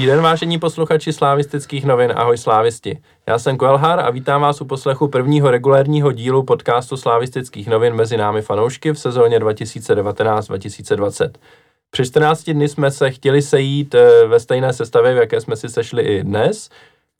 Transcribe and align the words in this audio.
Dobrý 0.00 0.10
den, 0.12 0.22
vážení 0.22 0.58
posluchači 0.58 1.12
slávistických 1.12 1.84
novin, 1.84 2.12
ahoj 2.16 2.38
slávisti. 2.38 2.98
Já 3.26 3.38
jsem 3.38 3.56
Kuelhar 3.56 4.00
a 4.00 4.10
vítám 4.10 4.40
vás 4.40 4.60
u 4.60 4.64
poslechu 4.64 5.08
prvního 5.08 5.50
regulérního 5.50 6.12
dílu 6.12 6.42
podcastu 6.42 6.96
slávistických 6.96 7.68
novin 7.68 7.94
mezi 7.94 8.16
námi 8.16 8.42
fanoušky 8.42 8.90
v 8.92 8.98
sezóně 8.98 9.38
2019-2020. 9.38 11.30
Při 11.90 12.06
14 12.06 12.50
dny 12.50 12.68
jsme 12.68 12.90
se 12.90 13.10
chtěli 13.10 13.42
sejít 13.42 13.94
eh, 13.94 14.26
ve 14.26 14.40
stejné 14.40 14.72
sestavě, 14.72 15.14
v 15.14 15.16
jaké 15.16 15.40
jsme 15.40 15.56
si 15.56 15.68
sešli 15.68 16.02
i 16.02 16.24
dnes, 16.24 16.70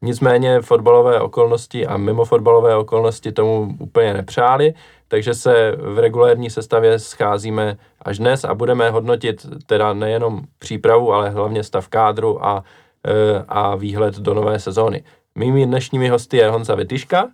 nicméně 0.03 0.61
fotbalové 0.61 1.21
okolnosti 1.21 1.87
a 1.87 1.97
mimo 1.97 2.25
fotbalové 2.25 2.77
okolnosti 2.77 3.33
tomu 3.33 3.77
úplně 3.79 4.15
nepřáli, 4.15 4.75
takže 5.11 5.35
se 5.35 5.77
v 5.79 5.99
regulérní 5.99 6.51
sestavě 6.51 6.99
scházíme 6.99 7.77
až 8.03 8.19
dnes 8.19 8.45
a 8.45 8.55
budeme 8.55 8.91
hodnotit 8.91 9.47
teda 9.67 9.93
nejenom 9.93 10.43
přípravu, 10.59 11.13
ale 11.13 11.31
hlavně 11.31 11.65
stav 11.65 11.89
kádru 11.89 12.47
a, 12.47 12.65
e, 13.07 13.45
a 13.49 13.75
výhled 13.75 14.15
do 14.15 14.35
nové 14.35 14.59
sezóny. 14.59 15.05
Mými 15.35 15.67
dnešními 15.67 16.09
hosty 16.09 16.37
je 16.37 16.51
Honza 16.51 16.75
Vytyška. 16.75 17.29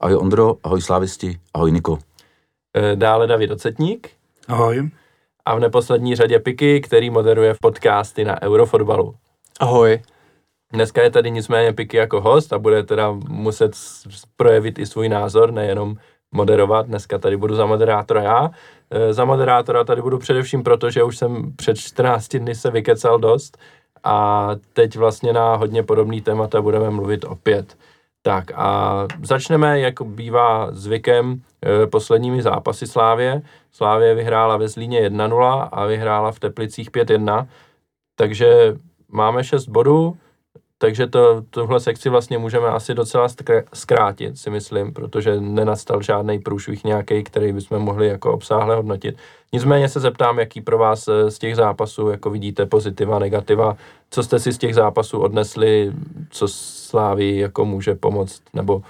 Ahoj 0.00 0.16
Ondro, 0.16 0.56
ahoj 0.64 0.80
Slávisti, 0.80 1.38
ahoj 1.54 1.72
Niko. 1.72 1.98
E, 2.76 2.96
dále 2.96 3.26
David 3.26 3.50
Ocetník. 3.50 4.10
Ahoj. 4.48 4.90
A 5.44 5.54
v 5.54 5.60
neposlední 5.60 6.16
řadě 6.16 6.38
Piky, 6.38 6.80
který 6.80 7.10
moderuje 7.10 7.54
v 7.54 7.58
podcasty 7.60 8.24
na 8.24 8.42
Eurofotbalu. 8.42 9.14
Ahoj. 9.60 10.02
Dneska 10.72 11.02
je 11.02 11.10
tady 11.10 11.30
nicméně 11.30 11.72
Piky 11.72 11.96
jako 11.96 12.20
host 12.20 12.52
a 12.52 12.58
bude 12.58 12.82
teda 12.82 13.12
muset 13.28 13.72
projevit 14.36 14.78
i 14.78 14.86
svůj 14.86 15.08
názor, 15.08 15.52
nejenom 15.52 15.96
moderovat. 16.32 16.86
Dneska 16.86 17.18
tady 17.18 17.36
budu 17.36 17.54
za 17.54 17.66
moderátora 17.66 18.22
já. 18.22 18.50
E, 18.90 19.12
za 19.12 19.24
moderátora 19.24 19.84
tady 19.84 20.02
budu 20.02 20.18
především 20.18 20.62
proto, 20.62 20.90
že 20.90 21.02
už 21.02 21.18
jsem 21.18 21.52
před 21.56 21.78
14 21.78 22.36
dny 22.36 22.54
se 22.54 22.70
vykecal 22.70 23.18
dost 23.18 23.58
a 24.04 24.48
teď 24.72 24.96
vlastně 24.96 25.32
na 25.32 25.54
hodně 25.56 25.82
podobný 25.82 26.20
témata 26.20 26.62
budeme 26.62 26.90
mluvit 26.90 27.24
opět. 27.24 27.76
Tak 28.22 28.52
a 28.54 29.06
začneme, 29.22 29.80
jak 29.80 30.02
bývá 30.02 30.68
zvykem, 30.70 31.42
e, 31.66 31.86
posledními 31.86 32.42
zápasy 32.42 32.86
Slávě. 32.86 33.42
Slávě 33.72 34.14
vyhrála 34.14 34.56
ve 34.56 34.68
Zlíně 34.68 35.00
1-0 35.00 35.68
a 35.72 35.86
vyhrála 35.86 36.32
v 36.32 36.40
Teplicích 36.40 36.90
5-1, 36.90 37.46
takže 38.16 38.76
máme 39.08 39.44
6 39.44 39.66
bodů, 39.68 40.16
takže 40.82 41.06
to, 41.06 41.42
tuhle 41.50 41.80
sekci 41.80 42.08
vlastně 42.08 42.38
můžeme 42.38 42.68
asi 42.68 42.94
docela 42.94 43.28
zkrátit, 43.74 44.38
si 44.38 44.50
myslím, 44.50 44.92
protože 44.92 45.40
nenastal 45.40 46.02
žádný 46.02 46.38
průšvih 46.38 46.84
nějaký, 46.84 47.24
který 47.24 47.52
bychom 47.52 47.78
mohli 47.78 48.08
jako 48.08 48.32
obsáhle 48.32 48.76
hodnotit. 48.76 49.16
Nicméně 49.52 49.88
se 49.88 50.00
zeptám, 50.00 50.38
jaký 50.38 50.60
pro 50.60 50.78
vás 50.78 51.08
eh, 51.08 51.30
z 51.30 51.38
těch 51.38 51.56
zápasů, 51.56 52.08
jako 52.08 52.30
vidíte, 52.30 52.66
pozitiva, 52.66 53.18
negativa, 53.18 53.76
co 54.10 54.22
jste 54.22 54.38
si 54.38 54.52
z 54.52 54.58
těch 54.58 54.74
zápasů 54.74 55.18
odnesli, 55.18 55.92
co 56.30 56.48
Slávy 56.48 57.36
jako 57.36 57.64
může 57.64 57.94
pomoct, 57.94 58.42
nebo 58.54 58.82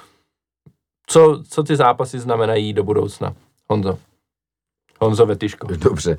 co, 1.06 1.42
co 1.48 1.62
ty 1.62 1.76
zápasy 1.76 2.18
znamenají 2.18 2.72
do 2.72 2.84
budoucna. 2.84 3.34
Honzo. 3.68 3.98
Honzo 5.00 5.26
Vetyško. 5.26 5.66
Dobře. 5.76 6.16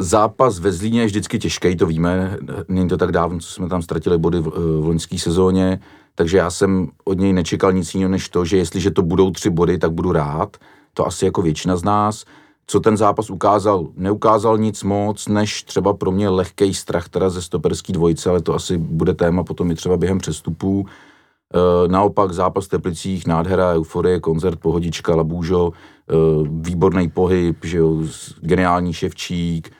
Zápas 0.00 0.58
ve 0.58 0.72
Zlíně 0.72 1.00
je 1.00 1.06
vždycky 1.06 1.38
těžký, 1.38 1.76
to 1.76 1.86
víme. 1.86 2.38
Není 2.68 2.88
to 2.88 2.96
tak 2.96 3.12
dávno, 3.12 3.38
co 3.38 3.48
jsme 3.48 3.68
tam 3.68 3.82
ztratili 3.82 4.18
body 4.18 4.40
v, 4.40 4.48
v 4.80 4.86
loňské 4.86 5.18
sezóně, 5.18 5.80
takže 6.14 6.38
já 6.38 6.50
jsem 6.50 6.88
od 7.04 7.18
něj 7.18 7.32
nečekal 7.32 7.72
nic 7.72 7.94
jiného, 7.94 8.10
než 8.10 8.28
to, 8.28 8.44
že 8.44 8.56
jestliže 8.56 8.90
to 8.90 9.02
budou 9.02 9.30
tři 9.30 9.50
body, 9.50 9.78
tak 9.78 9.92
budu 9.92 10.12
rád. 10.12 10.56
To 10.94 11.06
asi 11.06 11.24
jako 11.24 11.42
většina 11.42 11.76
z 11.76 11.84
nás. 11.84 12.24
Co 12.66 12.80
ten 12.80 12.96
zápas 12.96 13.30
ukázal? 13.30 13.86
Neukázal 13.96 14.58
nic 14.58 14.82
moc, 14.82 15.28
než 15.28 15.62
třeba 15.62 15.92
pro 15.92 16.10
mě 16.10 16.28
lehký 16.28 16.74
strach 16.74 17.08
teda 17.08 17.30
ze 17.30 17.42
stoperský 17.42 17.92
dvojice, 17.92 18.30
ale 18.30 18.42
to 18.42 18.54
asi 18.54 18.78
bude 18.78 19.14
téma 19.14 19.44
potom 19.44 19.70
i 19.70 19.74
třeba 19.74 19.96
během 19.96 20.18
přestupů. 20.18 20.86
E, 20.86 21.88
naopak 21.88 22.32
zápas 22.32 22.66
v 22.66 22.68
Teplicích, 22.68 23.26
nádhera, 23.26 23.74
euforie, 23.74 24.20
koncert, 24.20 24.60
pohodička, 24.60 25.14
labůžo, 25.14 25.72
e, 25.72 26.14
výborný 26.50 27.10
pohyb, 27.10 27.64
že 27.64 27.78
jo, 27.78 28.02
geniální 28.40 28.92
ševčík, 28.92 29.70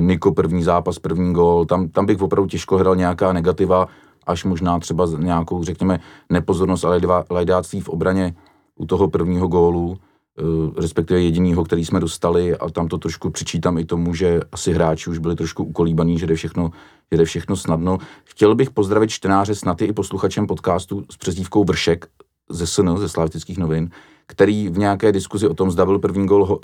Niko 0.00 0.32
první 0.32 0.62
zápas, 0.62 0.98
první 0.98 1.32
gol, 1.32 1.64
tam, 1.64 1.88
tam 1.88 2.06
bych 2.06 2.22
opravdu 2.22 2.48
těžko 2.48 2.76
hrál 2.76 2.96
nějaká 2.96 3.32
negativa, 3.32 3.88
až 4.26 4.44
možná 4.44 4.78
třeba 4.78 5.06
nějakou, 5.18 5.64
řekněme, 5.64 6.00
nepozornost, 6.30 6.84
ale 6.84 7.00
lajdáctví 7.30 7.80
v 7.80 7.88
obraně 7.88 8.34
u 8.76 8.86
toho 8.86 9.08
prvního 9.08 9.48
gólu, 9.48 9.98
eh, 10.38 10.80
respektive 10.80 11.20
jedinýho, 11.20 11.64
který 11.64 11.84
jsme 11.84 12.00
dostali 12.00 12.56
a 12.56 12.70
tam 12.70 12.88
to 12.88 12.98
trošku 12.98 13.30
přičítám 13.30 13.78
i 13.78 13.84
tomu, 13.84 14.14
že 14.14 14.40
asi 14.52 14.72
hráči 14.72 15.10
už 15.10 15.18
byli 15.18 15.36
trošku 15.36 15.64
ukolíbaní, 15.64 16.18
že 16.18 16.26
jde 16.26 16.34
všechno, 16.34 16.70
že 17.12 17.18
jde 17.18 17.24
všechno 17.24 17.56
snadno. 17.56 17.98
Chtěl 18.24 18.54
bych 18.54 18.70
pozdravit 18.70 19.10
čtenáře 19.10 19.54
snad 19.54 19.82
i 19.82 19.92
posluchačem 19.92 20.46
podcastu 20.46 21.04
s 21.10 21.16
přezdívkou 21.16 21.64
Vršek 21.64 22.06
ze 22.50 22.66
SN, 22.66 22.96
ze 22.96 23.08
Slavistických 23.08 23.58
novin, 23.58 23.90
který 24.30 24.68
v 24.68 24.78
nějaké 24.78 25.12
diskuzi 25.12 25.48
o 25.48 25.54
tom, 25.54 25.70
zda 25.70 25.84
byl 25.84 25.98
první 25.98 26.26
gol 26.26 26.42
uh, 26.42 26.58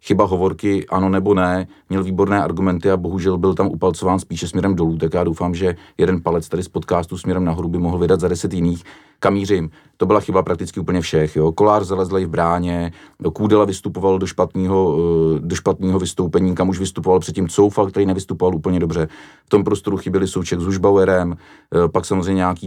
chyba 0.00 0.24
hovorky, 0.24 0.86
ano 0.88 1.08
nebo 1.08 1.34
ne, 1.34 1.66
měl 1.88 2.04
výborné 2.04 2.42
argumenty 2.42 2.90
a 2.90 2.96
bohužel 2.96 3.38
byl 3.38 3.54
tam 3.54 3.66
upalcován 3.66 4.18
spíše 4.18 4.48
směrem 4.48 4.74
dolů, 4.74 4.96
tak 4.96 5.14
já 5.14 5.24
doufám, 5.24 5.54
že 5.54 5.76
jeden 5.98 6.22
palec 6.22 6.48
tady 6.48 6.62
z 6.62 6.68
podcastu 6.68 7.18
směrem 7.18 7.44
nahoru 7.44 7.68
by 7.68 7.78
mohl 7.78 7.98
vydat 7.98 8.20
za 8.20 8.28
deset 8.28 8.54
jiných. 8.54 8.84
Kam 9.18 9.34
mířím? 9.34 9.70
To 9.96 10.06
byla 10.06 10.20
chyba 10.20 10.42
prakticky 10.42 10.80
úplně 10.80 11.00
všech. 11.00 11.36
Jo. 11.36 11.52
Kolář 11.52 11.82
zalezl 11.82 12.20
v 12.20 12.28
bráně, 12.28 12.92
Kůdela 13.32 13.64
vystupoval 13.64 14.18
do 14.18 14.26
špatného, 14.26 14.96
uh, 14.96 15.38
do 15.38 15.56
špatného 15.56 15.98
vystoupení, 15.98 16.54
kam 16.54 16.68
už 16.68 16.78
vystupoval 16.78 17.20
předtím 17.20 17.48
Coufal, 17.48 17.86
který 17.86 18.06
nevystupoval 18.06 18.54
úplně 18.54 18.80
dobře. 18.80 19.08
V 19.46 19.48
tom 19.48 19.64
prostoru 19.64 19.96
chyběli 19.96 20.28
Souček 20.28 20.60
s 20.60 20.64
Hušbauerem, 20.64 21.30
uh, 21.30 21.88
pak 21.88 22.04
samozřejmě 22.04 22.34
nějaký 22.34 22.66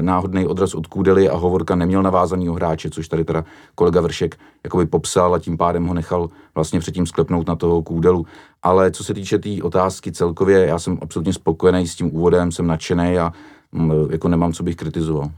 náhodný, 0.00 0.46
odraz 0.46 0.74
od 0.74 0.86
Kůdely 0.86 1.28
a 1.28 1.36
Hovorka 1.36 1.74
neměl 1.74 2.02
navázaný 2.02 2.48
hráče, 2.48 2.90
což 2.90 3.01
tady 3.08 3.24
teda 3.24 3.44
kolega 3.74 4.00
Vršek 4.00 4.36
jakoby 4.64 4.86
popsal 4.86 5.34
a 5.34 5.38
tím 5.38 5.56
pádem 5.56 5.86
ho 5.86 5.94
nechal 5.94 6.28
vlastně 6.54 6.80
předtím 6.80 7.06
sklepnout 7.06 7.48
na 7.48 7.56
toho 7.56 7.82
kůdelu. 7.82 8.26
Ale 8.62 8.90
co 8.90 9.04
se 9.04 9.14
týče 9.14 9.38
té 9.38 9.42
tý 9.42 9.62
otázky 9.62 10.12
celkově, 10.12 10.66
já 10.66 10.78
jsem 10.78 10.98
absolutně 11.02 11.32
spokojený 11.32 11.88
s 11.88 11.94
tím 11.94 12.16
úvodem, 12.16 12.52
jsem 12.52 12.66
nadšený 12.66 13.18
a 13.18 13.32
m, 13.72 13.80
mm, 13.80 14.10
jako 14.10 14.28
nemám, 14.28 14.52
co 14.52 14.62
bych 14.62 14.76
kritizoval. 14.76 15.30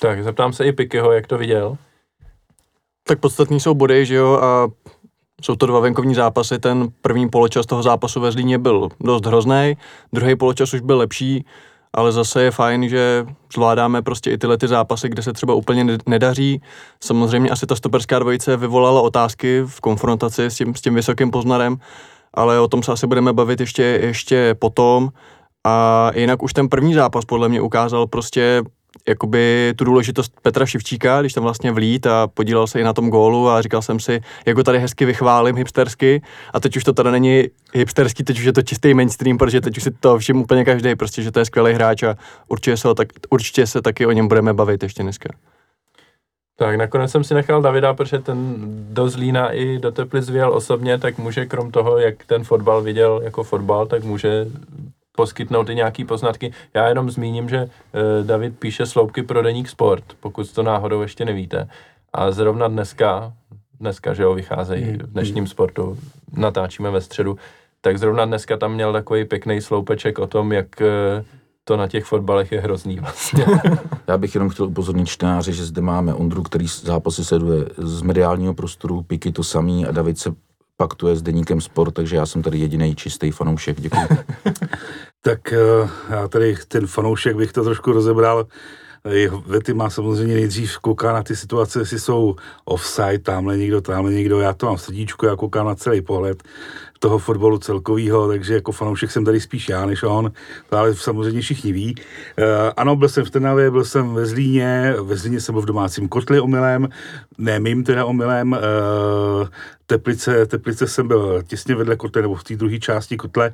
Tak, 0.00 0.24
zeptám 0.24 0.52
se 0.52 0.66
i 0.66 0.72
Pikyho, 0.72 1.12
jak 1.12 1.26
to 1.26 1.38
viděl. 1.38 1.76
Tak 3.06 3.20
podstatný 3.20 3.60
jsou 3.60 3.74
body, 3.74 4.06
že 4.06 4.14
jo, 4.14 4.38
a 4.42 4.68
jsou 5.42 5.56
to 5.56 5.66
dva 5.66 5.80
venkovní 5.80 6.14
zápasy. 6.14 6.58
Ten 6.58 6.88
první 7.02 7.28
poločas 7.28 7.66
toho 7.66 7.82
zápasu 7.82 8.20
ve 8.20 8.32
Zlíně 8.32 8.58
byl 8.58 8.88
dost 9.00 9.26
hrozný, 9.26 9.76
druhý 10.12 10.36
poločas 10.36 10.74
už 10.74 10.80
byl 10.80 10.98
lepší 10.98 11.44
ale 11.94 12.12
zase 12.12 12.42
je 12.42 12.50
fajn, 12.50 12.88
že 12.88 13.26
zvládáme 13.54 14.02
prostě 14.02 14.30
i 14.30 14.38
tyhle 14.38 14.58
ty 14.58 14.68
zápasy, 14.68 15.08
kde 15.08 15.22
se 15.22 15.32
třeba 15.32 15.54
úplně 15.54 15.98
nedaří. 16.06 16.62
Samozřejmě 17.00 17.50
asi 17.50 17.66
ta 17.66 17.76
stoperská 17.76 18.18
dvojice 18.18 18.56
vyvolala 18.56 19.00
otázky 19.00 19.62
v 19.66 19.80
konfrontaci 19.80 20.44
s 20.44 20.56
tím, 20.56 20.74
s 20.74 20.80
tím 20.80 20.94
vysokým 20.94 21.30
poznarem, 21.30 21.76
ale 22.34 22.60
o 22.60 22.68
tom 22.68 22.82
se 22.82 22.92
asi 22.92 23.06
budeme 23.06 23.32
bavit 23.32 23.60
ještě, 23.60 23.82
ještě 23.82 24.54
potom. 24.58 25.08
A 25.64 26.10
jinak 26.14 26.42
už 26.42 26.52
ten 26.52 26.68
první 26.68 26.94
zápas 26.94 27.24
podle 27.24 27.48
mě 27.48 27.60
ukázal 27.60 28.06
prostě 28.06 28.62
jakoby 29.08 29.74
tu 29.76 29.84
důležitost 29.84 30.32
Petra 30.42 30.66
Šivčíka, 30.66 31.20
když 31.20 31.32
tam 31.32 31.42
vlastně 31.42 31.72
vlít 31.72 32.06
a 32.06 32.26
podílel 32.26 32.66
se 32.66 32.80
i 32.80 32.84
na 32.84 32.92
tom 32.92 33.10
gólu 33.10 33.48
a 33.48 33.62
říkal 33.62 33.82
jsem 33.82 34.00
si, 34.00 34.20
jako 34.46 34.62
tady 34.62 34.78
hezky 34.78 35.04
vychválím 35.04 35.56
hipstersky 35.56 36.22
a 36.52 36.60
teď 36.60 36.76
už 36.76 36.84
to 36.84 36.92
teda 36.92 37.10
není 37.10 37.44
hipsterský, 37.74 38.24
teď 38.24 38.38
už 38.38 38.44
je 38.44 38.52
to 38.52 38.62
čistý 38.62 38.94
mainstream, 38.94 39.38
protože 39.38 39.60
teď 39.60 39.76
už 39.76 39.82
si 39.82 39.90
to 39.90 40.18
všim 40.18 40.36
úplně 40.36 40.64
každý, 40.64 40.94
prostě, 40.94 41.22
že 41.22 41.32
to 41.32 41.38
je 41.38 41.44
skvělý 41.44 41.72
hráč 41.72 42.02
a 42.02 42.16
určitě 42.48 42.76
se, 42.76 42.94
tak, 42.94 43.08
určitě 43.30 43.66
se 43.66 43.82
taky 43.82 44.06
o 44.06 44.12
něm 44.12 44.28
budeme 44.28 44.54
bavit 44.54 44.82
ještě 44.82 45.02
dneska. 45.02 45.28
Tak 46.56 46.76
nakonec 46.76 47.10
jsem 47.10 47.24
si 47.24 47.34
nechal 47.34 47.62
Davida, 47.62 47.94
protože 47.94 48.18
ten 48.18 48.54
do 48.94 49.08
Zlína 49.08 49.50
i 49.52 49.78
do 49.78 49.92
Teplic 49.92 50.30
vyjel 50.30 50.52
osobně, 50.52 50.98
tak 50.98 51.18
může 51.18 51.46
krom 51.46 51.70
toho, 51.70 51.98
jak 51.98 52.24
ten 52.24 52.44
fotbal 52.44 52.82
viděl 52.82 53.20
jako 53.24 53.44
fotbal, 53.44 53.86
tak 53.86 54.04
může 54.04 54.46
poskytnout 55.16 55.68
i 55.68 55.74
nějaký 55.74 56.04
poznatky. 56.04 56.52
Já 56.74 56.88
jenom 56.88 57.10
zmíním, 57.10 57.48
že 57.48 57.64
uh, 57.64 58.26
David 58.26 58.58
píše 58.58 58.86
sloupky 58.86 59.22
pro 59.22 59.42
deník 59.42 59.68
sport, 59.68 60.04
pokud 60.20 60.52
to 60.52 60.62
náhodou 60.62 61.02
ještě 61.02 61.24
nevíte. 61.24 61.68
A 62.12 62.30
zrovna 62.30 62.68
dneska, 62.68 63.32
dneska, 63.80 64.14
že 64.14 64.22
jo, 64.22 64.34
vycházejí 64.34 64.84
hmm. 64.84 64.98
v 64.98 65.12
dnešním 65.12 65.46
sportu, 65.46 65.98
natáčíme 66.36 66.90
ve 66.90 67.00
středu, 67.00 67.36
tak 67.80 67.98
zrovna 67.98 68.24
dneska 68.24 68.56
tam 68.56 68.74
měl 68.74 68.92
takový 68.92 69.24
pěkný 69.24 69.60
sloupeček 69.60 70.18
o 70.18 70.26
tom, 70.26 70.52
jak 70.52 70.66
uh, 70.80 71.24
to 71.64 71.76
na 71.76 71.88
těch 71.88 72.04
fotbalech 72.04 72.52
je 72.52 72.60
hrozný 72.60 73.00
vlastně. 73.00 73.46
Já 74.06 74.18
bych 74.18 74.34
jenom 74.34 74.48
chtěl 74.48 74.66
upozornit 74.66 75.06
čtenáře, 75.06 75.52
že 75.52 75.64
zde 75.64 75.82
máme 75.82 76.14
Ondru, 76.14 76.42
který 76.42 76.66
zápasy 76.66 77.24
sleduje 77.24 77.64
z 77.76 78.02
mediálního 78.02 78.54
prostoru, 78.54 79.02
Piky 79.02 79.32
to 79.32 79.44
samý 79.44 79.86
a 79.86 79.92
David 79.92 80.18
se 80.18 80.34
paktuje 80.82 81.16
s 81.16 81.22
deníkem 81.22 81.60
sport, 81.60 81.94
takže 81.94 82.16
já 82.16 82.26
jsem 82.26 82.42
tady 82.42 82.58
jediný 82.58 82.94
čistý 82.94 83.30
fanoušek. 83.30 83.80
Děkuji. 83.80 84.08
tak 85.22 85.52
eh, 85.52 85.88
já 86.10 86.28
tady 86.28 86.56
ten 86.68 86.86
fanoušek 86.86 87.36
bych 87.36 87.52
to 87.52 87.64
trošku 87.64 87.92
rozebral. 87.92 88.46
Vety 89.46 89.74
má 89.74 89.90
samozřejmě 89.90 90.34
nejdřív 90.34 90.78
kouká 90.78 91.12
na 91.12 91.22
ty 91.22 91.36
situace, 91.36 91.78
jestli 91.78 91.98
jsou 91.98 92.36
offside, 92.64 93.18
tamhle 93.18 93.56
někdo, 93.56 93.80
tamhle 93.80 94.12
někdo, 94.12 94.40
já 94.40 94.52
to 94.52 94.66
mám 94.66 94.76
v 94.76 94.82
srdíčku, 94.82 95.26
já 95.26 95.36
koukám 95.36 95.66
na 95.66 95.74
celý 95.74 96.02
pohled 96.02 96.42
toho 96.98 97.18
fotbalu 97.18 97.58
celkového, 97.58 98.28
takže 98.28 98.54
jako 98.54 98.72
fanoušek 98.72 99.10
jsem 99.10 99.24
tady 99.24 99.40
spíš 99.40 99.68
já 99.68 99.86
než 99.86 100.02
on, 100.02 100.32
to 100.70 100.76
ale 100.76 100.94
samozřejmě 100.94 101.40
všichni 101.40 101.72
ví. 101.72 101.94
Uh, 101.94 102.44
ano, 102.76 102.96
byl 102.96 103.08
jsem 103.08 103.24
v 103.24 103.30
Trnavě, 103.30 103.70
byl 103.70 103.84
jsem 103.84 104.14
ve 104.14 104.26
Zlíně, 104.26 104.94
ve 105.02 105.16
Zlíně 105.16 105.40
jsem 105.40 105.52
byl 105.52 105.62
v 105.62 105.66
domácím 105.66 106.08
kotli 106.08 106.40
omylem, 106.40 106.88
ne 107.38 107.60
mým 107.60 107.84
teda 107.84 108.04
omylem, 108.04 108.52
uh, 108.52 109.48
Teplice, 109.86 110.46
Teplice 110.46 110.86
jsem 110.86 111.08
byl 111.08 111.42
těsně 111.42 111.74
vedle 111.74 111.96
kotle, 111.96 112.22
nebo 112.22 112.34
v 112.34 112.44
té 112.44 112.56
druhé 112.56 112.78
části 112.78 113.16
kotle. 113.16 113.52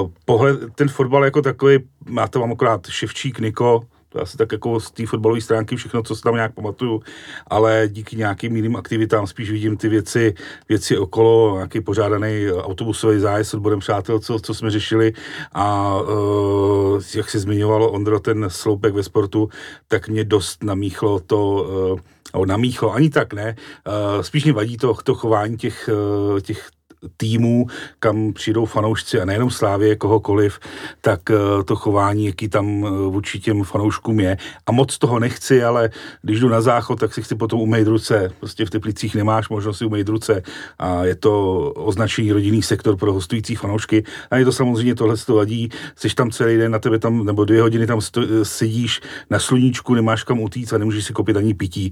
Uh, 0.00 0.10
pohled, 0.24 0.60
ten 0.74 0.88
fotbal 0.88 1.24
jako 1.24 1.42
takový, 1.42 1.78
má 2.08 2.28
to 2.28 2.40
mám 2.40 2.52
akorát 2.52 2.86
Ševčík, 2.86 3.38
Niko, 3.38 3.82
to 4.14 4.22
asi 4.22 4.36
tak 4.36 4.52
jako 4.52 4.80
z 4.80 4.90
té 4.90 5.06
fotbalové 5.06 5.40
stránky 5.40 5.76
všechno, 5.76 6.02
co 6.02 6.16
si 6.16 6.22
tam 6.22 6.34
nějak 6.34 6.54
pamatuju, 6.54 7.02
ale 7.46 7.88
díky 7.88 8.16
nějakým 8.16 8.56
jiným 8.56 8.76
aktivitám 8.76 9.26
spíš 9.26 9.50
vidím 9.50 9.76
ty 9.76 9.88
věci, 9.88 10.34
věci 10.68 10.98
okolo, 10.98 11.54
nějaký 11.54 11.80
pořádaný 11.80 12.46
autobusový 12.52 13.20
zájezd 13.20 13.50
s 13.50 13.54
odborem 13.54 13.78
přátel, 13.78 14.18
co, 14.18 14.38
co 14.38 14.54
jsme 14.54 14.70
řešili. 14.70 15.12
A 15.52 15.96
uh, 16.00 17.02
jak 17.14 17.30
si 17.30 17.38
zmiňovalo 17.38 17.90
Ondro 17.90 18.20
ten 18.20 18.46
sloupek 18.48 18.94
ve 18.94 19.02
sportu, 19.02 19.48
tak 19.88 20.08
mě 20.08 20.24
dost 20.24 20.62
namíchlo 20.62 21.20
to, 21.20 21.66
uh, 21.92 22.00
nebo 22.34 22.46
namíchlo, 22.46 22.94
ani 22.94 23.10
tak 23.10 23.32
ne, 23.32 23.56
uh, 23.86 24.22
spíš 24.22 24.44
mě 24.44 24.52
vadí 24.52 24.76
to, 24.76 24.94
to 24.94 25.14
chování 25.14 25.56
těch, 25.56 25.90
těch 26.42 26.68
týmů, 27.16 27.66
kam 27.98 28.32
přijdou 28.32 28.64
fanoušci 28.64 29.20
a 29.20 29.24
nejenom 29.24 29.50
Slávě, 29.50 29.96
kohokoliv, 29.96 30.58
tak 31.00 31.30
eh, 31.30 31.64
to 31.64 31.76
chování, 31.76 32.26
jaký 32.26 32.48
tam 32.48 32.86
eh, 32.86 32.90
vůči 32.90 33.40
těm 33.40 33.64
fanouškům 33.64 34.20
je. 34.20 34.36
A 34.66 34.72
moc 34.72 34.98
toho 34.98 35.18
nechci, 35.18 35.64
ale 35.64 35.90
když 36.22 36.40
jdu 36.40 36.48
na 36.48 36.60
záchod, 36.60 37.00
tak 37.00 37.14
si 37.14 37.22
chci 37.22 37.34
potom 37.34 37.60
umýt 37.60 37.86
ruce. 37.86 38.32
Prostě 38.38 38.66
v 38.66 38.70
Teplicích 38.70 39.14
nemáš 39.14 39.48
možnost 39.48 39.78
si 39.78 39.84
umýt 39.84 40.08
ruce 40.08 40.42
a 40.78 41.04
je 41.04 41.14
to 41.14 41.60
označení 41.70 42.32
rodinný 42.32 42.62
sektor 42.62 42.96
pro 42.96 43.12
hostující 43.12 43.54
fanoušky. 43.54 44.04
A 44.30 44.36
je 44.36 44.44
to 44.44 44.52
samozřejmě 44.52 44.94
tohle 44.94 45.16
to 45.16 45.34
vadí, 45.34 45.70
jsi 45.96 46.14
tam 46.14 46.30
celý 46.30 46.56
den, 46.56 46.72
na 46.72 46.78
tebe 46.78 46.98
tam, 46.98 47.24
nebo 47.24 47.44
dvě 47.44 47.62
hodiny 47.62 47.86
tam 47.86 48.00
sto, 48.00 48.20
eh, 48.22 48.44
sedíš 48.44 49.00
na 49.30 49.38
sluníčku, 49.38 49.94
nemáš 49.94 50.24
kam 50.24 50.40
utíct 50.40 50.72
a 50.72 50.78
nemůžeš 50.78 51.04
si 51.04 51.12
koupit 51.12 51.36
ani 51.36 51.54
pití. 51.54 51.88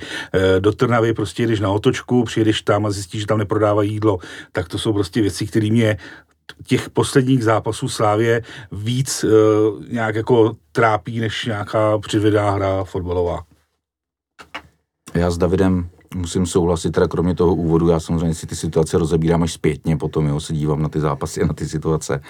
Do 0.58 0.72
Trnavy 0.72 1.14
prostě 1.14 1.46
jdeš 1.46 1.60
na 1.60 1.70
otočku, 1.70 2.24
přijedeš 2.24 2.62
tam 2.62 2.86
a 2.86 2.90
zjistíš, 2.90 3.20
že 3.20 3.26
tam 3.26 3.38
neprodávají 3.38 3.92
jídlo. 3.92 4.18
Tak 4.52 4.68
to 4.68 4.78
jsou 4.78 4.92
prostě 5.02 5.20
věci, 5.20 5.46
které 5.46 5.70
mě 5.70 5.98
těch 6.66 6.90
posledních 6.90 7.44
zápasů 7.44 7.88
Slávě 7.88 8.42
víc 8.72 9.24
uh, 9.24 9.30
nějak 9.90 10.14
jako 10.14 10.56
trápí, 10.72 11.20
než 11.20 11.44
nějaká 11.44 11.98
přivedá 11.98 12.50
hra 12.50 12.84
fotbalová. 12.84 13.42
Já 15.14 15.30
s 15.30 15.38
Davidem 15.38 15.90
musím 16.14 16.46
souhlasit, 16.46 16.90
teda 16.90 17.08
kromě 17.08 17.34
toho 17.34 17.54
úvodu, 17.54 17.88
já 17.88 18.00
samozřejmě 18.00 18.34
si 18.34 18.46
ty 18.46 18.56
situace 18.56 18.98
rozebírám 18.98 19.42
až 19.42 19.52
zpětně, 19.52 19.96
potom 19.96 20.26
jo, 20.26 20.40
se 20.40 20.52
dívám 20.54 20.82
na 20.82 20.88
ty 20.88 21.00
zápasy 21.00 21.42
a 21.42 21.46
na 21.46 21.54
ty 21.54 21.66
situace, 21.68 22.22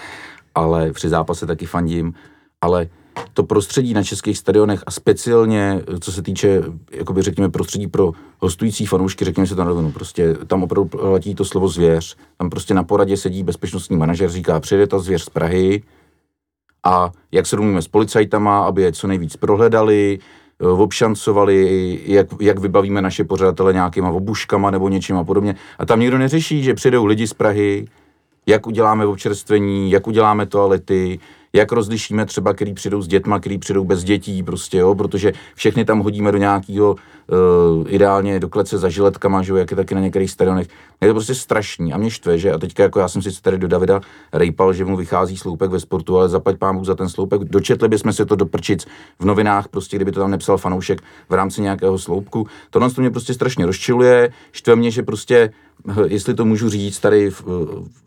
ale 0.55 0.91
při 0.91 1.09
zápase 1.09 1.45
taky 1.45 1.65
fandím, 1.65 2.13
ale 2.61 2.89
to 3.33 3.43
prostředí 3.43 3.93
na 3.93 4.03
českých 4.03 4.37
stadionech 4.37 4.83
a 4.85 4.91
speciálně, 4.91 5.81
co 5.99 6.11
se 6.11 6.21
týče, 6.21 6.61
jakoby 6.91 7.21
řekněme, 7.21 7.49
prostředí 7.49 7.87
pro 7.87 8.11
hostující 8.39 8.85
fanoušky, 8.85 9.25
řekněme 9.25 9.47
si 9.47 9.55
to 9.55 9.63
na 9.63 9.69
rovinu, 9.69 9.91
prostě 9.91 10.33
tam 10.47 10.63
opravdu 10.63 10.89
letí 10.93 11.35
to 11.35 11.45
slovo 11.45 11.67
zvěř, 11.67 12.15
tam 12.37 12.49
prostě 12.49 12.73
na 12.73 12.83
poradě 12.83 13.17
sedí 13.17 13.43
bezpečnostní 13.43 13.97
manažer, 13.97 14.29
říká, 14.29 14.59
přijde 14.59 14.87
ta 14.87 14.99
zvěř 14.99 15.23
z 15.23 15.29
Prahy 15.29 15.83
a 16.83 17.11
jak 17.31 17.45
se 17.45 17.55
domluvíme 17.55 17.81
s 17.81 17.87
policajtama, 17.87 18.65
aby 18.65 18.81
je 18.81 18.91
co 18.91 19.07
nejvíc 19.07 19.37
prohledali, 19.37 20.19
eh, 20.61 20.67
obšancovali, 20.67 21.99
jak, 22.05 22.27
jak 22.41 22.59
vybavíme 22.59 23.01
naše 23.01 23.23
pořadatele 23.23 23.73
nějakýma 23.73 24.09
obuškama 24.09 24.71
nebo 24.71 24.89
něčím 24.89 25.17
a 25.17 25.23
podobně. 25.23 25.55
A 25.79 25.85
tam 25.85 25.99
nikdo 25.99 26.17
neřeší, 26.17 26.63
že 26.63 26.73
přijdou 26.73 27.05
lidi 27.05 27.27
z 27.27 27.33
Prahy, 27.33 27.87
jak 28.45 28.67
uděláme 28.67 29.05
občerstvení, 29.05 29.91
jak 29.91 30.07
uděláme 30.07 30.45
toalety, 30.45 31.19
jak 31.55 31.71
rozlišíme 31.71 32.25
třeba, 32.25 32.53
který 32.53 32.73
přijdou 32.73 33.01
s 33.01 33.07
dětma, 33.07 33.39
který 33.39 33.57
přijdou 33.57 33.83
bez 33.83 34.03
dětí, 34.03 34.43
prostě, 34.43 34.77
jo, 34.77 34.95
protože 34.95 35.33
všechny 35.55 35.85
tam 35.85 35.99
hodíme 35.99 36.31
do 36.31 36.37
nějakého, 36.37 36.95
uh, 36.95 37.85
ideálně 37.87 38.39
do 38.39 38.49
klece 38.49 38.77
za 38.77 38.89
žiletkama, 38.89 39.41
že 39.41 39.51
jo, 39.51 39.57
jak 39.57 39.71
je 39.71 39.77
taky 39.77 39.95
na 39.95 40.01
některých 40.01 40.31
stadionech. 40.31 40.67
Je 41.01 41.07
to 41.07 41.13
prostě 41.13 41.35
strašný 41.35 41.93
a 41.93 41.97
mě 41.97 42.09
štve, 42.09 42.37
že 42.37 42.51
a 42.51 42.57
teďka 42.57 42.83
jako 42.83 42.99
já 42.99 43.07
jsem 43.07 43.21
si 43.21 43.41
tady 43.41 43.57
do 43.57 43.67
Davida 43.67 44.01
rejpal, 44.33 44.73
že 44.73 44.85
mu 44.85 44.97
vychází 44.97 45.37
sloupek 45.37 45.71
ve 45.71 45.79
sportu, 45.79 46.17
ale 46.17 46.29
zaplať 46.29 46.57
pán 46.57 46.75
Bůh 46.77 46.85
za 46.85 46.95
ten 46.95 47.09
sloupek. 47.09 47.43
Dočetli 47.43 47.87
bychom 47.87 48.13
se 48.13 48.25
to 48.25 48.35
do 48.35 48.45
prčic 48.45 48.87
v 49.19 49.25
novinách, 49.25 49.67
prostě 49.67 49.97
kdyby 49.97 50.11
to 50.11 50.19
tam 50.19 50.31
nepsal 50.31 50.57
fanoušek 50.57 51.01
v 51.29 51.33
rámci 51.33 51.61
nějakého 51.61 51.97
sloupku. 51.97 52.47
Tohle 52.69 52.89
to 52.89 53.01
mě 53.01 53.09
prostě 53.09 53.33
strašně 53.33 53.65
rozčiluje, 53.65 54.33
štve 54.51 54.75
mě, 54.75 54.91
že 54.91 55.03
prostě, 55.03 55.53
jestli 56.07 56.33
to 56.33 56.45
můžu 56.45 56.69
říct, 56.69 56.99
tady 56.99 57.29
v, 57.29 57.43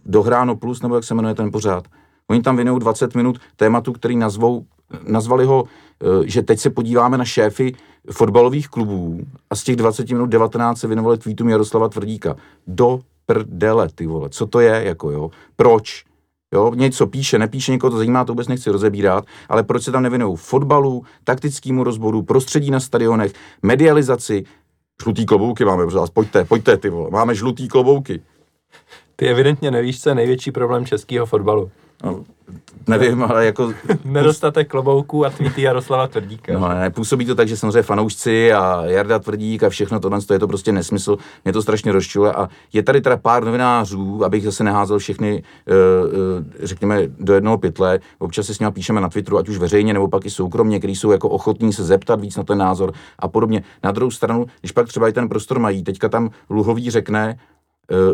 dohráno 0.06 0.56
plus, 0.56 0.82
nebo 0.82 0.94
jak 0.94 1.04
se 1.04 1.14
jmenuje 1.14 1.34
ten 1.34 1.50
pořád, 1.50 1.84
Oni 2.30 2.42
tam 2.42 2.56
věnují 2.56 2.80
20 2.80 3.14
minut 3.14 3.38
tématu, 3.56 3.92
který 3.92 4.16
nazvou, 4.16 4.64
nazvali 5.06 5.44
ho, 5.44 5.64
eh, 5.64 6.06
že 6.24 6.42
teď 6.42 6.58
se 6.60 6.70
podíváme 6.70 7.18
na 7.18 7.24
šéfy 7.24 7.74
fotbalových 8.12 8.68
klubů 8.68 9.20
a 9.50 9.56
z 9.56 9.64
těch 9.64 9.76
20 9.76 10.10
minut 10.10 10.26
19 10.26 10.78
se 10.78 10.86
věnovali 10.86 11.18
tweetům 11.18 11.48
Jaroslava 11.48 11.88
Tvrdíka. 11.88 12.36
Do 12.66 13.00
prdele, 13.26 13.88
ty 13.94 14.06
vole, 14.06 14.28
co 14.28 14.46
to 14.46 14.60
je, 14.60 14.82
jako 14.84 15.10
jo, 15.10 15.30
proč? 15.56 16.04
Jo, 16.54 16.72
něco 16.74 17.06
píše, 17.06 17.38
nepíše, 17.38 17.72
někoho 17.72 17.90
to 17.90 17.96
zajímá, 17.96 18.24
to 18.24 18.32
vůbec 18.32 18.48
nechci 18.48 18.70
rozebírat, 18.70 19.24
ale 19.48 19.62
proč 19.62 19.82
se 19.82 19.92
tam 19.92 20.02
nevinou 20.02 20.36
fotbalu, 20.36 21.04
taktickému 21.24 21.84
rozboru, 21.84 22.22
prostředí 22.22 22.70
na 22.70 22.80
stadionech, 22.80 23.32
medializaci, 23.62 24.44
žlutý 25.02 25.26
klobouky 25.26 25.64
máme, 25.64 25.82
prosím 25.82 26.00
vás, 26.00 26.10
pojďte, 26.10 26.44
pojďte, 26.44 26.76
ty 26.76 26.88
vole, 26.88 27.10
máme 27.10 27.34
žlutý 27.34 27.68
klobouky. 27.68 28.22
Ty 29.16 29.26
evidentně 29.28 29.70
nevíš, 29.70 30.02
co 30.02 30.08
je 30.08 30.14
největší 30.14 30.52
problém 30.52 30.86
českého 30.86 31.26
fotbalu. 31.26 31.70
No, 32.04 32.24
nevím, 32.86 33.22
ale 33.22 33.46
jako... 33.46 33.72
Nedostatek 34.04 34.70
klobouků 34.70 35.26
a 35.26 35.30
tweety 35.30 35.62
Jaroslava 35.62 36.06
Tvrdíka. 36.06 36.52
No 36.52 36.68
ne, 36.68 36.90
působí 36.90 37.24
to 37.24 37.34
tak, 37.34 37.48
že 37.48 37.56
samozřejmě 37.56 37.82
fanoušci 37.82 38.52
a 38.52 38.82
Jarda 38.84 39.18
Tvrdík 39.18 39.62
a 39.62 39.68
všechno 39.68 40.00
tohle, 40.00 40.22
to 40.22 40.32
je 40.32 40.38
to 40.38 40.48
prostě 40.48 40.72
nesmysl, 40.72 41.16
mě 41.44 41.52
to 41.52 41.62
strašně 41.62 41.92
rozčiluje 41.92 42.32
a 42.32 42.48
je 42.72 42.82
tady 42.82 43.00
teda 43.00 43.16
pár 43.16 43.44
novinářů, 43.44 44.24
abych 44.24 44.44
zase 44.44 44.64
neházel 44.64 44.98
všechny, 44.98 45.42
uh, 45.66 45.74
uh, 46.06 46.44
řekněme, 46.62 47.02
do 47.18 47.34
jednoho 47.34 47.58
pytle, 47.58 48.00
občas 48.18 48.46
se 48.46 48.54
s 48.54 48.58
nimi 48.58 48.72
píšeme 48.72 49.00
na 49.00 49.08
Twitteru, 49.08 49.38
ať 49.38 49.48
už 49.48 49.58
veřejně 49.58 49.92
nebo 49.92 50.08
pak 50.08 50.26
i 50.26 50.30
soukromně, 50.30 50.78
kteří 50.78 50.96
jsou 50.96 51.10
jako 51.10 51.28
ochotní 51.28 51.72
se 51.72 51.84
zeptat 51.84 52.20
víc 52.20 52.36
na 52.36 52.44
ten 52.44 52.58
názor 52.58 52.92
a 53.18 53.28
podobně. 53.28 53.62
Na 53.84 53.92
druhou 53.92 54.10
stranu, 54.10 54.46
když 54.60 54.72
pak 54.72 54.88
třeba 54.88 55.08
i 55.08 55.12
ten 55.12 55.28
prostor 55.28 55.58
mají, 55.58 55.82
teďka 55.82 56.08
tam 56.08 56.30
Luhový 56.50 56.90
řekne, 56.90 57.36
Eh, 57.36 57.55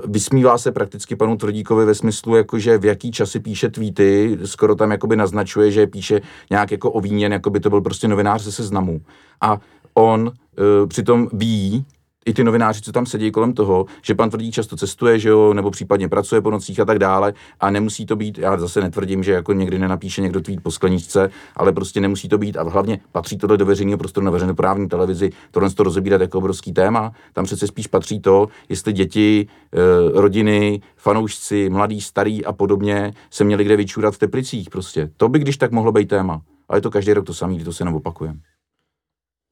vysmívá 0.04 0.58
se 0.58 0.72
prakticky 0.72 1.16
panu 1.16 1.36
Tvrdíkovi 1.36 1.84
ve 1.84 1.94
smyslu, 1.94 2.36
jako 2.36 2.58
že 2.58 2.78
v 2.78 2.84
jaký 2.84 3.10
časy 3.10 3.40
píše 3.40 3.68
tweety, 3.70 4.38
skoro 4.44 4.74
tam 4.74 4.90
jakoby 4.90 5.16
naznačuje, 5.16 5.70
že 5.70 5.86
píše 5.86 6.20
nějak 6.50 6.70
jako 6.70 6.90
ovíněn, 6.90 7.32
jako 7.32 7.50
by 7.50 7.60
to 7.60 7.70
byl 7.70 7.80
prostě 7.80 8.08
novinář 8.08 8.42
ze 8.42 8.52
seznamu. 8.52 9.00
A 9.40 9.58
on 9.94 10.20
uh, 10.22 10.88
přitom 10.88 11.28
ví, 11.32 11.84
i 12.26 12.34
ty 12.34 12.44
novináři, 12.44 12.80
co 12.80 12.92
tam 12.92 13.06
sedí 13.06 13.30
kolem 13.30 13.52
toho, 13.52 13.86
že 14.02 14.14
pan 14.14 14.30
Tvrdík 14.30 14.54
často 14.54 14.76
cestuje, 14.76 15.18
že 15.18 15.28
jo, 15.28 15.54
nebo 15.54 15.70
případně 15.70 16.08
pracuje 16.08 16.40
po 16.40 16.50
nocích 16.50 16.80
a 16.80 16.84
tak 16.84 16.98
dále 16.98 17.34
a 17.60 17.70
nemusí 17.70 18.06
to 18.06 18.16
být, 18.16 18.38
já 18.38 18.56
zase 18.56 18.80
netvrdím, 18.80 19.22
že 19.22 19.32
jako 19.32 19.52
někdy 19.52 19.78
nenapíše 19.78 20.22
někdo 20.22 20.40
tweet 20.40 20.62
po 20.62 20.70
skleničce, 20.70 21.30
ale 21.56 21.72
prostě 21.72 22.00
nemusí 22.00 22.28
to 22.28 22.38
být 22.38 22.56
a 22.56 22.62
hlavně 22.62 23.00
patří 23.12 23.38
to 23.38 23.56
do 23.56 23.66
veřejného 23.66 23.98
prostoru 23.98 24.24
na 24.24 24.30
veřejnoprávní 24.30 24.88
televizi, 24.88 25.30
tohle 25.50 25.70
to 25.70 25.82
rozebírat 25.82 26.20
jako 26.20 26.38
obrovský 26.38 26.72
téma. 26.72 27.12
Tam 27.32 27.44
přece 27.44 27.66
spíš 27.66 27.86
patří 27.86 28.20
to, 28.20 28.48
jestli 28.68 28.92
děti, 28.92 29.46
eh, 29.72 29.78
rodiny, 30.20 30.80
fanoušci, 30.96 31.70
mladí, 31.70 32.00
starý 32.00 32.44
a 32.44 32.52
podobně 32.52 33.12
se 33.30 33.44
měli 33.44 33.64
kde 33.64 33.76
vyčurat 33.76 34.14
v 34.14 34.18
Teplicích 34.18 34.70
prostě. 34.70 35.10
To 35.16 35.28
by 35.28 35.38
když 35.38 35.56
tak 35.56 35.72
mohlo 35.72 35.92
být 35.92 36.08
téma. 36.08 36.40
Ale 36.68 36.78
je 36.78 36.82
to 36.82 36.90
každý 36.90 37.12
rok 37.12 37.26
to 37.26 37.34
samý, 37.34 37.64
to 37.64 37.72
se 37.72 37.82
jenom 37.82 37.94
opakujeme. 37.94 38.51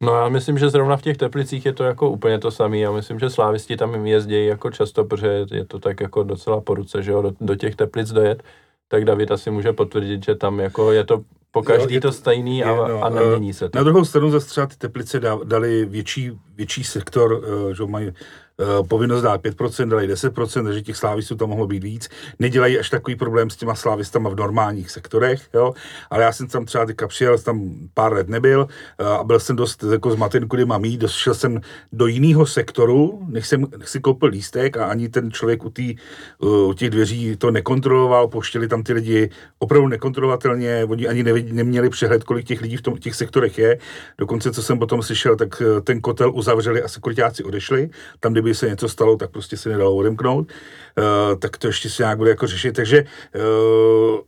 No 0.02 0.14
já 0.14 0.28
myslím, 0.28 0.58
že 0.58 0.70
zrovna 0.70 0.96
v 0.96 1.02
těch 1.02 1.16
Teplicích 1.16 1.66
je 1.66 1.72
to 1.72 1.84
jako 1.84 2.10
úplně 2.10 2.38
to 2.38 2.50
samé. 2.50 2.78
Já 2.78 2.92
myslím, 2.92 3.18
že 3.18 3.30
slávisti 3.30 3.76
tam 3.76 4.06
jezdí 4.06 4.46
jako 4.46 4.70
často, 4.70 5.04
protože 5.04 5.46
je 5.50 5.64
to 5.64 5.78
tak 5.78 6.00
jako 6.00 6.22
docela 6.22 6.60
po 6.60 6.74
ruce, 6.74 7.02
že 7.02 7.10
jo, 7.10 7.22
do, 7.22 7.32
do 7.40 7.56
těch 7.56 7.76
Teplic 7.76 8.12
dojet. 8.12 8.42
Tak 8.88 9.04
David 9.04 9.30
asi 9.30 9.50
může 9.50 9.72
potvrdit, 9.72 10.24
že 10.24 10.34
tam 10.34 10.60
jako 10.60 10.92
je 10.92 11.04
to 11.04 11.22
po 11.52 11.62
každý 11.62 11.94
jo, 11.94 12.00
to, 12.00 12.08
to 12.08 12.12
stejný 12.12 12.64
a, 12.64 12.70
je, 12.70 12.76
no, 12.76 13.04
a 13.04 13.08
nemění 13.08 13.52
se 13.52 13.68
to. 13.68 13.78
Na 13.78 13.84
druhou 13.84 14.04
stranu 14.04 14.30
zase 14.30 14.48
třeba 14.48 14.66
ty 14.66 14.76
Teplice 14.76 15.20
dali 15.44 15.84
větší 15.84 16.32
větší 16.60 16.84
sektor, 16.84 17.40
eh, 17.40 17.74
že 17.74 17.84
mají 17.84 18.12
Eh, 18.60 18.82
povinnost 18.88 19.22
dát 19.22 19.40
5%, 19.40 19.88
dali 19.88 20.06
10%, 20.06 20.64
takže 20.64 20.82
těch 20.82 20.96
slávistů 20.96 21.36
tam 21.36 21.48
mohlo 21.48 21.66
být 21.66 21.84
víc. 21.84 22.08
Nedělají 22.38 22.78
až 22.78 22.90
takový 22.90 23.16
problém 23.16 23.50
s 23.50 23.56
těma 23.56 23.74
slávistama 23.74 24.30
v 24.30 24.36
normálních 24.36 24.90
sektorech, 24.90 25.48
jo? 25.54 25.72
ale 26.10 26.22
já 26.22 26.32
jsem 26.32 26.46
tam 26.46 26.64
třeba 26.64 26.86
teďka 26.86 27.08
přijel, 27.08 27.38
tam 27.38 27.70
pár 27.94 28.12
let 28.12 28.28
nebyl 28.28 28.68
eh, 28.98 29.04
a 29.04 29.24
byl 29.24 29.40
jsem 29.40 29.56
dost 29.56 29.84
jako 29.90 30.10
zmaten, 30.10 30.48
kudy 30.48 30.64
mám 30.64 30.84
jít, 30.84 31.00
došel 31.00 31.34
jsem 31.34 31.60
do 31.92 32.06
jiného 32.06 32.46
sektoru, 32.46 33.22
než 33.28 33.46
jsem 33.46 33.66
si 33.84 34.00
koupil 34.00 34.28
lístek 34.28 34.76
a 34.76 34.84
ani 34.84 35.08
ten 35.08 35.30
člověk 35.30 35.64
u, 35.64 35.70
tý, 35.70 35.96
u 36.40 36.72
těch 36.72 36.90
dveří 36.90 37.36
to 37.36 37.50
nekontroloval, 37.50 38.28
poštěli 38.28 38.68
tam 38.68 38.82
ty 38.82 38.92
lidi 38.92 39.30
opravdu 39.58 39.88
nekontrolovatelně, 39.88 40.84
oni 40.88 41.08
ani 41.08 41.22
neměli 41.52 41.88
přehled, 41.88 42.24
kolik 42.24 42.46
těch 42.46 42.60
lidí 42.60 42.76
v 42.76 42.82
tom, 42.82 42.96
těch 42.96 43.14
sektorech 43.14 43.58
je. 43.58 43.78
Dokonce, 44.18 44.52
co 44.52 44.62
jsem 44.62 44.78
potom 44.78 45.02
slyšel, 45.02 45.36
tak 45.36 45.62
ten 45.84 46.00
kotel 46.00 46.32
uzavřeli 46.54 46.82
a 46.82 46.88
sekuritáci 46.88 47.44
odešli. 47.44 47.90
Tam, 48.20 48.32
kdyby 48.32 48.54
se 48.54 48.68
něco 48.68 48.88
stalo, 48.88 49.16
tak 49.16 49.30
prostě 49.30 49.56
se 49.56 49.68
nedalo 49.68 49.96
odemknout, 49.96 50.52
uh, 50.98 51.38
tak 51.38 51.56
to 51.56 51.66
ještě 51.66 51.90
se 51.90 52.02
nějak 52.02 52.18
bude 52.18 52.30
jako 52.30 52.46
řešit. 52.46 52.76
Takže 52.76 53.04
uh, 53.34 54.18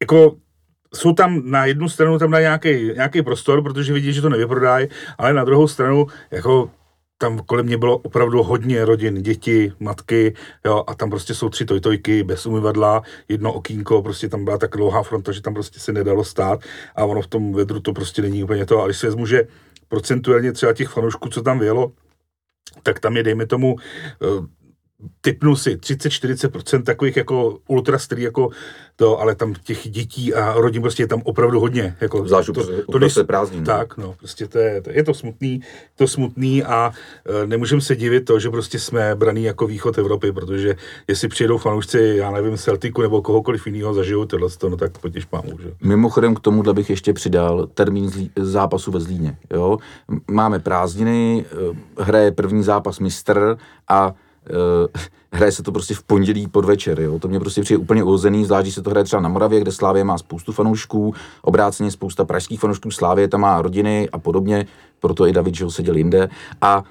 jako 0.00 0.36
jsou 0.94 1.12
tam 1.12 1.42
na 1.44 1.66
jednu 1.66 1.88
stranu 1.88 2.18
tam 2.18 2.30
na 2.30 2.40
nějaký, 2.40 2.92
nějaký 2.94 3.22
prostor, 3.22 3.62
protože 3.62 3.92
vidí, 3.92 4.12
že 4.12 4.22
to 4.22 4.28
nevyprodají, 4.28 4.88
ale 5.18 5.32
na 5.32 5.44
druhou 5.44 5.68
stranu 5.68 6.06
jako 6.30 6.70
tam 7.18 7.38
kolem 7.38 7.66
mě 7.66 7.76
bylo 7.76 7.98
opravdu 7.98 8.42
hodně 8.42 8.84
rodin, 8.84 9.22
děti, 9.22 9.72
matky, 9.80 10.34
jo, 10.64 10.84
a 10.86 10.94
tam 10.94 11.10
prostě 11.10 11.34
jsou 11.34 11.48
tři 11.48 11.64
tojtojky 11.64 12.22
bez 12.22 12.46
umyvadla, 12.46 13.02
jedno 13.28 13.52
okýnko, 13.52 14.02
prostě 14.02 14.28
tam 14.28 14.44
byla 14.44 14.58
tak 14.58 14.70
dlouhá 14.76 15.02
fronta, 15.02 15.32
že 15.32 15.42
tam 15.42 15.54
prostě 15.54 15.80
se 15.80 15.92
nedalo 15.92 16.24
stát 16.24 16.60
a 16.96 17.04
ono 17.04 17.22
v 17.22 17.26
tom 17.26 17.52
vedru 17.52 17.80
to 17.80 17.92
prostě 17.92 18.22
není 18.22 18.44
úplně 18.44 18.66
to. 18.66 18.82
A 18.82 18.86
když 18.86 18.98
se 18.98 19.06
vezmu, 19.06 19.26
že 19.26 19.42
procentuálně 19.90 20.52
třeba 20.52 20.72
těch 20.72 20.88
fanoušků, 20.88 21.28
co 21.28 21.42
tam 21.42 21.58
vyjelo, 21.58 21.92
tak 22.82 23.00
tam 23.00 23.16
je, 23.16 23.22
dejme 23.22 23.46
tomu, 23.46 23.76
eh, 23.78 24.26
typnu 25.20 25.56
si 25.56 25.76
30-40% 25.76 26.82
takových 26.82 27.16
jako 27.16 27.58
ultra 27.68 27.98
jako 28.16 28.50
to, 28.96 29.20
ale 29.20 29.34
tam 29.34 29.54
těch 29.64 29.90
dětí 29.90 30.34
a 30.34 30.54
rodin 30.54 30.82
prostě 30.82 31.02
je 31.02 31.06
tam 31.06 31.22
opravdu 31.24 31.60
hodně. 31.60 31.96
Jako, 32.00 32.28
Zvlášť 32.28 32.46
to, 32.46 32.66
to, 32.92 32.98
to, 32.98 33.10
se 33.10 33.24
prázdní. 33.24 33.64
Tak, 33.64 33.96
no, 33.96 34.14
prostě 34.18 34.46
to 34.46 34.58
je, 34.58 34.82
to, 34.82 34.90
je 34.90 35.04
to 35.04 35.14
smutný, 35.14 35.60
to 35.96 36.08
smutný 36.08 36.64
a 36.64 36.92
e, 37.42 37.46
nemůžeme 37.46 37.80
se 37.80 37.96
divit 37.96 38.24
to, 38.24 38.40
že 38.40 38.50
prostě 38.50 38.78
jsme 38.78 39.14
braný 39.14 39.44
jako 39.44 39.66
východ 39.66 39.98
Evropy, 39.98 40.32
protože 40.32 40.76
jestli 41.08 41.28
přijedou 41.28 41.58
fanoušci, 41.58 42.14
já 42.16 42.30
nevím, 42.30 42.58
Celtiku 42.58 43.02
nebo 43.02 43.22
kohokoliv 43.22 43.66
jiného 43.66 43.94
zažijou 43.94 44.24
tohle, 44.24 44.48
no 44.68 44.76
tak 44.76 44.98
potěž 44.98 45.24
pámu, 45.24 45.58
že? 45.62 45.72
Mimochodem 45.82 46.34
k 46.34 46.40
tomuhle 46.40 46.74
bych 46.74 46.90
ještě 46.90 47.12
přidal 47.12 47.66
termín 47.66 48.08
zlí, 48.10 48.30
zápasu 48.36 48.90
ve 48.90 49.00
Zlíně, 49.00 49.36
jo. 49.50 49.78
Máme 50.30 50.58
prázdniny, 50.58 51.44
e, 51.44 52.02
hraje 52.02 52.32
první 52.32 52.62
zápas 52.62 52.98
mistr 52.98 53.56
a 53.88 54.14
uh, 54.48 54.86
hraje 55.32 55.52
se 55.52 55.62
to 55.62 55.72
prostě 55.72 55.94
v 55.94 56.02
pondělí 56.02 56.48
podvečer, 56.48 57.00
jo. 57.00 57.18
To 57.18 57.28
mě 57.28 57.40
prostě 57.40 57.62
přijde 57.62 57.78
úplně 57.78 58.02
uhozený, 58.02 58.44
zvlášť, 58.44 58.72
se 58.72 58.82
to 58.82 58.90
hraje 58.90 59.04
třeba 59.04 59.22
na 59.22 59.28
Moravě, 59.28 59.60
kde 59.60 59.72
Slávě 59.72 60.04
má 60.04 60.18
spoustu 60.18 60.52
fanoušků, 60.52 61.14
obráceně 61.42 61.90
spousta 61.90 62.24
pražských 62.24 62.60
fanoušků, 62.60 62.90
Slávě 62.90 63.28
tam 63.28 63.40
má 63.40 63.62
rodiny 63.62 64.08
a 64.12 64.18
podobně, 64.18 64.66
proto 65.00 65.26
i 65.26 65.32
David, 65.32 65.60
ho 65.60 65.70
seděl 65.70 65.96
jinde. 65.96 66.28
A 66.60 66.84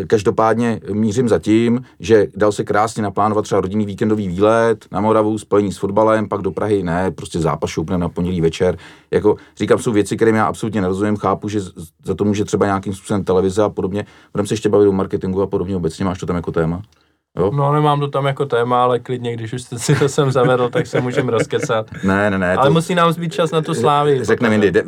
e, 0.00 0.04
každopádně 0.04 0.80
mířím 0.92 1.28
za 1.28 1.38
tím, 1.38 1.84
že 2.00 2.26
dal 2.36 2.52
se 2.52 2.64
krásně 2.64 3.02
naplánovat 3.02 3.44
třeba 3.44 3.60
rodinný 3.60 3.86
víkendový 3.86 4.28
výlet 4.28 4.86
na 4.92 5.00
Moravu, 5.00 5.38
spojení 5.38 5.72
s 5.72 5.78
fotbalem, 5.78 6.28
pak 6.28 6.42
do 6.42 6.50
Prahy, 6.50 6.82
ne, 6.82 7.10
prostě 7.10 7.40
zápas 7.40 7.70
šoupne 7.70 7.98
na 7.98 8.08
pondělí 8.08 8.40
večer. 8.40 8.78
Jako 9.10 9.36
říkám, 9.56 9.78
jsou 9.78 9.92
věci, 9.92 10.16
které 10.16 10.30
já 10.30 10.46
absolutně 10.46 10.80
nerozumím, 10.80 11.16
chápu, 11.16 11.48
že 11.48 11.60
za 12.04 12.14
to 12.16 12.24
může 12.24 12.44
třeba 12.44 12.66
nějakým 12.66 12.94
způsobem 12.94 13.24
televize 13.24 13.62
a 13.62 13.68
podobně. 13.68 14.06
Budeme 14.32 14.46
se 14.46 14.54
ještě 14.54 14.68
bavit 14.68 14.88
o 14.88 14.92
marketingu 14.92 15.42
a 15.42 15.46
podobně 15.46 15.76
obecně, 15.76 16.04
máš 16.04 16.18
to 16.18 16.26
tam 16.26 16.36
jako 16.36 16.52
téma? 16.52 16.82
Jo? 17.36 17.50
No 17.54 17.72
nemám 17.72 18.00
to 18.00 18.08
tam 18.08 18.26
jako 18.26 18.46
téma, 18.46 18.82
ale 18.82 18.98
klidně, 18.98 19.32
když 19.34 19.52
už 19.52 19.62
jste 19.62 19.78
si 19.78 19.94
to 19.94 20.08
sem 20.08 20.30
zavedl, 20.30 20.68
tak 20.68 20.86
se 20.86 21.00
můžeme 21.00 21.32
rozkecat. 21.32 21.86
Ne, 22.04 22.30
ne, 22.30 22.38
ne. 22.38 22.54
Ale 22.54 22.68
to... 22.68 22.72
musí 22.72 22.94
nám 22.94 23.12
zbýt 23.12 23.32
čas 23.32 23.50
na 23.50 23.62
tu 23.62 23.74
slávy. 23.74 24.24
Řekneme 24.24 24.54
jindy, 24.54 24.82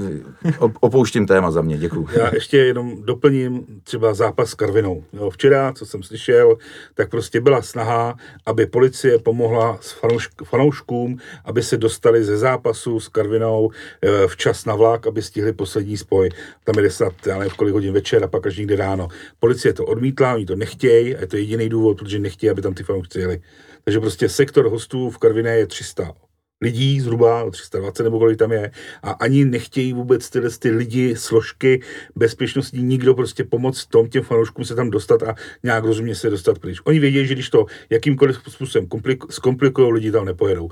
opouštím 0.81 1.27
téma 1.27 1.51
za 1.51 1.63
mě, 1.63 1.79
děkuji. 1.79 2.09
Já 2.19 2.35
ještě 2.35 2.59
jenom 2.59 3.03
doplním 3.03 3.67
třeba 3.85 4.15
zápas 4.15 4.51
s 4.51 4.55
Karvinou. 4.55 5.05
Jo, 5.13 5.31
včera, 5.31 5.73
co 5.73 5.87
jsem 5.87 6.03
slyšel, 6.03 6.57
tak 6.95 7.11
prostě 7.11 7.41
byla 7.41 7.63
snaha, 7.63 8.15
aby 8.47 8.67
policie 8.67 9.19
pomohla 9.19 9.79
s 9.81 9.93
fanoušk, 9.93 10.43
fanouškům, 10.45 11.19
aby 11.45 11.63
se 11.63 11.77
dostali 11.77 12.25
ze 12.25 12.37
zápasu 12.37 13.01
s 13.01 13.09
Karvinou 13.09 13.71
eh, 14.03 14.09
včas 14.27 14.65
na 14.65 14.75
vlak, 14.75 15.07
aby 15.07 15.23
stihli 15.23 15.53
poslední 15.53 15.97
spoj. 15.97 16.31
Tam 16.65 16.85
je 16.85 16.91
snad, 16.91 17.13
já 17.27 17.39
nevím, 17.39 17.51
v 17.51 17.57
kolik 17.57 17.75
hodin 17.75 17.93
večer 17.93 18.25
a 18.25 18.27
pak 18.27 18.47
až 18.47 18.57
někdy 18.57 18.77
ráno. 18.77 19.09
Policie 19.41 19.73
to 19.73 19.85
odmítla, 19.85 20.35
oni 20.35 20.47
to 20.47 20.57
nechtějí 20.57 21.17
a 21.17 21.21
je 21.21 21.27
to 21.27 21.37
jediný 21.37 21.69
důvod, 21.69 21.99
protože 21.99 22.19
nechtějí 22.19 22.38
chtějí, 22.39 22.51
aby 22.51 22.63
tam 22.63 22.75
ty 22.75 22.83
fanoušci 22.83 23.21
jeli. 23.21 23.41
Takže 23.85 24.01
prostě 24.01 24.29
sektor 24.29 24.69
hostů 24.69 25.11
v 25.11 25.19
Karviné 25.19 25.57
je 25.57 25.67
300 25.67 26.13
lidí, 26.61 27.01
zhruba 27.01 27.51
320 27.51 28.03
nebo 28.03 28.19
kolik 28.19 28.39
tam 28.39 28.53
je, 28.53 28.71
a 29.03 29.11
ani 29.11 29.45
nechtějí 29.45 29.93
vůbec 29.93 30.31
tyhle 30.31 30.51
ty 30.59 30.71
lidi, 30.71 31.17
složky 31.17 31.83
bezpečnostní, 32.17 32.83
nikdo 32.83 33.15
prostě 33.15 33.45
pomoct 33.45 33.87
tom 33.87 34.09
těm 34.09 34.23
fanouškům 34.23 34.65
se 34.65 34.75
tam 34.75 34.91
dostat 34.91 35.23
a 35.23 35.35
nějak 35.63 35.85
rozumně 35.85 36.15
se 36.15 36.31
dostat 36.31 36.59
pryč. 36.59 36.79
Oni 36.85 36.99
vědí, 36.99 37.27
že 37.27 37.35
když 37.35 37.51
to 37.51 37.67
jakýmkoliv 37.91 38.41
způsobem 38.49 38.89
zkomplikují, 39.31 39.93
lidi 39.93 40.11
tam 40.11 40.25
nepojedou. 40.25 40.69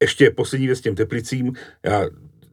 Ještě 0.00 0.30
poslední 0.30 0.66
věc 0.66 0.78
s 0.78 0.82
těm 0.82 0.94
teplicím, 0.94 1.52
já 1.84 2.04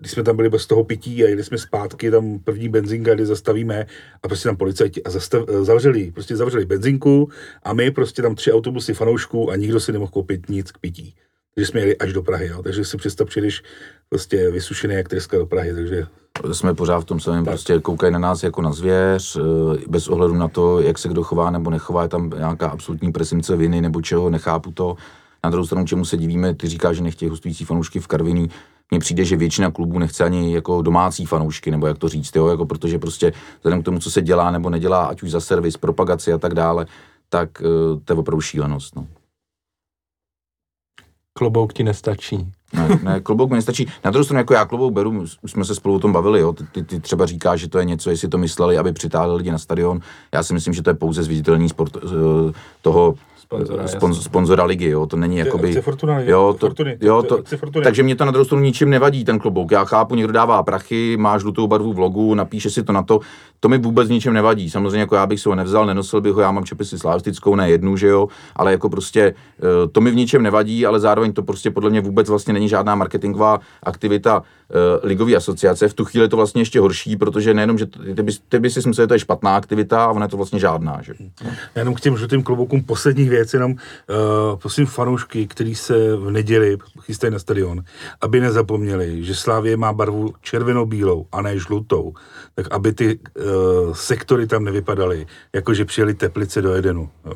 když 0.03 0.11
jsme 0.11 0.23
tam 0.23 0.35
byli 0.35 0.49
bez 0.49 0.65
toho 0.67 0.83
pití 0.83 1.23
a 1.23 1.27
jeli 1.27 1.43
jsme 1.43 1.57
zpátky, 1.57 2.11
tam 2.11 2.39
první 2.39 2.69
benzinka, 2.69 3.13
kde 3.13 3.25
zastavíme 3.25 3.85
a 4.23 4.27
prostě 4.27 4.49
tam 4.49 4.57
policajti 4.57 5.03
a 5.03 5.09
zastav, 5.09 5.43
zavřeli, 5.61 6.11
prostě 6.11 6.35
zavřeli 6.35 6.65
benzinku 6.65 7.29
a 7.63 7.73
my 7.73 7.91
prostě 7.91 8.21
tam 8.21 8.35
tři 8.35 8.51
autobusy 8.53 8.93
fanoušků 8.93 9.51
a 9.51 9.55
nikdo 9.55 9.79
si 9.79 9.91
nemohl 9.91 10.11
koupit 10.11 10.49
nic 10.49 10.71
k 10.71 10.77
pití. 10.77 11.15
Takže 11.55 11.67
jsme 11.67 11.79
jeli 11.79 11.97
až 11.97 12.13
do 12.13 12.23
Prahy, 12.23 12.47
jo. 12.47 12.63
takže 12.63 12.85
si 12.85 12.97
představ, 12.97 13.27
přijdeš 13.27 13.63
prostě 14.09 14.51
vysušený 14.51 14.95
jak 14.95 15.09
treska 15.09 15.37
do 15.37 15.45
Prahy, 15.45 15.73
takže 15.73 16.05
jsme 16.51 16.73
pořád 16.73 16.99
v 16.99 17.05
tom 17.05 17.19
samém, 17.19 17.45
prostě 17.45 17.79
koukají 17.79 18.13
na 18.13 18.19
nás 18.19 18.43
jako 18.43 18.61
na 18.61 18.71
zvěř, 18.71 19.37
eh, 19.37 19.77
bez 19.87 20.07
ohledu 20.07 20.33
na 20.33 20.47
to, 20.47 20.81
jak 20.81 20.97
se 20.97 21.09
kdo 21.09 21.23
chová 21.23 21.51
nebo 21.51 21.69
nechová, 21.69 22.03
je 22.03 22.09
tam 22.09 22.29
nějaká 22.37 22.67
absolutní 22.67 23.11
presimce 23.11 23.55
viny 23.55 23.81
nebo 23.81 24.01
čeho, 24.01 24.29
nechápu 24.29 24.71
to. 24.71 24.95
Na 25.43 25.49
druhou 25.49 25.65
stranu, 25.65 25.85
čemu 25.85 26.05
se 26.05 26.17
divíme, 26.17 26.55
ty 26.55 26.67
říkáš, 26.67 26.95
že 26.95 27.03
nechtějí 27.03 27.29
hostující 27.29 27.65
fanoušky 27.65 27.99
v 27.99 28.07
Karviní, 28.07 28.49
mně 28.91 28.99
přijde, 28.99 29.25
že 29.25 29.35
většina 29.35 29.71
klubů 29.71 29.99
nechce 29.99 30.23
ani 30.23 30.53
jako 30.53 30.81
domácí 30.81 31.25
fanoušky, 31.25 31.71
nebo 31.71 31.87
jak 31.87 31.97
to 31.97 32.09
říct, 32.09 32.35
jo, 32.35 32.47
jako 32.47 32.65
protože 32.65 32.99
prostě 32.99 33.33
vzhledem 33.57 33.81
k 33.81 33.85
tomu, 33.85 33.99
co 33.99 34.11
se 34.11 34.21
dělá 34.21 34.51
nebo 34.51 34.69
nedělá, 34.69 35.05
ať 35.05 35.23
už 35.23 35.31
za 35.31 35.39
servis, 35.39 35.77
propagaci 35.77 36.33
a 36.33 36.37
tak 36.37 36.53
dále, 36.53 36.85
tak 37.29 37.49
uh, 37.61 37.99
to 38.05 38.13
je 38.13 38.19
opravdu 38.19 38.41
šílenost. 38.41 38.95
No. 38.95 39.07
Klobouk 41.33 41.73
ti 41.73 41.83
nestačí. 41.83 42.51
Ne, 42.73 42.99
ne, 43.03 43.19
klobouk 43.19 43.49
mi 43.49 43.55
nestačí. 43.55 43.87
Na 44.05 44.11
druhou 44.11 44.23
stranu, 44.23 44.39
jako 44.39 44.53
já 44.53 44.65
klobouk 44.65 44.93
beru, 44.93 45.21
už 45.41 45.51
jsme 45.51 45.65
se 45.65 45.75
spolu 45.75 45.95
o 45.95 45.99
tom 45.99 46.11
bavili, 46.11 46.39
jo. 46.39 46.53
Ty, 46.53 46.63
ty, 46.63 46.83
ty 46.83 46.99
třeba 46.99 47.25
říkáš, 47.25 47.59
že 47.59 47.69
to 47.69 47.79
je 47.79 47.85
něco, 47.85 48.09
jestli 48.09 48.27
to 48.27 48.37
mysleli, 48.37 48.77
aby 48.77 48.93
přitáhli 48.93 49.35
lidi 49.35 49.51
na 49.51 49.57
stadion. 49.57 49.99
Já 50.33 50.43
si 50.43 50.53
myslím, 50.53 50.73
že 50.73 50.81
to 50.83 50.89
je 50.89 50.93
pouze 50.93 51.23
zviditelný 51.23 51.69
sport 51.69 51.95
uh, 51.95 52.01
toho 52.81 53.15
sponzora, 53.53 53.87
spon, 53.87 54.13
sponzora 54.13 54.63
ligy, 54.63 54.89
jo, 54.89 55.05
to 55.05 55.17
není 55.17 55.37
jakoby... 55.37 55.81
Fortuna, 55.81 56.19
jo, 56.19 56.55
to, 56.59 56.67
Fortuny, 56.67 56.97
jo, 57.01 57.23
to, 57.23 57.39
takže 57.83 58.03
mě 58.03 58.15
to 58.15 58.25
na 58.25 58.31
druhou 58.31 58.45
stranu 58.45 58.63
ničím 58.63 58.89
nevadí, 58.89 59.25
ten 59.25 59.39
klobouk. 59.39 59.71
Já 59.71 59.85
chápu, 59.85 60.15
někdo 60.15 60.33
dává 60.33 60.63
prachy, 60.63 61.17
má 61.17 61.37
žlutou 61.37 61.67
barvu 61.67 61.93
v 61.93 61.99
logu, 61.99 62.33
napíše 62.33 62.69
si 62.69 62.83
to 62.83 62.93
na 62.93 63.03
to, 63.03 63.19
to 63.59 63.69
mi 63.69 63.77
vůbec 63.77 64.09
ničem 64.09 64.33
nevadí. 64.33 64.69
Samozřejmě 64.69 64.99
jako 64.99 65.15
já 65.15 65.25
bych 65.25 65.39
si 65.39 65.49
ho 65.49 65.55
nevzal, 65.55 65.85
nenosil 65.85 66.21
bych 66.21 66.33
ho, 66.33 66.41
já 66.41 66.51
mám 66.51 66.63
čepisy 66.63 66.99
slavistickou, 66.99 67.55
ne 67.55 67.69
jednu, 67.69 67.97
že 67.97 68.07
jo, 68.07 68.27
ale 68.55 68.71
jako 68.71 68.89
prostě 68.89 69.21
eh, 69.59 69.87
to 69.91 70.01
mi 70.01 70.11
v 70.11 70.15
ničem 70.15 70.43
nevadí, 70.43 70.85
ale 70.85 70.99
zároveň 70.99 71.33
to 71.33 71.43
prostě 71.43 71.71
podle 71.71 71.89
mě 71.89 72.01
vůbec 72.01 72.29
vlastně 72.29 72.53
není 72.53 72.69
žádná 72.69 72.95
marketingová 72.95 73.59
aktivita 73.83 74.39
uh, 74.39 74.45
ligové 75.03 75.35
asociace. 75.35 75.87
V 75.87 75.93
tu 75.93 76.05
chvíli 76.05 76.25
je 76.25 76.29
to 76.29 76.37
vlastně 76.37 76.61
ještě 76.61 76.79
horší, 76.79 77.15
protože 77.15 77.53
nejenom, 77.53 77.77
že 77.77 77.85
ty, 77.85 78.23
by, 78.23 78.31
ty 78.49 78.59
by 78.59 78.69
si 78.69 78.79
myslel, 78.79 79.03
že 79.03 79.07
to 79.07 79.13
je 79.13 79.19
špatná 79.19 79.55
aktivita, 79.55 80.05
a 80.05 80.11
ona 80.11 80.25
je 80.25 80.29
to 80.29 80.37
vlastně 80.37 80.59
žádná. 80.59 81.01
Že? 81.01 81.13
Jenom 81.75 81.93
k 81.93 82.01
těm 82.01 82.17
žlutým 82.17 82.43
kloboukům 82.43 82.83
poslední 82.83 83.29
věc, 83.43 83.53
jenom 83.53 83.71
uh, 83.71 84.59
prosím 84.59 84.85
fanoušky, 84.85 85.47
kteří 85.47 85.75
se 85.75 86.15
v 86.15 86.31
neděli 86.31 86.77
chystají 87.01 87.33
na 87.33 87.39
stadion, 87.39 87.83
aby 88.21 88.39
nezapomněli, 88.39 89.23
že 89.23 89.35
Slávě 89.35 89.77
má 89.77 89.93
barvu 89.93 90.33
červeno-bílou 90.41 91.27
a 91.31 91.41
ne 91.41 91.59
žlutou, 91.59 92.13
tak 92.55 92.71
aby 92.71 92.93
ty 92.93 93.19
uh, 93.19 93.93
sektory 93.93 94.47
tam 94.47 94.63
nevypadaly, 94.63 95.25
jako 95.55 95.73
že 95.73 95.85
přijeli 95.85 96.13
teplice 96.13 96.61
do 96.61 96.73
Edenu. 96.73 97.09
Jo. 97.25 97.33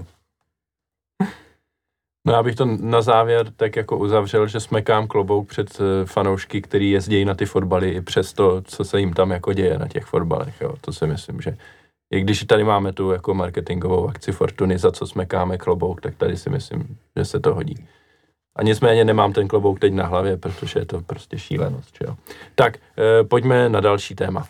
No 2.28 2.34
já 2.34 2.44
bych 2.44 2.56
to 2.56 2.66
na 2.66 3.02
závěr 3.02 3.52
tak 3.56 3.76
jako 3.76 3.98
uzavřel, 3.98 4.48
že 4.48 4.60
smekám 4.60 5.08
klobouk 5.08 5.50
před 5.50 5.68
eh, 5.80 6.06
fanoušky, 6.06 6.62
který 6.62 6.92
jezdí 6.92 7.26
na 7.26 7.34
ty 7.34 7.46
fotbaly 7.46 7.90
i 7.90 8.02
přes 8.02 8.34
to, 8.34 8.62
co 8.62 8.84
se 8.84 9.00
jim 9.00 9.14
tam 9.14 9.32
jako 9.32 9.54
děje 9.54 9.80
na 9.80 9.88
těch 9.88 10.06
fotbalech. 10.06 10.62
Jo. 10.62 10.74
To 10.82 10.94
si 10.94 11.08
myslím, 11.08 11.42
že 11.42 11.58
i 12.12 12.22
když 12.22 12.44
tady 12.44 12.64
máme 12.64 12.94
tu 12.94 13.12
jako 13.12 13.34
marketingovou 13.34 14.10
akci 14.10 14.32
Fortuny, 14.32 14.78
za 14.78 14.92
co 14.92 15.08
smekáme 15.08 15.58
klobouk, 15.58 16.02
tak 16.02 16.16
tady 16.16 16.38
si 16.38 16.50
myslím, 16.50 16.98
že 17.16 17.26
se 17.26 17.40
to 17.40 17.56
hodí. 17.56 17.88
A 18.56 18.64
nicméně 18.64 19.06
nemám 19.06 19.34
ten 19.34 19.48
klobouk 19.48 19.80
teď 19.80 19.94
na 19.94 20.06
hlavě, 20.06 20.38
protože 20.38 20.80
je 20.80 20.86
to 20.86 21.02
prostě 21.02 21.40
šílenost. 21.40 21.98
Že? 22.02 22.14
Tak, 22.56 22.78
e, 22.78 23.24
pojďme 23.24 23.70
na 23.70 23.80
další 23.80 24.16
téma. 24.16 24.48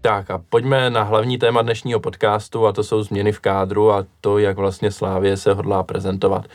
Tak 0.00 0.30
a 0.30 0.40
pojďme 0.48 0.90
na 0.90 1.02
hlavní 1.02 1.38
téma 1.38 1.62
dnešního 1.62 2.00
podcastu 2.00 2.66
a 2.66 2.72
to 2.72 2.84
jsou 2.84 3.02
změny 3.02 3.32
v 3.32 3.40
kádru 3.40 3.92
a 3.92 4.04
to, 4.20 4.38
jak 4.38 4.56
vlastně 4.56 4.90
Slávě 4.90 5.36
se 5.36 5.54
hodlá 5.54 5.82
prezentovat. 5.82 6.46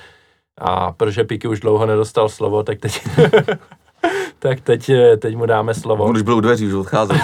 A 0.58 0.92
protože 0.92 1.24
Piky 1.24 1.48
už 1.48 1.60
dlouho 1.60 1.86
nedostal 1.86 2.30
slovo, 2.30 2.64
tak 2.64 2.80
teď, 2.80 3.08
tak 4.40 4.62
teď, 4.62 4.92
teď 5.20 5.36
mu 5.36 5.46
dáme 5.46 5.74
slovo. 5.74 6.04
On 6.04 6.16
už 6.16 6.22
byl 6.22 6.36
u 6.36 6.42
dveří, 6.42 6.68
už 6.68 6.74
odcházel. 6.74 7.18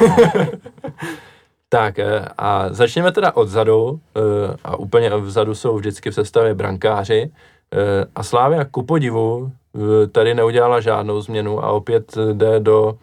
Tak 1.73 1.99
eh, 1.99 2.25
a 2.37 2.73
začněme 2.73 3.11
teda 3.11 3.35
odzadu 3.35 3.99
eh, 4.15 4.21
a 4.63 4.75
úplně 4.75 5.09
vzadu 5.09 5.55
jsou 5.55 5.77
vždycky 5.77 6.11
v 6.11 6.13
sestavě 6.13 6.53
brankáři 6.53 7.31
eh, 7.73 8.05
a 8.15 8.23
Slávia 8.23 8.65
ku 8.65 8.83
podivu 8.83 9.51
tady 10.11 10.33
neudělala 10.33 10.79
žádnou 10.79 11.21
změnu 11.21 11.63
a 11.63 11.71
opět 11.71 12.17
jde 12.33 12.59
do, 12.59 12.97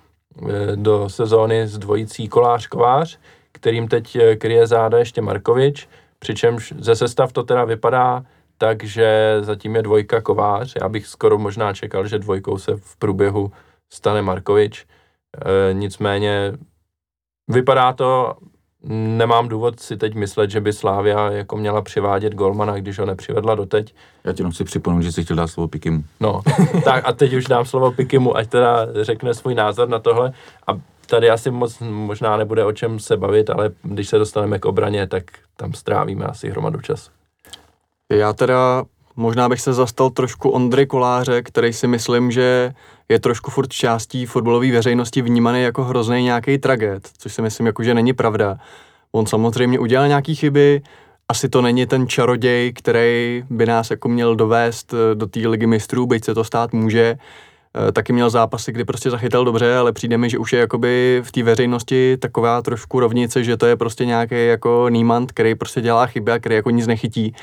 do 0.75 1.09
sezóny 1.09 1.69
s 1.69 1.79
dvojicí 1.79 2.29
kolář-kovář, 2.29 3.19
kterým 3.53 3.89
teď 3.89 4.19
kryje 4.39 4.67
záda 4.67 4.99
ještě 4.99 5.21
Markovič, 5.23 5.89
přičemž 6.19 6.75
ze 6.79 6.97
sestav 6.97 7.33
to 7.33 7.43
teda 7.43 7.65
vypadá 7.65 8.23
tak, 8.61 8.85
že 8.85 9.39
zatím 9.41 9.77
je 9.77 9.83
dvojka 9.83 10.21
Kovář. 10.21 10.73
Já 10.83 10.89
bych 10.89 11.07
skoro 11.07 11.39
možná 11.39 11.73
čekal, 11.75 12.07
že 12.07 12.19
dvojkou 12.19 12.59
se 12.59 12.77
v 12.77 12.97
průběhu 12.97 13.53
stane 13.93 14.23
Markovič. 14.23 14.87
E, 15.37 15.75
nicméně 15.75 16.53
vypadá 17.49 17.93
to 17.93 18.37
nemám 19.17 19.49
důvod 19.49 19.81
si 19.81 19.97
teď 19.97 20.15
myslet, 20.15 20.51
že 20.51 20.61
by 20.61 20.73
Slávia 20.73 21.31
jako 21.31 21.57
měla 21.57 21.83
přivádět 21.83 22.35
Golmana, 22.35 22.77
když 22.77 22.99
ho 22.99 23.07
nepřivedla 23.07 23.55
doteď. 23.55 23.95
Já 24.25 24.33
ti 24.33 24.41
jenom 24.41 24.53
chci 24.53 24.65
připomenout, 24.65 25.03
že 25.03 25.13
jsi 25.13 25.25
chtěl 25.25 25.37
dát 25.37 25.47
slovo 25.47 25.69
Pikimu. 25.69 26.05
No, 26.21 26.41
tak 26.85 27.09
a 27.09 27.13
teď 27.13 27.33
už 27.33 27.45
dám 27.45 27.65
slovo 27.65 27.93
Pikimu, 27.93 28.37
ať 28.37 28.49
teda 28.49 28.87
řekne 29.03 29.35
svůj 29.35 29.55
názor 29.55 29.89
na 29.89 29.99
tohle. 29.99 30.33
A 30.67 30.73
tady 31.07 31.31
asi 31.31 31.51
moc 31.51 31.79
možná 31.81 32.37
nebude 32.37 32.65
o 32.65 32.73
čem 32.73 32.99
se 32.99 33.17
bavit, 33.17 33.51
ale 33.51 33.71
když 33.83 34.09
se 34.09 34.19
dostaneme 34.19 34.59
k 34.59 34.65
obraně, 34.65 35.07
tak 35.07 35.25
tam 35.57 35.73
strávíme 35.73 36.25
asi 36.25 36.51
hromadu 36.51 36.81
času. 36.81 37.11
Já 38.11 38.33
teda 38.33 38.85
možná 39.17 39.49
bych 39.49 39.61
se 39.61 39.73
zastal 39.73 40.11
trošku 40.11 40.51
Ondry 40.51 40.87
Koláře, 40.87 41.43
který 41.43 41.73
si 41.73 41.87
myslím, 41.87 42.31
že 42.31 42.75
je 43.09 43.19
trošku 43.19 43.51
furt 43.51 43.73
částí 43.73 44.27
fotbalové 44.27 44.73
veřejnosti 44.73 45.23
vnímaný 45.23 45.63
jako 45.63 45.85
hrozný 45.85 46.23
nějaký 46.23 46.59
traget, 46.59 47.09
což 47.19 47.35
si 47.35 47.43
myslím, 47.43 47.67
jako, 47.67 47.83
že 47.83 47.95
není 47.95 48.13
pravda. 48.13 48.59
On 49.13 49.27
samozřejmě 49.27 49.79
udělal 49.79 50.09
nějaké 50.09 50.35
chyby, 50.35 50.83
asi 51.29 51.49
to 51.49 51.63
není 51.63 51.87
ten 51.87 52.09
čaroděj, 52.09 52.73
který 52.73 53.45
by 53.51 53.67
nás 53.67 53.91
jako 53.91 54.09
měl 54.09 54.37
dovést 54.37 54.95
eh, 54.95 55.15
do 55.15 55.27
té 55.27 55.49
ligy 55.49 55.67
mistrů, 55.67 56.07
byť 56.07 56.25
se 56.25 56.35
to 56.35 56.45
stát 56.45 56.73
může. 56.73 57.19
Eh, 57.89 57.93
taky 57.93 58.13
měl 58.13 58.31
zápasy, 58.31 58.73
kdy 58.73 58.85
prostě 58.85 59.11
zachytal 59.11 59.45
dobře, 59.45 59.77
ale 59.77 59.93
přijde 59.93 60.19
mi, 60.19 60.31
že 60.31 60.39
už 60.39 60.53
je 60.53 60.61
jakoby 60.61 61.23
v 61.25 61.33
té 61.33 61.43
veřejnosti 61.43 62.17
taková 62.17 62.63
trošku 62.63 63.01
rovnice, 63.01 63.45
že 63.45 63.57
to 63.57 63.67
je 63.67 63.77
prostě 63.77 64.05
nějaký 64.05 64.47
jako 64.47 64.87
nímant, 64.89 65.33
který 65.33 65.55
prostě 65.55 65.81
dělá 65.81 66.07
chyby 66.07 66.33
a 66.33 66.39
který 66.39 66.55
jako 66.55 66.71
nic 66.71 66.87
nechytí. 66.87 67.35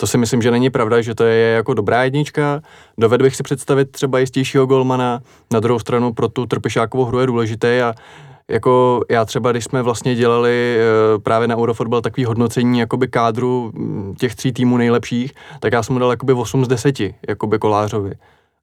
To 0.00 0.06
si 0.06 0.18
myslím, 0.18 0.42
že 0.42 0.50
není 0.50 0.70
pravda, 0.70 1.00
že 1.02 1.14
to 1.14 1.24
je 1.24 1.50
jako 1.50 1.74
dobrá 1.74 2.04
jednička. 2.04 2.60
Dovedl 2.98 3.24
bych 3.24 3.36
si 3.36 3.42
představit 3.42 3.90
třeba 3.92 4.18
jistějšího 4.18 4.66
golmana. 4.66 5.20
Na 5.52 5.60
druhou 5.60 5.78
stranu 5.78 6.12
pro 6.12 6.28
tu 6.28 6.46
trpišákovou 6.46 7.04
hru 7.04 7.20
je 7.20 7.26
důležité 7.26 7.82
a 7.82 7.94
jako 8.50 9.02
já 9.10 9.24
třeba, 9.24 9.52
když 9.52 9.64
jsme 9.64 9.82
vlastně 9.82 10.14
dělali 10.14 10.78
e, 10.78 11.18
právě 11.18 11.48
na 11.48 11.56
Eurofotbal 11.56 12.00
takový 12.00 12.24
hodnocení 12.24 12.78
jakoby 12.78 13.08
kádru 13.08 13.72
mm, 13.74 14.14
těch 14.18 14.34
tří 14.34 14.52
týmů 14.52 14.76
nejlepších, 14.76 15.32
tak 15.60 15.72
já 15.72 15.82
jsem 15.82 15.92
mu 15.92 15.98
dal 15.98 16.10
jakoby 16.10 16.32
8 16.32 16.64
z 16.64 16.68
10, 16.68 16.96
jakoby 17.28 17.58
Kolářovi. 17.58 18.12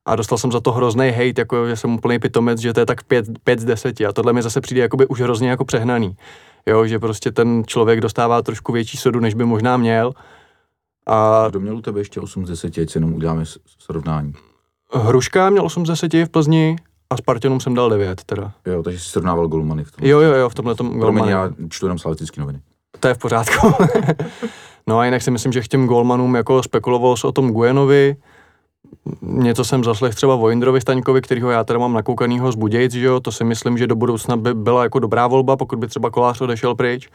A 0.06 0.16
dostal 0.16 0.38
jsem 0.38 0.52
za 0.52 0.60
to 0.60 0.72
hrozný 0.72 1.10
hate, 1.10 1.42
jako 1.42 1.68
že 1.68 1.76
jsem 1.76 1.94
úplný 1.94 2.20
pitomec, 2.20 2.60
že 2.60 2.74
to 2.74 2.80
je 2.80 2.86
tak 2.86 3.04
5, 3.04 3.26
5 3.44 3.60
z 3.60 3.66
10 3.66 4.02
a 4.02 4.14
tohle 4.14 4.34
mi 4.34 4.42
zase 4.42 4.62
přijde 4.62 4.82
jakoby 4.82 5.08
už 5.08 5.22
hrozně 5.22 5.50
jako 5.50 5.66
přehnaný. 5.66 6.16
Jo, 6.66 6.86
že 6.86 7.00
prostě 7.00 7.32
ten 7.32 7.64
člověk 7.68 8.02
dostává 8.02 8.42
trošku 8.42 8.72
větší 8.72 8.98
sodu, 8.98 9.20
než 9.20 9.34
by 9.34 9.46
možná 9.46 9.78
měl 9.78 10.14
a 11.06 11.48
Kdo 11.50 11.60
měl 11.60 11.78
u 11.78 11.82
tebe 11.82 12.00
ještě 12.00 12.20
8 12.20 12.46
z 12.46 12.50
10, 12.50 12.78
ať 12.78 12.90
si 12.90 12.98
jenom 12.98 13.14
uděláme 13.14 13.44
srovnání? 13.80 14.34
Hruška 14.94 15.50
měl 15.50 15.66
8 15.66 15.86
z 15.86 15.90
10 15.90 16.14
v 16.14 16.30
Plzni 16.30 16.76
a 17.10 17.18
Spartanům 17.18 17.60
jsem 17.60 17.76
dal 17.76 17.90
9 17.90 18.24
teda. 18.24 18.52
Jo, 18.66 18.84
takže 18.84 19.00
jsi 19.00 19.10
srovnával 19.10 19.48
golmany 19.48 19.84
v 19.84 19.92
tom. 19.92 20.08
Jo, 20.08 20.20
jo, 20.20 20.34
jo, 20.34 20.50
v 20.50 20.56
tomhle 20.56 20.76
tom 20.76 21.00
golmany. 21.00 21.32
já 21.32 21.50
čtu 21.70 21.86
jenom 21.86 22.00
slavistické 22.00 22.42
noviny. 22.42 22.60
To 23.00 23.08
je 23.08 23.14
v 23.14 23.18
pořádku. 23.18 23.74
no 24.88 25.00
a 25.00 25.06
jinak 25.06 25.22
si 25.22 25.32
myslím, 25.32 25.52
že 25.52 25.62
k 25.62 25.68
těm 25.68 25.88
golmanům 25.88 26.36
jako 26.36 26.64
spekuloval 26.64 27.16
o 27.24 27.32
tom 27.32 27.52
Guenovi, 27.52 28.16
něco 29.22 29.66
jsem 29.66 29.84
zaslech 29.84 30.16
třeba 30.16 30.36
o 30.36 30.50
Indrovi 30.50 30.82
Staňkovi, 30.82 31.22
kterýho 31.22 31.50
já 31.50 31.64
teda 31.64 31.80
mám 31.80 31.94
nakoukanýho 31.94 32.52
z 32.52 32.56
Budějc, 32.56 32.92
že 32.92 33.06
jo, 33.06 33.20
to 33.20 33.32
si 33.32 33.44
myslím, 33.44 33.78
že 33.78 33.88
do 33.88 33.96
budoucna 33.96 34.38
by 34.38 34.54
byla 34.54 34.84
jako 34.84 35.00
dobrá 35.00 35.28
volba, 35.28 35.58
pokud 35.58 35.80
by 35.80 35.88
třeba 35.88 36.10
Kolář 36.10 36.42
odešel 36.42 36.76
pryč. 36.76 37.10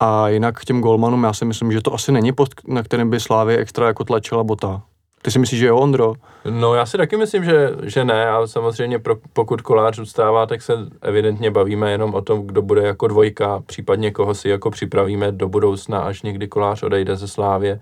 A 0.00 0.28
jinak 0.28 0.60
k 0.60 0.64
těm 0.64 0.80
golmanům, 0.80 1.24
já 1.24 1.32
si 1.32 1.44
myslím, 1.44 1.72
že 1.72 1.80
to 1.80 1.94
asi 1.94 2.12
není 2.12 2.32
post, 2.32 2.54
na 2.66 2.82
kterém 2.82 3.10
by 3.10 3.20
Slávě 3.20 3.58
extra 3.58 3.86
jako 3.86 4.04
tlačila 4.04 4.44
bota. 4.44 4.82
Ty 5.22 5.30
si 5.30 5.38
myslíš, 5.38 5.60
že 5.60 5.66
jo, 5.66 5.76
Ondro? 5.76 6.14
No 6.50 6.74
já 6.74 6.86
si 6.86 6.96
taky 6.96 7.16
myslím, 7.16 7.44
že, 7.44 7.70
že 7.82 8.04
ne 8.04 8.28
a 8.28 8.46
samozřejmě 8.46 8.98
pro, 8.98 9.16
pokud 9.32 9.62
kolář 9.62 9.96
zůstává, 9.96 10.46
tak 10.46 10.62
se 10.62 10.72
evidentně 11.02 11.50
bavíme 11.50 11.90
jenom 11.90 12.14
o 12.14 12.22
tom, 12.22 12.46
kdo 12.46 12.62
bude 12.62 12.82
jako 12.82 13.08
dvojka, 13.08 13.62
případně 13.66 14.10
koho 14.10 14.34
si 14.34 14.48
jako 14.48 14.70
připravíme 14.70 15.32
do 15.32 15.48
budoucna, 15.48 16.00
až 16.00 16.22
někdy 16.22 16.48
kolář 16.48 16.82
odejde 16.82 17.16
ze 17.16 17.28
Slávě. 17.28 17.80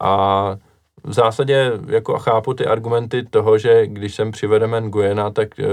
A 0.00 0.56
v 1.04 1.12
zásadě 1.12 1.72
jako 1.86 2.18
chápu 2.18 2.54
ty 2.54 2.66
argumenty 2.66 3.22
toho, 3.22 3.58
že 3.58 3.86
když 3.86 4.14
sem 4.14 4.30
přivedeme 4.30 4.80
Nguyena, 4.80 5.30
tak 5.30 5.58
e, 5.58 5.64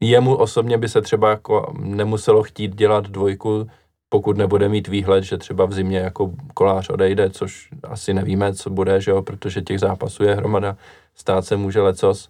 jemu 0.00 0.36
osobně 0.36 0.78
by 0.78 0.88
se 0.88 1.02
třeba 1.02 1.30
jako 1.30 1.74
nemuselo 1.78 2.42
chtít 2.42 2.74
dělat 2.74 3.04
dvojku 3.08 3.66
pokud 4.08 4.36
nebude 4.36 4.68
mít 4.68 4.88
výhled, 4.88 5.24
že 5.24 5.38
třeba 5.38 5.64
v 5.64 5.72
zimě 5.72 5.98
jako 5.98 6.30
kolář 6.54 6.90
odejde, 6.90 7.30
což 7.30 7.68
asi 7.82 8.14
nevíme, 8.14 8.54
co 8.54 8.70
bude, 8.70 9.00
že 9.00 9.10
jo, 9.10 9.22
protože 9.22 9.62
těch 9.62 9.80
zápasů 9.80 10.24
je 10.24 10.34
hromada, 10.34 10.76
stát 11.14 11.44
se 11.44 11.56
může 11.56 11.80
lecos. 11.80 12.28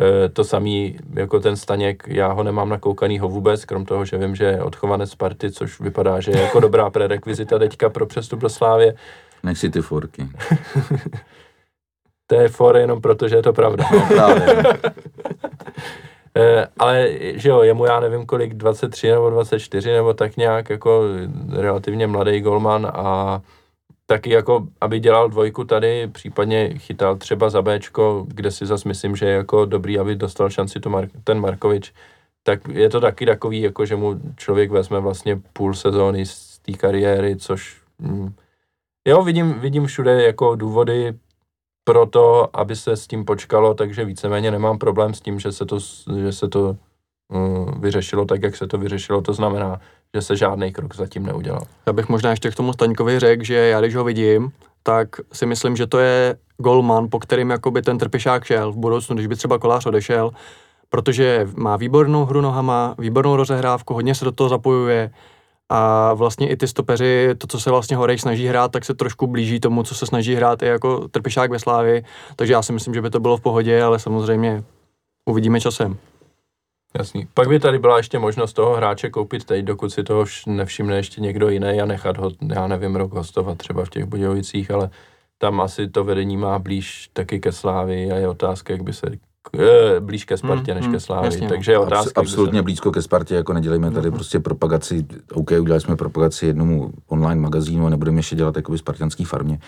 E, 0.00 0.28
to 0.28 0.44
samý 0.44 0.98
jako 1.14 1.40
ten 1.40 1.56
Staněk, 1.56 2.04
já 2.08 2.32
ho 2.32 2.42
nemám 2.42 2.68
nakoukanýho 2.68 3.28
vůbec, 3.28 3.64
krom 3.64 3.84
toho, 3.84 4.04
že 4.04 4.18
vím, 4.18 4.34
že 4.34 4.44
je 4.44 4.62
odchovanec 4.62 5.10
Sparty, 5.10 5.50
což 5.50 5.80
vypadá, 5.80 6.20
že 6.20 6.30
je 6.30 6.40
jako 6.40 6.60
dobrá 6.66 6.90
prerekvizita 6.90 7.58
teďka 7.58 7.90
pro 7.90 8.06
přestup 8.06 8.40
do 8.40 8.48
Slávě. 8.48 8.94
Nech 9.42 9.58
si 9.58 9.70
ty 9.70 9.82
forky. 9.82 10.28
to 12.26 12.34
je 12.34 12.48
for 12.48 12.76
jenom 12.76 13.00
proto, 13.00 13.28
že 13.28 13.36
je 13.36 13.42
to 13.42 13.52
pravda. 13.52 13.84
No, 13.92 14.06
právě. 14.06 14.64
Eh, 16.36 16.66
ale 16.78 17.08
že 17.34 17.48
jo, 17.48 17.62
jemu 17.62 17.84
já 17.84 18.00
nevím 18.00 18.26
kolik, 18.26 18.54
23 18.54 19.10
nebo 19.10 19.30
24 19.30 19.92
nebo 19.92 20.14
tak 20.14 20.36
nějak 20.36 20.70
jako 20.70 21.02
relativně 21.50 22.06
mladý 22.06 22.40
golman 22.40 22.86
a 22.94 23.40
taky 24.06 24.30
jako, 24.30 24.66
aby 24.80 25.00
dělal 25.00 25.28
dvojku 25.28 25.64
tady, 25.64 26.08
případně 26.08 26.78
chytal 26.78 27.16
třeba 27.16 27.50
za 27.50 27.62
Bčko, 27.62 28.26
kde 28.28 28.50
si 28.50 28.66
zase 28.66 28.88
myslím, 28.88 29.16
že 29.16 29.26
je 29.26 29.32
jako 29.32 29.64
dobrý, 29.64 29.98
aby 29.98 30.16
dostal 30.16 30.50
šanci 30.50 30.80
to 30.80 30.90
Mar- 30.90 31.10
ten 31.24 31.40
Markovič, 31.40 31.92
tak 32.42 32.68
je 32.68 32.90
to 32.90 33.00
taky 33.00 33.26
takový, 33.26 33.60
jako 33.60 33.86
že 33.86 33.96
mu 33.96 34.20
člověk 34.36 34.70
vezme 34.70 35.00
vlastně 35.00 35.40
půl 35.52 35.74
sezóny 35.74 36.26
z 36.26 36.58
té 36.58 36.72
kariéry, 36.72 37.36
což 37.36 37.80
hm, 38.00 38.32
jo, 39.08 39.22
vidím, 39.22 39.52
vidím 39.52 39.86
všude 39.86 40.22
jako 40.22 40.56
důvody, 40.56 41.12
pro 41.84 42.06
to, 42.06 42.48
aby 42.52 42.76
se 42.76 42.96
s 42.96 43.06
tím 43.06 43.24
počkalo, 43.24 43.74
takže 43.74 44.04
víceméně 44.04 44.50
nemám 44.50 44.78
problém 44.78 45.14
s 45.14 45.20
tím, 45.20 45.38
že 45.38 45.52
se 45.52 45.66
to, 45.66 45.78
že 46.16 46.32
se 46.32 46.48
to 46.48 46.76
uh, 47.28 47.80
vyřešilo 47.80 48.24
tak, 48.24 48.42
jak 48.42 48.56
se 48.56 48.66
to 48.66 48.78
vyřešilo. 48.78 49.22
To 49.22 49.32
znamená, 49.32 49.80
že 50.14 50.22
se 50.22 50.36
žádný 50.36 50.72
krok 50.72 50.94
zatím 50.94 51.26
neudělal. 51.26 51.62
Já 51.86 51.92
bych 51.92 52.08
možná 52.08 52.30
ještě 52.30 52.50
k 52.50 52.54
tomu 52.54 52.72
Staňkovi 52.72 53.18
řekl, 53.18 53.44
že 53.44 53.54
já 53.54 53.80
když 53.80 53.94
ho 53.94 54.04
vidím, 54.04 54.52
tak 54.82 55.08
si 55.32 55.46
myslím, 55.46 55.76
že 55.76 55.86
to 55.86 55.98
je 55.98 56.36
golman, 56.58 57.08
po 57.10 57.18
kterým 57.18 57.50
jakoby 57.50 57.82
ten 57.82 57.98
trpišák 57.98 58.44
šel 58.44 58.72
v 58.72 58.76
budoucnu, 58.76 59.14
když 59.14 59.26
by 59.26 59.36
třeba 59.36 59.58
kolář 59.58 59.86
odešel, 59.86 60.30
protože 60.88 61.48
má 61.56 61.76
výbornou 61.76 62.24
hru 62.24 62.40
nohama, 62.40 62.94
výbornou 62.98 63.36
rozehrávku, 63.36 63.94
hodně 63.94 64.14
se 64.14 64.24
do 64.24 64.32
toho 64.32 64.48
zapojuje, 64.48 65.10
a 65.74 66.14
vlastně 66.14 66.48
i 66.48 66.56
ty 66.56 66.68
stopeři, 66.68 67.28
to, 67.38 67.46
co 67.46 67.60
se 67.60 67.70
vlastně 67.70 67.96
Horej 67.96 68.18
snaží 68.18 68.46
hrát, 68.46 68.72
tak 68.72 68.84
se 68.84 68.94
trošku 68.94 69.26
blíží 69.26 69.60
tomu, 69.60 69.82
co 69.82 69.94
se 69.94 70.06
snaží 70.06 70.34
hrát 70.34 70.62
i 70.62 70.66
jako 70.66 71.08
Trpišák 71.08 71.50
ve 71.50 71.58
Slávi, 71.58 72.04
takže 72.36 72.52
já 72.52 72.62
si 72.62 72.72
myslím, 72.72 72.94
že 72.94 73.02
by 73.02 73.10
to 73.10 73.20
bylo 73.20 73.36
v 73.36 73.40
pohodě, 73.40 73.82
ale 73.82 73.98
samozřejmě 73.98 74.64
uvidíme 75.28 75.60
časem. 75.60 75.96
Jasný. 76.98 77.28
Pak 77.34 77.48
by 77.48 77.60
tady 77.60 77.78
byla 77.78 77.96
ještě 77.96 78.18
možnost 78.18 78.52
toho 78.52 78.76
hráče 78.76 79.10
koupit 79.10 79.44
teď, 79.44 79.64
dokud 79.64 79.90
si 79.90 80.04
toho 80.04 80.24
nevšimne 80.46 80.96
ještě 80.96 81.20
někdo 81.20 81.48
jiný 81.48 81.80
a 81.80 81.86
nechat 81.86 82.18
ho, 82.18 82.30
já 82.54 82.66
nevím, 82.66 82.96
rok 82.96 83.12
hostovat 83.12 83.58
třeba 83.58 83.84
v 83.84 83.90
těch 83.90 84.04
Budějovicích, 84.04 84.70
ale 84.70 84.90
tam 85.38 85.60
asi 85.60 85.88
to 85.88 86.04
vedení 86.04 86.36
má 86.36 86.58
blíž 86.58 87.10
taky 87.12 87.40
ke 87.40 87.52
Slávy 87.52 88.12
a 88.12 88.16
je 88.16 88.28
otázka, 88.28 88.72
jak 88.72 88.82
by 88.82 88.92
se 88.92 89.06
Eh, 89.58 90.00
blíž 90.00 90.24
ke 90.24 90.36
Spartě 90.36 90.72
hmm, 90.72 90.80
než 90.80 90.86
ke 90.86 90.90
hmm, 90.90 91.00
Slávy. 91.00 91.26
Jasně, 91.26 91.42
no. 91.42 91.48
Takže 91.48 91.72
je 91.72 91.78
otázka. 91.78 92.20
Abs- 92.20 92.20
absolutně 92.20 92.58
se... 92.58 92.62
blízko 92.62 92.92
ke 92.92 93.02
Spartě, 93.02 93.34
jako 93.34 93.52
nedělejme 93.52 93.90
tady 93.90 94.08
hmm. 94.08 94.14
prostě 94.14 94.40
propagaci, 94.40 95.06
OK, 95.32 95.50
udělali 95.60 95.80
jsme 95.80 95.96
propagaci 95.96 96.46
jednomu 96.46 96.92
online 97.08 97.40
magazínu 97.40 97.86
a 97.86 97.90
nebudeme 97.90 98.18
ještě 98.18 98.36
dělat 98.36 98.56
jakoby 98.56 98.78
spartianský 98.78 99.24
farmě. 99.24 99.58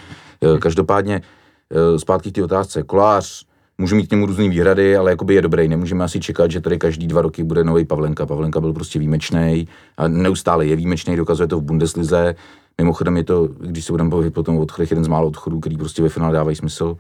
Hmm. 0.43 0.59
Každopádně, 0.59 1.23
eh, 1.71 1.99
zpátky 1.99 2.33
k 2.33 2.35
té 2.35 2.45
otázce, 2.45 2.83
Kolář 2.83 3.45
můžu 3.79 3.97
mít 3.97 4.07
k 4.07 4.11
němu 4.11 4.27
různé 4.27 4.49
výhrady, 4.49 4.97
ale 4.97 5.11
jakoby 5.11 5.35
je 5.35 5.43
dobrý. 5.43 5.69
Nemůžeme 5.69 6.05
asi 6.05 6.21
čekat, 6.21 6.51
že 6.51 6.61
tady 6.61 6.79
každý 6.79 7.07
dva 7.07 7.23
roky 7.23 7.45
bude 7.45 7.65
nový 7.65 7.85
Pavlenka. 7.85 8.27
Pavlenka 8.27 8.61
byl 8.61 8.73
prostě 8.73 8.99
výjimečný 8.99 9.69
a 9.97 10.09
neustále 10.09 10.67
je 10.67 10.77
výjimečný, 10.77 11.17
dokazuje 11.17 11.47
to 11.47 11.59
v 11.59 11.63
Bundeslize. 11.63 12.35
Mimochodem 12.79 13.17
je 13.17 13.25
to, 13.25 13.47
když 13.47 13.85
se 13.85 13.93
budeme 13.93 14.11
bavit 14.11 14.35
potom 14.35 14.57
o 14.57 14.61
odchodech, 14.61 14.91
jeden 14.91 15.05
z 15.05 15.09
málo 15.09 15.29
odchodů, 15.29 15.61
který 15.61 15.77
prostě 15.77 16.03
ve 16.03 16.09
finále 16.09 16.33
dávají 16.33 16.57
smysl. 16.57 16.97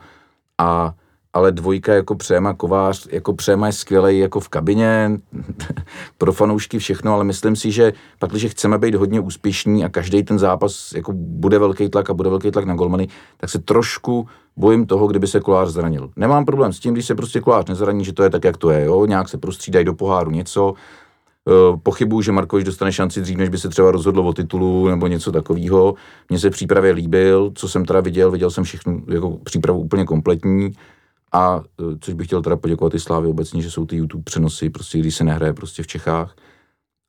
A 0.59 0.95
ale 1.35 1.53
dvojka 1.53 1.95
jako 1.95 2.15
Přema 2.15 2.55
Kovář, 2.55 3.09
jako 3.13 3.33
Přema 3.33 3.67
je 3.67 3.73
skvělý 3.73 4.19
jako 4.19 4.41
v 4.41 4.49
kabině, 4.49 5.11
pro 6.19 6.33
fanoušky 6.33 6.79
všechno, 6.79 7.15
ale 7.15 7.25
myslím 7.25 7.57
si, 7.57 7.71
že 7.71 7.93
pak, 8.19 8.31
když 8.31 8.45
chceme 8.45 8.79
být 8.79 8.95
hodně 8.95 9.21
úspěšní 9.21 9.85
a 9.85 9.89
každý 9.89 10.23
ten 10.23 10.39
zápas 10.39 10.93
jako 10.93 11.13
bude 11.15 11.59
velký 11.59 11.89
tlak 11.89 12.11
a 12.11 12.15
bude 12.15 12.31
velký 12.31 12.51
tlak 12.51 12.65
na 12.65 12.75
golmany, 12.75 13.09
tak 13.37 13.51
se 13.51 13.59
trošku 13.59 14.29
bojím 14.57 14.87
toho, 14.87 15.07
kdyby 15.07 15.27
se 15.27 15.41
Kolář 15.41 15.69
zranil. 15.69 16.11
Nemám 16.17 16.45
problém 16.45 16.73
s 16.73 16.81
tím, 16.81 16.95
když 16.95 17.07
se 17.07 17.15
prostě 17.15 17.41
Kolář 17.41 17.65
nezraní, 17.69 18.05
že 18.05 18.13
to 18.13 18.23
je 18.23 18.31
tak, 18.31 18.45
jak 18.45 18.57
to 18.57 18.71
je, 18.71 18.85
jo? 18.85 19.07
nějak 19.07 19.29
se 19.29 19.39
prostřídají 19.39 19.85
do 19.85 19.95
poháru 19.95 20.31
něco, 20.31 20.75
Uh, 21.71 21.77
pochybuju, 21.83 22.23
že 22.23 22.33
Markovič 22.33 22.65
dostane 22.65 22.93
šanci 22.93 23.21
dřív, 23.21 23.37
než 23.37 23.49
by 23.49 23.59
se 23.59 23.69
třeba 23.69 23.91
rozhodlo 23.91 24.23
o 24.23 24.33
titulu 24.33 24.89
nebo 24.89 25.07
něco 25.07 25.33
takového. 25.33 25.95
Mně 26.29 26.39
se 26.39 26.51
přípravě 26.51 26.93
líbil, 26.93 27.53
co 27.55 27.69
jsem 27.69 27.85
teda 27.85 28.01
viděl, 28.01 28.31
viděl 28.31 28.51
jsem 28.51 28.65
všechnu 28.65 29.03
jako 29.09 29.39
přípravu 29.45 29.81
úplně 29.81 30.05
kompletní 30.05 30.73
a 31.35 31.63
e, 31.81 31.99
což 32.01 32.15
bych 32.15 32.27
chtěl 32.27 32.43
teda 32.43 32.57
poděkovat 32.57 32.95
i 32.95 33.01
Slávě 33.01 33.31
obecně, 33.31 33.63
že 33.63 33.71
jsou 33.71 33.87
ty 33.87 33.97
YouTube 33.97 34.25
přenosy, 34.25 34.71
prostě 34.71 34.99
když 34.99 35.15
se 35.15 35.25
nehraje 35.25 35.53
prostě 35.53 35.83
v 35.83 35.87
Čechách, 35.87 36.37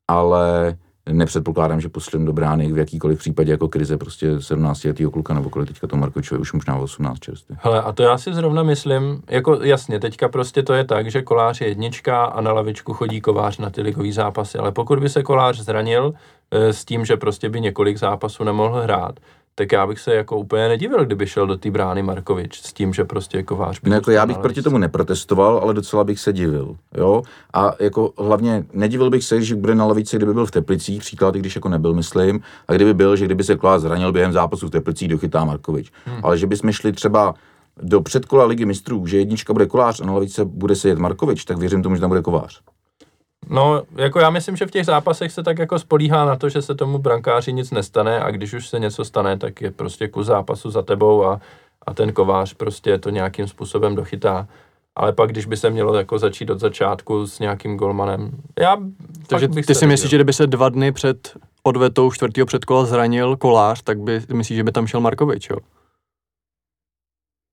ale 0.08 0.76
nepředpokládám, 1.12 1.80
že 1.80 1.88
pošlem 1.88 2.24
do 2.24 2.32
brány 2.32 2.72
v 2.72 2.78
jakýkoliv 2.78 3.18
případě 3.18 3.50
jako 3.50 3.68
krize 3.68 3.96
prostě 3.96 4.40
17 4.40 4.84
letého 4.84 5.10
kluka 5.10 5.34
nebo 5.34 5.50
kolik 5.50 5.68
teďka 5.68 5.86
to 5.86 5.96
Markovičovi 5.96 6.40
už 6.40 6.52
možná 6.52 6.76
18 6.76 7.18
čerstvě. 7.18 7.58
Hele, 7.60 7.82
a 7.82 7.92
to 7.92 8.02
já 8.02 8.18
si 8.18 8.34
zrovna 8.34 8.62
myslím, 8.62 9.22
jako 9.30 9.62
jasně, 9.62 10.00
teďka 10.00 10.28
prostě 10.28 10.62
to 10.62 10.74
je 10.74 10.84
tak, 10.84 11.10
že 11.10 11.22
kolář 11.22 11.60
je 11.60 11.68
jednička 11.68 12.24
a 12.24 12.40
na 12.40 12.52
lavičku 12.52 12.92
chodí 12.92 13.20
kovář 13.20 13.58
na 13.58 13.70
ty 13.70 13.82
ligový 13.82 14.12
zápasy, 14.12 14.58
ale 14.58 14.72
pokud 14.72 14.98
by 14.98 15.08
se 15.08 15.22
kolář 15.22 15.60
zranil 15.60 16.12
e, 16.50 16.72
s 16.72 16.84
tím, 16.84 17.04
že 17.04 17.16
prostě 17.16 17.48
by 17.48 17.60
několik 17.60 17.98
zápasů 17.98 18.44
nemohl 18.44 18.82
hrát, 18.82 19.20
tak 19.58 19.72
já 19.72 19.86
bych 19.86 20.00
se 20.00 20.14
jako 20.14 20.38
úplně 20.38 20.68
nedivil, 20.68 21.04
kdyby 21.04 21.26
šel 21.26 21.46
do 21.46 21.56
té 21.56 21.70
brány 21.70 22.02
Markovič 22.02 22.60
s 22.60 22.72
tím, 22.72 22.92
že 22.92 23.04
prostě 23.04 23.42
kovář 23.42 23.80
by... 23.80 23.90
No, 23.90 23.96
jako 23.96 24.10
já 24.10 24.26
bych 24.26 24.38
proti 24.38 24.62
tomu 24.62 24.78
neprotestoval, 24.78 25.58
ale 25.58 25.74
docela 25.74 26.04
bych 26.04 26.20
se 26.20 26.32
divil, 26.32 26.76
jo. 26.96 27.22
A 27.54 27.72
jako 27.80 28.12
hlavně 28.18 28.64
nedivil 28.72 29.10
bych 29.10 29.24
se, 29.24 29.42
že 29.42 29.56
bude 29.56 29.74
na 29.74 29.84
lavici, 29.86 30.16
kdyby 30.16 30.34
byl 30.34 30.46
v 30.46 30.50
Teplicích, 30.50 31.00
příklad, 31.00 31.36
i 31.36 31.38
když 31.38 31.54
jako 31.54 31.68
nebyl, 31.68 31.94
myslím, 31.94 32.40
a 32.68 32.72
kdyby 32.72 32.94
byl, 32.94 33.16
že 33.16 33.24
kdyby 33.24 33.44
se 33.44 33.56
Klás 33.56 33.82
zranil 33.82 34.12
během 34.12 34.32
zápasu 34.32 34.66
v 34.66 34.70
Teplicích, 34.70 35.08
dochytá 35.08 35.44
Markovič. 35.44 35.92
Hmm. 36.04 36.20
Ale 36.22 36.38
že 36.38 36.46
bychom 36.46 36.72
šli 36.72 36.92
třeba 36.92 37.34
do 37.82 38.00
předkola 38.00 38.44
ligy 38.44 38.64
mistrů, 38.64 39.06
že 39.06 39.18
jednička 39.18 39.52
bude 39.52 39.66
kolář 39.66 40.00
a 40.00 40.06
na 40.06 40.12
lavice 40.12 40.44
bude 40.44 40.76
sedět 40.76 40.98
Markovič, 40.98 41.44
tak 41.44 41.58
věřím 41.58 41.82
tomu, 41.82 41.94
že 41.94 42.00
tam 42.00 42.10
bude 42.10 42.22
kovář. 42.22 42.60
No, 43.50 43.82
jako 43.96 44.20
já 44.20 44.30
myslím, 44.30 44.56
že 44.56 44.66
v 44.66 44.70
těch 44.70 44.86
zápasech 44.86 45.32
se 45.32 45.42
tak 45.42 45.58
jako 45.58 45.78
spolíhá 45.78 46.24
na 46.24 46.36
to, 46.36 46.48
že 46.48 46.62
se 46.62 46.74
tomu 46.74 46.98
brankáři 46.98 47.52
nic 47.52 47.70
nestane 47.70 48.20
a 48.20 48.30
když 48.30 48.54
už 48.54 48.68
se 48.68 48.78
něco 48.78 49.04
stane, 49.04 49.38
tak 49.38 49.60
je 49.60 49.70
prostě 49.70 50.08
kus 50.08 50.26
zápasu 50.26 50.70
za 50.70 50.82
tebou 50.82 51.24
a, 51.24 51.40
a 51.86 51.94
ten 51.94 52.12
kovář 52.12 52.54
prostě 52.54 52.98
to 52.98 53.10
nějakým 53.10 53.48
způsobem 53.48 53.94
dochytá. 53.94 54.48
Ale 54.96 55.12
pak, 55.12 55.30
když 55.30 55.46
by 55.46 55.56
se 55.56 55.70
mělo 55.70 55.94
jako 55.94 56.18
začít 56.18 56.50
od 56.50 56.60
začátku 56.60 57.26
s 57.26 57.38
nějakým 57.38 57.76
golmanem, 57.76 58.30
já 58.58 58.76
Takže 59.26 59.48
ty 59.48 59.74
si 59.74 59.86
myslíš, 59.86 60.10
že 60.10 60.16
kdyby 60.16 60.32
se 60.32 60.46
dva 60.46 60.68
dny 60.68 60.92
před 60.92 61.36
odvetou 61.62 62.12
čtvrtého 62.12 62.46
předkola 62.46 62.84
zranil 62.84 63.36
kolář, 63.36 63.82
tak 63.82 64.00
by 64.00 64.20
myslíš, 64.32 64.56
že 64.56 64.64
by 64.64 64.72
tam 64.72 64.86
šel 64.86 65.00
Markovič, 65.00 65.50
jo? 65.50 65.56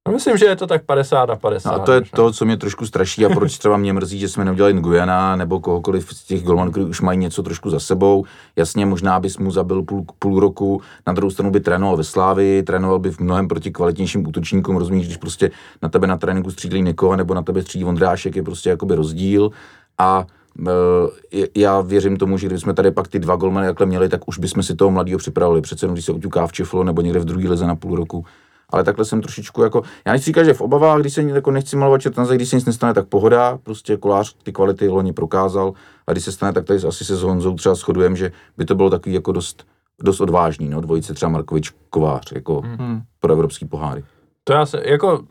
No, 0.07 0.13
myslím, 0.13 0.37
že 0.37 0.45
je 0.45 0.55
to 0.55 0.67
tak 0.67 0.85
50 0.85 1.25
na 1.25 1.35
50. 1.35 1.69
No 1.69 1.75
a 1.75 1.85
to 1.85 1.91
je 1.91 1.99
možná. 1.99 2.15
to, 2.15 2.31
co 2.31 2.45
mě 2.45 2.57
trošku 2.57 2.85
straší 2.85 3.25
a 3.25 3.29
proč 3.29 3.57
třeba 3.57 3.77
mě 3.77 3.93
mrzí, 3.93 4.19
že 4.19 4.29
jsme 4.29 4.45
neudělali 4.45 4.73
Nguyana 4.73 5.35
nebo 5.35 5.59
kohokoliv 5.59 6.13
z 6.13 6.23
těch 6.23 6.43
golmanů, 6.43 6.71
kteří 6.71 6.85
už 6.85 7.01
mají 7.01 7.19
něco 7.19 7.43
trošku 7.43 7.69
za 7.69 7.79
sebou. 7.79 8.25
Jasně, 8.55 8.85
možná 8.85 9.19
bys 9.19 9.37
mu 9.37 9.51
zabil 9.51 9.83
půl, 9.83 10.05
půl 10.19 10.39
roku, 10.39 10.81
na 11.07 11.13
druhou 11.13 11.31
stranu 11.31 11.51
by 11.51 11.59
trénoval 11.59 11.97
ve 11.97 12.03
Slávi, 12.03 12.63
trénoval 12.63 12.99
by 12.99 13.11
v 13.11 13.19
mnohem 13.19 13.47
proti 13.47 13.71
kvalitnějším 13.71 14.27
útočníkům, 14.27 14.77
rozumíš, 14.77 15.05
když 15.05 15.17
prostě 15.17 15.51
na 15.81 15.89
tebe 15.89 16.07
na 16.07 16.17
tréninku 16.17 16.51
střílí 16.51 16.81
Niko 16.81 17.15
nebo 17.15 17.33
na 17.33 17.41
tebe 17.41 17.61
střílí 17.61 17.83
Vondrášek, 17.83 18.35
je 18.35 18.43
prostě 18.43 18.69
jakoby 18.69 18.95
rozdíl. 18.95 19.49
A 19.97 20.25
e, 20.67 21.47
já 21.55 21.81
věřím 21.81 22.17
tomu, 22.17 22.37
že 22.37 22.47
kdybychom 22.47 22.75
tady 22.75 22.91
pak 22.91 23.07
ty 23.07 23.19
dva 23.19 23.35
golmany 23.35 23.67
takhle 23.67 23.85
měli, 23.85 24.09
tak 24.09 24.27
už 24.27 24.37
bychom 24.37 24.63
si 24.63 24.75
toho 24.75 24.91
mladého 24.91 25.19
připravili. 25.19 25.61
Přece 25.61 25.85
jenom, 25.85 25.93
když 25.95 26.05
se 26.05 26.11
uťuká 26.11 26.47
v 26.47 26.51
Čeflo 26.51 26.83
nebo 26.83 27.01
někde 27.01 27.19
v 27.19 27.25
druhé 27.25 27.49
lize 27.49 27.67
na 27.67 27.75
půl 27.75 27.95
roku, 27.95 28.25
ale 28.73 28.83
takhle 28.83 29.05
jsem 29.05 29.21
trošičku 29.21 29.63
jako, 29.63 29.81
já 30.05 30.11
nechci 30.11 30.25
říkat, 30.25 30.43
že 30.43 30.53
v 30.53 30.61
obavách, 30.61 31.01
když 31.01 31.13
se 31.13 31.21
jako 31.21 31.51
nechci 31.51 31.75
malovat 31.75 32.01
čertanze, 32.01 32.35
když 32.35 32.49
se 32.49 32.55
nic 32.55 32.65
nestane, 32.65 32.93
tak 32.93 33.07
pohoda, 33.07 33.59
prostě 33.63 33.97
kolář 33.97 34.35
ty 34.43 34.51
kvality 34.51 34.89
loni 34.89 35.13
prokázal 35.13 35.73
a 36.07 36.11
když 36.11 36.23
se 36.23 36.31
stane, 36.31 36.53
tak 36.53 36.65
tady 36.65 36.79
asi 36.87 37.05
se 37.05 37.15
s 37.15 37.21
Honzou 37.21 37.55
třeba 37.55 37.75
shodujeme, 37.75 38.15
že 38.15 38.31
by 38.57 38.65
to 38.65 38.75
bylo 38.75 38.89
takový 38.89 39.15
jako 39.15 39.31
dost, 39.31 39.65
dost 40.03 40.21
odvážný, 40.21 40.69
no, 40.69 40.81
dvojice 40.81 41.13
třeba 41.13 41.29
Markovič 41.29 41.71
Kovář, 41.89 42.31
jako 42.31 42.61
mm-hmm. 42.61 43.01
pro 43.19 43.33
evropský 43.33 43.65
poháry. 43.65 44.03
To 44.43 44.53
já 44.53 44.65
se, 44.65 44.81
jako 44.85 45.23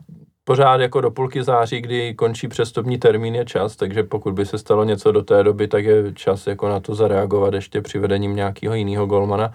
pořád 0.44 0.80
jako 0.80 1.00
do 1.00 1.10
půlky 1.10 1.42
září, 1.42 1.80
kdy 1.80 2.14
končí 2.14 2.48
přestupní 2.48 2.98
termín 2.98 3.34
je 3.34 3.44
čas, 3.44 3.76
takže 3.76 4.02
pokud 4.02 4.34
by 4.34 4.46
se 4.46 4.58
stalo 4.58 4.84
něco 4.84 5.12
do 5.12 5.22
té 5.22 5.42
doby, 5.42 5.68
tak 5.68 5.84
je 5.84 6.12
čas 6.12 6.46
jako 6.46 6.68
na 6.68 6.80
to 6.80 6.94
zareagovat 6.94 7.54
ještě 7.54 7.80
přivedením 7.80 8.36
nějakého 8.36 8.74
jiného 8.74 9.06
golmana 9.06 9.52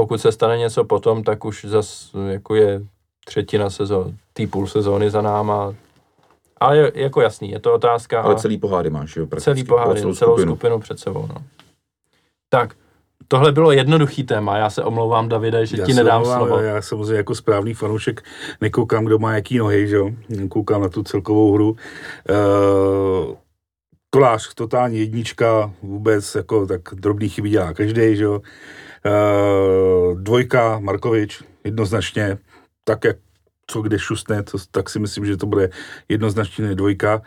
pokud 0.00 0.20
se 0.20 0.32
stane 0.32 0.58
něco 0.58 0.84
potom, 0.84 1.22
tak 1.22 1.44
už 1.44 1.64
zas 1.64 2.10
jako 2.28 2.54
je 2.54 2.82
třetina 3.24 3.70
sezóny, 3.70 4.14
tý 4.32 4.46
půl 4.46 4.66
sezóny 4.66 5.10
za 5.10 5.22
náma. 5.22 5.74
Ale 6.60 6.76
je, 6.76 6.92
jako 6.94 7.20
jasný, 7.20 7.50
je 7.50 7.60
to 7.60 7.74
otázka. 7.74 8.22
Ale 8.22 8.36
celý 8.36 8.58
poháry 8.58 8.90
máš, 8.90 9.16
jo? 9.16 9.26
Celý 9.38 9.64
poháry, 9.64 10.00
celou, 10.00 10.14
celou 10.14 10.32
skupinu. 10.32 10.52
skupinu 10.52 10.80
před 10.80 10.98
sebou, 10.98 11.26
no. 11.26 11.34
Tak, 12.48 12.74
tohle 13.28 13.52
bylo 13.52 13.72
jednoduchý 13.72 14.24
téma, 14.24 14.56
já 14.56 14.70
se 14.70 14.84
omlouvám, 14.84 15.28
Davide, 15.28 15.66
že 15.66 15.76
já 15.80 15.86
ti 15.86 15.94
nedám 15.94 16.22
omlouvám, 16.22 16.48
slovo. 16.48 16.62
Já 16.62 16.82
samozřejmě 16.82 17.16
jako 17.16 17.34
správný 17.34 17.74
fanoušek 17.74 18.22
nekoukám, 18.60 19.04
kdo 19.04 19.18
má 19.18 19.34
jaký 19.34 19.58
nohy, 19.58 19.88
že 19.88 19.96
jo? 19.96 20.10
Koukám 20.48 20.82
na 20.82 20.88
tu 20.88 21.02
celkovou 21.02 21.54
hru. 21.54 21.70
Uh, 21.70 23.36
kolář, 24.10 24.54
totální 24.54 24.98
jednička, 24.98 25.72
vůbec 25.82 26.34
jako 26.34 26.66
tak 26.66 26.80
drobný 26.92 27.28
chyby 27.28 27.50
dělá 27.50 27.72
každý, 27.72 28.16
že 28.16 28.24
jo? 28.24 28.40
Uh, 29.06 30.20
dvojka, 30.20 30.78
Markovič, 30.78 31.42
jednoznačně, 31.64 32.38
tak 32.84 33.04
jak 33.04 33.16
co 33.66 33.82
kde 33.82 33.98
šustne, 33.98 34.42
to, 34.42 34.58
tak 34.70 34.90
si 34.90 34.98
myslím, 34.98 35.26
že 35.26 35.36
to 35.36 35.46
bude 35.46 35.70
jednoznačně 36.08 36.74
dvojka. 36.74 37.22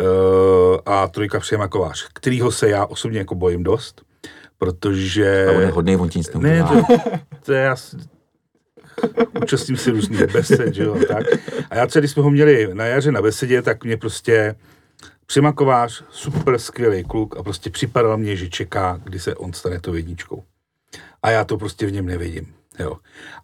Uh, 0.00 0.78
a 0.86 1.08
trojka 1.08 1.40
Přema 1.40 1.68
Kovář, 1.68 2.08
kterýho 2.14 2.52
se 2.52 2.68
já 2.68 2.86
osobně 2.86 3.18
jako 3.18 3.34
bojím 3.34 3.62
dost, 3.62 4.02
protože... 4.58 5.46
A 5.46 5.52
on 5.52 5.60
je 5.60 5.66
hodný, 5.66 5.96
on 5.96 6.10
nic 6.16 6.32
Ne, 6.34 6.62
to, 6.62 6.82
to 7.44 7.52
je 7.52 7.60
jasný. 7.60 8.04
Účastním 9.42 9.76
si 9.76 9.90
různých 9.90 10.32
besed, 10.32 10.74
že 10.74 10.82
jo, 10.82 10.98
tak. 11.08 11.26
A 11.70 11.76
já 11.76 11.86
třeba, 11.86 12.00
když 12.00 12.10
jsme 12.10 12.22
ho 12.22 12.30
měli 12.30 12.74
na 12.74 12.84
jaře 12.84 13.12
na 13.12 13.22
besedě, 13.22 13.62
tak 13.62 13.84
mě 13.84 13.96
prostě 13.96 14.54
Přema 15.26 15.52
Kovář, 15.52 16.04
super 16.10 16.58
skvělý 16.58 17.04
kluk 17.04 17.36
a 17.36 17.42
prostě 17.42 17.70
připadal 17.70 18.16
mě, 18.16 18.36
že 18.36 18.48
čeká, 18.48 19.00
kdy 19.04 19.18
se 19.18 19.34
on 19.34 19.52
stane 19.52 19.80
to 19.80 19.94
jedničkou 19.94 20.42
a 21.22 21.30
já 21.30 21.44
to 21.44 21.58
prostě 21.58 21.86
v 21.86 21.92
něm 21.92 22.06
nevidím. 22.06 22.54
Jo. 22.78 22.96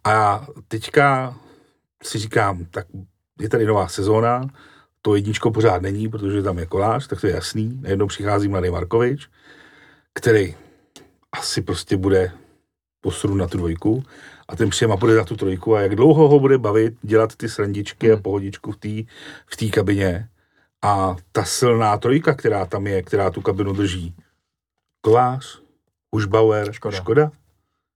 A 0.04 0.46
teďka 0.68 1.36
si 2.02 2.18
říkám, 2.18 2.64
tak 2.64 2.86
je 3.40 3.48
tady 3.48 3.66
nová 3.66 3.88
sezóna, 3.88 4.46
to 5.02 5.14
jedničko 5.14 5.50
pořád 5.50 5.82
není, 5.82 6.08
protože 6.08 6.42
tam 6.42 6.58
je 6.58 6.66
kolář, 6.66 7.06
tak 7.06 7.20
to 7.20 7.26
je 7.26 7.32
jasný. 7.32 7.78
Najednou 7.80 8.06
přichází 8.06 8.48
mladý 8.48 8.70
Markovič, 8.70 9.28
který 10.14 10.54
asi 11.32 11.62
prostě 11.62 11.96
bude 11.96 12.32
posunu 13.00 13.34
na 13.34 13.46
tu 13.46 13.58
dvojku 13.58 14.04
a 14.48 14.56
ten 14.56 14.70
přijema 14.70 14.96
bude 14.96 15.16
na 15.16 15.24
tu 15.24 15.36
trojku 15.36 15.74
a 15.74 15.80
jak 15.80 15.96
dlouho 15.96 16.28
ho 16.28 16.40
bude 16.40 16.58
bavit 16.58 16.94
dělat 17.02 17.36
ty 17.36 17.48
srandičky 17.48 18.10
a 18.10 18.14
hmm. 18.14 18.22
pohodičku 18.22 18.72
v 18.72 18.76
té 18.76 19.12
v 19.46 19.56
tý 19.56 19.70
kabině 19.70 20.28
a 20.82 21.16
ta 21.32 21.44
silná 21.44 21.98
trojka, 21.98 22.34
která 22.34 22.66
tam 22.66 22.86
je, 22.86 23.02
která 23.02 23.30
tu 23.30 23.42
kabinu 23.42 23.72
drží. 23.72 24.14
Kolář, 25.00 25.62
Užbauer, 26.10 26.72
Škoda. 26.72 26.96
Škoda 26.96 27.30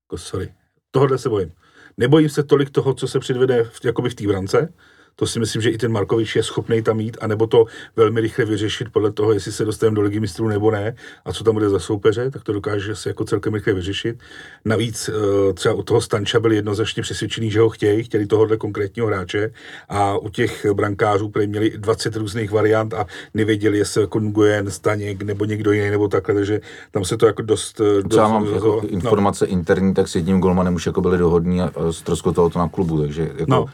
jako 0.06 0.18
sorry. 0.18 0.54
Tohle 0.90 1.18
se 1.18 1.28
bojím. 1.28 1.52
Nebojím 1.96 2.28
se 2.28 2.42
tolik 2.42 2.70
toho, 2.70 2.94
co 2.94 3.08
se 3.08 3.18
předvede 3.18 3.64
v, 3.64 3.84
jakoby 3.84 4.10
v 4.10 4.14
té 4.14 4.26
brance, 4.26 4.72
to 5.16 5.26
si 5.26 5.38
myslím, 5.38 5.62
že 5.62 5.70
i 5.70 5.78
ten 5.78 5.92
Markovič 5.92 6.36
je 6.36 6.42
schopný 6.42 6.82
tam 6.82 6.96
mít, 6.96 7.16
anebo 7.20 7.46
to 7.46 7.64
velmi 7.96 8.20
rychle 8.20 8.44
vyřešit 8.44 8.88
podle 8.92 9.12
toho, 9.12 9.32
jestli 9.32 9.52
se 9.52 9.64
dostaneme 9.64 9.94
do 9.94 10.02
ligy 10.02 10.20
mistrů 10.20 10.48
nebo 10.48 10.70
ne 10.70 10.94
a 11.24 11.32
co 11.32 11.44
tam 11.44 11.54
bude 11.54 11.68
za 11.68 11.78
soupeře, 11.78 12.30
tak 12.30 12.44
to 12.44 12.52
dokáže 12.52 12.96
se 12.96 13.08
jako 13.08 13.24
celkem 13.24 13.54
rychle 13.54 13.72
vyřešit. 13.72 14.18
Navíc 14.64 15.08
eh, 15.08 15.52
třeba 15.52 15.74
u 15.74 15.82
toho 15.82 16.00
Stanča 16.00 16.40
byli 16.40 16.56
jednoznačně 16.56 17.02
přesvědčení, 17.02 17.50
že 17.50 17.60
ho 17.60 17.68
chtějí, 17.68 18.04
chtěli 18.04 18.26
tohohle 18.26 18.56
konkrétního 18.56 19.06
hráče 19.06 19.50
a 19.88 20.18
u 20.18 20.28
těch 20.28 20.66
brankářů, 20.72 21.28
kteří 21.28 21.46
měli 21.46 21.70
20 21.76 22.16
různých 22.16 22.50
variant 22.50 22.94
a 22.94 23.06
nevěděli, 23.34 23.78
jestli 23.78 24.00
jako 24.00 24.20
Nguyen, 24.20 24.70
Staněk 24.70 25.22
nebo 25.22 25.44
někdo 25.44 25.72
jiný 25.72 25.90
nebo 25.90 26.08
takhle, 26.08 26.34
takže 26.34 26.60
tam 26.90 27.04
se 27.04 27.16
to 27.16 27.26
jako 27.26 27.42
dost... 27.42 27.80
Eh, 27.80 28.02
dost 28.02 28.16
mám 28.16 28.54
jako 28.54 28.80
no. 28.82 28.88
informace 28.88 29.46
interní, 29.46 29.94
tak 29.94 30.08
s 30.08 30.14
jedním 30.14 30.40
golmanem 30.40 30.74
už 30.74 30.86
jako 30.86 31.00
byli 31.00 31.18
dohodní 31.18 31.62
a 31.62 31.72
ztroskotalo 31.90 32.50
to 32.50 32.58
na 32.58 32.68
klubu, 32.68 33.00
takže 33.00 33.22
jako 33.22 33.50
no 33.50 33.66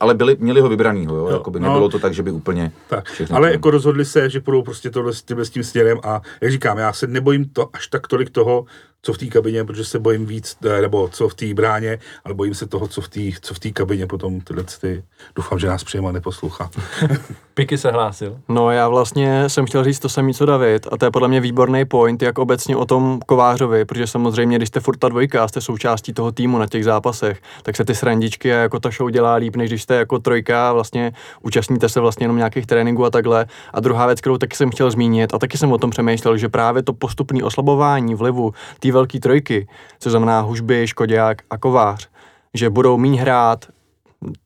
ale 0.00 0.14
byli, 0.14 0.36
měli 0.40 0.60
ho 0.60 0.68
vybranýho, 0.68 1.16
jo? 1.16 1.26
Jo, 1.28 1.32
Jakoby 1.32 1.60
no. 1.60 1.68
nebylo 1.68 1.88
to 1.88 1.98
tak, 1.98 2.14
že 2.14 2.22
by 2.22 2.30
úplně 2.30 2.72
Tak, 2.88 3.04
všechno 3.10 3.36
ale 3.36 3.48
to- 3.48 3.52
jako 3.52 3.70
rozhodli 3.70 4.04
se, 4.04 4.30
že 4.30 4.40
půjdou 4.40 4.62
prostě 4.62 4.90
tohle 4.90 5.12
s 5.12 5.22
tím, 5.22 5.40
s 5.40 5.50
tím 5.50 5.64
směrem 5.64 5.98
a 6.02 6.20
jak 6.40 6.52
říkám, 6.52 6.78
já 6.78 6.92
se 6.92 7.06
nebojím 7.06 7.48
to 7.48 7.68
až 7.72 7.86
tak 7.88 8.06
tolik 8.06 8.30
toho, 8.30 8.64
co 9.02 9.12
v 9.12 9.18
té 9.18 9.26
kabině, 9.26 9.64
protože 9.64 9.84
se 9.84 9.98
bojím 9.98 10.26
víc, 10.26 10.56
eh, 10.64 10.80
nebo 10.80 11.08
co 11.08 11.28
v 11.28 11.34
té 11.34 11.54
bráně, 11.54 11.98
ale 12.24 12.34
bojím 12.34 12.54
se 12.54 12.66
toho, 12.66 12.88
co 12.88 13.00
v 13.00 13.08
té 13.08 13.20
co 13.40 13.54
v 13.54 13.58
té 13.58 13.70
kabině 13.70 14.06
potom 14.06 14.40
tyhle 14.40 14.64
ty, 14.80 15.02
doufám, 15.36 15.58
že 15.58 15.66
nás 15.66 15.84
přímo 15.84 16.12
neposlouchá. 16.12 16.70
Piky 17.58 17.78
se 17.78 17.90
hlásil. 17.90 18.36
No 18.48 18.70
já 18.70 18.88
vlastně 18.88 19.48
jsem 19.48 19.66
chtěl 19.66 19.84
říct 19.84 19.98
to 19.98 20.08
samé, 20.08 20.34
co 20.34 20.46
David, 20.46 20.86
a 20.92 20.96
to 20.96 21.04
je 21.04 21.10
podle 21.10 21.28
mě 21.28 21.40
výborný 21.40 21.84
point, 21.84 22.22
jak 22.22 22.38
obecně 22.38 22.76
o 22.76 22.84
tom 22.84 23.20
Kovářovi, 23.26 23.84
protože 23.84 24.06
samozřejmě, 24.06 24.56
když 24.56 24.68
jste 24.68 24.80
furt 24.80 24.96
ta 24.96 25.08
dvojka 25.08 25.48
jste 25.48 25.60
součástí 25.60 26.12
toho 26.12 26.32
týmu 26.32 26.58
na 26.58 26.66
těch 26.66 26.84
zápasech, 26.84 27.42
tak 27.62 27.76
se 27.76 27.84
ty 27.84 27.94
srandičky 27.94 28.54
a 28.54 28.56
jako 28.56 28.80
ta 28.80 28.90
show 28.90 29.10
dělá 29.10 29.34
líp, 29.34 29.56
než 29.56 29.70
když 29.70 29.82
jste 29.82 29.94
jako 29.94 30.18
trojka 30.18 30.72
vlastně 30.72 31.12
účastníte 31.42 31.88
se 31.88 32.00
vlastně 32.00 32.24
jenom 32.24 32.36
nějakých 32.36 32.66
tréninků 32.66 33.04
a 33.04 33.10
takhle. 33.10 33.46
A 33.74 33.80
druhá 33.80 34.06
věc, 34.06 34.20
kterou 34.20 34.38
taky 34.38 34.56
jsem 34.56 34.70
chtěl 34.70 34.90
zmínit, 34.90 35.34
a 35.34 35.38
taky 35.38 35.58
jsem 35.58 35.72
o 35.72 35.78
tom 35.78 35.90
přemýšlel, 35.90 36.36
že 36.36 36.48
právě 36.48 36.82
to 36.82 36.92
postupné 36.92 37.44
oslabování 37.44 38.14
vlivu 38.14 38.52
té 38.78 38.92
velké 38.92 39.20
trojky, 39.20 39.68
co 40.00 40.10
znamená 40.10 40.40
Hužby, 40.40 40.86
Škodák 40.86 41.42
a 41.50 41.58
Kovář, 41.58 42.08
že 42.54 42.70
budou 42.70 42.98
míň 42.98 43.16
hrát, 43.16 43.64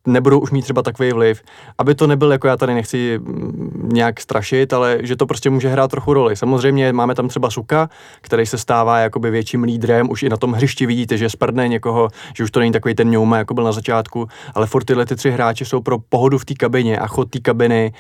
nebudou 0.07 0.41
už 0.41 0.51
mít 0.51 0.63
třeba 0.63 0.83
takový 0.83 1.13
vliv, 1.13 1.43
aby 1.79 1.95
to 1.95 2.07
nebyl, 2.07 2.33
jako 2.33 2.47
já 2.47 2.57
tady 2.57 2.75
nechci 2.75 3.19
mm, 3.19 3.89
nějak 3.93 4.21
strašit, 4.21 4.73
ale 4.73 4.99
že 5.03 5.17
to 5.17 5.27
prostě 5.27 5.51
může 5.51 5.69
hrát 5.69 5.91
trochu 5.91 6.15
roli. 6.15 6.37
Samozřejmě 6.37 6.93
máme 6.93 7.15
tam 7.15 7.29
třeba 7.29 7.51
Suka, 7.51 7.89
který 8.21 8.47
se 8.47 8.59
stává 8.59 8.99
jakoby 8.99 9.31
větším 9.31 9.63
lídrem, 9.63 10.11
už 10.11 10.23
i 10.23 10.29
na 10.29 10.37
tom 10.37 10.53
hřišti 10.53 10.87
vidíte, 10.87 11.17
že 11.17 11.31
sprdne 11.31 11.69
někoho, 11.69 12.09
že 12.37 12.45
už 12.45 12.51
to 12.51 12.61
není 12.61 12.73
takový 12.73 12.95
ten 12.95 13.11
ňouma, 13.11 13.39
jako 13.39 13.55
byl 13.55 13.65
na 13.65 13.73
začátku, 13.73 14.29
ale 14.55 14.67
furt 14.67 14.85
tyhle 14.85 15.07
ty 15.07 15.17
tři 15.17 15.31
hráči 15.31 15.65
jsou 15.65 15.81
pro 15.81 15.99
pohodu 15.99 16.39
v 16.39 16.45
té 16.45 16.55
kabině 16.55 16.99
a 16.99 17.07
chod 17.07 17.31
té 17.31 17.41
kabiny 17.41 17.93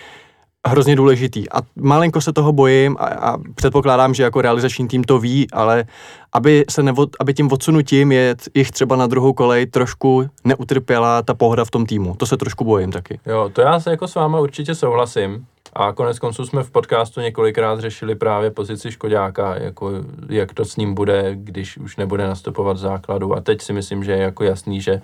hrozně 0.68 0.96
důležitý. 0.96 1.50
A 1.50 1.58
malinko 1.76 2.20
se 2.20 2.32
toho 2.32 2.52
bojím 2.52 2.96
a, 3.00 3.04
a 3.04 3.38
předpokládám, 3.54 4.14
že 4.14 4.22
jako 4.22 4.40
realizační 4.40 4.88
tým 4.88 5.04
to 5.04 5.18
ví, 5.18 5.46
ale 5.52 5.84
aby, 6.32 6.64
se 6.70 6.82
nevo, 6.82 7.06
aby 7.20 7.34
tím 7.34 7.52
odsunutím 7.52 8.12
je 8.12 8.36
jich 8.54 8.70
třeba 8.70 8.96
na 8.96 9.06
druhou 9.06 9.32
kolej 9.32 9.66
trošku 9.66 10.26
neutrpěla 10.44 11.22
ta 11.22 11.34
pohoda 11.34 11.64
v 11.64 11.70
tom 11.70 11.86
týmu. 11.86 12.14
To 12.14 12.26
se 12.26 12.36
trošku 12.36 12.64
bojím 12.64 12.92
taky. 12.92 13.20
Jo, 13.26 13.50
to 13.52 13.60
já 13.60 13.80
se 13.80 13.90
jako 13.90 14.08
s 14.08 14.14
váma 14.14 14.40
určitě 14.40 14.74
souhlasím. 14.74 15.46
A 15.72 15.92
konec 15.92 16.18
konců 16.18 16.46
jsme 16.46 16.62
v 16.62 16.70
podcastu 16.70 17.20
několikrát 17.20 17.80
řešili 17.80 18.14
právě 18.14 18.50
pozici 18.50 18.92
Škodáka, 18.92 19.54
jako 19.58 19.90
jak 20.28 20.54
to 20.54 20.64
s 20.64 20.76
ním 20.76 20.94
bude, 20.94 21.30
když 21.34 21.78
už 21.78 21.96
nebude 21.96 22.26
nastupovat 22.26 22.76
v 22.76 22.80
základu. 22.80 23.36
A 23.36 23.40
teď 23.40 23.62
si 23.62 23.72
myslím, 23.72 24.04
že 24.04 24.12
je 24.12 24.18
jako 24.18 24.44
jasný, 24.44 24.80
že 24.80 25.00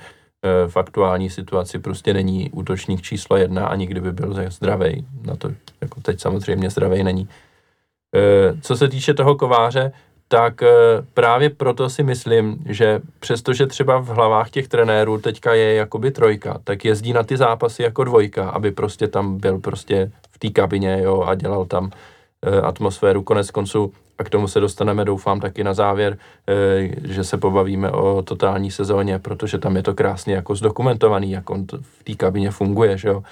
v 0.68 0.76
aktuální 0.76 1.30
situaci 1.30 1.78
prostě 1.78 2.14
není 2.14 2.50
útočník 2.50 3.02
číslo 3.02 3.36
jedna, 3.36 3.66
ani 3.66 3.86
kdyby 3.86 4.12
byl 4.12 4.34
zdravý. 4.50 5.06
Na 5.24 5.36
to 5.36 5.50
jako 5.80 6.00
teď 6.00 6.20
samozřejmě 6.20 6.70
zdravý 6.70 7.04
není. 7.04 7.28
Eh, 8.16 8.54
Co 8.60 8.76
se 8.76 8.88
týče 8.88 9.14
toho 9.14 9.34
kováře, 9.34 9.92
tak 10.28 10.62
eh, 10.62 10.68
právě 11.14 11.50
proto 11.50 11.90
si 11.90 12.02
myslím, 12.02 12.64
že 12.68 13.00
přestože 13.20 13.66
třeba 13.66 13.98
v 13.98 14.08
hlavách 14.08 14.50
těch 14.50 14.68
trenérů 14.68 15.18
teďka 15.18 15.54
je 15.54 15.74
jakoby 15.74 16.10
trojka, 16.10 16.58
tak 16.64 16.84
jezdí 16.84 17.12
na 17.12 17.22
ty 17.22 17.36
zápasy 17.36 17.82
jako 17.82 18.04
dvojka, 18.04 18.48
aby 18.48 18.70
prostě 18.70 19.08
tam 19.08 19.38
byl 19.38 19.58
prostě 19.58 20.10
v 20.30 20.38
té 20.38 20.50
kabině 20.50 21.00
jo, 21.02 21.22
a 21.22 21.34
dělal 21.34 21.64
tam 21.64 21.90
eh, 22.42 22.60
atmosféru. 22.60 23.22
Konec 23.22 23.50
konců, 23.50 23.92
a 24.18 24.24
k 24.24 24.30
tomu 24.30 24.48
se 24.48 24.60
dostaneme, 24.60 25.04
doufám, 25.04 25.40
taky 25.40 25.64
na 25.64 25.74
závěr, 25.74 26.18
eh, 26.48 27.12
že 27.12 27.24
se 27.24 27.38
pobavíme 27.38 27.90
o 27.90 28.22
totální 28.22 28.70
sezóně, 28.70 29.18
protože 29.18 29.58
tam 29.58 29.76
je 29.76 29.82
to 29.82 29.94
krásně 29.94 30.34
jako 30.34 30.54
zdokumentovaný, 30.54 31.30
jak 31.30 31.50
on 31.50 31.66
v 31.80 32.04
té 32.04 32.14
kabině 32.14 32.50
funguje, 32.50 32.98
že 32.98 33.08
jo. 33.08 33.22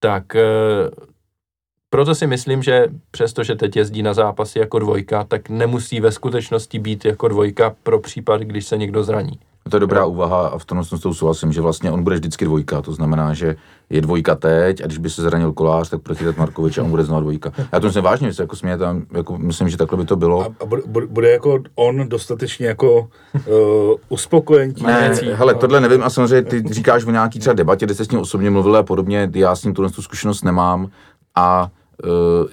Tak 0.00 0.36
eh, 0.36 0.42
proto 1.90 2.14
si 2.14 2.26
myslím, 2.26 2.62
že 2.62 2.88
přestože 3.10 3.54
teď 3.54 3.76
jezdí 3.76 4.02
na 4.02 4.14
zápasy 4.14 4.58
jako 4.58 4.78
dvojka, 4.78 5.24
tak 5.24 5.48
nemusí 5.48 6.00
ve 6.00 6.12
skutečnosti 6.12 6.78
být 6.78 7.04
jako 7.04 7.28
dvojka 7.28 7.76
pro 7.82 8.00
případ, 8.00 8.40
když 8.40 8.66
se 8.66 8.76
někdo 8.76 9.04
zraní. 9.04 9.40
To 9.70 9.76
je 9.76 9.80
dobrá 9.80 10.04
úvaha 10.04 10.48
a 10.48 10.58
v 10.58 10.64
tom 10.64 10.84
s 10.84 11.00
tou 11.00 11.14
souhlasím, 11.14 11.52
že 11.52 11.60
vlastně 11.60 11.90
on 11.90 12.02
bude 12.02 12.16
vždycky 12.16 12.44
dvojka, 12.44 12.82
to 12.82 12.92
znamená, 12.92 13.34
že 13.34 13.56
je 13.90 14.00
dvojka 14.00 14.34
teď 14.34 14.82
a 14.84 14.86
když 14.86 14.98
by 14.98 15.10
se 15.10 15.22
zranil 15.22 15.52
kolář, 15.52 15.88
tak 15.88 16.00
proti 16.02 16.24
Markovič 16.38 16.78
a 16.78 16.82
on 16.82 16.90
bude 16.90 17.04
znova 17.04 17.20
dvojka. 17.20 17.52
Já 17.72 17.80
to 17.80 17.86
myslím 17.86 18.04
vážně, 18.04 18.30
jako 18.38 18.56
směje 18.56 18.78
tam, 18.78 19.02
jako 19.12 19.38
myslím, 19.38 19.68
že 19.68 19.76
takhle 19.76 19.98
by 19.98 20.04
to 20.04 20.16
bylo. 20.16 20.42
A, 20.42 20.46
a 20.60 20.66
bude, 20.66 20.82
bude- 21.06 21.30
jako 21.30 21.58
on 21.74 22.08
dostatečně 22.08 22.66
jako 22.66 23.08
uh, 23.34 23.96
uspokojen 24.08 24.74
tím, 24.74 24.86
Ne, 24.86 25.08
věcí. 25.08 25.26
hele, 25.32 25.54
tohle 25.54 25.80
nevím 25.80 26.02
a 26.02 26.10
samozřejmě 26.10 26.42
ty 26.42 26.62
říkáš 26.74 27.04
o 27.04 27.10
nějaký 27.10 27.38
třeba 27.38 27.54
debatě, 27.54 27.86
kde 27.86 27.94
jste 27.94 28.04
s 28.04 28.10
ním 28.10 28.20
osobně 28.20 28.50
mluvil 28.50 28.76
a 28.76 28.82
podobně, 28.82 29.30
já 29.34 29.56
s 29.56 29.64
ním 29.64 29.74
tuhle 29.74 29.90
tu 29.90 30.02
zkušenost 30.02 30.42
nemám 30.44 30.88
a 31.34 31.68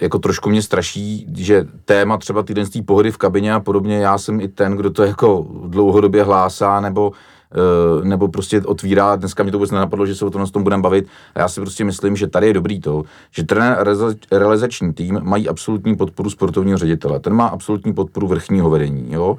jako 0.02 0.20
trošku 0.20 0.50
mě 0.50 0.62
straší, 0.62 1.28
že 1.36 1.68
téma 1.86 2.18
třeba 2.18 2.44
týden 2.44 2.66
z 2.66 2.70
té 2.70 2.82
pohody 2.82 3.12
v 3.12 3.18
kabině 3.18 3.54
a 3.54 3.60
podobně, 3.60 3.98
já 3.98 4.18
jsem 4.18 4.40
i 4.40 4.48
ten, 4.48 4.74
kdo 4.78 4.90
to 4.90 5.04
jako 5.04 5.48
dlouhodobě 5.68 6.24
hlásá 6.24 6.80
nebo 6.80 7.10
uh, 7.10 8.06
nebo 8.06 8.28
prostě 8.28 8.62
otvírá, 8.62 9.16
dneska 9.16 9.44
mě 9.44 9.52
to 9.52 9.58
vůbec 9.58 9.72
nenapadlo, 9.72 10.06
že 10.06 10.16
se 10.16 10.26
o 10.26 10.30
tom, 10.30 10.48
tom 10.48 10.64
budeme 10.64 10.84
bavit. 10.84 11.08
A 11.36 11.40
já 11.40 11.48
si 11.48 11.62
prostě 11.62 11.84
myslím, 11.84 12.16
že 12.16 12.28
tady 12.28 12.48
je 12.48 12.54
dobrý 12.54 12.80
to, 12.80 13.04
že 13.32 13.44
trenér 13.44 13.80
a 13.80 13.84
realiza- 13.84 14.18
realizační 14.32 14.94
tým 14.94 15.20
mají 15.24 15.50
absolutní 15.50 15.96
podporu 15.96 16.30
sportovního 16.30 16.78
ředitele, 16.78 17.20
ten 17.20 17.34
má 17.34 17.48
absolutní 17.48 17.94
podporu 17.94 18.28
vrchního 18.28 18.70
vedení, 18.70 19.14
jo, 19.14 19.38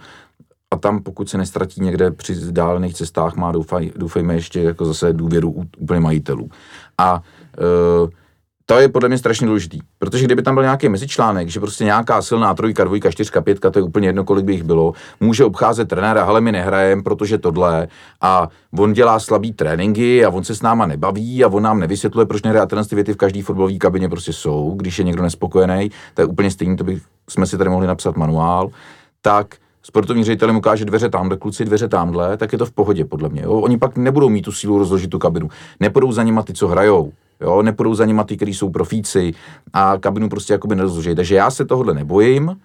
a 0.71 0.77
tam, 0.77 1.03
pokud 1.03 1.29
se 1.29 1.38
nestratí 1.38 1.81
někde 1.81 2.11
při 2.11 2.53
dálených 2.53 2.95
cestách, 2.95 3.37
má 3.37 3.53
doufaj, 3.53 3.90
doufejme 3.97 4.35
ještě 4.35 4.62
jako 4.62 4.85
zase 4.85 5.12
důvěru 5.12 5.64
úplně 5.79 6.01
majitelů. 6.01 6.51
A 6.99 7.23
e, 7.59 8.26
to 8.66 8.79
je 8.79 8.88
podle 8.88 9.09
mě 9.09 9.18
strašně 9.18 9.46
důležitý, 9.46 9.79
protože 9.98 10.24
kdyby 10.24 10.42
tam 10.42 10.55
byl 10.55 10.62
nějaký 10.62 10.88
mezičlánek, 10.88 11.48
že 11.48 11.61
prostě 11.61 11.85
nějaká 11.85 12.22
silná 12.22 12.55
trojka, 12.55 12.85
dvojka, 12.85 13.11
čtyřka, 13.11 13.40
pětka, 13.40 13.70
to 13.70 13.79
je 13.79 13.83
úplně 13.83 14.09
jedno, 14.09 14.24
kolik 14.24 14.44
by 14.44 14.52
jich 14.52 14.62
bylo, 14.62 14.92
může 15.20 15.44
obcházet 15.44 15.88
trenéra, 15.88 16.24
ale 16.24 16.40
my 16.40 16.52
nehrajem, 16.52 17.02
protože 17.02 17.38
tohle 17.38 17.88
a 18.20 18.48
on 18.79 18.92
dělá 18.92 19.18
slabý 19.18 19.52
tréninky 19.52 20.24
a 20.24 20.31
on 20.31 20.44
se 20.44 20.55
s 20.55 20.62
náma 20.62 20.87
nebaví 20.87 21.44
a 21.44 21.48
on 21.48 21.62
nám 21.62 21.81
nevysvětluje, 21.81 22.26
proč 22.26 22.42
nehraje 22.42 22.66
a 22.66 22.94
věty 22.94 23.12
v 23.12 23.16
každé 23.16 23.42
fotbalové 23.42 23.76
kabině 23.76 24.09
prostě 24.09 24.33
jsou, 24.33 24.74
když 24.76 24.98
je 24.98 25.05
někdo 25.05 25.22
nespokojený, 25.22 25.90
to 26.14 26.22
je 26.22 26.26
úplně 26.26 26.50
stejný, 26.50 26.76
to 26.76 26.85
bych, 26.85 27.02
jsme 27.29 27.46
si 27.46 27.59
tady 27.59 27.70
mohli 27.70 27.87
napsat 27.87 28.16
manuál, 28.16 28.70
tak 29.20 29.57
sportovní 29.83 30.24
ředitel 30.24 30.48
jim 30.48 30.57
ukáže 30.57 30.85
dveře 30.85 31.09
tamhle, 31.09 31.37
kluci 31.37 31.64
dveře 31.64 31.88
tamhle, 31.88 32.37
tak 32.37 32.52
je 32.52 32.59
to 32.59 32.66
v 32.66 32.72
pohodě 32.72 33.05
podle 33.05 33.29
mě. 33.29 33.42
Jo? 33.42 33.52
Oni 33.52 33.79
pak 33.79 33.96
nebudou 33.96 34.29
mít 34.29 34.42
tu 34.42 34.52
sílu 34.52 34.79
rozložit 34.79 35.11
tu 35.11 35.18
kabinu. 35.18 35.48
Nepůjdou 35.81 36.12
za 36.12 36.22
nima 36.22 36.42
ty, 36.42 36.52
co 36.52 36.68
hrajou. 36.68 37.12
Jo? 37.40 37.62
Nepůjdou 37.62 37.94
za 37.94 38.05
nima 38.05 38.25
ty, 38.25 38.37
kteří 38.37 38.55
jsou 38.55 38.70
profíci 38.70 39.33
a 39.72 39.99
kabinu 39.99 40.29
prostě 40.29 40.53
jakoby 40.53 40.77
nerozloží. 40.77 41.14
Takže 41.14 41.35
já 41.35 41.51
se 41.51 41.64
tohle 41.64 41.94
nebojím 41.94 42.57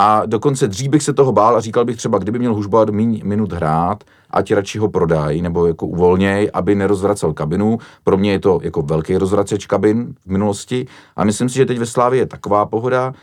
a 0.00 0.26
dokonce 0.26 0.68
dřív 0.68 0.90
bych 0.90 1.02
se 1.02 1.12
toho 1.12 1.32
bál 1.32 1.56
a 1.56 1.60
říkal 1.60 1.84
bych 1.84 1.96
třeba, 1.96 2.18
kdyby 2.18 2.38
měl 2.38 2.54
Hužbauer 2.54 2.92
míň 2.92 3.20
minut 3.24 3.52
hrát, 3.52 4.04
ať 4.30 4.52
radši 4.52 4.78
ho 4.78 4.88
prodají 4.88 5.42
nebo 5.42 5.66
jako 5.66 5.86
uvolněj, 5.86 6.50
aby 6.52 6.74
nerozvracel 6.74 7.32
kabinu. 7.32 7.78
Pro 8.04 8.16
mě 8.16 8.32
je 8.32 8.38
to 8.38 8.60
jako 8.62 8.82
velký 8.82 9.16
rozvraceč 9.16 9.66
kabin 9.66 10.14
v 10.24 10.26
minulosti 10.26 10.86
a 11.16 11.24
myslím 11.24 11.48
si, 11.48 11.54
že 11.54 11.66
teď 11.66 11.78
ve 11.78 11.86
Slávě 11.86 12.20
je 12.20 12.26
taková 12.26 12.66
pohoda, 12.66 13.14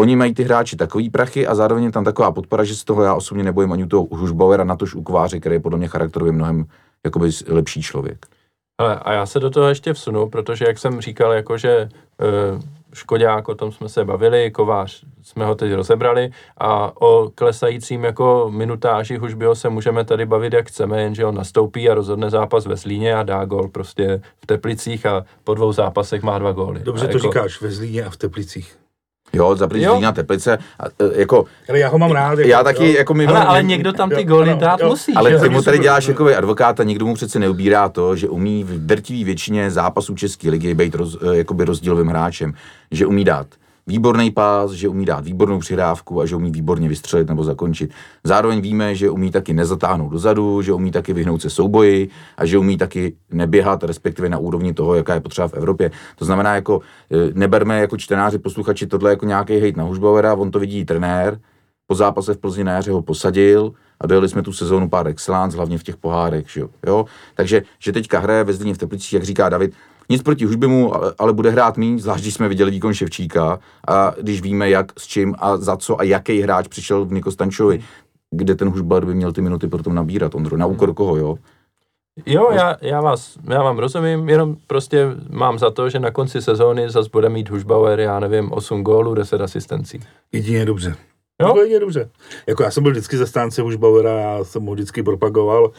Oni 0.00 0.16
mají 0.16 0.34
ty 0.34 0.42
hráči 0.42 0.76
takový 0.76 1.10
prachy 1.10 1.46
a 1.46 1.54
zároveň 1.54 1.84
je 1.84 1.92
tam 1.92 2.04
taková 2.04 2.32
podpora, 2.32 2.64
že 2.64 2.76
z 2.76 2.84
toho 2.84 3.02
já 3.02 3.14
osobně 3.14 3.44
nebojím 3.44 3.72
ani 3.72 3.84
u 3.84 3.86
toho 3.86 4.06
Hušbauera, 4.10 4.64
natož 4.64 4.94
u 4.94 5.02
Kováře, 5.02 5.40
který 5.40 5.54
je 5.54 5.60
podle 5.60 5.78
mě 5.78 5.88
charakterově 5.88 6.32
mnohem 6.32 6.66
jakoby 7.04 7.30
lepší 7.46 7.82
člověk. 7.82 8.26
Hele, 8.80 8.98
a 9.02 9.12
já 9.12 9.26
se 9.26 9.40
do 9.40 9.50
toho 9.50 9.68
ještě 9.68 9.92
vsunu, 9.92 10.28
protože 10.28 10.64
jak 10.64 10.78
jsem 10.78 11.00
říkal, 11.00 11.32
jakože 11.32 11.88
uh, 12.54 12.60
Škodák, 12.94 13.48
o 13.48 13.54
tom 13.54 13.72
jsme 13.72 13.88
se 13.88 14.04
bavili, 14.04 14.50
Kovář 14.50 15.04
jsme 15.22 15.44
ho 15.46 15.54
teď 15.54 15.72
rozebrali 15.72 16.30
a 16.58 17.00
o 17.02 17.30
klesajícím 17.34 18.04
jako 18.04 18.50
minutáži 18.54 19.16
Hužbyho 19.16 19.54
se 19.54 19.68
můžeme 19.68 20.04
tady 20.04 20.26
bavit 20.26 20.52
jak 20.52 20.68
chceme, 20.68 21.02
jenže 21.02 21.24
on 21.24 21.34
nastoupí 21.34 21.90
a 21.90 21.94
rozhodne 21.94 22.30
zápas 22.30 22.66
ve 22.66 22.76
Slíně 22.76 23.14
a 23.14 23.22
dá 23.22 23.44
gol 23.44 23.68
prostě 23.68 24.20
v 24.42 24.46
Teplicích 24.46 25.06
a 25.06 25.24
po 25.44 25.54
dvou 25.54 25.72
zápasech 25.72 26.22
má 26.22 26.38
dva 26.38 26.52
góly. 26.52 26.80
Dobře 26.84 27.08
a 27.08 27.10
to 27.10 27.16
jako, 27.16 27.28
říkáš, 27.28 27.60
ve 27.60 27.70
Zlíně 27.70 28.04
a 28.04 28.10
v 28.10 28.16
Teplicích. 28.16 28.76
Jo, 29.34 29.56
za 29.56 29.68
Jo. 29.74 30.00
na 30.00 30.12
Teplice, 30.12 30.58
a, 30.80 30.84
e, 30.86 31.20
jako, 31.20 31.44
Ale 31.68 31.78
já 31.78 31.88
ho 31.88 31.98
mám 31.98 32.10
rád. 32.10 32.38
Jako, 32.38 32.50
já 32.50 32.64
taky, 32.64 32.86
jo. 32.86 32.98
jako 32.98 33.14
my, 33.14 33.26
Hele, 33.26 33.44
ale 33.44 33.62
my- 33.62 33.68
někdo 33.68 33.92
tam 33.92 34.10
ty 34.10 34.20
Jo, 34.20 34.26
góly 34.28 34.50
ano, 34.50 34.60
dát 34.60 34.80
jo. 34.80 34.88
musí. 34.88 35.12
ale 35.14 35.38
ty 35.40 35.48
mu 35.48 35.62
tady 35.62 35.78
děláš 35.78 36.08
jako 36.08 36.26
advokáta, 36.36 36.84
nikdo 36.84 37.06
mu 37.06 37.14
přece 37.14 37.38
neubírá 37.38 37.88
to, 37.88 38.16
že 38.16 38.28
umí 38.28 38.64
v 38.64 38.86
drtivé 38.86 39.24
většině 39.24 39.70
zápasů 39.70 40.14
České 40.14 40.50
ligy 40.50 40.74
být 40.74 40.94
roz, 40.94 41.18
e, 41.32 41.36
jakoby 41.36 41.64
rozdílovým 41.64 42.06
hráčem, 42.06 42.52
že 42.90 43.06
umí 43.06 43.24
dát 43.24 43.46
výborný 43.86 44.30
pás, 44.30 44.70
že 44.70 44.88
umí 44.88 45.04
dát 45.04 45.24
výbornou 45.24 45.58
přihrávku 45.58 46.20
a 46.20 46.26
že 46.26 46.36
umí 46.36 46.50
výborně 46.50 46.88
vystřelit 46.88 47.28
nebo 47.28 47.44
zakončit. 47.44 47.90
Zároveň 48.24 48.60
víme, 48.60 48.94
že 48.94 49.10
umí 49.10 49.30
taky 49.30 49.52
nezatáhnout 49.52 50.12
dozadu, 50.12 50.62
že 50.62 50.72
umí 50.72 50.90
taky 50.90 51.12
vyhnout 51.12 51.42
se 51.42 51.50
souboji 51.50 52.08
a 52.36 52.46
že 52.46 52.58
umí 52.58 52.76
taky 52.76 53.16
neběhat, 53.32 53.84
respektive 53.84 54.28
na 54.28 54.38
úrovni 54.38 54.74
toho, 54.74 54.94
jaká 54.94 55.14
je 55.14 55.20
potřeba 55.20 55.48
v 55.48 55.54
Evropě. 55.54 55.90
To 56.16 56.24
znamená, 56.24 56.54
jako 56.54 56.80
e, 57.10 57.30
neberme 57.34 57.80
jako 57.80 57.96
čtenáři, 57.96 58.38
posluchači 58.38 58.86
tohle 58.86 59.10
jako 59.10 59.26
nějaký 59.26 59.56
hejt 59.58 59.76
na 59.76 59.84
Hušbauera, 59.84 60.34
on 60.34 60.50
to 60.50 60.58
vidí 60.58 60.84
trenér, 60.84 61.40
po 61.86 61.94
zápase 61.94 62.34
v 62.34 62.38
Plzni 62.38 62.64
na 62.64 62.72
jaře 62.72 62.90
ho 62.90 63.02
posadil 63.02 63.72
a 64.00 64.06
dojeli 64.06 64.28
jsme 64.28 64.42
tu 64.42 64.52
sezónu 64.52 64.88
pár 64.88 65.08
excellence, 65.08 65.56
hlavně 65.56 65.78
v 65.78 65.82
těch 65.82 65.96
pohárech, 65.96 66.50
že 66.50 66.60
jo? 66.60 66.68
jo? 66.86 67.04
Takže, 67.34 67.62
že 67.78 67.92
teďka 67.92 68.18
hraje 68.18 68.44
ve 68.44 68.52
Zlíně 68.52 68.74
v 68.74 68.78
Teplicích, 68.78 69.12
jak 69.12 69.22
říká 69.22 69.48
David, 69.48 69.74
nic 70.08 70.22
proti 70.22 70.44
Hužbimu, 70.44 70.94
ale, 70.94 71.14
ale 71.18 71.32
bude 71.32 71.50
hrát 71.50 71.76
méně, 71.76 71.98
zvlášť 71.98 72.22
když 72.22 72.34
jsme 72.34 72.48
viděli 72.48 72.70
výkon 72.70 72.94
Ševčíka 72.94 73.58
a 73.88 74.12
když 74.22 74.42
víme, 74.42 74.70
jak, 74.70 75.00
s 75.00 75.06
čím 75.06 75.34
a 75.38 75.56
za 75.56 75.76
co 75.76 76.00
a 76.00 76.02
jaký 76.02 76.40
hráč 76.40 76.68
přišel 76.68 77.04
v 77.04 77.12
Niko 77.12 77.30
Stančovi, 77.30 77.80
kde 78.30 78.54
ten 78.54 78.68
Hužbar 78.68 79.06
by 79.06 79.14
měl 79.14 79.32
ty 79.32 79.40
minuty 79.40 79.68
potom 79.68 79.94
nabírat, 79.94 80.34
Ondro, 80.34 80.56
na 80.56 80.66
úkor 80.66 80.94
koho, 80.94 81.16
jo? 81.16 81.38
Jo, 82.26 82.50
já, 82.52 82.76
já, 82.82 83.00
vás, 83.00 83.38
já 83.48 83.62
vám 83.62 83.78
rozumím, 83.78 84.28
jenom 84.28 84.56
prostě 84.66 85.06
mám 85.30 85.58
za 85.58 85.70
to, 85.70 85.90
že 85.90 85.98
na 85.98 86.10
konci 86.10 86.42
sezóny 86.42 86.90
zase 86.90 87.10
bude 87.12 87.28
mít 87.28 87.50
Hušbauer, 87.50 88.00
já 88.00 88.20
nevím, 88.20 88.52
8 88.52 88.82
gólů, 88.82 89.14
10 89.14 89.40
asistencí. 89.40 90.00
Jedině 90.32 90.64
dobře. 90.64 90.96
Jo? 91.42 91.48
Jo? 91.48 91.56
Jedině 91.62 91.80
dobře. 91.80 92.10
Jako 92.46 92.62
já 92.62 92.70
jsem 92.70 92.82
byl 92.82 92.92
vždycky 92.92 93.16
zastánce 93.16 93.62
Hušbauera, 93.62 94.20
já 94.20 94.44
jsem 94.44 94.66
ho 94.66 94.74
vždycky 94.74 95.02
propagoval 95.02 95.72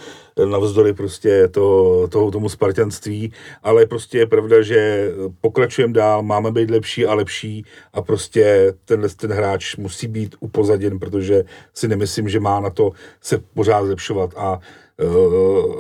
navzdory 0.46 0.94
prostě 0.94 1.48
to, 1.48 2.08
toho, 2.08 2.32
tomu 2.32 2.50
spartanství, 2.50 3.34
ale 3.64 3.86
prostě 3.86 4.18
je 4.18 4.28
pravda, 4.28 4.62
že 4.62 5.12
pokračujeme 5.42 5.94
dál, 5.94 6.24
máme 6.24 6.52
být 6.52 6.70
lepší 6.70 7.06
a 7.06 7.14
lepší 7.14 7.66
a 7.94 8.02
prostě 8.02 8.74
tenhle 8.86 9.10
ten 9.10 9.32
hráč 9.32 9.76
musí 9.76 10.08
být 10.08 10.36
upozaděn, 10.40 11.00
protože 11.00 11.44
si 11.74 11.88
nemyslím, 11.88 12.30
že 12.30 12.40
má 12.40 12.60
na 12.60 12.70
to 12.70 12.92
se 13.22 13.38
pořád 13.54 13.86
zlepšovat 13.86 14.34
a 14.36 14.60
uh, 15.04 15.74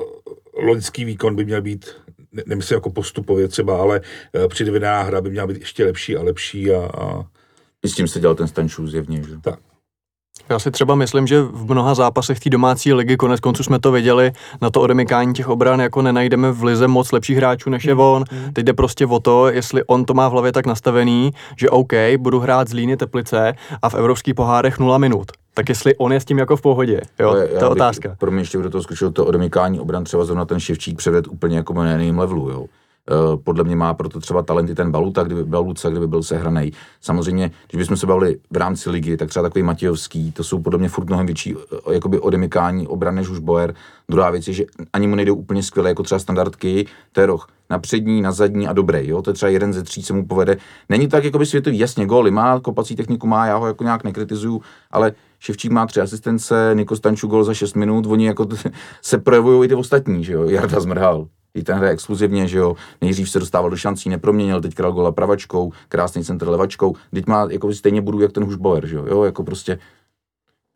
loňský 0.54 1.06
výkon 1.06 1.36
by 1.36 1.46
měl 1.46 1.62
být 1.62 1.90
ne- 2.34 2.44
nemyslím 2.46 2.76
jako 2.76 2.90
postupově 2.90 3.48
třeba, 3.48 3.82
ale 3.82 4.02
uh, 4.36 4.48
předvedená 4.48 5.02
hra 5.02 5.22
by 5.22 5.30
měla 5.30 5.48
být 5.48 5.58
ještě 5.58 5.86
lepší 5.86 6.18
a 6.18 6.24
lepší 6.24 6.72
a, 6.72 6.90
a 6.98 7.35
I 7.86 7.90
s 7.90 7.96
tím 7.96 8.08
se 8.08 8.20
dělal 8.20 8.36
ten 8.36 8.48
Stančů 8.48 8.88
zjevně, 8.88 9.24
že? 9.24 9.38
tak. 9.42 9.60
Já 10.50 10.60
si 10.60 10.72
třeba 10.72 10.96
myslím, 10.96 11.28
že 11.28 11.42
v 11.42 11.72
mnoha 11.72 11.96
zápasech 11.96 12.40
té 12.40 12.50
domácí 12.50 12.94
ligy, 12.94 13.18
konec 13.18 13.40
konců 13.40 13.64
jsme 13.64 13.80
to 13.80 13.92
viděli, 13.92 14.32
na 14.62 14.70
to 14.70 14.82
odemykání 14.82 15.34
těch 15.34 15.50
obran 15.50 15.80
jako 15.80 16.02
nenajdeme 16.02 16.52
v 16.52 16.64
lize 16.64 16.88
moc 16.88 17.12
lepších 17.12 17.38
hráčů 17.38 17.70
než 17.70 17.84
je 17.84 17.96
on. 17.96 18.24
Teď 18.54 18.66
jde 18.66 18.74
prostě 18.74 19.06
o 19.06 19.20
to, 19.20 19.48
jestli 19.48 19.84
on 19.84 20.06
to 20.06 20.14
má 20.14 20.28
v 20.28 20.32
hlavě 20.32 20.52
tak 20.52 20.66
nastavený, 20.66 21.32
že 21.58 21.70
OK, 21.70 21.94
budu 22.18 22.40
hrát 22.40 22.68
z 22.68 22.74
Líny 22.74 22.98
Teplice 22.98 23.54
a 23.82 23.90
v 23.90 23.96
evropských 23.96 24.36
pohárech 24.36 24.80
0 24.80 24.98
minut. 24.98 25.32
Tak 25.54 25.70
jestli 25.70 25.96
on 25.96 26.14
je 26.14 26.20
s 26.20 26.26
tím 26.26 26.38
jako 26.38 26.58
v 26.58 26.62
pohodě, 26.62 27.02
jo, 27.20 27.30
Ale 27.30 27.48
to 27.48 27.66
je 27.66 27.70
otázka. 27.70 28.16
Pro 28.20 28.32
mě 28.32 28.42
ještě 28.42 28.58
do 28.58 28.70
toho 28.70 28.84
skočil 28.84 29.12
to 29.12 29.26
odemykání 29.26 29.80
obran, 29.80 30.04
třeba 30.04 30.26
zrovna 30.26 30.46
ten 30.46 30.60
Ševčík 30.60 30.98
převed 30.98 31.28
úplně 31.28 31.58
jako 31.58 31.74
na 31.74 31.92
jiném 31.92 32.20
levelu, 32.20 32.50
jo. 32.50 32.66
Eh, 33.12 33.38
Podle 33.44 33.64
mě 33.64 33.76
má 33.76 33.94
proto 33.94 34.20
třeba 34.20 34.42
talenty 34.42 34.76
ten 34.76 34.92
Baluta, 34.92 35.24
kdyby 35.24 35.44
Baluca, 35.44 35.90
kdyby 35.90 36.08
byl 36.08 36.24
sehraný. 36.24 36.72
Samozřejmě, 37.02 37.52
když 37.72 37.78
bychom 37.80 37.98
se 37.98 38.08
bavili 38.08 38.38
v 38.52 38.58
rámci 38.58 38.90
ligy, 38.90 39.18
tak 39.18 39.30
třeba 39.30 39.44
takový 39.44 39.64
Matějovský, 39.64 40.32
to 40.32 40.44
jsou 40.44 40.62
podle 40.62 40.80
mě 40.80 40.90
furt 40.90 41.06
mnohem 41.06 41.26
větší 41.26 41.56
eh, 41.90 41.94
jakoby 41.94 42.20
odemykání 42.20 42.88
obran 42.88 43.16
než 43.16 43.30
už 43.30 43.40
Boer. 43.40 43.74
Druhá 44.10 44.30
věc 44.30 44.48
je, 44.48 44.54
že 44.54 44.64
ani 44.94 45.08
mu 45.08 45.16
nejdou 45.16 45.36
úplně 45.36 45.64
skvěle, 45.64 45.90
jako 45.90 46.04
třeba 46.04 46.20
standardky, 46.20 46.86
to 47.12 47.22
je 47.22 47.26
roh 47.28 47.48
na 47.70 47.80
přední, 47.80 48.22
na 48.22 48.32
zadní 48.32 48.68
a 48.68 48.74
dobrý, 48.74 49.08
jo, 49.08 49.22
to 49.22 49.30
je 49.30 49.34
třeba 49.34 49.50
jeden 49.50 49.74
ze 49.74 49.84
tří, 49.84 50.04
se 50.04 50.14
mu 50.14 50.26
povede. 50.26 50.58
Není 50.90 51.08
tak 51.08 51.24
jako 51.24 51.40
by 51.40 51.46
světový, 51.46 51.80
jasně, 51.80 52.06
góly 52.06 52.32
má, 52.32 52.60
kopací 52.60 52.96
techniku 52.96 53.28
má, 53.28 53.46
já 53.46 53.58
ho 53.58 53.68
jako 53.68 53.84
nějak 53.84 54.04
nekritizuju, 54.04 54.62
ale 54.92 55.12
Ševčík 55.40 55.72
má 55.72 55.86
tři 55.86 56.02
asistence, 56.02 56.72
Niko 56.74 56.96
Stanču 56.96 57.28
gol 57.28 57.44
za 57.44 57.54
6 57.54 57.74
minut, 57.76 58.06
oni 58.06 58.26
jako 58.28 58.46
t- 58.46 58.72
se 59.02 59.18
projevují 59.18 59.66
i 59.66 59.68
ty 59.68 59.76
ostatní, 59.76 60.24
že 60.24 60.34
jo, 60.34 60.44
Jarda 60.50 60.80
Zmrhal. 60.80 61.28
Ten 61.64 61.78
hraje 61.78 61.94
exkluzivně, 61.94 62.48
že 62.48 62.58
jo, 62.58 62.76
nejdřív 63.02 63.30
se 63.30 63.40
dostával 63.40 63.70
do 63.70 63.78
šancí, 63.78 64.10
neproměnil, 64.10 64.62
teď 64.62 64.76
král 64.76 64.92
gola 64.92 65.12
pravačkou, 65.12 65.72
krásný 65.90 66.24
centr 66.24 66.50
levačkou, 66.50 66.96
teď 67.14 67.28
má 67.28 67.48
jako 67.52 67.74
stejně 67.74 68.02
budu 68.02 68.22
jak 68.22 68.32
ten 68.32 68.44
Hušbauer, 68.44 68.88
že 68.88 68.96
jo, 68.96 69.06
jo, 69.10 69.24
jako 69.24 69.44
prostě 69.44 69.80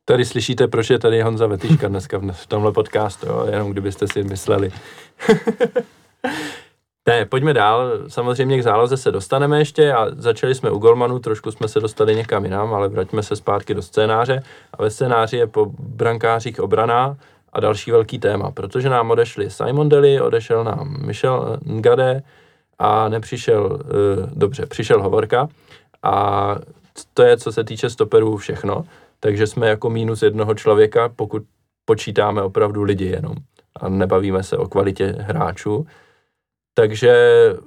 Tady 0.10 0.26
slyšíte, 0.26 0.68
proč 0.68 0.90
je 0.90 1.00
tady 1.00 1.22
Honza 1.22 1.48
Vetiška 1.48 1.88
dneska 1.88 2.22
v 2.32 2.48
tomhle 2.48 2.72
podcastu, 2.72 3.28
jo? 3.28 3.48
jenom 3.52 3.72
kdybyste 3.72 4.08
si 4.08 4.24
mysleli. 4.24 4.72
ne, 7.08 7.26
pojďme 7.26 7.54
dál. 7.54 7.92
Samozřejmě 8.08 8.58
k 8.58 8.64
záloze 8.64 8.98
se 8.98 9.12
dostaneme 9.12 9.60
ještě 9.60 9.94
a 9.94 10.08
začali 10.16 10.56
jsme 10.56 10.72
u 10.72 10.78
Golmanu, 10.78 11.20
trošku 11.20 11.52
jsme 11.52 11.68
se 11.68 11.80
dostali 11.80 12.16
někam 12.16 12.46
jinam, 12.46 12.74
ale 12.74 12.90
vraťme 12.90 13.24
se 13.24 13.36
zpátky 13.36 13.74
do 13.74 13.82
scénáře. 13.82 14.44
A 14.74 14.84
ve 14.84 14.90
scénáři 14.90 15.38
je 15.38 15.48
po 15.48 15.66
brankářích 15.80 16.60
obrana 16.60 17.18
a 17.54 17.60
další 17.60 17.92
velký 17.92 18.20
téma, 18.20 18.52
protože 18.52 18.90
nám 18.90 19.12
odešli 19.12 19.50
Simon 19.50 19.90
Deli, 19.90 20.22
odešel 20.22 20.64
nám 20.64 21.06
Michel 21.06 21.58
Ngade 21.66 22.22
a 22.80 23.10
nepřišel, 23.10 23.66
uh, 23.66 23.80
dobře, 24.34 24.66
přišel 24.66 25.04
Hovorka 25.04 25.48
a 26.04 26.56
to 27.14 27.24
je, 27.24 27.38
co 27.38 27.52
se 27.52 27.64
týče 27.64 27.90
stoperů, 27.90 28.38
všechno. 28.38 28.84
Takže 29.20 29.48
jsme 29.48 29.68
jako 29.70 29.90
mínus 29.90 30.22
jednoho 30.22 30.54
člověka, 30.56 31.10
pokud 31.10 31.44
počítáme 31.86 32.42
opravdu 32.42 32.84
lidi 32.84 33.06
jenom 33.06 33.36
a 33.76 33.90
nebavíme 33.90 34.44
se 34.44 34.58
o 34.58 34.68
kvalitě 34.68 35.16
hráčů. 35.20 35.88
Takže 36.74 37.14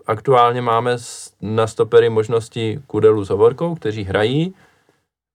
aktuálně 0.06 0.60
máme 0.60 0.96
na 1.40 1.66
stopery 1.66 2.08
možnosti 2.08 2.82
Kudelu 2.86 3.24
s 3.24 3.30
Hovorkou, 3.30 3.74
kteří 3.74 4.04
hrají. 4.04 4.54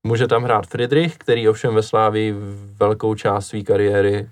Může 0.03 0.27
tam 0.27 0.43
hrát 0.43 0.67
Friedrich, 0.67 1.17
který 1.17 1.49
ovšem 1.49 1.75
ve 1.75 1.83
Slávii 1.83 2.35
velkou 2.79 3.15
část 3.15 3.47
své 3.47 3.61
kariéry 3.61 4.27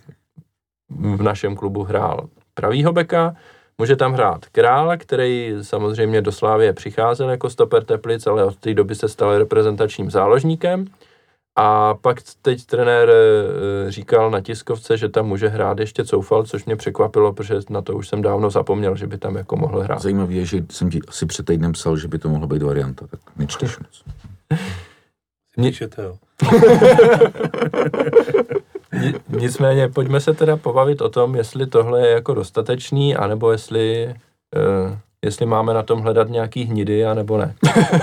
v 0.90 1.22
našem 1.22 1.56
klubu 1.56 1.84
hrál 1.84 2.30
pravýho 2.54 2.94
beka. 2.94 3.36
Může 3.78 3.96
tam 3.96 4.14
hrát 4.14 4.46
Král, 4.46 4.98
který 4.98 5.54
samozřejmě 5.62 6.22
do 6.22 6.32
Slávie 6.32 6.74
přicházel 6.74 7.30
jako 7.30 7.50
stoper 7.50 7.84
Teplic, 7.84 8.28
ale 8.28 8.46
od 8.46 8.56
té 8.56 8.74
doby 8.74 8.96
se 8.96 9.10
stal 9.10 9.38
reprezentačním 9.38 10.12
záložníkem. 10.12 10.86
A 11.58 11.94
pak 11.94 12.18
teď 12.42 12.66
trenér 12.66 13.10
eh, 13.10 13.92
říkal 13.92 14.32
na 14.32 14.42
tiskovce, 14.42 14.98
že 14.98 15.10
tam 15.10 15.28
může 15.28 15.48
hrát 15.48 15.80
ještě 15.80 16.06
Coufal, 16.06 16.44
což 16.44 16.66
mě 16.66 16.76
překvapilo, 16.76 17.34
protože 17.34 17.56
na 17.70 17.82
to 17.82 17.96
už 17.96 18.08
jsem 18.08 18.22
dávno 18.22 18.50
zapomněl, 18.50 18.96
že 18.96 19.08
by 19.08 19.18
tam 19.18 19.36
jako 19.36 19.56
mohl 19.56 19.82
hrát. 19.82 20.02
zajímavé 20.02 20.34
je, 20.34 20.46
že 20.46 20.66
jsem 20.72 20.90
ti 20.90 21.00
asi 21.08 21.26
před 21.26 21.46
týdnem 21.46 21.72
psal, 21.72 21.98
že 21.98 22.08
by 22.08 22.20
to 22.20 22.30
mohla 22.30 22.48
být 22.48 22.62
varianta, 22.62 23.08
tak 23.08 23.20
nečteš 23.36 23.80
moc. 23.80 24.04
Ni- 25.58 25.70
Píšete, 25.70 26.02
jo. 26.04 26.16
Ni- 29.02 29.14
Nicméně 29.30 29.88
pojďme 29.90 30.20
se 30.20 30.34
teda 30.34 30.58
pobavit 30.58 31.02
o 31.02 31.10
tom, 31.10 31.36
jestli 31.36 31.68
tohle 31.68 32.08
je 32.08 32.14
jako 32.14 32.34
dostatečný, 32.34 33.16
anebo 33.16 33.52
jestli, 33.52 34.14
uh, 34.88 34.98
jestli 35.22 35.46
máme 35.46 35.74
na 35.74 35.84
tom 35.84 36.00
hledat 36.00 36.30
nějaký 36.30 36.64
hnidy, 36.64 37.06
anebo 37.06 37.38
ne. 37.38 37.56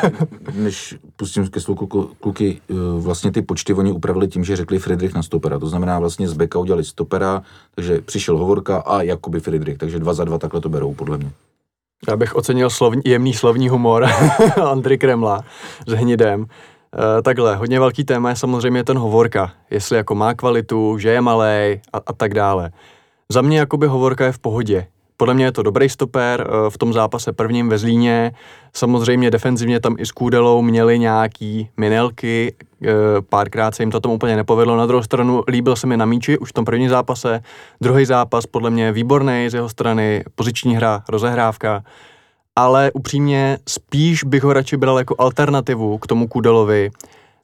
než 0.54 0.94
pustím 1.16 1.48
ke 1.48 1.60
slovu 1.60 1.86
kluky, 2.20 2.60
eh, 2.70 2.74
vlastně 2.98 3.32
ty 3.32 3.42
počty 3.42 3.74
oni 3.74 3.92
upravili 3.92 4.28
tím, 4.28 4.44
že 4.44 4.56
řekli 4.56 4.78
Friedrich 4.78 5.14
na 5.14 5.22
stopera. 5.22 5.58
To 5.58 5.66
znamená 5.66 5.98
vlastně 5.98 6.28
z 6.28 6.32
beka 6.32 6.58
udělali 6.58 6.84
stopera, 6.84 7.42
takže 7.74 8.00
přišel 8.00 8.38
Hovorka 8.38 8.76
a 8.78 9.02
Jakoby 9.02 9.40
Friedrich, 9.40 9.78
takže 9.78 9.98
dva 9.98 10.14
za 10.14 10.24
dva 10.24 10.38
takhle 10.38 10.60
to 10.60 10.68
berou, 10.68 10.94
podle 10.94 11.18
mě. 11.18 11.30
Já 12.08 12.16
bych 12.16 12.34
ocenil 12.34 12.70
slovní, 12.70 13.02
jemný 13.04 13.34
slovní 13.34 13.68
humor 13.68 14.06
Andry 14.70 14.98
Kremla 14.98 15.44
s 15.86 15.92
hnidem. 15.92 16.46
E, 16.98 17.22
takhle, 17.22 17.56
hodně 17.56 17.80
velký 17.80 18.04
téma 18.04 18.28
je 18.28 18.36
samozřejmě 18.36 18.84
ten 18.84 18.98
Hovorka, 18.98 19.52
jestli 19.70 19.96
jako 19.96 20.14
má 20.14 20.34
kvalitu, 20.34 20.98
že 20.98 21.08
je 21.08 21.20
malej 21.20 21.80
a, 21.92 22.00
a 22.06 22.12
tak 22.12 22.34
dále. 22.34 22.70
Za 23.28 23.42
mě 23.42 23.58
jakoby 23.58 23.86
Hovorka 23.86 24.24
je 24.24 24.32
v 24.32 24.38
pohodě. 24.38 24.86
Podle 25.16 25.34
mě 25.34 25.44
je 25.44 25.52
to 25.52 25.62
dobrý 25.62 25.88
stoper 25.88 26.46
e, 26.46 26.70
v 26.70 26.78
tom 26.78 26.92
zápase 26.92 27.32
prvním 27.32 27.68
ve 27.68 27.78
Zlíně. 27.78 28.32
Samozřejmě 28.74 29.30
defenzivně 29.30 29.80
tam 29.80 29.96
i 29.98 30.06
s 30.06 30.12
Kůdelou 30.12 30.62
měli 30.62 30.98
nějaký 30.98 31.68
minelky, 31.76 32.54
e, 32.82 32.88
párkrát 33.28 33.74
se 33.74 33.82
jim 33.82 33.90
to 33.90 34.00
tam 34.00 34.12
úplně 34.12 34.36
nepovedlo. 34.36 34.76
Na 34.76 34.86
druhou 34.86 35.02
stranu 35.02 35.42
líbil 35.48 35.76
se 35.76 35.86
mi 35.86 35.96
na 35.96 36.04
míči 36.04 36.38
už 36.38 36.50
v 36.50 36.52
tom 36.52 36.64
prvním 36.64 36.88
zápase. 36.88 37.40
Druhý 37.80 38.04
zápas 38.04 38.46
podle 38.46 38.70
mě 38.70 38.92
výborný 38.92 39.46
z 39.48 39.54
jeho 39.54 39.68
strany, 39.68 40.24
poziční 40.34 40.76
hra, 40.76 41.02
rozehrávka 41.08 41.82
ale 42.56 42.90
upřímně 42.92 43.58
spíš 43.68 44.24
bych 44.24 44.42
ho 44.42 44.52
radši 44.52 44.76
bral 44.76 44.98
jako 44.98 45.14
alternativu 45.18 45.98
k 45.98 46.06
tomu 46.06 46.28
Kudelovi, 46.28 46.90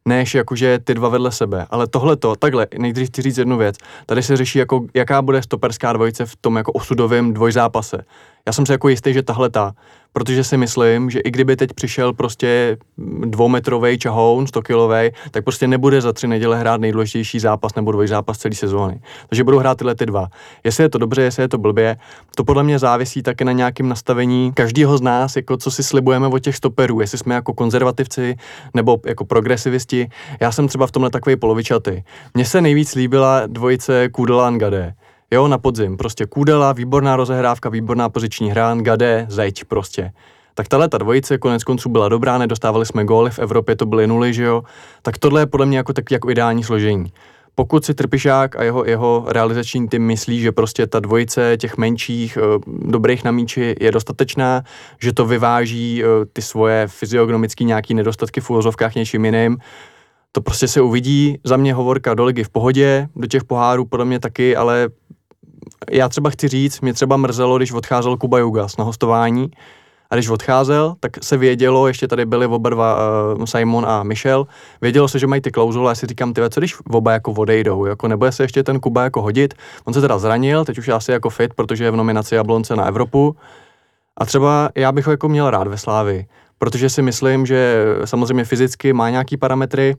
než 0.04 0.34
jakože 0.34 0.78
ty 0.78 0.94
dva 0.94 1.08
vedle 1.08 1.32
sebe. 1.32 1.66
Ale 1.70 1.86
tohle 1.86 2.16
to, 2.16 2.36
takhle, 2.36 2.66
nejdřív 2.78 3.08
chci 3.08 3.22
říct 3.22 3.38
jednu 3.38 3.56
věc. 3.56 3.76
Tady 4.06 4.22
se 4.22 4.36
řeší, 4.36 4.58
jako, 4.58 4.86
jaká 4.94 5.22
bude 5.22 5.42
stoperská 5.42 5.92
dvojice 5.92 6.26
v 6.26 6.36
tom 6.36 6.56
jako 6.56 6.72
osudovém 6.72 7.34
dvojzápase. 7.34 8.04
Já 8.46 8.52
jsem 8.52 8.66
si 8.66 8.72
jako 8.72 8.88
jistý, 8.88 9.12
že 9.12 9.22
tahle 9.22 9.50
ta, 9.50 9.72
protože 10.18 10.44
si 10.44 10.56
myslím, 10.56 11.10
že 11.10 11.20
i 11.20 11.30
kdyby 11.30 11.56
teď 11.56 11.72
přišel 11.72 12.12
prostě 12.12 12.76
dvoumetrový 13.20 13.98
čahoun, 13.98 14.46
100 14.46 14.62
kilový, 14.62 15.10
tak 15.30 15.44
prostě 15.44 15.66
nebude 15.66 16.00
za 16.00 16.12
tři 16.12 16.26
neděle 16.26 16.58
hrát 16.58 16.80
nejdůležitější 16.80 17.40
zápas 17.40 17.74
nebo 17.74 17.92
dvojzápas 17.92 18.38
celé 18.38 18.54
sezóny. 18.54 19.00
Takže 19.28 19.44
budou 19.44 19.58
hrát 19.58 19.78
tyhle 19.78 19.94
ty 19.94 20.06
dva. 20.06 20.28
Jestli 20.64 20.84
je 20.84 20.88
to 20.88 20.98
dobře, 20.98 21.22
jestli 21.22 21.42
je 21.42 21.48
to 21.48 21.58
blbě, 21.58 21.96
to 22.36 22.44
podle 22.44 22.62
mě 22.62 22.78
závisí 22.78 23.22
také 23.22 23.44
na 23.44 23.52
nějakém 23.52 23.88
nastavení 23.88 24.52
každého 24.52 24.98
z 24.98 25.00
nás, 25.00 25.36
jako 25.36 25.56
co 25.56 25.70
si 25.70 25.82
slibujeme 25.82 26.26
od 26.26 26.38
těch 26.38 26.56
stoperů, 26.56 27.00
jestli 27.00 27.18
jsme 27.18 27.34
jako 27.34 27.54
konzervativci 27.54 28.36
nebo 28.74 28.98
jako 29.06 29.24
progresivisti. 29.24 30.08
Já 30.40 30.52
jsem 30.52 30.68
třeba 30.68 30.86
v 30.86 30.92
tomhle 30.92 31.10
takový 31.10 31.36
polovičatý. 31.36 32.02
Mně 32.34 32.44
se 32.44 32.60
nejvíc 32.60 32.94
líbila 32.94 33.46
dvojice 33.46 34.08
Kudela 34.08 34.50
Ngade. 34.50 34.94
Jo, 35.30 35.48
na 35.48 35.58
podzim. 35.58 35.96
Prostě 35.96 36.26
Kudela, 36.26 36.72
výborná 36.72 37.16
rozehrávka, 37.16 37.68
výborná 37.68 38.08
poziční 38.08 38.50
hra, 38.50 38.74
Ngade, 38.74 39.26
zeď 39.28 39.64
prostě. 39.64 40.12
Tak 40.54 40.68
tahle 40.68 40.88
ta 40.88 40.98
dvojice 40.98 41.38
konec 41.38 41.64
konců 41.64 41.88
byla 41.88 42.08
dobrá, 42.08 42.38
nedostávali 42.38 42.86
jsme 42.86 43.04
góly 43.04 43.30
v 43.30 43.38
Evropě, 43.38 43.76
to 43.76 43.86
byly 43.86 44.06
nuly, 44.06 44.34
že 44.34 44.44
jo. 44.44 44.62
Tak 45.02 45.18
tohle 45.18 45.42
je 45.42 45.46
podle 45.46 45.66
mě 45.66 45.76
jako 45.76 45.92
taky 45.92 46.14
jako 46.14 46.30
ideální 46.30 46.64
složení. 46.64 47.12
pokud 47.54 47.84
si 47.84 47.94
Trpišák 47.94 48.56
a 48.56 48.62
jeho, 48.62 48.84
jeho 48.84 49.24
realizační 49.28 49.88
tým 49.88 50.02
myslí, 50.02 50.40
že 50.40 50.52
prostě 50.52 50.86
ta 50.86 51.00
dvojice 51.00 51.56
těch 51.56 51.76
menších 51.76 52.38
eh, 52.40 52.58
dobrých 52.66 53.24
na 53.24 53.30
míči 53.30 53.74
je 53.80 53.92
dostatečná, 53.92 54.62
že 55.00 55.12
to 55.12 55.26
vyváží 55.26 56.02
eh, 56.04 56.06
ty 56.32 56.42
svoje 56.42 56.86
fyziognomické 56.86 57.64
nějaký 57.64 57.94
nedostatky 57.94 58.40
v 58.40 58.50
úvozovkách 58.50 58.94
něčím 58.94 59.24
jiným, 59.24 59.58
to 60.32 60.40
prostě 60.40 60.68
se 60.68 60.80
uvidí. 60.80 61.38
Za 61.44 61.56
mě 61.56 61.74
hovorka 61.74 62.14
do 62.14 62.24
ligy 62.24 62.44
v 62.44 62.48
pohodě, 62.48 63.08
do 63.16 63.26
těch 63.26 63.44
pohárů 63.44 63.84
podle 63.84 64.04
mě 64.04 64.20
taky, 64.20 64.56
ale 64.56 64.88
já 65.90 66.08
třeba 66.08 66.30
chci 66.30 66.48
říct, 66.48 66.80
mě 66.80 66.92
třeba 66.94 67.16
mrzelo, 67.16 67.56
když 67.56 67.72
odcházel 67.72 68.16
Kuba 68.16 68.38
Jugas 68.38 68.76
na 68.76 68.84
hostování, 68.84 69.50
a 70.10 70.14
když 70.14 70.28
odcházel, 70.28 70.94
tak 71.00 71.24
se 71.24 71.36
vědělo, 71.36 71.86
ještě 71.86 72.08
tady 72.08 72.26
byli 72.26 72.46
oba 72.46 72.70
dva, 72.70 72.98
uh, 73.36 73.44
Simon 73.44 73.86
a 73.86 74.02
Michel, 74.02 74.46
vědělo 74.80 75.08
se, 75.08 75.18
že 75.18 75.26
mají 75.26 75.40
ty 75.40 75.50
klauzule, 75.50 75.90
já 75.90 75.94
si 75.94 76.06
říkám, 76.06 76.32
ty 76.32 76.40
co 76.50 76.60
když 76.60 76.76
oba 76.90 77.12
jako 77.12 77.32
odejdou, 77.32 77.86
jako 77.86 78.08
nebude 78.08 78.32
se 78.32 78.44
ještě 78.44 78.62
ten 78.62 78.80
Kuba 78.80 79.02
jako 79.02 79.22
hodit, 79.22 79.54
on 79.84 79.94
se 79.94 80.00
teda 80.00 80.18
zranil, 80.18 80.64
teď 80.64 80.78
už 80.78 80.88
je 80.88 80.94
asi 80.94 81.12
jako 81.12 81.30
fit, 81.30 81.54
protože 81.54 81.84
je 81.84 81.90
v 81.90 81.96
nominaci 81.96 82.34
Jablonce 82.34 82.76
na 82.76 82.84
Evropu. 82.84 83.36
A 84.16 84.26
třeba 84.26 84.70
já 84.74 84.92
bych 84.92 85.06
ho 85.06 85.12
jako 85.12 85.28
měl 85.28 85.50
rád 85.50 85.68
ve 85.68 85.78
Slávi, 85.78 86.26
protože 86.58 86.90
si 86.90 87.02
myslím, 87.02 87.46
že 87.46 87.84
samozřejmě 88.04 88.44
fyzicky 88.44 88.92
má 88.92 89.10
nějaký 89.10 89.36
parametry, 89.36 89.96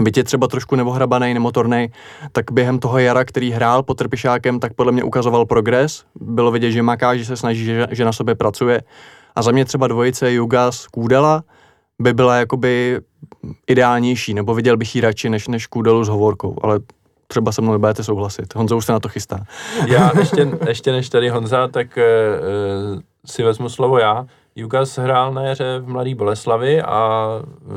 byť 0.00 0.16
je 0.16 0.24
třeba 0.24 0.46
trošku 0.46 0.76
nevohrabaný, 0.76 1.34
nemotorný, 1.34 1.88
tak 2.32 2.52
během 2.52 2.78
toho 2.78 2.98
jara, 2.98 3.24
který 3.24 3.50
hrál 3.50 3.82
pod 3.82 3.98
Trpišákem, 3.98 4.60
tak 4.60 4.74
podle 4.74 4.92
mě 4.92 5.02
ukazoval 5.04 5.46
progres. 5.46 6.04
Bylo 6.14 6.50
vidět, 6.50 6.70
že 6.70 6.82
maká, 6.82 7.16
že 7.16 7.24
se 7.24 7.36
snaží, 7.36 7.64
že, 7.64 7.86
že 7.90 8.04
na 8.04 8.12
sobě 8.12 8.34
pracuje. 8.34 8.82
A 9.34 9.42
za 9.42 9.50
mě 9.50 9.64
třeba 9.64 9.86
dvojice 9.86 10.32
Jugas 10.32 10.86
Kůdela 10.86 11.44
by 11.98 12.14
byla 12.14 12.36
jakoby 12.36 13.00
ideálnější, 13.66 14.34
nebo 14.34 14.54
viděl 14.54 14.76
bych 14.76 14.94
ji 14.94 15.00
radši 15.00 15.28
než, 15.28 15.48
než 15.48 15.66
Kůdelu 15.66 16.04
s 16.04 16.08
Hovorkou, 16.08 16.56
ale 16.62 16.80
třeba 17.26 17.52
se 17.52 17.62
mnou 17.62 17.72
nebudete 17.72 18.04
souhlasit. 18.04 18.54
Honza 18.54 18.76
už 18.76 18.86
se 18.86 18.92
na 18.92 19.00
to 19.00 19.08
chystá. 19.08 19.44
Já 19.86 20.12
ještě, 20.18 20.58
ještě 20.68 20.92
než 20.92 21.08
tady 21.08 21.28
Honza, 21.28 21.68
tak 21.68 21.98
uh, 21.98 23.00
si 23.26 23.42
vezmu 23.42 23.68
slovo 23.68 23.98
já. 23.98 24.26
Jukas 24.56 24.98
hrál 24.98 25.32
na 25.34 25.42
jaře 25.42 25.78
v 25.78 25.88
Mladý 25.88 26.14
Boleslavi 26.14 26.82
a 26.82 27.28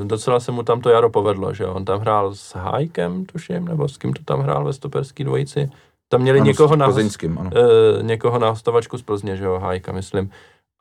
docela 0.03 0.39
se 0.39 0.51
mu 0.51 0.63
tam 0.63 0.81
to 0.81 0.89
jaro 0.89 1.09
povedlo, 1.09 1.53
že 1.53 1.65
on 1.65 1.85
tam 1.85 1.99
hrál 1.99 2.35
s 2.35 2.55
Hajkem, 2.55 3.25
tuším, 3.25 3.65
nebo 3.65 3.87
s 3.87 3.97
kým 3.97 4.13
to 4.13 4.23
tam 4.25 4.39
hrál 4.39 4.65
ve 4.65 4.73
stoperský 4.73 5.23
dvojici. 5.23 5.69
Tam 6.09 6.21
měli 6.21 6.39
Ano, 6.39 6.45
někoho, 6.45 6.75
na, 6.75 6.85
Plzeňským, 6.85 7.39
ano. 7.39 7.51
uh, 7.55 8.03
někoho 8.03 8.39
na 8.39 8.49
hostovačku 8.49 8.97
z 8.97 9.01
Plzně, 9.01 9.35
že 9.35 9.45
jo, 9.45 9.59
Hajka, 9.59 9.91
myslím. 9.91 10.31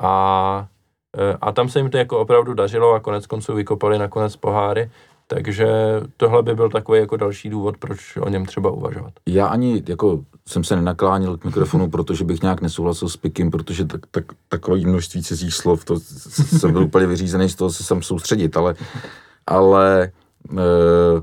A, 0.03 0.67
uh, 1.19 1.37
a 1.41 1.53
tam 1.53 1.69
se 1.69 1.79
jim 1.79 1.91
to 1.91 1.99
jako 1.99 2.19
opravdu 2.19 2.55
dařilo 2.55 2.93
a 2.93 3.01
konec 3.01 3.27
konců 3.27 3.55
vykopali 3.55 3.99
nakonec 3.99 4.37
poháry, 4.37 4.91
takže 5.27 5.67
tohle 6.17 6.43
by 6.43 6.55
byl 6.55 6.71
takový 6.71 7.01
jako 7.01 7.17
další 7.17 7.51
důvod, 7.51 7.77
proč 7.77 8.17
o 8.17 8.29
něm 8.29 8.47
třeba 8.47 8.71
uvažovat. 8.71 9.13
Já 9.29 9.47
ani 9.47 9.83
jako 9.89 10.25
jsem 10.49 10.65
se 10.65 10.77
nenaklánil 10.77 11.37
k 11.37 11.45
mikrofonu, 11.45 11.91
protože 11.91 12.25
bych 12.25 12.43
nějak 12.43 12.61
nesouhlasil 12.61 13.09
s 13.09 13.17
Pikem, 13.17 13.51
protože 13.51 13.85
tak, 13.85 14.01
tak, 14.11 14.25
takový 14.49 14.87
množství 14.87 15.23
cizích 15.23 15.55
slov, 15.55 15.85
to 15.85 16.01
jsem 16.01 16.73
byl 16.73 16.83
úplně 16.83 17.07
vyřízený 17.07 17.49
z 17.49 17.55
toho 17.55 17.71
se 17.71 17.85
sam 17.85 18.03
soustředit, 18.03 18.57
ale, 18.57 18.75
ale 19.47 20.03
e, 20.03 21.23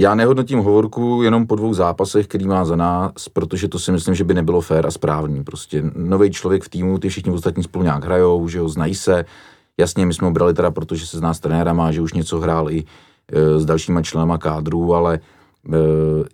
já 0.00 0.14
nehodnotím 0.14 0.58
hovorku 0.58 1.22
jenom 1.22 1.46
po 1.46 1.56
dvou 1.56 1.74
zápasech, 1.74 2.26
který 2.26 2.46
má 2.46 2.64
za 2.64 2.76
nás, 2.76 3.28
protože 3.32 3.68
to 3.68 3.78
si 3.78 3.92
myslím, 3.92 4.14
že 4.14 4.24
by 4.24 4.34
nebylo 4.34 4.60
fér 4.60 4.86
a 4.86 4.90
správný. 4.90 5.44
Prostě 5.44 5.82
nový 5.94 6.30
člověk 6.30 6.64
v 6.64 6.68
týmu, 6.68 6.98
ty 6.98 7.08
všichni 7.08 7.32
ostatní 7.32 7.62
spolu 7.62 7.84
nějak 7.84 8.04
hrajou, 8.04 8.48
že 8.48 8.58
jo, 8.58 8.68
znají 8.68 8.94
se. 8.94 9.24
Jasně, 9.80 10.06
my 10.06 10.14
jsme 10.14 10.26
ho 10.26 10.32
brali 10.32 10.54
teda, 10.54 10.70
protože 10.70 11.06
se 11.06 11.18
z 11.18 11.20
nás 11.20 11.40
trenéra 11.40 11.72
má, 11.72 11.92
že 11.92 12.00
už 12.00 12.12
něco 12.12 12.40
hrál 12.40 12.70
i 12.70 12.84
e, 13.32 13.60
s 13.60 13.64
dalšíma 13.64 14.02
členama 14.02 14.38
kádru, 14.38 14.94
ale 14.94 15.14
e, 15.14 15.20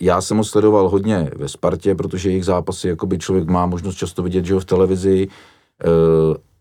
já 0.00 0.20
jsem 0.20 0.36
ho 0.36 0.44
sledoval 0.44 0.88
hodně 0.88 1.30
ve 1.36 1.48
Spartě, 1.48 1.94
protože 1.94 2.30
jejich 2.30 2.44
zápasy 2.44 2.88
jakoby 2.88 3.18
člověk 3.18 3.48
má 3.48 3.66
možnost 3.66 3.96
často 3.96 4.22
vidět, 4.22 4.44
že 4.44 4.52
jo, 4.52 4.60
v 4.60 4.64
televizi 4.64 5.28
e, 5.84 5.88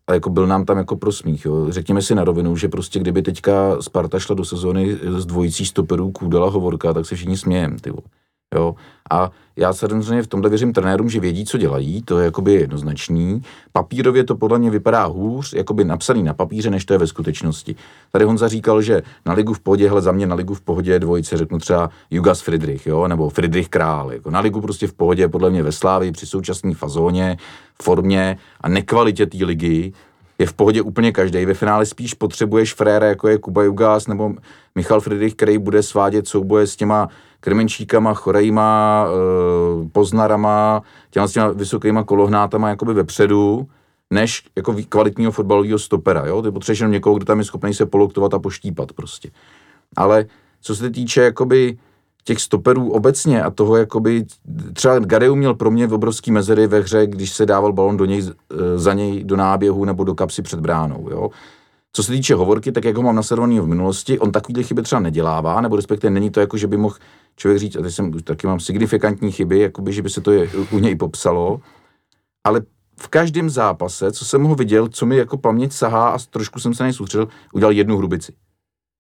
a 0.08 0.14
jako 0.14 0.30
byl 0.30 0.48
nám 0.48 0.66
tam 0.66 0.78
jako 0.78 0.96
prosmích. 0.96 1.46
Jo. 1.46 1.66
Řekněme 1.70 2.02
si 2.02 2.16
na 2.16 2.24
rovinu, 2.24 2.58
že 2.58 2.68
prostě 2.68 3.00
kdyby 3.00 3.22
teďka 3.22 3.82
Sparta 3.82 4.20
šla 4.20 4.36
do 4.36 4.46
sezóny 4.46 4.98
s 5.04 5.26
dvojicí 5.26 5.66
stoperů 5.66 6.12
Kůdela 6.12 6.50
Hovorka, 6.50 6.94
tak 6.94 7.06
se 7.06 7.16
všichni 7.16 7.38
smějem, 7.38 7.80
ty 7.80 7.90
vole. 7.90 8.21
Jo. 8.56 8.76
A 9.12 9.32
já 9.56 9.74
samozřejmě 9.74 10.24
v 10.24 10.28
tomhle 10.28 10.50
věřím 10.50 10.74
trenérům, 10.74 11.10
že 11.10 11.20
vědí, 11.20 11.46
co 11.46 11.58
dělají, 11.58 12.02
to 12.02 12.20
je 12.20 12.26
jakoby 12.26 12.54
jednoznačný. 12.54 13.42
Papírově 13.72 14.24
to 14.24 14.36
podle 14.36 14.60
mě 14.60 14.70
vypadá 14.70 15.06
hůř, 15.06 15.54
jakoby 15.54 15.86
napsaný 15.86 16.24
na 16.24 16.34
papíře, 16.34 16.70
než 16.70 16.86
to 16.86 16.94
je 16.94 17.00
ve 17.00 17.08
skutečnosti. 17.08 17.76
Tady 18.12 18.26
Honza 18.26 18.48
říkal, 18.48 18.82
že 18.82 19.02
na 19.26 19.34
ligu 19.34 19.54
v 19.54 19.60
pohodě, 19.60 19.90
hele 19.90 20.02
za 20.02 20.12
mě 20.12 20.28
na 20.28 20.36
ligu 20.36 20.54
v 20.54 20.62
pohodě 20.62 21.00
dvojice, 21.00 21.38
řeknu 21.38 21.60
třeba 21.60 21.90
Jugas 22.12 22.42
Friedrich, 22.42 22.88
jo, 22.88 23.08
nebo 23.08 23.30
Friedrich 23.30 23.70
Král. 23.70 24.14
Jako 24.14 24.30
na 24.30 24.40
ligu 24.40 24.62
prostě 24.62 24.88
v 24.88 24.94
pohodě, 24.94 25.28
podle 25.28 25.50
mě 25.50 25.64
ve 25.64 25.72
Slávii 25.72 26.12
při 26.12 26.26
současné 26.26 26.74
fazóně, 26.74 27.38
formě 27.82 28.38
a 28.62 28.70
nekvalitě 28.70 29.26
té 29.26 29.46
ligy, 29.46 29.94
je 30.40 30.48
v 30.48 30.54
pohodě 30.54 30.82
úplně 30.82 31.12
každý. 31.12 31.46
Ve 31.46 31.54
finále 31.54 31.86
spíš 31.86 32.14
potřebuješ 32.14 32.74
fréra, 32.74 33.08
jako 33.08 33.28
je 33.28 33.38
Kuba 33.38 33.64
Jugas 33.64 34.08
nebo 34.08 34.34
Michal 34.76 35.02
Friedrich, 35.02 35.36
který 35.36 35.58
bude 35.58 35.84
svádět 35.84 36.28
souboje 36.28 36.68
s 36.68 36.76
těma 36.76 37.10
krmenčíkama, 37.42 38.14
chorejma, 38.14 39.06
e, 39.08 39.90
poznarama, 39.90 40.82
těma 41.10 41.28
těma 41.28 41.48
vysokýma 41.48 42.04
kolohnátama 42.04 42.70
jakoby 42.70 42.94
vepředu, 42.94 43.68
než 44.12 44.44
jako 44.56 44.76
kvalitního 44.90 45.32
fotbalového 45.32 45.80
stopera, 45.80 46.26
jo? 46.26 46.42
Ty 46.42 46.52
potřebuješ 46.52 46.80
jenom 46.80 46.92
někoho, 46.92 47.16
kdo 47.16 47.26
tam 47.26 47.40
je 47.40 47.46
schopný 47.46 47.74
se 47.74 47.86
poloktovat 47.86 48.34
a 48.34 48.40
poštípat 48.40 48.94
prostě. 48.94 49.32
Ale 49.96 50.26
co 50.62 50.76
se 50.76 50.90
týče 50.90 51.22
jakoby 51.22 51.78
těch 52.24 52.40
stoperů 52.40 52.92
obecně 52.92 53.44
a 53.44 53.50
toho 53.50 53.76
jakoby, 53.76 54.26
třeba 54.74 55.00
Gadeu 55.00 55.36
měl 55.36 55.54
pro 55.54 55.72
mě 55.72 55.88
obrovský 55.88 56.32
mezery 56.32 56.68
ve 56.68 56.80
hře, 56.80 57.08
když 57.08 57.34
se 57.34 57.46
dával 57.46 57.74
balon 57.74 57.98
do 57.98 58.06
něj, 58.06 58.24
za 58.76 58.94
něj 58.94 59.24
do 59.24 59.36
náběhu 59.36 59.86
nebo 59.86 60.04
do 60.04 60.16
kapsy 60.16 60.42
před 60.42 60.60
bránou, 60.60 61.08
jo. 61.12 61.30
Co 61.94 62.04
se 62.04 62.12
týče 62.12 62.36
hovorky, 62.36 62.72
tak 62.72 62.86
jak 62.86 62.96
ho 62.98 63.04
mám 63.04 63.16
nasledovaný 63.16 63.60
v 63.60 63.68
minulosti, 63.68 64.20
on 64.20 64.32
takovýhle 64.32 64.64
chyby 64.64 64.82
třeba 64.82 65.00
nedělává, 65.00 65.62
nebo 65.62 65.76
respektive 65.76 66.12
není 66.12 66.30
to 66.30 66.40
jako, 66.40 66.58
že 66.58 66.68
by 66.68 66.78
mohl 66.78 66.96
člověk 67.36 67.60
říct, 67.60 67.76
a 67.76 67.82
teď 67.82 67.94
jsem 67.94 68.12
taky 68.12 68.48
mám 68.48 68.60
signifikantní 68.60 69.32
chyby, 69.32 69.60
jakoby, 69.60 69.94
že 69.94 70.02
by 70.02 70.10
se 70.10 70.22
to 70.22 70.32
je, 70.32 70.50
u 70.72 70.80
něj 70.80 70.96
popsalo, 70.96 71.60
ale 72.44 72.62
v 73.00 73.08
každém 73.08 73.50
zápase, 73.50 74.12
co 74.12 74.26
jsem 74.26 74.44
ho 74.44 74.56
viděl, 74.56 74.88
co 74.88 75.06
mi 75.06 75.18
jako 75.18 75.38
paměť 75.38 75.74
sahá 75.74 76.10
a 76.10 76.18
trošku 76.30 76.60
jsem 76.60 76.74
se 76.74 76.84
nejsoustředil, 76.84 77.28
udělal 77.54 77.74
jednu 77.74 77.98
hrubici. 77.98 78.34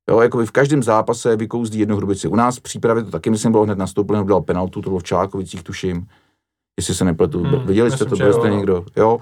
Jo, 0.09 0.19
jako 0.19 0.45
v 0.45 0.51
každém 0.51 0.83
zápase 0.83 1.35
vykouzdí 1.35 1.79
jednu 1.79 1.97
hrubici. 1.97 2.27
U 2.27 2.35
nás 2.35 2.57
v 2.57 2.61
přípravě 2.61 3.03
to 3.03 3.11
taky, 3.11 3.29
myslím, 3.29 3.51
bylo 3.51 3.63
hned 3.63 3.77
nastoupeno, 3.77 4.23
dal 4.23 4.41
penaltu, 4.41 4.81
to 4.81 4.89
bylo 4.89 4.99
v 4.99 5.03
Čákovicích, 5.03 5.63
tuším, 5.63 6.07
jestli 6.79 6.95
se 6.95 7.05
nepletu. 7.05 7.43
Hmm, 7.43 7.67
Viděli 7.67 7.91
jste 7.91 8.05
to, 8.05 8.15
byli 8.15 8.33
jste 8.33 8.49
někdo, 8.49 8.85
jo. 8.95 9.19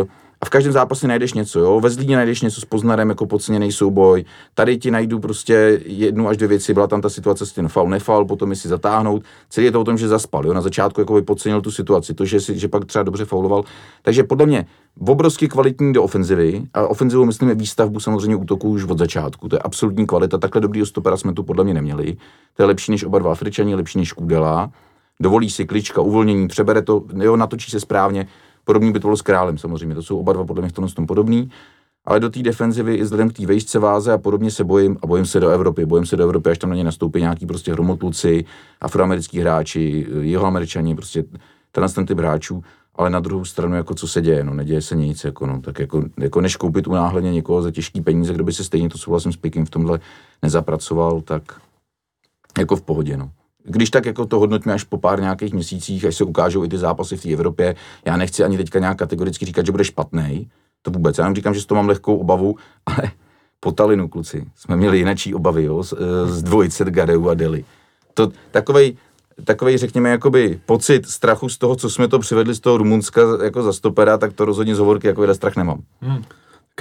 Uh, 0.00 0.06
a 0.44 0.46
v 0.46 0.50
každém 0.50 0.72
zápase 0.72 1.08
najdeš 1.08 1.32
něco, 1.32 1.60
jo. 1.60 1.80
Ve 1.80 1.90
Zlíně 1.90 2.16
najdeš 2.16 2.42
něco 2.42 2.60
s 2.60 2.64
Poznarem 2.64 3.08
jako 3.08 3.26
podceněný 3.26 3.72
souboj. 3.72 4.24
Tady 4.54 4.76
ti 4.76 4.90
najdu 4.90 5.18
prostě 5.18 5.80
jednu 5.86 6.28
až 6.28 6.36
dvě 6.36 6.48
věci. 6.48 6.74
Byla 6.74 6.86
tam 6.86 7.00
ta 7.00 7.08
situace 7.08 7.46
s 7.46 7.52
tím 7.52 7.68
faul, 7.68 7.88
nefaul, 7.88 8.24
potom 8.24 8.54
si 8.54 8.68
zatáhnout. 8.68 9.22
Celý 9.48 9.64
je 9.64 9.72
to 9.72 9.80
o 9.80 9.84
tom, 9.84 9.98
že 9.98 10.08
zaspal, 10.08 10.46
jo. 10.46 10.52
Na 10.52 10.60
začátku 10.60 11.00
jako 11.00 11.14
by 11.14 11.22
podcenil 11.22 11.60
tu 11.60 11.70
situaci, 11.70 12.14
to, 12.14 12.24
že, 12.24 12.40
si, 12.40 12.58
že 12.58 12.68
pak 12.68 12.84
třeba 12.84 13.02
dobře 13.02 13.24
fauloval. 13.24 13.64
Takže 14.02 14.24
podle 14.24 14.46
mě 14.46 14.66
obrovsky 15.08 15.48
kvalitní 15.48 15.92
do 15.92 16.02
ofenzivy. 16.02 16.62
A 16.74 16.86
ofenzivu 16.86 17.24
myslíme 17.24 17.54
výstavbu 17.54 18.00
samozřejmě 18.00 18.36
útoku 18.36 18.68
už 18.68 18.84
od 18.84 18.98
začátku. 18.98 19.48
To 19.48 19.56
je 19.56 19.60
absolutní 19.60 20.06
kvalita. 20.06 20.38
Takhle 20.38 20.60
dobrý 20.60 20.86
stopera 20.86 21.16
jsme 21.16 21.32
tu 21.32 21.42
podle 21.42 21.64
mě 21.64 21.74
neměli. 21.74 22.16
To 22.56 22.62
je 22.62 22.66
lepší 22.66 22.92
než 22.92 23.04
oba 23.04 23.18
dva 23.18 23.32
Afričani, 23.32 23.74
lepší 23.74 23.98
než 23.98 24.12
Kudela. 24.12 24.70
Dovolí 25.20 25.50
si 25.50 25.64
klička, 25.64 26.00
uvolnění, 26.00 26.48
přebere 26.48 26.82
to, 26.82 27.02
jo, 27.22 27.36
natočí 27.36 27.70
se 27.70 27.80
správně 27.80 28.26
Podobný 28.64 28.92
by 28.92 29.00
to 29.00 29.08
bylo 29.08 29.16
s 29.16 29.22
králem 29.22 29.58
samozřejmě, 29.58 29.94
to 29.94 30.02
jsou 30.02 30.18
oba 30.18 30.32
dva 30.32 30.44
podle 30.44 30.62
mě 30.62 30.68
v 30.68 30.72
tom, 30.72 30.88
tom 30.88 31.06
podobný. 31.06 31.50
Ale 32.04 32.20
do 32.20 32.30
té 32.30 32.42
defenzivy 32.42 32.94
i 32.94 33.02
vzhledem 33.02 33.30
k 33.30 33.32
té 33.32 33.46
vejšce 33.46 33.78
váze 33.78 34.12
a 34.12 34.18
podobně 34.18 34.50
se 34.50 34.64
bojím 34.64 34.98
a 35.02 35.06
bojím 35.06 35.26
se 35.26 35.40
do 35.40 35.48
Evropy. 35.48 35.86
Bojím 35.86 36.06
se 36.06 36.16
do 36.16 36.24
Evropy, 36.24 36.50
až 36.50 36.58
tam 36.58 36.70
na 36.70 36.76
ně 36.76 36.84
nastoupí 36.84 37.20
nějaký 37.20 37.46
prostě 37.46 37.72
hromotluci, 37.72 38.44
afroamerický 38.80 39.40
hráči, 39.40 40.06
američani, 40.44 40.94
prostě 40.94 41.24
tenhle 41.72 41.88
ten 41.88 42.06
typ 42.06 42.18
hráčů. 42.18 42.64
Ale 42.94 43.10
na 43.10 43.20
druhou 43.20 43.44
stranu, 43.44 43.76
jako 43.76 43.94
co 43.94 44.08
se 44.08 44.22
děje, 44.22 44.44
no 44.44 44.54
neděje 44.54 44.82
se 44.82 44.96
nic, 44.96 45.24
jako, 45.24 45.46
no, 45.46 45.60
tak 45.60 45.78
jako, 45.78 46.04
jako 46.18 46.40
než 46.40 46.56
koupit 46.56 46.86
unáhleně 46.86 47.32
někoho 47.32 47.62
za 47.62 47.70
těžký 47.70 48.00
peníze, 48.00 48.32
kdo 48.32 48.44
by 48.44 48.52
se 48.52 48.64
stejně 48.64 48.88
to 48.88 48.98
souhlasím 48.98 49.32
s 49.32 49.36
Pikem 49.36 49.66
v 49.66 49.70
tomhle 49.70 50.00
nezapracoval, 50.42 51.20
tak 51.20 51.60
jako 52.58 52.76
v 52.76 52.82
pohodě, 52.82 53.16
no 53.16 53.30
když 53.64 53.90
tak 53.90 54.06
jako 54.06 54.26
to 54.26 54.38
hodnotíme 54.38 54.74
až 54.74 54.84
po 54.84 54.98
pár 54.98 55.20
nějakých 55.20 55.54
měsících, 55.54 56.04
až 56.04 56.16
se 56.16 56.24
ukážou 56.24 56.64
i 56.64 56.68
ty 56.68 56.78
zápasy 56.78 57.16
v 57.16 57.22
té 57.22 57.32
Evropě. 57.32 57.74
Já 58.04 58.16
nechci 58.16 58.44
ani 58.44 58.56
teďka 58.56 58.78
nějak 58.78 58.98
kategoricky 58.98 59.44
říkat, 59.44 59.66
že 59.66 59.72
bude 59.72 59.84
špatný, 59.84 60.50
to 60.82 60.90
vůbec. 60.90 61.18
Já 61.18 61.24
jenom 61.24 61.34
říkám, 61.34 61.54
že 61.54 61.60
z 61.60 61.66
toho 61.66 61.76
mám 61.76 61.88
lehkou 61.88 62.16
obavu, 62.16 62.56
ale 62.86 63.10
po 63.60 63.72
Talinu, 63.72 64.08
kluci, 64.08 64.46
jsme 64.56 64.76
měli 64.76 64.98
jinačí 64.98 65.34
obavy, 65.34 65.64
jo, 65.64 65.82
z, 65.82 65.94
z 66.26 66.42
dvojice 66.42 66.84
Gadeu 66.84 67.28
a 67.28 67.34
Deli. 67.34 67.64
To 68.14 68.32
takovej, 68.50 68.96
takovej, 69.44 69.78
řekněme, 69.78 70.10
jakoby 70.10 70.60
pocit 70.66 71.06
strachu 71.06 71.48
z 71.48 71.58
toho, 71.58 71.76
co 71.76 71.90
jsme 71.90 72.08
to 72.08 72.18
přivedli 72.18 72.54
z 72.54 72.60
toho 72.60 72.78
Rumunska 72.78 73.20
jako 73.44 73.62
za 73.62 73.72
stopera, 73.72 74.18
tak 74.18 74.32
to 74.32 74.44
rozhodně 74.44 74.74
z 74.74 74.78
hovorky 74.78 75.06
jako 75.06 75.34
strach 75.34 75.56
nemám. 75.56 75.82
Hmm. 76.00 76.22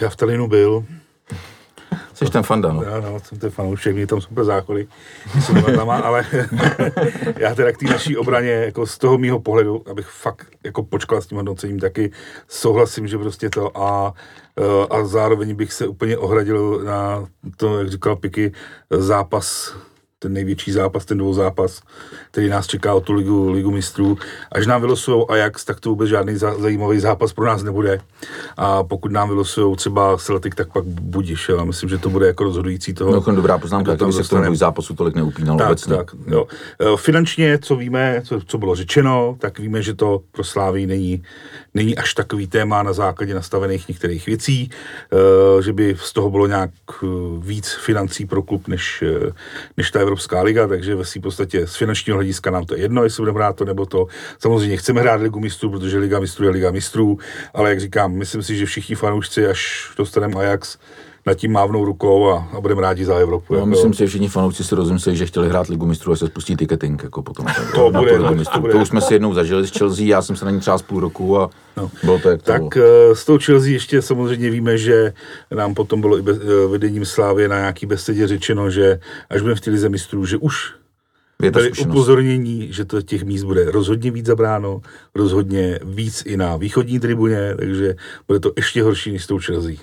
Já 0.01 0.09
v 0.09 0.15
Talinu 0.15 0.47
byl. 0.47 0.85
Jsi 2.25 2.31
ten 2.31 2.43
fanda, 2.43 2.73
no. 2.73 2.83
Já, 2.83 2.99
no, 2.99 3.19
jsem 3.19 3.39
ten 3.39 3.49
fanoušek, 3.49 3.95
mě 3.95 4.07
tam 4.07 4.21
super 4.21 4.43
záchody, 4.43 4.87
jsou 5.41 5.53
tam, 5.53 5.89
ale 5.89 6.25
já 7.37 7.55
teda 7.55 7.71
k 7.71 7.77
té 7.77 7.85
naší 7.85 8.17
obraně, 8.17 8.51
jako 8.51 8.87
z 8.87 8.97
toho 8.97 9.17
mýho 9.17 9.39
pohledu, 9.39 9.83
abych 9.89 10.07
fakt 10.07 10.47
jako 10.63 10.83
počkal 10.83 11.21
s 11.21 11.27
tím 11.27 11.35
hodnocením, 11.37 11.79
taky 11.79 12.11
souhlasím, 12.47 13.07
že 13.07 13.17
prostě 13.17 13.49
to 13.49 13.77
a, 13.77 14.13
eh, 14.59 14.87
a 14.89 15.05
zároveň 15.05 15.55
bych 15.55 15.73
se 15.73 15.87
úplně 15.87 16.17
ohradil 16.17 16.81
na 16.85 17.27
to, 17.57 17.79
jak 17.79 17.89
říkal 17.89 18.15
Piky, 18.15 18.51
zápas 18.89 19.75
ten 20.23 20.33
největší 20.33 20.71
zápas, 20.71 21.05
ten 21.05 21.17
dvouzápas, 21.17 21.81
který 22.31 22.49
nás 22.49 22.67
čeká 22.67 22.93
o 22.93 23.01
tu 23.01 23.13
ligu, 23.13 23.51
ligu 23.51 23.71
mistrů. 23.71 24.17
Až 24.51 24.67
nám 24.67 24.81
vylosují 24.81 25.23
Ajax, 25.29 25.65
tak 25.65 25.79
to 25.79 25.89
vůbec 25.89 26.09
žádný 26.09 26.35
za, 26.35 26.57
zajímavý 26.59 26.99
zápas 26.99 27.33
pro 27.33 27.45
nás 27.45 27.63
nebude. 27.63 27.99
A 28.57 28.83
pokud 28.83 29.11
nám 29.11 29.29
vylosují 29.29 29.75
třeba 29.75 30.17
Celtic, 30.17 30.55
tak 30.55 30.73
pak 30.73 30.83
budiš. 30.85 31.49
Já 31.57 31.63
myslím, 31.63 31.89
že 31.89 31.97
to 31.97 32.09
bude 32.09 32.27
jako 32.27 32.43
rozhodující 32.43 32.93
toho. 32.93 33.11
No, 33.11 33.35
dobrá 33.35 33.57
poznámka, 33.57 33.95
tam 33.95 34.11
se 34.11 34.23
k 34.23 34.29
tomu 34.29 34.55
zápasu 34.55 34.93
tolik 34.95 35.15
neupínalo 35.15 35.59
Tak, 35.59 35.67
obecně. 35.67 35.95
tak, 35.95 36.11
jo. 36.27 36.47
E, 36.79 36.97
Finančně, 36.97 37.59
co 37.61 37.75
víme, 37.75 38.21
co, 38.25 38.41
co 38.45 38.57
bylo 38.57 38.75
řečeno, 38.75 39.35
tak 39.39 39.59
víme, 39.59 39.81
že 39.81 39.93
to 39.93 40.21
pro 40.31 40.43
Slávy 40.43 40.85
není, 40.87 41.23
není 41.73 41.97
až 41.97 42.13
takový 42.13 42.47
téma 42.47 42.83
na 42.83 42.93
základě 42.93 43.33
nastavených 43.33 43.87
některých 43.87 44.25
věcí, 44.25 44.69
e, 44.69 45.63
že 45.63 45.73
by 45.73 45.95
z 45.99 46.13
toho 46.13 46.29
bylo 46.29 46.47
nějak 46.47 46.71
e, 47.03 47.05
víc 47.39 47.73
financí 47.73 48.25
pro 48.25 48.41
klub, 48.41 48.67
než, 48.67 49.01
e, 49.01 49.33
než 49.77 49.91
ta 49.91 49.99
Evropská 49.99 50.41
liga, 50.41 50.67
takže 50.67 50.95
ve 50.95 51.05
svým 51.05 51.21
podstatě 51.21 51.67
z 51.67 51.75
finančního 51.75 52.17
hlediska 52.17 52.51
nám 52.51 52.65
to 52.65 52.75
je 52.75 52.81
jedno, 52.81 53.03
jestli 53.03 53.21
budeme 53.21 53.39
hrát 53.39 53.55
to 53.55 53.65
nebo 53.65 53.85
to. 53.85 54.07
Samozřejmě 54.39 54.77
chceme 54.77 55.01
hrát 55.01 55.21
ligu 55.21 55.39
mistrů, 55.39 55.69
protože 55.69 55.97
liga 55.97 56.19
mistrů 56.19 56.45
je 56.45 56.51
liga 56.51 56.71
mistrů, 56.71 57.17
ale 57.53 57.69
jak 57.69 57.79
říkám, 57.79 58.11
myslím 58.11 58.43
si, 58.43 58.55
že 58.55 58.65
všichni 58.65 58.95
fanoušci, 58.95 59.47
až 59.47 59.91
dostaneme 59.97 60.35
Ajax, 60.35 60.77
nad 61.25 61.33
tím 61.33 61.51
mávnou 61.51 61.85
rukou 61.85 62.29
a, 62.29 62.47
a 62.53 62.61
budeme 62.61 62.81
rádi 62.81 63.05
za 63.05 63.15
Evropu. 63.15 63.53
No, 63.53 63.59
jako- 63.59 63.65
myslím 63.69 63.93
si, 63.93 63.99
že 63.99 64.07
všichni 64.07 64.27
fanoušci 64.29 64.63
si 64.63 64.75
rozmysleli, 64.75 65.17
že 65.17 65.25
chtěli 65.25 65.49
hrát 65.49 65.67
Ligu 65.67 65.85
mistrů 65.85 66.11
a 66.11 66.15
se 66.15 66.27
spustí 66.27 66.55
ticketing 66.55 67.03
jako 67.03 67.21
potom. 67.23 67.45
To 67.75 67.91
na 67.91 67.99
bude, 67.99 68.17
to 68.19 68.31
mistrů. 68.35 68.61
bude. 68.61 68.73
To 68.73 68.79
už 68.79 68.87
jsme 68.87 69.01
si 69.01 69.13
jednou 69.13 69.33
zažili 69.33 69.67
s 69.67 69.71
Chelsea, 69.77 70.05
já 70.05 70.21
jsem 70.21 70.35
se 70.35 70.45
na 70.45 70.51
ní 70.51 70.59
třeba 70.59 70.77
půl 70.77 70.99
roku 70.99 71.39
a 71.39 71.49
No. 71.77 71.91
bylo 72.03 72.19
to 72.19 72.29
jak 72.29 72.41
to 72.41 72.51
Tak 72.51 72.61
bylo. 72.61 72.85
eh, 73.11 73.15
s 73.15 73.25
tou 73.25 73.37
Chelsea 73.39 73.71
ještě 73.71 74.01
samozřejmě 74.01 74.49
víme, 74.49 74.77
že 74.77 75.13
nám 75.55 75.73
potom 75.73 76.01
bylo 76.01 76.17
i 76.17 76.21
be, 76.21 76.31
eh, 76.31 76.67
vedením 76.67 77.05
Slávy 77.05 77.47
na 77.47 77.59
nějaký 77.59 77.85
besedě 77.85 78.27
řečeno, 78.27 78.69
že 78.69 78.99
až 79.29 79.41
budeme 79.41 79.55
v 79.55 79.61
té 79.61 79.71
lize 79.71 79.89
mistrů, 79.89 80.25
že 80.25 80.37
už 80.37 80.73
Je 81.43 81.51
to 81.51 81.59
upozornění, 81.81 82.67
že 82.73 82.85
to 82.85 83.01
těch 83.01 83.23
míst 83.23 83.43
bude 83.43 83.71
rozhodně 83.71 84.11
víc 84.11 84.25
zabráno, 84.25 84.81
rozhodně 85.15 85.79
víc 85.83 86.23
i 86.25 86.37
na 86.37 86.57
východní 86.57 86.99
tribuně, 86.99 87.55
takže 87.57 87.95
bude 88.27 88.39
to 88.39 88.51
ještě 88.55 88.83
horší 88.83 89.11
než 89.11 89.23
s 89.23 89.27
tou 89.27 89.39
Chelsea. 89.39 89.75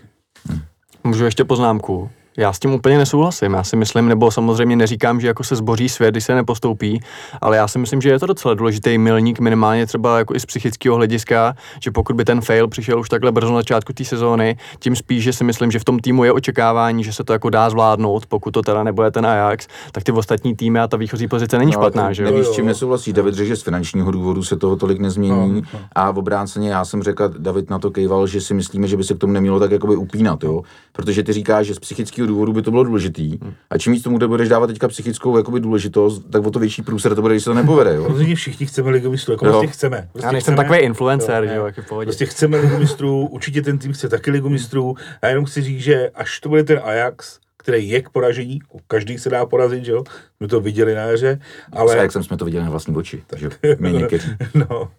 Můžu 1.05 1.25
ještě 1.25 1.45
poznámku. 1.45 2.11
Já 2.37 2.53
s 2.53 2.59
tím 2.59 2.75
úplně 2.75 2.99
nesouhlasím. 2.99 3.53
Já 3.53 3.65
si 3.65 3.77
myslím, 3.77 4.09
nebo 4.09 4.31
samozřejmě 4.31 4.77
neříkám, 4.77 5.21
že 5.21 5.27
jako 5.27 5.45
se 5.45 5.57
zboří 5.57 5.89
svět, 5.89 6.11
když 6.11 6.25
se 6.25 6.35
nepostoupí, 6.35 7.01
ale 7.41 7.57
já 7.57 7.69
si 7.69 7.79
myslím, 7.79 8.01
že 8.01 8.09
je 8.09 8.19
to 8.19 8.27
docela 8.27 8.55
důležitý 8.55 8.99
milník, 8.99 9.41
minimálně 9.41 9.87
třeba 9.87 10.19
jako 10.19 10.35
i 10.35 10.41
z 10.41 10.47
psychického 10.47 10.97
hlediska, 10.97 11.55
že 11.83 11.91
pokud 11.91 12.17
by 12.17 12.25
ten 12.25 12.41
fail 12.41 12.69
přišel 12.69 13.01
už 13.01 13.09
takhle 13.09 13.33
brzo 13.33 13.53
na 13.53 13.59
začátku 13.59 13.93
té 13.93 14.05
sezóny, 14.05 14.57
tím 14.79 14.97
spíš, 14.97 15.25
že 15.25 15.33
si 15.33 15.45
myslím, 15.45 15.71
že 15.71 15.79
v 15.79 15.85
tom 15.85 15.99
týmu 15.99 16.25
je 16.25 16.33
očekávání, 16.33 17.05
že 17.05 17.13
se 17.13 17.25
to 17.25 17.33
jako 17.33 17.51
dá 17.51 17.71
zvládnout, 17.71 18.27
pokud 18.27 18.51
to 18.51 18.63
teda 18.63 18.85
nebude 18.85 19.11
ten 19.11 19.27
Ajax, 19.27 19.67
tak 19.93 20.05
ty 20.05 20.13
ostatní 20.13 20.57
týmy 20.57 20.81
a 20.81 20.89
ta 20.89 20.97
výchozí 20.97 21.29
pozice 21.29 21.59
není 21.59 21.73
No, 21.73 21.81
špatná, 21.81 22.13
že 22.13 22.23
jo? 22.23 22.31
Nevíš, 22.31 22.47
s 22.47 22.53
čím 22.53 22.67
nesouhlasí. 22.67 23.13
David 23.13 23.35
řekl, 23.35 23.49
že 23.49 23.57
z 23.57 23.63
finančního 23.63 24.11
důvodu 24.11 24.43
se 24.43 24.57
toho 24.57 24.77
tolik 24.77 24.99
nezmění. 24.99 25.53
No, 25.53 25.63
no. 25.75 25.81
A 25.93 26.11
v 26.11 26.19
obráceně 26.19 26.71
já 26.71 26.85
jsem 26.85 27.03
řekl, 27.03 27.29
David 27.39 27.71
na 27.71 27.79
to 27.79 27.91
kejval, 27.91 28.27
že 28.27 28.41
si 28.41 28.55
myslíme, 28.55 28.89
že 28.89 28.97
by 28.97 29.05
se 29.05 29.15
k 29.15 29.19
tomu 29.19 29.33
nemělo 29.33 29.61
tak 29.61 29.71
jakoby 29.71 29.97
upínat, 29.97 30.45
jo. 30.45 30.63
Protože 30.93 31.23
ty 31.23 31.33
říkáš, 31.33 31.67
že 31.67 31.75
z 31.75 31.79
psychického 31.79 32.20
důvodu 32.27 32.53
by 32.53 32.63
to 32.63 32.71
bylo 32.71 32.85
důležitý. 32.85 33.39
A 33.71 33.79
čím 33.79 33.93
víc 33.93 34.03
tomu 34.03 34.19
kde 34.19 34.27
budeš 34.27 34.49
dávat 34.49 34.67
teďka 34.67 34.89
psychickou 34.89 35.37
jakoby 35.37 35.61
důležitost, 35.61 36.23
tak 36.31 36.47
o 36.47 36.51
to 36.51 36.59
větší 36.59 36.83
průser 36.83 37.15
to 37.15 37.23
bude, 37.23 37.35
když 37.35 37.45
se 37.45 37.51
to 37.51 37.55
nepovede, 37.55 37.95
jo. 37.95 38.05
Rozhodně 38.09 38.35
všichni 38.35 38.67
chceme 38.67 38.91
ligu 38.91 39.11
mistrů, 39.11 39.33
jako 39.33 39.47
Jo. 39.47 39.53
prostě 39.53 39.67
chceme. 39.67 40.09
Prostě 40.13 40.27
Já 40.27 40.33
nejsem 40.33 40.55
chceme. 40.55 40.57
takový 40.69 40.79
influencer, 40.79 41.45
Jo, 41.45 41.51
že 41.51 41.57
jo, 41.57 41.65
ne. 41.65 41.73
jak 41.77 41.89
pohodě. 41.89 42.07
Prostě 42.07 42.27
chceme 42.27 42.57
ligu 42.57 42.79
mistrů, 42.79 43.27
určitě 43.27 43.63
ten 43.63 43.79
tým 43.79 43.93
chce 43.93 44.09
taky 44.09 44.31
ligu 44.31 44.49
mistrů. 44.49 44.95
A 45.23 45.27
jenom 45.27 45.45
chci 45.45 45.63
říct, 45.63 45.81
že 45.81 46.11
až 46.15 46.41
to 46.41 46.49
bude 46.49 46.65
ten 46.65 46.81
Ajax, 46.85 47.39
který 47.57 47.89
je 47.89 48.03
k 48.03 48.09
poražení, 48.11 48.59
každý 48.87 49.19
se 49.19 49.31
dá 49.31 49.47
porazit, 49.47 49.85
že 49.85 49.93
jo? 49.93 50.05
My 50.41 50.49
to 50.49 50.61
viděli 50.61 50.95
na 50.95 51.03
jaře, 51.03 51.39
Ale... 51.73 51.97
jak 51.97 52.13
jsem 52.13 52.23
jsme 52.23 52.37
to 52.37 52.45
viděli 52.45 52.65
na 52.65 52.71
vlastní 52.71 52.97
oči, 52.97 53.23
takže 53.27 53.51
my 53.79 53.93
někteří. 53.93 54.31
no, 54.55 54.91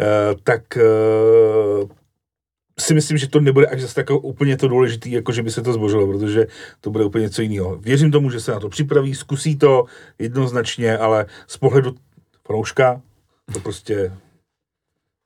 eh, 0.00 0.04
tak 0.42 0.76
eh, 0.76 0.82
si 2.80 2.94
myslím, 2.94 3.18
že 3.18 3.28
to 3.28 3.40
nebude 3.40 3.66
až 3.66 3.80
zase 3.80 3.94
tak 3.94 4.10
úplně 4.10 4.56
to 4.56 4.68
důležité, 4.68 5.08
jako 5.08 5.32
že 5.32 5.42
by 5.42 5.50
se 5.50 5.62
to 5.62 5.72
zbořilo, 5.72 6.06
protože 6.06 6.46
to 6.80 6.90
bude 6.90 7.04
úplně 7.04 7.22
něco 7.22 7.42
jiného. 7.42 7.76
Věřím 7.76 8.12
tomu, 8.12 8.30
že 8.30 8.40
se 8.40 8.52
na 8.52 8.60
to 8.60 8.68
připraví, 8.68 9.14
zkusí 9.14 9.58
to 9.58 9.84
jednoznačně, 10.18 10.98
ale 10.98 11.26
z 11.46 11.56
pohledu 11.56 11.94
fanouška 12.46 13.00
to 13.52 13.60
prostě 13.60 14.12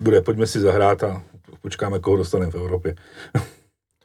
bude. 0.02 0.20
Pojďme 0.20 0.46
si 0.46 0.60
zahrát 0.60 1.04
a 1.04 1.22
počkáme, 1.60 1.98
koho 1.98 2.16
dostaneme 2.16 2.52
v 2.52 2.54
Evropě. 2.54 2.94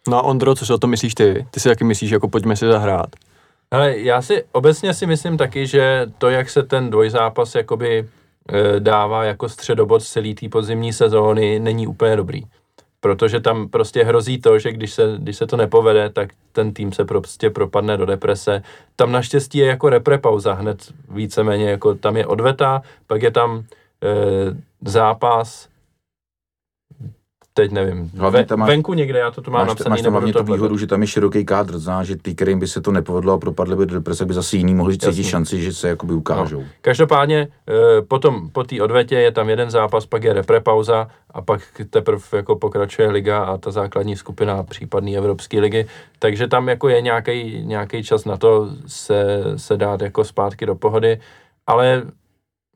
No 0.08 0.18
a 0.18 0.22
Ondro, 0.22 0.56
co 0.56 0.66
si 0.66 0.74
o 0.74 0.78
tom 0.78 0.90
myslíš 0.90 1.16
ty? 1.16 1.48
Ty 1.52 1.60
si 1.60 1.70
taky 1.70 1.84
myslíš, 1.84 2.12
jako 2.12 2.28
pojďme 2.28 2.56
si 2.56 2.68
zahrát. 2.68 3.10
Ale 3.72 3.98
já 3.98 4.22
si 4.22 4.44
obecně 4.52 4.94
si 4.94 5.06
myslím 5.06 5.38
taky, 5.38 5.68
že 5.68 6.06
to, 6.18 6.30
jak 6.30 6.50
se 6.50 6.64
ten 6.64 6.90
dvojzápas 6.90 7.56
jakoby 7.56 8.00
e, 8.00 8.80
dává 8.80 9.24
jako 9.24 9.50
středobod 9.50 10.04
celý 10.04 10.36
té 10.36 10.50
podzimní 10.50 10.94
sezóny, 10.94 11.60
není 11.60 11.88
úplně 11.88 12.16
dobrý. 12.16 12.44
Protože 13.02 13.40
tam 13.40 13.70
prostě 13.70 14.04
hrozí 14.04 14.42
to, 14.42 14.60
že 14.60 14.72
když 14.72 14.94
se, 14.94 15.16
když 15.18 15.38
se 15.38 15.48
to 15.48 15.58
nepovede, 15.58 16.10
tak 16.10 16.30
ten 16.52 16.74
tým 16.74 16.94
se 16.94 17.06
prostě 17.06 17.50
propadne 17.50 17.98
do 17.98 18.06
deprese. 18.06 18.64
Tam 18.96 19.12
naštěstí 19.12 19.58
je 19.58 19.68
jako 19.68 19.90
reprepauza 19.90 20.54
hned 20.54 20.94
víceméně, 21.10 21.70
jako 21.70 21.96
tam 21.96 22.18
je 22.18 22.26
odveta, 22.26 22.82
pak 23.08 23.22
je 23.22 23.32
tam 23.32 23.60
e, 23.60 23.64
zápas, 24.90 25.71
teď 27.54 27.72
nevím, 27.72 28.12
Hlavně 28.18 28.40
ve, 28.40 28.46
tam 28.46 28.60
máš- 28.60 28.70
venku 28.70 28.94
někde, 28.94 29.20
já 29.20 29.32
to 29.32 29.42
tu 29.42 29.52
mám 29.52 29.62
Máš, 29.62 29.68
napsaný, 29.68 29.90
máš 29.90 30.02
tam 30.02 30.14
hlavně 30.14 30.34
to 30.34 30.44
tu 30.44 30.54
výhodu, 30.54 30.78
že 30.78 30.88
tam 30.88 31.02
je 31.02 31.08
široký 31.08 31.46
kádr, 31.46 31.80
zná, 31.80 32.04
že 32.04 32.16
ty, 32.16 32.36
kterým 32.36 32.60
by 32.60 32.68
se 32.68 32.82
to 32.82 32.92
nepovedlo 32.92 33.34
a 33.34 33.38
propadly 33.38 33.76
by 33.76 33.86
do 33.86 33.94
deprese, 33.96 34.26
by 34.26 34.34
zase 34.34 34.58
jiný 34.58 34.76
mohli 34.76 34.98
cítit 34.98 35.24
šanci, 35.24 35.62
že 35.62 35.74
se 35.74 35.88
jakoby 35.88 36.14
ukážou. 36.14 36.64
Každopádně 36.82 37.48
eh, 37.68 38.02
potom 38.02 38.50
po 38.50 38.64
té 38.64 38.82
odvetě 38.82 39.16
je 39.16 39.32
tam 39.32 39.50
jeden 39.50 39.70
zápas, 39.70 40.06
pak 40.06 40.24
je 40.24 40.34
reprepauza 40.34 41.08
a 41.32 41.42
pak 41.42 41.62
teprve 41.90 42.22
jako 42.34 42.56
pokračuje 42.56 43.10
liga 43.10 43.44
a 43.44 43.58
ta 43.58 43.72
základní 43.72 44.16
skupina 44.16 44.64
případné 44.64 45.12
Evropské 45.12 45.60
ligy. 45.60 45.86
Takže 46.20 46.48
tam 46.48 46.68
jako 46.70 46.90
je 46.90 47.02
nějaký 47.02 47.66
nějaký 47.66 48.04
čas 48.04 48.26
na 48.26 48.38
to 48.38 48.70
se, 48.88 49.44
se 49.56 49.78
dát 49.78 50.02
jako 50.02 50.24
zpátky 50.24 50.66
do 50.66 50.76
pohody, 50.76 51.20
ale 51.68 52.04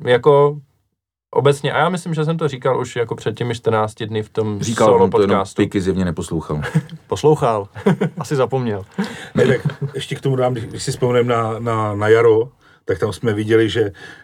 jako 0.05 0.57
obecně, 1.35 1.73
a 1.73 1.77
já 1.77 1.89
myslím, 1.89 2.13
že 2.13 2.25
jsem 2.25 2.37
to 2.37 2.47
říkal 2.47 2.81
už 2.81 2.95
jako 2.95 3.15
před 3.15 3.37
těmi 3.37 3.55
14 3.55 4.03
dny 4.03 4.23
v 4.23 4.29
tom 4.29 4.61
Říkal, 4.61 4.87
solo 4.87 5.03
on 5.03 5.09
to 5.09 5.21
jenom 5.21 5.37
podcastu. 5.37 5.61
Piky 5.61 5.81
zjevně 5.81 6.05
neposlouchal. 6.05 6.61
Poslouchal. 7.07 7.67
Asi 8.17 8.35
zapomněl. 8.35 8.85
Ne, 9.35 9.47
tak 9.47 9.61
ještě 9.93 10.15
k 10.15 10.21
tomu 10.21 10.35
dám, 10.35 10.53
když, 10.53 10.83
si 10.83 10.91
vzpomeneme 10.91 11.33
na, 11.33 11.59
na, 11.59 11.95
na 11.95 12.07
jaro, 12.07 12.49
tak 12.85 12.99
tam 12.99 13.13
jsme 13.13 13.33
viděli, 13.33 13.69
že 13.69 13.81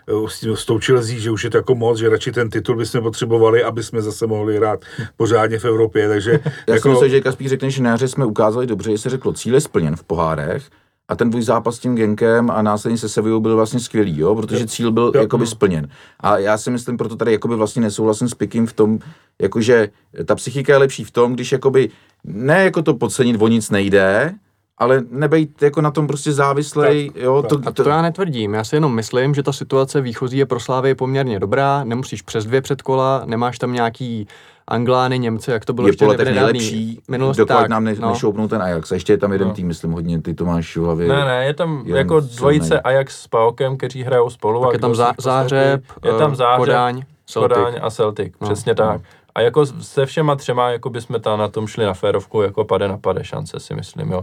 eh, 0.08 0.30
s, 0.30 0.40
tím, 0.40 0.56
s 0.56 0.66
tou 0.66 0.80
Chelsea, 0.80 1.20
že 1.20 1.32
už 1.32 1.44
je 1.44 1.50
to 1.50 1.58
jako 1.58 1.76
moc, 1.76 2.00
že 2.00 2.10
radši 2.10 2.32
ten 2.32 2.50
titul 2.50 2.76
bychom 2.76 3.02
potřebovali, 3.02 3.64
aby 3.64 3.84
jsme 3.84 4.02
zase 4.02 4.28
mohli 4.28 4.58
hrát 4.58 4.80
pořádně 5.18 5.60
v 5.60 5.66
Evropě, 5.66 6.10
takže 6.10 6.40
Já 6.68 6.74
jako... 6.74 6.82
si 6.82 6.90
myslím, 6.90 7.10
že 7.10 7.22
Kaspíš 7.22 7.50
řekne, 7.50 7.70
že 7.70 7.84
na 7.84 7.90
jaře 7.90 8.08
jsme 8.08 8.26
ukázali 8.26 8.68
dobře, 8.68 8.92
že 8.92 8.98
se 8.98 9.10
řeklo, 9.10 9.34
cíl 9.34 9.54
je 9.54 9.62
splněn 9.62 9.96
v 9.96 10.04
pohárech, 10.04 10.64
a 11.12 11.16
ten 11.16 11.30
tvůj 11.30 11.42
zápas 11.42 11.76
s 11.76 11.80
tím 11.80 11.96
Genkem 11.96 12.52
a 12.52 12.62
následně 12.62 12.98
se 12.98 13.10
Sevillou 13.10 13.40
byl 13.40 13.56
vlastně 13.56 13.80
skvělý, 13.80 14.20
jo? 14.20 14.36
protože 14.36 14.68
cíl 14.68 14.92
byl 14.92 15.12
Jo. 15.16 15.22
jakoby 15.22 15.48
splněn. 15.48 15.88
A 16.20 16.38
já 16.38 16.58
si 16.58 16.72
myslím, 16.72 16.98
proto 16.98 17.16
tady 17.16 17.32
jakoby 17.32 17.56
vlastně 17.56 17.82
nesouhlasím 17.82 18.30
s 18.30 18.34
Pikem 18.34 18.68
v 18.68 18.74
tom, 18.74 19.00
jakože 19.42 19.90
ta 20.26 20.36
psychika 20.36 20.74
je 20.74 20.78
lepší 20.78 21.04
v 21.04 21.12
tom, 21.12 21.34
když 21.34 21.52
jakoby 21.52 21.90
ne 22.24 22.64
jako 22.64 22.82
to 22.82 22.94
podcenit, 22.94 23.42
o 23.42 23.48
nic 23.48 23.70
nejde, 23.70 24.34
ale 24.78 25.04
nebejt 25.10 25.62
jako 25.62 25.82
na 25.82 25.92
tom 25.92 26.08
prostě 26.08 26.32
závislej, 26.32 27.12
jo, 27.16 27.44
to, 27.50 27.60
A 27.66 27.72
to 27.72 27.90
já 27.90 28.02
netvrdím, 28.02 28.54
já 28.54 28.64
si 28.64 28.76
jenom 28.76 28.96
myslím, 28.96 29.34
že 29.34 29.44
ta 29.44 29.54
situace 29.54 30.02
výchozí 30.02 30.38
je 30.38 30.46
pro 30.46 30.60
Slávy 30.60 30.96
poměrně 30.96 31.40
dobrá, 31.40 31.84
nemusíš 31.84 32.22
přes 32.22 32.46
dvě 32.46 32.62
předkola, 32.62 33.24
nemáš 33.26 33.60
tam 33.60 33.74
nějaký 33.74 34.28
Anglány, 34.72 35.20
Němce, 35.20 35.52
jak 35.52 35.66
to 35.66 35.74
bylo 35.74 35.88
je 35.88 35.90
ještě 35.90 36.06
po 36.06 36.12
letech 36.12 36.36
nejlepší, 36.36 37.02
minulosti. 37.08 37.40
dokud 37.42 37.48
tak, 37.54 37.70
nám 37.70 37.84
ne, 37.84 37.96
no. 38.00 38.10
nešoupnou 38.10 38.48
ten 38.48 38.62
Ajax. 38.62 38.92
A 38.92 38.96
ještě 38.96 39.14
je 39.14 39.18
tam 39.18 39.32
jeden 39.32 39.48
No. 39.48 39.54
tým, 39.54 39.68
myslím 39.68 39.92
hodně, 39.92 40.22
ty 40.22 40.34
to 40.34 40.46
máš 40.46 40.78
v 40.78 40.82
hlavě. 40.82 41.08
Ne, 41.08 41.26
ne, 41.26 41.46
je 41.46 41.54
tam 41.54 41.84
jako 41.86 42.22
silnej. 42.22 42.38
dvojice 42.38 42.82
Ajax 42.82 43.22
s 43.22 43.28
Paokem, 43.28 43.78
kteří 43.78 44.04
hrajou 44.04 44.30
spolu. 44.30 44.62
Pak 44.62 44.70
a 44.70 44.74
je 44.74 44.80
tam 44.80 44.96
zá. 44.96 45.14
Záhřeb, 45.18 45.84
je 46.06 46.14
tam 46.14 46.32
eh, 46.32 46.36
Záhřeb, 46.36 46.60
Kodáň, 46.66 47.02
Celtic. 47.26 47.58
Kodáň 47.58 47.74
a 47.82 47.90
Celtic, 47.90 48.34
No, 48.42 48.48
přesně 48.48 48.76
tak. 48.76 49.02
A 49.36 49.42
jako 49.42 49.66
se 49.66 50.06
všema 50.06 50.36
třema, 50.36 50.70
jako 50.70 50.90
bychom 50.90 51.22
tam 51.22 51.40
na 51.40 51.48
tom 51.48 51.68
šli 51.68 51.86
na 51.86 51.94
férovku, 51.94 52.42
jako 52.42 52.66
pade 52.66 52.88
na 52.88 52.98
pade 52.98 53.24
šance, 53.24 53.60
si 53.60 53.76
myslím, 53.76 54.12
jo. 54.12 54.22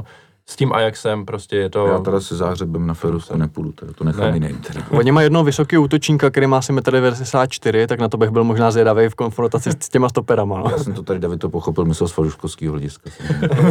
S 0.49 0.57
tím 0.57 0.72
Ajaxem 0.72 1.26
prostě 1.26 1.57
je 1.57 1.70
to... 1.70 1.86
Já 1.86 1.99
teda 1.99 2.20
se 2.20 2.36
zářebem 2.36 2.86
na 2.86 2.94
Ferusku 2.94 3.36
nepůjdu, 3.36 3.72
teda 3.72 3.92
to 3.92 4.05
nechám 4.05 4.30
Ne. 4.30 4.36
jiným. 4.36 4.59
Teda. 4.59 4.80
Oni 4.90 5.12
mají 5.12 5.24
jednoho 5.24 5.44
vysoký 5.44 5.78
útočníka, 5.78 6.30
který 6.30 6.46
má 6.46 6.59
asi 6.59 6.72
1,94 6.72 7.86
tak 7.86 8.01
na 8.01 8.09
to 8.09 8.16
bych 8.16 8.30
byl 8.30 8.44
možná 8.44 8.70
zvědavý 8.70 9.09
v 9.09 9.14
konfrontaci 9.14 9.70
s 9.80 9.88
těma 9.88 10.09
stoperama. 10.09 10.59
No. 10.59 10.70
Já 10.70 10.78
jsem 10.78 10.94
to 10.94 11.03
tady, 11.03 11.20
David, 11.20 11.40
to 11.40 11.49
pochopil, 11.49 11.84
myslel 11.84 12.09
z 12.09 12.12
faruškovského 12.12 12.72
hlediska. 12.72 13.11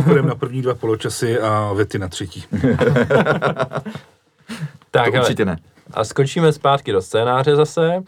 Budeme 0.05 0.27
na 0.29 0.35
první 0.35 0.61
dva 0.61 0.75
poločasy 0.75 1.39
a 1.39 1.73
Vety 1.73 1.99
na 1.99 2.07
třetí. 2.07 2.43
tak, 4.91 5.11
to 5.13 5.19
určitě 5.19 5.45
ne. 5.45 5.57
A 5.93 6.03
skočíme 6.03 6.53
zpátky 6.53 6.91
do 6.91 7.01
scénáře 7.01 7.55
zase. 7.55 7.93
E, 7.93 8.03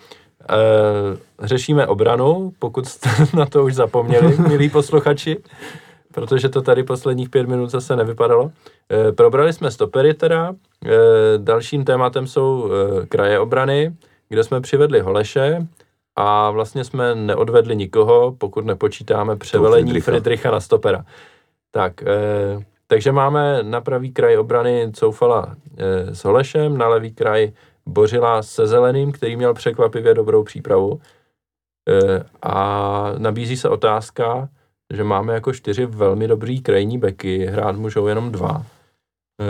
řešíme 1.43 1.87
obranu, 1.87 2.53
pokud 2.59 2.87
jste 2.87 3.09
na 3.37 3.45
to 3.45 3.65
už 3.65 3.75
zapomněli, 3.75 4.37
milí 4.37 4.69
posluchači, 4.69 5.37
protože 6.13 6.49
to 6.49 6.61
tady 6.61 6.83
posledních 6.83 7.29
pět 7.29 7.47
minut 7.47 7.69
zase 7.69 7.95
nevypadalo. 7.95 8.51
E, 8.91 9.11
probrali 9.11 9.53
jsme 9.53 9.71
stopery 9.71 10.13
teda. 10.13 10.55
E, 10.85 10.97
dalším 11.37 11.85
tématem 11.85 12.27
jsou 12.27 12.71
e, 12.71 13.05
kraje 13.05 13.39
obrany, 13.39 13.95
kde 14.29 14.43
jsme 14.43 14.61
přivedli 14.61 14.99
Holeše 14.99 15.67
a 16.15 16.51
vlastně 16.51 16.83
jsme 16.83 17.15
neodvedli 17.15 17.75
nikoho, 17.75 18.35
pokud 18.37 18.65
nepočítáme 18.65 19.35
převelení 19.35 19.83
Friedricha. 19.83 20.11
Friedricha 20.11 20.51
na 20.51 20.59
stopera. 20.59 21.05
Tak, 21.71 22.03
e, 22.03 22.07
takže 22.87 23.11
máme 23.11 23.63
na 23.63 23.81
pravý 23.81 24.11
kraj 24.11 24.37
obrany 24.37 24.91
Coufala 24.91 25.55
e, 25.77 26.15
s 26.15 26.23
Holešem, 26.23 26.77
na 26.77 26.87
levý 26.87 27.11
kraj 27.13 27.51
Bořila 27.85 28.43
se 28.43 28.67
Zeleným, 28.67 29.11
který 29.11 29.35
měl 29.35 29.53
překvapivě 29.53 30.13
dobrou 30.13 30.43
přípravu. 30.43 31.01
E, 31.89 32.23
a 32.41 33.13
nabízí 33.17 33.57
se 33.57 33.69
otázka, 33.69 34.49
že 34.93 35.03
máme 35.03 35.33
jako 35.33 35.53
čtyři 35.53 35.85
velmi 35.85 36.27
dobrý 36.27 36.61
krajní 36.61 36.97
beky, 36.97 37.45
hrát 37.45 37.75
můžou 37.75 38.07
jenom 38.07 38.31
dva. 38.31 38.65
E, 39.41 39.45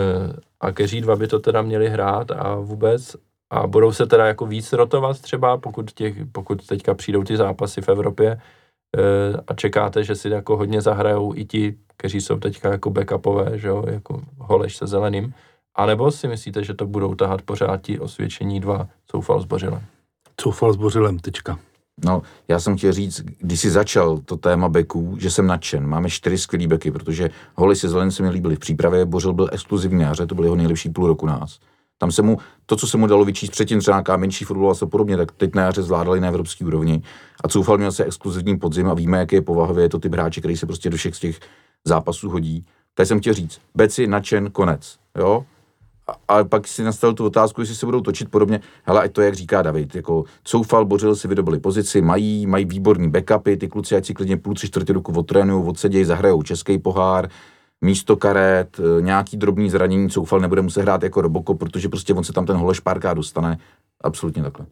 a 0.60 0.72
keří 0.72 1.00
dva 1.00 1.16
by 1.16 1.28
to 1.28 1.38
teda 1.38 1.62
měli 1.62 1.88
hrát 1.88 2.30
a 2.30 2.54
vůbec 2.54 3.16
a 3.52 3.66
budou 3.66 3.92
se 3.92 4.06
teda 4.06 4.26
jako 4.26 4.46
víc 4.46 4.72
rotovat 4.72 5.20
třeba, 5.20 5.56
pokud, 5.56 5.92
těch, 5.92 6.14
pokud 6.32 6.66
teďka 6.66 6.94
přijdou 6.94 7.24
ty 7.24 7.36
zápasy 7.36 7.82
v 7.82 7.88
Evropě 7.88 8.30
e, 8.30 8.40
a 9.46 9.54
čekáte, 9.54 10.04
že 10.04 10.14
si 10.14 10.28
jako 10.28 10.56
hodně 10.56 10.80
zahrajou 10.80 11.34
i 11.34 11.44
ti, 11.44 11.76
kteří 11.96 12.20
jsou 12.20 12.38
teďka 12.38 12.70
jako 12.70 12.90
backupové, 12.90 13.58
že 13.58 13.68
jo, 13.68 13.84
jako 13.90 14.22
Holeš 14.38 14.76
se 14.76 14.86
Zeleným. 14.86 15.34
A 15.74 15.86
nebo 15.86 16.10
si 16.10 16.28
myslíte, 16.28 16.64
že 16.64 16.74
to 16.74 16.86
budou 16.86 17.14
tahat 17.14 17.42
pořád 17.42 17.82
ti 17.82 17.98
osvědčení 17.98 18.60
dva 18.60 18.88
Soufal 19.10 19.40
s 19.40 19.44
Bořilem? 19.44 19.82
Coufal 20.40 20.74
Bořilem, 20.74 21.18
tečka. 21.18 21.58
No, 22.04 22.22
já 22.48 22.60
jsem 22.60 22.76
chtěl 22.76 22.92
říct, 22.92 23.22
když 23.38 23.60
jsi 23.60 23.70
začal 23.70 24.18
to 24.18 24.36
téma 24.36 24.68
beků, 24.68 25.16
že 25.18 25.30
jsem 25.30 25.46
nadšen. 25.46 25.86
Máme 25.86 26.10
čtyři 26.10 26.38
skvělý 26.38 26.66
beky, 26.66 26.90
protože 26.90 27.30
Holy 27.54 27.76
se 27.76 27.88
Zelen 27.88 28.10
se 28.10 28.22
mi 28.22 28.30
líbili 28.30 28.56
v 28.56 28.58
přípravě, 28.58 29.04
Bořil 29.04 29.32
byl 29.32 29.48
exkluzivní 29.52 30.02
jaře, 30.02 30.26
to 30.26 30.34
byl 30.34 30.44
jeho 30.44 30.56
nejlepší 30.56 30.88
půl 30.88 31.06
roku 31.06 31.26
nás. 31.26 31.58
Tam 31.98 32.12
se 32.12 32.22
mu, 32.22 32.38
to, 32.66 32.76
co 32.76 32.86
se 32.86 32.96
mu 32.96 33.06
dalo 33.06 33.24
vyčíst 33.24 33.52
předtím, 33.52 33.80
třeba 33.80 33.96
nějaká 33.96 34.16
menší 34.16 34.44
fotbal 34.44 34.74
a 34.82 34.86
podobně, 34.86 35.16
tak 35.16 35.32
teď 35.32 35.54
na 35.54 35.62
jaře 35.62 35.82
zvládali 35.82 36.20
na 36.20 36.28
evropské 36.28 36.64
úrovni. 36.64 37.02
A 37.44 37.48
Coufal 37.48 37.78
měl 37.78 37.92
se 37.92 38.04
exkluzivní 38.04 38.58
podzim 38.58 38.88
a 38.88 38.94
víme, 38.94 39.18
jaký 39.18 39.36
je 39.36 39.42
povahově, 39.42 39.84
je 39.84 39.88
to 39.88 39.98
typ 39.98 40.12
hráče, 40.12 40.40
který 40.40 40.56
se 40.56 40.66
prostě 40.66 40.90
do 40.90 40.96
všech 40.96 41.16
z 41.16 41.20
těch 41.20 41.40
zápasů 41.84 42.30
hodí. 42.30 42.64
Tak 42.94 43.06
jsem 43.06 43.20
chtěl 43.20 43.34
říct, 43.34 43.60
Beci, 43.74 44.06
nadšen, 44.06 44.50
konec. 44.50 44.98
Jo? 45.18 45.44
A, 46.28 46.44
pak 46.44 46.68
si 46.68 46.82
nastavil 46.82 47.14
tu 47.14 47.24
otázku, 47.24 47.60
jestli 47.60 47.76
se 47.76 47.86
budou 47.86 48.00
točit 48.00 48.30
podobně. 48.30 48.60
Hele, 48.84 49.02
ať 49.02 49.12
to, 49.12 49.22
jak 49.22 49.34
říká 49.34 49.62
David, 49.62 49.94
jako 49.94 50.24
Coufal, 50.44 50.84
Bořil 50.84 51.16
si 51.16 51.28
vydobili 51.28 51.58
pozici, 51.58 52.02
mají, 52.02 52.46
mají 52.46 52.64
výborný 52.64 53.10
backupy, 53.10 53.56
ty 53.56 53.68
kluci, 53.68 53.96
ať 53.96 54.06
si 54.06 54.14
klidně 54.14 54.36
půl, 54.36 54.54
tři 54.54 54.68
čtvrtě 54.68 54.92
roku 54.92 55.12
odtrénují, 55.12 55.64
odsedějí, 55.68 56.04
zahrajou 56.04 56.42
český 56.42 56.78
pohár, 56.78 57.28
místo 57.80 58.16
karet, 58.16 58.80
e, 58.80 59.02
nějaký 59.02 59.36
drobný 59.36 59.70
zranění, 59.70 60.10
Coufal 60.10 60.40
nebude 60.40 60.62
muset 60.62 60.82
hrát 60.82 61.02
jako 61.02 61.20
Roboko, 61.20 61.54
protože 61.54 61.88
prostě 61.88 62.14
on 62.14 62.24
se 62.24 62.32
tam 62.32 62.46
ten 62.46 62.56
holeš 62.56 62.80
párkrát 62.80 63.14
dostane. 63.14 63.58
Absolutně 64.00 64.42
takhle. 64.42 64.66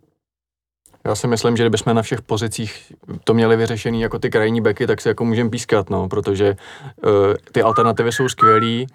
Já 1.04 1.14
si 1.14 1.26
myslím, 1.26 1.56
že 1.56 1.62
kdybychom 1.62 1.94
na 1.94 2.02
všech 2.02 2.22
pozicích 2.22 2.92
to 3.24 3.34
měli 3.34 3.56
vyřešený 3.56 4.00
jako 4.00 4.18
ty 4.18 4.30
krajní 4.30 4.60
beky, 4.60 4.86
tak 4.86 5.00
si 5.00 5.08
jako 5.08 5.24
můžeme 5.24 5.50
pískat, 5.50 5.90
no, 5.90 6.08
protože 6.08 6.56
uh, 7.04 7.10
ty 7.52 7.62
alternativy 7.62 8.12
jsou 8.12 8.28
skvělý. 8.28 8.86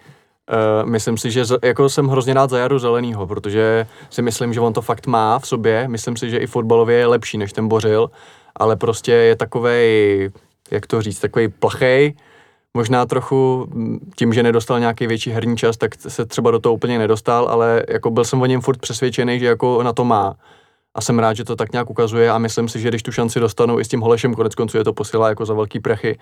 Uh, 0.51 0.89
myslím 0.89 1.17
si, 1.17 1.31
že 1.31 1.43
jako 1.63 1.89
jsem 1.89 2.07
hrozně 2.07 2.33
rád 2.33 2.49
za 2.49 2.57
Jaru 2.57 2.79
Zelenýho, 2.79 3.27
protože 3.27 3.87
si 4.09 4.21
myslím, 4.21 4.53
že 4.53 4.59
on 4.59 4.73
to 4.73 4.81
fakt 4.81 5.07
má 5.07 5.39
v 5.39 5.47
sobě. 5.47 5.87
Myslím 5.87 6.17
si, 6.17 6.29
že 6.29 6.37
i 6.37 6.47
fotbalově 6.47 6.97
je 6.97 7.05
lepší 7.05 7.37
než 7.37 7.53
ten 7.53 7.67
Bořil, 7.67 8.11
ale 8.55 8.75
prostě 8.75 9.11
je 9.11 9.35
takovej, 9.35 10.31
jak 10.71 10.87
to 10.87 11.01
říct, 11.01 11.19
takový 11.19 11.47
plachej, 11.47 12.13
možná 12.73 13.05
trochu 13.05 13.67
mm, 13.73 14.11
tím, 14.15 14.33
že 14.33 14.43
nedostal 14.43 14.79
nějaký 14.79 15.07
větší 15.07 15.31
herní 15.31 15.57
čas, 15.57 15.77
tak 15.77 15.95
se 15.95 16.25
třeba 16.25 16.51
do 16.51 16.59
toho 16.59 16.73
úplně 16.73 16.99
nedostal, 16.99 17.47
ale 17.47 17.83
jako 17.89 18.11
byl 18.11 18.23
jsem 18.23 18.41
o 18.41 18.45
něm 18.45 18.61
furt 18.61 18.77
přesvědčený, 18.77 19.39
že 19.39 19.45
jako 19.45 19.83
na 19.83 19.93
to 19.93 20.05
má. 20.05 20.35
A 20.95 21.01
jsem 21.01 21.19
rád, 21.19 21.33
že 21.33 21.43
to 21.43 21.55
tak 21.55 21.71
nějak 21.71 21.89
ukazuje 21.89 22.31
a 22.31 22.37
myslím 22.37 22.69
si, 22.69 22.79
že 22.79 22.89
když 22.89 23.03
tu 23.03 23.11
šanci 23.11 23.39
dostanou 23.39 23.79
i 23.79 23.85
s 23.85 23.87
tím 23.87 24.01
Holešem, 24.01 24.33
konec 24.33 24.55
konců 24.55 24.77
je 24.77 24.83
to 24.83 24.93
posílá 24.93 25.29
jako 25.29 25.45
za 25.45 25.53
velký 25.53 25.79
prachy, 25.79 26.19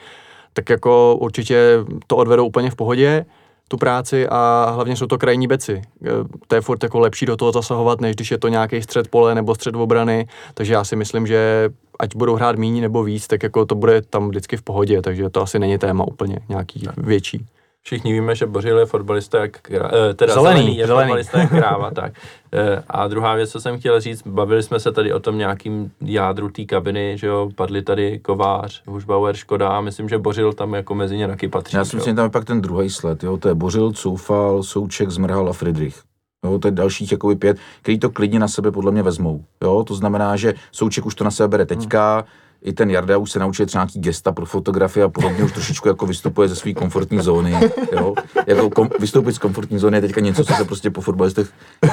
tak 0.53 0.69
jako 0.69 1.15
určitě 1.15 1.77
to 2.07 2.17
odvedou 2.17 2.45
úplně 2.45 2.69
v 2.69 2.75
pohodě, 2.75 3.25
tu 3.71 3.77
práci 3.77 4.27
a 4.27 4.71
hlavně 4.75 4.95
jsou 4.95 5.07
to 5.07 5.17
krajní 5.17 5.47
beci. 5.47 5.81
E, 6.05 6.09
To 6.47 6.55
je 6.55 6.61
furt 6.61 6.83
jako 6.83 6.99
lepší 6.99 7.25
do 7.25 7.37
toho 7.37 7.51
zasahovat, 7.51 8.01
než 8.01 8.15
když 8.15 8.31
je 8.31 8.37
to 8.37 8.47
nějaký 8.47 8.81
střed 8.81 9.07
pole 9.07 9.35
nebo 9.35 9.55
střed 9.55 9.75
obrany, 9.75 10.27
takže 10.53 10.73
já 10.73 10.83
si 10.83 10.95
myslím, 10.95 11.27
že 11.27 11.69
ať 11.99 12.15
budou 12.15 12.35
hrát 12.35 12.55
míní 12.55 12.81
nebo 12.81 13.03
víc, 13.03 13.27
tak 13.27 13.43
jako 13.43 13.65
to 13.65 13.75
bude 13.75 14.01
tam 14.01 14.29
vždycky 14.29 14.57
v 14.57 14.61
pohodě, 14.61 15.01
takže 15.01 15.29
to 15.29 15.41
asi 15.41 15.59
není 15.59 15.77
téma 15.77 16.03
úplně 16.07 16.39
nějaký 16.49 16.87
větší. 16.97 17.45
Všichni 17.83 18.13
víme, 18.13 18.35
že 18.35 18.45
Bořil 18.45 18.79
je 18.79 18.85
fotbalista 18.85 19.39
jak 19.39 19.61
krá... 19.61 19.91
eh, 20.09 20.13
teda 20.13 20.33
Zelený, 20.33 20.59
zelený, 20.59 20.77
je 20.77 20.87
zelený. 20.87 21.07
fotbalista 21.07 21.39
jak 21.39 21.49
kráva, 21.59 21.91
tak. 21.91 22.13
Eh, 22.53 22.83
A 22.89 23.07
druhá 23.07 23.35
věc, 23.35 23.51
co 23.51 23.61
jsem 23.61 23.79
chtěl 23.79 23.99
říct, 23.99 24.27
bavili 24.27 24.63
jsme 24.63 24.79
se 24.79 24.91
tady 24.91 25.13
o 25.13 25.19
tom 25.19 25.37
nějakým 25.37 25.91
jádru 26.01 26.49
té 26.49 26.63
kabiny, 26.65 27.13
že 27.17 27.27
jo, 27.27 27.49
padli 27.55 27.81
tady 27.81 28.19
Kovář, 28.19 28.81
Hušbauer, 28.87 29.35
Škoda 29.35 29.69
a 29.69 29.81
myslím, 29.81 30.09
že 30.09 30.17
Bořil 30.17 30.53
tam 30.53 30.73
jako 30.73 30.95
mezi 30.95 31.17
ně 31.17 31.27
taky 31.27 31.47
patří. 31.47 31.75
Já 31.77 31.85
si 31.85 31.95
myslím, 31.95 32.11
že 32.11 32.15
tam 32.15 32.25
je 32.25 32.29
pak 32.29 32.45
ten 32.45 32.61
druhý 32.61 32.89
sled, 32.89 33.23
jo, 33.23 33.37
to 33.37 33.47
je 33.47 33.53
Bořil, 33.55 33.91
Coufal, 33.93 34.63
Souček, 34.63 35.09
Zmrhal 35.09 35.49
a 35.49 35.53
Friedrich. 35.53 36.01
Jo, 36.45 36.59
to 36.59 36.67
je 36.67 36.71
dalších 36.71 37.11
jakoby 37.11 37.35
pět, 37.35 37.57
který 37.81 37.99
to 37.99 38.09
klidně 38.09 38.39
na 38.39 38.47
sebe 38.47 38.71
podle 38.71 38.91
mě 38.91 39.03
vezmou. 39.03 39.43
Jo, 39.63 39.83
to 39.87 39.95
znamená, 39.95 40.35
že 40.35 40.53
Souček 40.71 41.05
už 41.05 41.15
to 41.15 41.23
na 41.23 41.31
sebe 41.31 41.47
bere 41.47 41.65
teďka, 41.65 42.25
i 42.63 42.73
ten 42.73 42.89
Jarda 42.91 43.17
už 43.17 43.31
se 43.31 43.39
naučil 43.39 43.65
třeba 43.65 43.83
nějaký 43.83 43.99
gesta 43.99 44.31
pro 44.31 44.45
fotografii 44.45 45.03
a 45.03 45.09
podobně, 45.09 45.43
už 45.43 45.51
trošičku 45.51 45.87
jako 45.87 46.05
vystupuje 46.05 46.47
ze 46.47 46.55
své 46.55 46.73
komfortní 46.73 47.19
zóny. 47.19 47.55
Jo? 47.91 48.13
Jako 48.47 48.69
kom, 48.69 48.89
vystoupit 48.99 49.33
z 49.33 49.37
komfortní 49.37 49.79
zóny 49.79 49.97
je 49.97 50.01
teďka 50.01 50.21
něco, 50.21 50.45
co 50.45 50.53
se 50.53 50.65
prostě 50.65 50.89
po 50.89 51.01
fotbalistech 51.01 51.49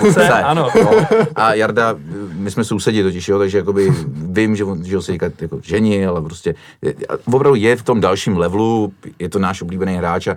chce. 0.08 0.28
ano. 0.28 0.68
Jo? 0.78 0.90
A 1.34 1.54
Jarda, 1.54 1.94
my 2.32 2.50
jsme 2.50 2.64
sousedi 2.64 3.02
totiž, 3.02 3.28
jo, 3.28 3.38
takže 3.38 3.58
jakoby 3.58 3.92
vím, 4.08 4.56
že 4.56 4.64
on 4.64 4.84
že 4.84 4.96
ho 4.96 5.02
se 5.02 5.12
říká, 5.12 5.26
jako 5.40 5.58
ženil, 5.62 6.10
ale 6.10 6.22
prostě 6.22 6.54
je- 6.82 6.94
opravdu 7.34 7.54
je 7.54 7.76
v 7.76 7.82
tom 7.82 8.00
dalším 8.00 8.36
levelu, 8.38 8.92
je 9.18 9.28
to 9.28 9.38
náš 9.38 9.62
oblíbený 9.62 9.96
hráč 9.96 10.26
a 10.28 10.36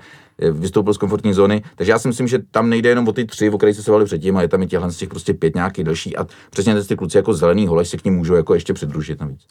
vystoupil 0.51 0.93
z 0.93 0.97
komfortní 0.97 1.33
zóny, 1.33 1.63
takže 1.75 1.91
já 1.91 1.99
si 1.99 2.07
myslím, 2.07 2.27
že 2.27 2.39
tam 2.51 2.69
nejde 2.69 2.89
jenom 2.89 3.07
o 3.07 3.13
ty 3.13 3.25
tři, 3.25 3.49
o 3.49 3.57
kterých 3.57 3.75
se 3.75 3.91
bavili 3.91 4.05
předtím, 4.05 4.35
ale 4.35 4.43
je 4.43 4.47
tam 4.47 4.61
i 4.61 4.67
těchhle 4.67 4.91
z 4.91 4.97
těch 4.97 5.09
prostě 5.09 5.33
pět 5.33 5.55
nějakých 5.55 5.83
další 5.85 6.17
a 6.17 6.27
přesně 6.49 6.83
ty 6.83 6.95
kluci 6.95 7.17
jako 7.17 7.33
zelený 7.33 7.67
holeš 7.67 7.89
se 7.89 7.97
k 7.97 8.05
ním 8.05 8.13
můžou 8.13 8.35
jako 8.35 8.53
ještě 8.53 8.73
přidružit 8.73 9.19
navíc. 9.21 9.45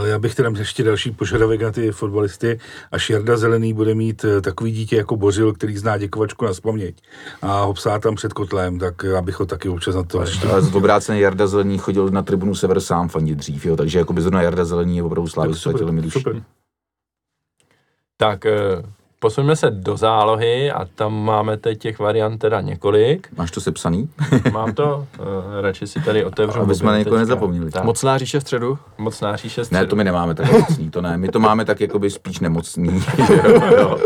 Uh, 0.00 0.08
já 0.08 0.18
bych 0.18 0.34
teda 0.34 0.50
ještě 0.58 0.84
další 0.84 1.10
požadavek 1.10 1.62
na 1.62 1.70
ty 1.70 1.92
fotbalisty. 1.92 2.58
Až 2.92 3.10
Jarda 3.10 3.36
Zelený 3.36 3.72
bude 3.72 3.94
mít 3.94 4.24
eh, 4.24 4.40
takový 4.40 4.72
dítě 4.72 4.96
jako 4.96 5.16
Bořil, 5.16 5.52
který 5.52 5.76
zná 5.76 5.98
děkovačku 5.98 6.44
na 6.44 6.52
vzpomněť 6.52 6.96
a 7.42 7.62
ho 7.62 7.74
psá 7.74 7.98
tam 7.98 8.14
před 8.14 8.32
kotlem, 8.32 8.78
tak 8.78 9.02
já 9.04 9.22
bych 9.22 9.40
ho 9.40 9.46
taky 9.46 9.68
občas 9.68 9.94
na 9.94 10.02
to 10.02 10.20
ještě. 10.20 10.48
Ale 10.48 10.62
z 10.62 10.74
obráceně 10.74 11.20
Jarda 11.20 11.46
Zelený 11.46 11.78
chodil 11.78 12.08
na 12.08 12.22
tribunu 12.22 12.54
Sever 12.54 12.80
sám 12.80 13.08
fandit 13.08 13.38
dřív, 13.38 13.66
jo, 13.66 13.76
takže 13.76 13.98
jako 13.98 14.12
by 14.12 14.20
zrovna 14.20 14.42
Jarda 14.42 14.64
Zelený 14.64 14.96
je 14.96 15.02
opravdu 15.02 15.28
slávy 15.28 15.52
Tak 15.52 15.58
super, 15.58 15.78
světil 15.78 15.92
mi 15.92 16.02
duši. 16.02 16.18
super. 16.18 16.42
Tak 18.16 18.46
eh, 18.46 18.82
posuňme 19.24 19.56
se 19.56 19.70
do 19.70 19.96
zálohy 19.96 20.70
a 20.70 20.84
tam 20.94 21.24
máme 21.24 21.56
teď 21.56 21.78
těch 21.78 21.98
variant 21.98 22.38
teda 22.38 22.60
několik. 22.60 23.28
Máš 23.36 23.50
to 23.50 23.60
sepsaný? 23.60 24.08
Mám 24.52 24.72
to, 24.74 25.06
eh, 25.58 25.60
radši 25.62 25.86
si 25.86 26.00
tady 26.00 26.24
otevřu. 26.24 26.60
Aby 26.60 26.74
jsme 26.74 26.90
na 26.92 26.98
někoho 26.98 27.16
nezapomněli. 27.16 27.70
Tak, 27.70 27.84
Mocná 27.84 28.18
říše 28.18 28.40
středu? 28.40 28.78
mocná 28.98 29.36
říše 29.36 29.60
Ne, 29.60 29.64
středu. 29.64 29.86
to 29.86 29.96
my 29.96 30.04
nemáme 30.04 30.34
tak 30.34 30.52
mocný, 30.52 30.90
to 30.90 31.02
ne. 31.02 31.18
My 31.18 31.28
to 31.28 31.40
máme 31.40 31.64
tak 31.64 31.80
jakoby 31.80 32.10
spíš 32.10 32.40
nemocný. 32.40 33.02
jo, 33.18 33.62
jo. 33.78 33.98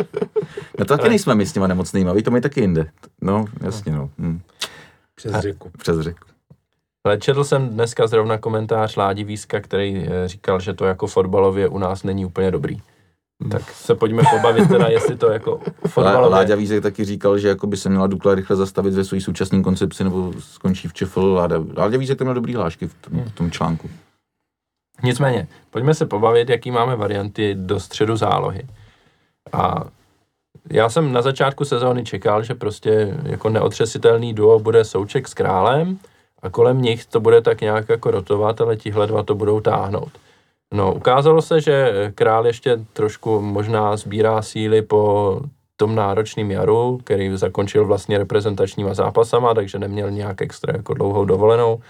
No 0.78 0.84
to 0.84 0.96
taky 0.96 1.08
nejsme 1.08 1.34
my 1.34 1.46
s 1.46 1.52
těma 1.52 1.66
nemocnýma, 1.66 2.12
vy 2.12 2.22
to 2.22 2.30
mají 2.30 2.42
taky 2.42 2.60
jinde. 2.60 2.86
No, 3.20 3.44
jasně, 3.60 3.92
no. 3.92 4.10
Hm. 4.18 4.40
Přes 5.14 5.32
řeku. 5.32 5.70
Přes 5.78 6.00
řeku. 6.00 6.18
Ale 7.04 7.18
četl 7.18 7.44
jsem 7.44 7.68
dneska 7.68 8.06
zrovna 8.06 8.38
komentář 8.38 8.96
Ládi 8.96 9.24
Víska, 9.24 9.60
který 9.60 10.06
eh, 10.08 10.28
říkal, 10.28 10.60
že 10.60 10.74
to 10.74 10.84
jako 10.84 11.06
fotbalově 11.06 11.68
u 11.68 11.78
nás 11.78 12.02
není 12.02 12.24
úplně 12.26 12.50
dobrý. 12.50 12.80
Tak 13.50 13.70
se 13.70 13.94
pojďme 13.94 14.22
pobavit 14.30 14.68
teda, 14.68 14.86
jestli 14.86 15.16
to 15.16 15.30
jako 15.30 15.60
fotbalově... 15.86 16.28
Láďa 16.30 16.56
Vízek 16.56 16.82
taky 16.82 17.04
říkal, 17.04 17.38
že 17.38 17.48
jako 17.48 17.66
by 17.66 17.76
se 17.76 17.88
měla 17.88 18.06
Dukla 18.06 18.34
rychle 18.34 18.56
zastavit 18.56 18.94
ve 18.94 19.04
své 19.04 19.20
současné 19.20 19.62
koncepci 19.62 20.04
nebo 20.04 20.32
skončí 20.38 20.88
v 20.88 20.94
ČFL. 20.94 21.32
Láďa, 21.32 21.64
Láďa 21.76 21.98
Vízek 21.98 22.18
tam 22.18 22.26
měl 22.26 22.34
dobrý 22.34 22.54
hlášky 22.54 22.88
v 22.88 22.94
tom, 22.94 23.24
v 23.24 23.32
tom 23.32 23.50
článku. 23.50 23.90
Nicméně, 25.02 25.48
pojďme 25.70 25.94
se 25.94 26.06
pobavit, 26.06 26.48
jaký 26.48 26.70
máme 26.70 26.96
varianty 26.96 27.54
do 27.54 27.80
středu 27.80 28.16
zálohy. 28.16 28.66
A 29.52 29.84
já 30.70 30.88
jsem 30.88 31.12
na 31.12 31.22
začátku 31.22 31.64
sezóny 31.64 32.04
čekal, 32.04 32.42
že 32.42 32.54
prostě 32.54 33.18
jako 33.22 33.48
neotřesitelný 33.48 34.34
duo 34.34 34.58
bude 34.58 34.84
Souček 34.84 35.28
s 35.28 35.34
Králem 35.34 35.98
a 36.42 36.50
kolem 36.50 36.82
nich 36.82 37.06
to 37.06 37.20
bude 37.20 37.40
tak 37.42 37.60
nějak 37.60 37.88
jako 37.88 38.10
rotovat, 38.10 38.60
ale 38.60 38.76
tihle 38.76 39.06
dva 39.06 39.22
to 39.22 39.34
budou 39.34 39.60
táhnout. 39.60 40.12
No, 40.74 40.94
ukázalo 40.94 41.42
se, 41.42 41.60
že 41.60 41.92
Král 42.14 42.46
ještě 42.46 42.80
trošku 42.92 43.40
možná 43.40 43.96
sbírá 43.96 44.42
síly 44.42 44.82
po 44.82 45.40
tom 45.76 45.94
náročném 45.94 46.50
jaru, 46.50 46.98
který 47.04 47.36
zakončil 47.36 47.86
vlastně 47.86 48.18
reprezentačníma 48.18 48.94
zápasama, 48.94 49.54
takže 49.54 49.78
neměl 49.78 50.10
nějak 50.10 50.42
extra 50.42 50.72
jako 50.76 50.94
dlouhou 50.94 51.24
dovolenou 51.24 51.80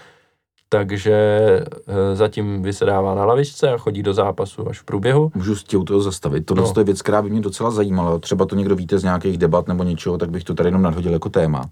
takže 0.69 1.13
e, 1.13 2.17
zatím 2.17 2.63
vysedává 2.63 3.15
na 3.15 3.25
lavičce 3.25 3.73
a 3.73 3.79
chodí 3.79 4.03
do 4.03 4.15
zápasu 4.15 4.69
až 4.69 4.81
v 4.81 4.85
průběhu. 4.85 5.33
Můžu 5.35 5.55
tě 5.55 5.77
u 5.77 5.85
toho 5.85 6.01
zastavit. 6.01 6.47
To 6.47 6.55
no. 6.55 6.73
je 6.79 6.85
věc, 6.85 7.03
která 7.03 7.23
by 7.23 7.31
mě 7.31 7.41
docela 7.41 7.71
zajímala. 7.71 8.19
Třeba 8.19 8.47
to 8.47 8.57
někdo 8.57 8.77
víte 8.77 8.99
z 8.99 9.05
nějakých 9.05 9.39
debat 9.39 9.69
nebo 9.69 9.85
něčeho, 9.85 10.19
tak 10.19 10.31
bych 10.31 10.45
to 10.45 10.55
tady 10.55 10.67
jenom 10.67 10.83
nadhodil 10.83 11.13
jako 11.13 11.29
téma. 11.29 11.65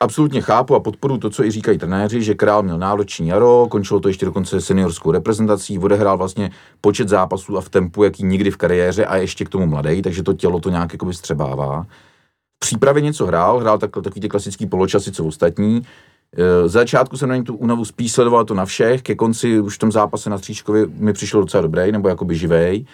Absolutně 0.00 0.40
chápu 0.40 0.74
a 0.74 0.80
podporu 0.80 1.18
to, 1.18 1.30
co 1.30 1.44
i 1.44 1.50
říkají 1.50 1.78
trenéři, 1.78 2.22
že 2.22 2.34
král 2.34 2.62
měl 2.62 2.78
náročný 2.78 3.28
jaro, 3.28 3.66
končilo 3.70 4.00
to 4.00 4.08
ještě 4.08 4.26
dokonce 4.26 4.60
seniorskou 4.60 5.10
reprezentací, 5.10 5.78
odehrál 5.78 6.18
vlastně 6.18 6.50
počet 6.80 7.08
zápasů 7.08 7.58
a 7.58 7.60
v 7.60 7.68
tempu, 7.68 8.04
jaký 8.04 8.24
nikdy 8.24 8.50
v 8.50 8.56
kariéře 8.56 9.06
a 9.06 9.16
ještě 9.16 9.44
k 9.44 9.48
tomu 9.48 9.66
mladý, 9.66 10.02
takže 10.02 10.22
to 10.22 10.32
tělo 10.32 10.60
to 10.60 10.70
nějak 10.70 10.92
jako 10.92 11.12
střebává. 11.12 11.86
V 12.56 12.58
přípravě 12.58 13.02
něco 13.02 13.26
hrál, 13.26 13.58
hrál 13.58 13.78
tak, 13.78 13.90
takový 13.90 14.20
ty 14.20 14.28
klasický 14.28 14.66
poločasy, 14.66 15.12
co 15.12 15.24
ostatní. 15.24 15.82
Z 16.66 16.70
začátku 16.72 17.16
jsem 17.16 17.28
na 17.28 17.34
něm 17.34 17.44
tu 17.44 17.54
únavu 17.54 17.84
spíš 17.84 18.12
sledoval 18.12 18.44
to 18.44 18.54
na 18.54 18.64
všech, 18.64 19.02
ke 19.02 19.14
konci 19.14 19.60
už 19.60 19.74
v 19.74 19.78
tom 19.78 19.92
zápase 19.92 20.30
na 20.30 20.38
Stříčkovi 20.38 20.86
mi 20.86 21.12
přišlo 21.12 21.40
docela 21.40 21.62
dobrý, 21.62 21.92
nebo 21.92 22.08
jakoby 22.08 22.36
živej, 22.36 22.84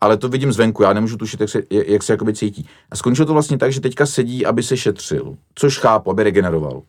ale 0.00 0.16
to 0.16 0.28
vidím 0.28 0.52
zvenku, 0.52 0.82
já 0.82 0.92
nemůžu 0.92 1.16
tušit, 1.16 1.40
jak 1.40 1.50
se, 1.50 1.62
jak 1.70 2.02
se 2.02 2.12
jakoby 2.12 2.34
cítí. 2.34 2.68
A 2.90 2.96
skončilo 2.96 3.26
to 3.26 3.32
vlastně 3.32 3.58
tak, 3.58 3.72
že 3.72 3.80
teďka 3.80 4.06
sedí, 4.06 4.46
aby 4.46 4.62
se 4.62 4.76
šetřil, 4.76 5.36
což 5.54 5.78
chápu, 5.78 6.10
aby 6.10 6.22
regeneroval. 6.22 6.82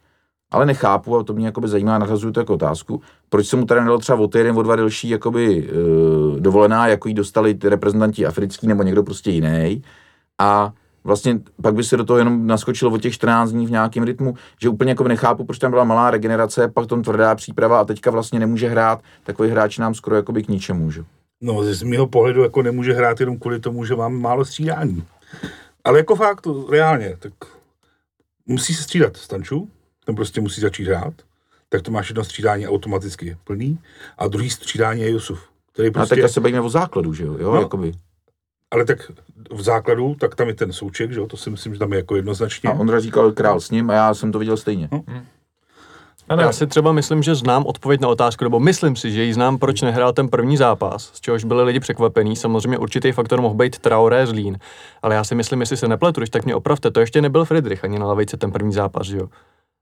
Ale 0.52 0.66
nechápu, 0.66 1.18
a 1.18 1.24
to 1.24 1.34
mě 1.34 1.46
jakoby 1.46 1.68
zajímá, 1.68 1.98
nahazuju 1.98 2.34
to 2.34 2.40
jako 2.40 2.54
otázku, 2.54 3.02
proč 3.30 3.48
se 3.48 3.56
mu 3.56 3.66
tady 3.66 3.82
nedal 3.82 3.98
třeba 3.98 4.20
o 4.20 4.28
týden, 4.28 4.58
o 4.58 4.64
dva 4.64 4.76
delší 4.76 5.10
jakoby, 5.10 5.70
e, 5.70 6.40
dovolená, 6.40 6.88
jako 6.88 7.08
ji 7.08 7.14
dostali 7.14 7.54
ty 7.54 7.70
reprezentanti 7.70 8.26
africký 8.26 8.68
nebo 8.68 8.84
někdo 8.84 9.04
prostě 9.04 9.32
jiný. 9.32 9.82
A 10.40 10.74
vlastně 11.04 11.40
pak 11.62 11.74
by 11.76 11.84
se 11.84 11.98
do 11.98 12.04
toho 12.04 12.18
jenom 12.18 12.48
naskočilo 12.48 12.92
o 12.92 12.98
těch 12.98 13.14
14 13.14 13.52
dní 13.52 13.66
v 13.66 13.72
nějakém 13.72 14.04
rytmu, 14.04 14.34
že 14.62 14.70
úplně 14.70 14.92
jako 14.92 15.08
nechápu, 15.08 15.46
proč 15.46 15.60
tam 15.60 15.72
byla 15.72 15.84
malá 15.84 16.12
regenerace, 16.12 16.68
pak 16.68 16.88
tom 16.88 17.04
tvrdá 17.04 17.36
příprava 17.36 17.80
a 17.80 17.86
teďka 17.86 18.12
vlastně 18.12 18.40
nemůže 18.40 18.70
hrát, 18.70 19.02
takový 19.24 19.50
hráč 19.50 19.78
nám 19.78 19.94
skoro 19.94 20.16
jako 20.16 20.32
by 20.32 20.44
k 20.44 20.48
ničemu, 20.48 20.92
že? 20.92 21.04
No, 21.42 21.64
z 21.64 21.84
mého 21.84 22.08
pohledu 22.08 22.44
jako 22.44 22.62
nemůže 22.62 22.94
hrát 22.94 23.20
jenom 23.20 23.40
kvůli 23.40 23.60
tomu, 23.60 23.86
že 23.86 23.96
mám 23.96 24.14
málo 24.14 24.46
střídání. 24.46 25.04
Ale 25.84 26.00
jako 26.00 26.16
fakt, 26.16 26.48
reálně, 26.70 27.18
tak 27.20 27.34
musí 28.46 28.74
se 28.74 28.84
střídat 28.84 29.18
Stanču, 29.18 29.70
ten 30.06 30.16
prostě 30.16 30.42
musí 30.42 30.62
začít 30.62 30.88
hrát, 30.88 31.14
tak 31.70 31.82
to 31.82 31.92
máš 31.92 32.10
jedno 32.10 32.24
střídání 32.24 32.68
automaticky 32.68 33.38
plný 33.44 33.80
a 34.18 34.28
druhý 34.28 34.50
střídání 34.50 35.02
je 35.02 35.10
Jusuf. 35.10 35.50
Který 35.74 35.92
prostě... 35.92 36.14
A 36.14 36.16
teďka 36.16 36.28
se 36.28 36.42
bavíme 36.42 36.62
o 36.62 36.70
základu, 36.70 37.14
že 37.14 37.24
jo? 37.24 37.38
jo 37.40 37.54
no, 37.54 37.62
jakoby 37.62 37.94
ale 38.72 38.86
tak 38.86 39.12
v 39.52 39.62
základu, 39.62 40.16
tak 40.20 40.36
tam 40.36 40.48
je 40.48 40.54
ten 40.54 40.74
souček, 40.74 41.12
že 41.12 41.20
jo, 41.20 41.28
to 41.28 41.38
si 41.38 41.50
myslím, 41.50 41.74
že 41.74 41.80
tam 41.80 41.94
je 41.94 41.98
jako 41.98 42.16
jednoznačně. 42.16 42.70
A 42.70 42.74
Ondra 42.74 43.00
říkal 43.00 43.32
král 43.32 43.60
s 43.60 43.72
ním 43.72 43.90
a 43.90 43.94
já 43.94 44.14
jsem 44.14 44.32
to 44.32 44.40
viděl 44.40 44.58
stejně. 44.58 44.90
Hmm. 44.92 45.26
Ano. 46.30 46.42
Já 46.42 46.52
si 46.52 46.68
třeba 46.68 46.92
myslím, 46.92 47.24
že 47.24 47.36
znám 47.36 47.66
odpověď 47.66 48.02
na 48.02 48.08
otázku, 48.08 48.44
nebo 48.44 48.60
myslím 48.60 48.96
si, 48.96 49.12
že 49.12 49.24
ji 49.24 49.34
znám, 49.34 49.58
proč 49.58 49.82
nehrál 49.82 50.14
ten 50.14 50.30
první 50.30 50.58
zápas, 50.58 51.12
z 51.14 51.22
čehož 51.22 51.44
byli 51.44 51.64
lidi 51.64 51.80
překvapení. 51.80 52.36
Samozřejmě 52.36 52.78
určitý 52.78 53.12
faktor 53.12 53.42
mohl 53.42 53.56
být 53.56 53.80
Traoré 53.80 54.28
Zlín, 54.28 54.58
ale 55.02 55.16
já 55.16 55.24
si 55.24 55.36
myslím, 55.36 55.60
jestli 55.60 55.78
se 55.78 55.88
nepletu, 55.88 56.22
tak 56.32 56.46
mě 56.46 56.56
opravte, 56.56 56.92
to 56.92 57.00
ještě 57.00 57.22
nebyl 57.22 57.46
Friedrich 57.46 57.84
ani 57.84 58.00
na 58.00 58.06
lavice 58.06 58.38
ten 58.38 58.52
první 58.52 58.74
zápas, 58.74 59.08
že 59.08 59.18
jo. 59.18 59.28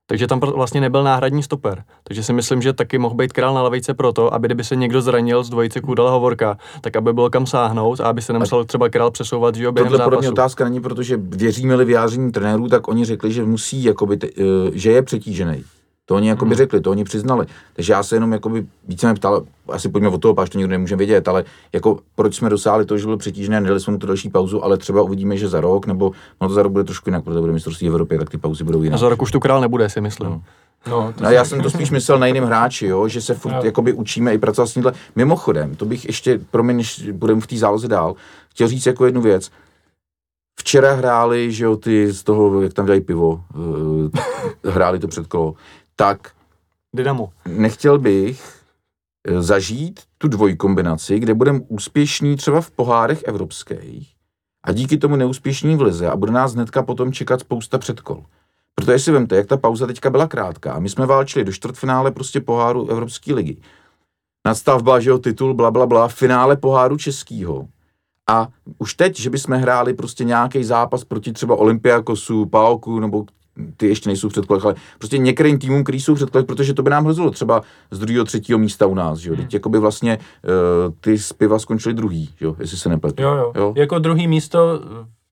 Takže 0.08 0.28
tam 0.28 0.39
vlastně 0.39 0.82
nebyl 0.82 1.04
náhradní 1.04 1.43
stoper. 1.43 1.84
Takže 2.04 2.24
si 2.24 2.34
myslím, 2.34 2.62
že 2.62 2.74
taky 2.74 2.98
mohl 2.98 3.16
být 3.16 3.34
král 3.34 3.54
na 3.54 3.62
lavice 3.62 3.93
proto, 3.93 4.34
aby 4.34 4.48
kdyby 4.48 4.64
se 4.64 4.76
někdo 4.76 5.02
zranil 5.02 5.43
z 5.43 5.50
dvojice 5.50 5.82
Kudala 5.82 6.12
Hovorka, 6.12 6.58
tak 6.82 6.96
aby 6.96 7.14
bylo 7.14 7.30
kam 7.30 7.46
sáhnout 7.46 8.00
a 8.00 8.04
aby 8.04 8.22
se 8.22 8.34
nemusel 8.34 8.66
třeba 8.66 8.89
král 8.89 9.12
přesouvat, 9.12 9.56
že 9.56 9.64
jo, 9.64 9.72
během 9.72 9.91
Tohle 9.91 10.06
zápasu. 10.06 10.20
mě 10.20 10.30
otázka 10.30 10.64
není, 10.64 10.82
protože 10.82 11.18
věříme-li 11.18 11.86
vyjádření 11.86 12.32
trenérů, 12.32 12.68
tak 12.68 12.88
oni 12.88 13.06
řekli, 13.06 13.32
že 13.32 13.43
musí, 13.43 13.84
jakoby, 13.84 14.20
eh, 14.24 14.43
že 14.74 14.91
je 14.91 15.02
přetížený. 15.02 15.64
To 16.06 16.16
oni 16.16 16.28
jakoby 16.28 16.49
hmm. 16.49 16.58
řekli, 16.58 16.82
to 16.82 16.91
oni 16.91 17.03
přiznali. 17.03 17.45
Takže 17.74 17.93
já 17.93 18.03
se 18.03 18.16
jenom 18.16 18.32
jakoby 18.32 18.66
více 18.88 19.08
mě 19.08 19.16
ptal, 19.16 19.43
asi 19.70 19.89
pojďme 19.89 20.10
od 20.10 20.22
toho, 20.22 20.34
páč 20.34 20.49
to 20.49 20.58
nikdo 20.58 20.72
nemůže 20.72 20.95
vědět, 20.95 21.28
ale 21.28 21.43
jako 21.74 21.99
proč 22.16 22.36
jsme 22.36 22.49
dosáhli 22.49 22.86
to, 22.86 22.97
že 22.97 23.06
byl 23.06 23.18
přetížený 23.18 23.58
a 23.58 23.60
nedali 23.60 23.80
jsme 23.80 23.93
mu 23.93 23.99
tu 23.99 24.08
další 24.08 24.30
pauzu, 24.30 24.64
ale 24.64 24.78
třeba 24.78 25.01
uvidíme, 25.01 25.38
že 25.38 25.47
za 25.47 25.62
rok, 25.62 25.88
nebo 25.88 26.12
no 26.41 26.47
to 26.47 26.53
za 26.53 26.64
rok 26.64 26.72
bude 26.72 26.84
trošku 26.84 27.10
jinak, 27.10 27.24
protože 27.24 27.39
bude 27.39 27.53
mistrovství 27.53 27.88
Evropy, 27.88 28.18
tak 28.18 28.30
ty 28.30 28.38
pauzy 28.38 28.64
budou 28.64 28.82
jinak. 28.82 28.95
A 28.95 28.97
za 28.97 29.10
rok 29.10 29.22
už 29.22 29.32
tu 29.32 29.39
král 29.39 29.62
nebude, 29.62 29.89
si 29.89 30.01
myslím. 30.01 30.30
No. 30.30 30.41
No, 30.89 31.14
no 31.22 31.32
já 31.32 31.45
jsem 31.45 31.62
to 31.62 31.70
spíš 31.70 31.91
myslel 31.91 32.20
na 32.20 32.28
jiném 32.28 32.43
hráči, 32.43 32.86
jo, 32.88 33.08
že 33.08 33.22
se 33.22 33.34
furt 33.34 33.51
no. 33.51 33.62
jakoby 33.64 33.93
učíme 33.93 34.34
i 34.34 34.38
pracovat 34.38 34.68
s 34.68 34.74
tímhle. 34.74 34.93
Mimochodem, 35.16 35.76
to 35.76 35.86
bych 35.86 36.06
ještě, 36.06 36.39
pro 36.51 36.64
mě, 36.64 36.74
než 36.74 37.10
budeme 37.12 37.41
v 37.41 37.47
té 37.47 37.58
záloze 37.58 37.88
dál, 37.88 38.16
chtěl 38.49 38.68
říct 38.68 38.86
jako 38.86 39.06
jednu 39.06 39.22
věc. 39.22 39.51
Včera 40.60 40.93
hráli, 40.93 41.51
že 41.51 41.66
jo, 41.66 41.78
ty 41.78 42.12
z 42.12 42.24
toho, 42.24 42.62
jak 42.62 42.74
tam 42.74 42.86
dělají 42.86 43.01
pivo, 43.01 43.41
uh, 43.56 44.10
hráli 44.72 44.99
to 44.99 45.08
před 45.08 45.28
kolo, 45.28 45.53
tak 45.96 46.32
Dynamo. 46.96 47.30
nechtěl 47.48 48.00
bych 48.00 48.62
eh, 49.28 49.41
zažít 49.41 50.00
tu 50.18 50.28
dvojkombinaci, 50.28 51.20
kde 51.20 51.34
budeme 51.34 51.60
úspěšní 51.68 52.36
třeba 52.36 52.62
v 52.62 52.72
pohárech 52.72 53.24
evropských 53.24 54.16
a 54.64 54.72
díky 54.72 54.98
tomu 54.98 55.16
neúspěšní 55.16 55.76
v 55.76 55.82
lize 55.82 56.10
a 56.10 56.16
bude 56.16 56.32
nás 56.32 56.54
hnedka 56.54 56.84
potom 56.84 57.14
čekat 57.14 57.39
spousta 57.39 57.78
předkol. 57.78 58.26
Protože 58.76 59.00
si 59.00 59.12
vemte, 59.12 59.36
jak 59.36 59.48
ta 59.48 59.58
pauza 59.58 59.88
teďka 59.88 60.10
byla 60.10 60.28
krátká. 60.28 60.80
My 60.80 60.89
jsme 60.89 61.06
válčili 61.06 61.46
do 61.46 61.52
čtvrtfinále 61.52 62.12
prostě 62.12 62.41
poháru 62.41 62.89
Evropské 62.89 63.34
ligy. 63.34 63.58
Nadstavba, 64.46 65.00
že 65.00 65.10
jo, 65.10 65.18
titul, 65.18 65.54
bla, 65.54 65.72
bla, 65.72 65.86
bla, 65.86 66.08
finále 66.08 66.58
poháru 66.58 66.98
českýho. 66.98 67.68
A 68.30 68.48
už 68.78 68.93
teď, 68.93 69.20
že 69.20 69.30
bychom 69.30 69.56
hráli 69.58 69.93
prostě 69.93 70.24
nějaký 70.24 70.64
zápas 70.64 71.04
proti 71.04 71.34
třeba 71.34 71.56
Olympiakosu, 71.56 72.46
Paoku 72.46 73.00
nebo 73.00 73.26
ty 73.78 73.88
ještě 73.88 74.10
nejsou 74.10 74.30
v 74.30 74.32
předkolech, 74.32 74.66
ale 74.66 74.76
prostě 74.97 75.18
některým 75.18 75.60
týmům, 75.60 75.84
který 75.84 75.99
jsou 75.99 76.14
v 76.14 76.16
předkolech, 76.16 76.45
protože 76.45 76.74
to 76.74 76.84
by 76.84 76.89
nám 76.89 77.03
hrozilo 77.03 77.32
třeba 77.32 77.62
z 77.91 77.99
druhého, 77.99 78.26
třetího 78.26 78.60
místa 78.60 78.86
u 78.86 78.93
nás, 78.93 79.20
že 79.20 79.30
jo. 79.30 79.36
Hmm. 79.36 79.43
Teď 79.45 79.53
jako 79.53 79.70
by 79.70 79.80
vlastně 79.80 80.18
uh, 80.18 80.93
ty 80.99 81.18
piva 81.38 81.60
skončily 81.60 81.95
druhý, 81.95 82.30
jo, 82.41 82.56
jestli 82.60 82.78
se 82.78 82.89
nepletu. 82.89 83.24
Jo, 83.24 83.36
jo, 83.36 83.51
jo. 83.56 83.74
Jako 83.78 83.99
druhý 83.99 84.28
místo 84.28 84.82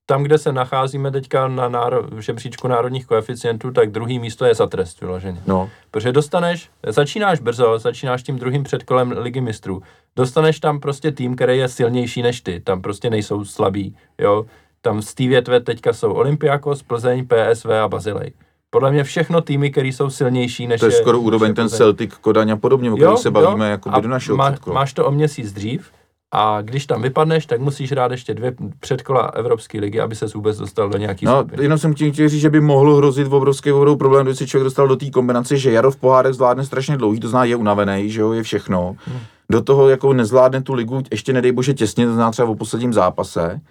tam, 0.06 0.24
kde 0.24 0.38
se 0.38 0.54
nacházíme 0.54 1.12
teďka 1.12 1.48
na 1.48 1.70
náro, 1.70 2.04
žebříčku 2.20 2.68
národních 2.68 3.06
koeficientů, 3.06 3.72
tak 3.72 3.92
druhý 3.92 4.20
místo 4.20 4.46
je 4.46 4.56
za 4.56 4.68
trest 4.68 5.02
vyloženě. 5.02 5.42
No. 5.48 5.70
Protože 5.92 6.12
dostaneš, 6.12 6.70
začínáš 6.88 7.40
brzo, 7.40 7.80
začínáš 7.80 8.24
tím 8.24 8.40
druhým 8.40 8.64
předkolem 8.64 9.14
ligy 9.18 9.42
mistrů. 9.42 9.82
Dostaneš 10.16 10.60
tam 10.60 10.80
prostě 10.80 11.12
tým, 11.12 11.36
který 11.36 11.58
je 11.58 11.68
silnější 11.68 12.22
než 12.22 12.42
ty. 12.42 12.60
Tam 12.60 12.82
prostě 12.82 13.10
nejsou 13.10 13.46
slabí, 13.46 13.96
jo. 14.20 14.46
Tam 14.86 15.02
z 15.02 15.14
té 15.14 15.28
větve 15.28 15.60
teďka 15.60 15.94
jsou 15.94 16.14
Olympiakos, 16.14 16.84
Plzeň, 16.84 17.28
PSV 17.28 17.66
a 17.84 17.88
Bazilej. 17.88 18.32
Podle 18.70 18.92
mě 18.92 19.04
všechno 19.04 19.42
týmy, 19.42 19.72
které 19.72 19.88
jsou 19.88 20.10
silnější 20.10 20.68
než 20.68 20.80
To 20.80 20.86
je, 20.86 20.92
je 20.94 20.98
skoro 21.02 21.20
úroveň 21.20 21.54
ten 21.54 21.70
Celtic, 21.70 22.14
Kodaň 22.22 22.50
a 22.52 22.58
podobně, 22.58 22.92
o 22.92 22.96
kterém 22.96 23.18
se 23.18 23.32
bavíme 23.32 23.70
jako 23.70 23.90
do 24.02 24.08
našeho 24.08 24.38
má, 24.38 24.56
Máš 24.74 24.94
to 24.94 25.06
o 25.06 25.12
měsíc 25.12 25.54
dřív, 25.54 25.92
a 26.36 26.62
když 26.62 26.86
tam 26.86 27.02
vypadneš, 27.02 27.46
tak 27.46 27.62
musíš 27.62 27.92
hrát 27.92 28.12
ještě 28.12 28.34
dvě 28.34 28.54
předkola 28.80 29.22
Evropské 29.22 29.80
ligy, 29.80 30.00
aby 30.00 30.16
se 30.16 30.26
vůbec 30.36 30.58
dostal 30.58 30.90
do 30.90 30.98
nějaký 30.98 31.26
No, 31.26 31.40
skupiny. 31.40 31.64
jenom 31.64 31.78
jsem 31.78 31.94
chtěl 31.94 32.12
říct, 32.30 32.42
že 32.42 32.50
by 32.50 32.62
mohlo 32.62 32.96
hrozit 32.96 33.28
v 33.28 33.34
obrovský 33.34 33.72
vodou 33.72 33.96
problém, 33.96 34.26
když 34.26 34.38
se 34.38 34.48
člověk 34.48 34.64
dostal 34.64 34.88
do 34.88 34.96
té 34.96 35.10
kombinace, 35.10 35.58
že 35.58 35.72
Jaro 35.72 35.92
v 35.92 35.96
pohárech 35.96 36.34
zvládne 36.34 36.66
strašně 36.66 36.98
dlouhý, 36.98 37.20
to 37.20 37.28
zná 37.30 37.44
je 37.46 37.56
unavený, 37.56 38.10
že 38.10 38.22
jo, 38.22 38.32
je 38.32 38.44
všechno. 38.44 38.96
Hmm. 39.06 39.20
Do 39.52 39.62
toho 39.62 39.90
jako 39.90 40.14
nezvládne 40.14 40.62
tu 40.62 40.74
ligu, 40.74 41.02
ještě 41.12 41.34
nedej 41.34 41.52
bože 41.52 41.74
těsně, 41.74 42.06
to 42.06 42.14
zná 42.14 42.32
třeba 42.32 42.48
o 42.50 42.56
posledním 42.56 42.94
zápase 42.94 43.62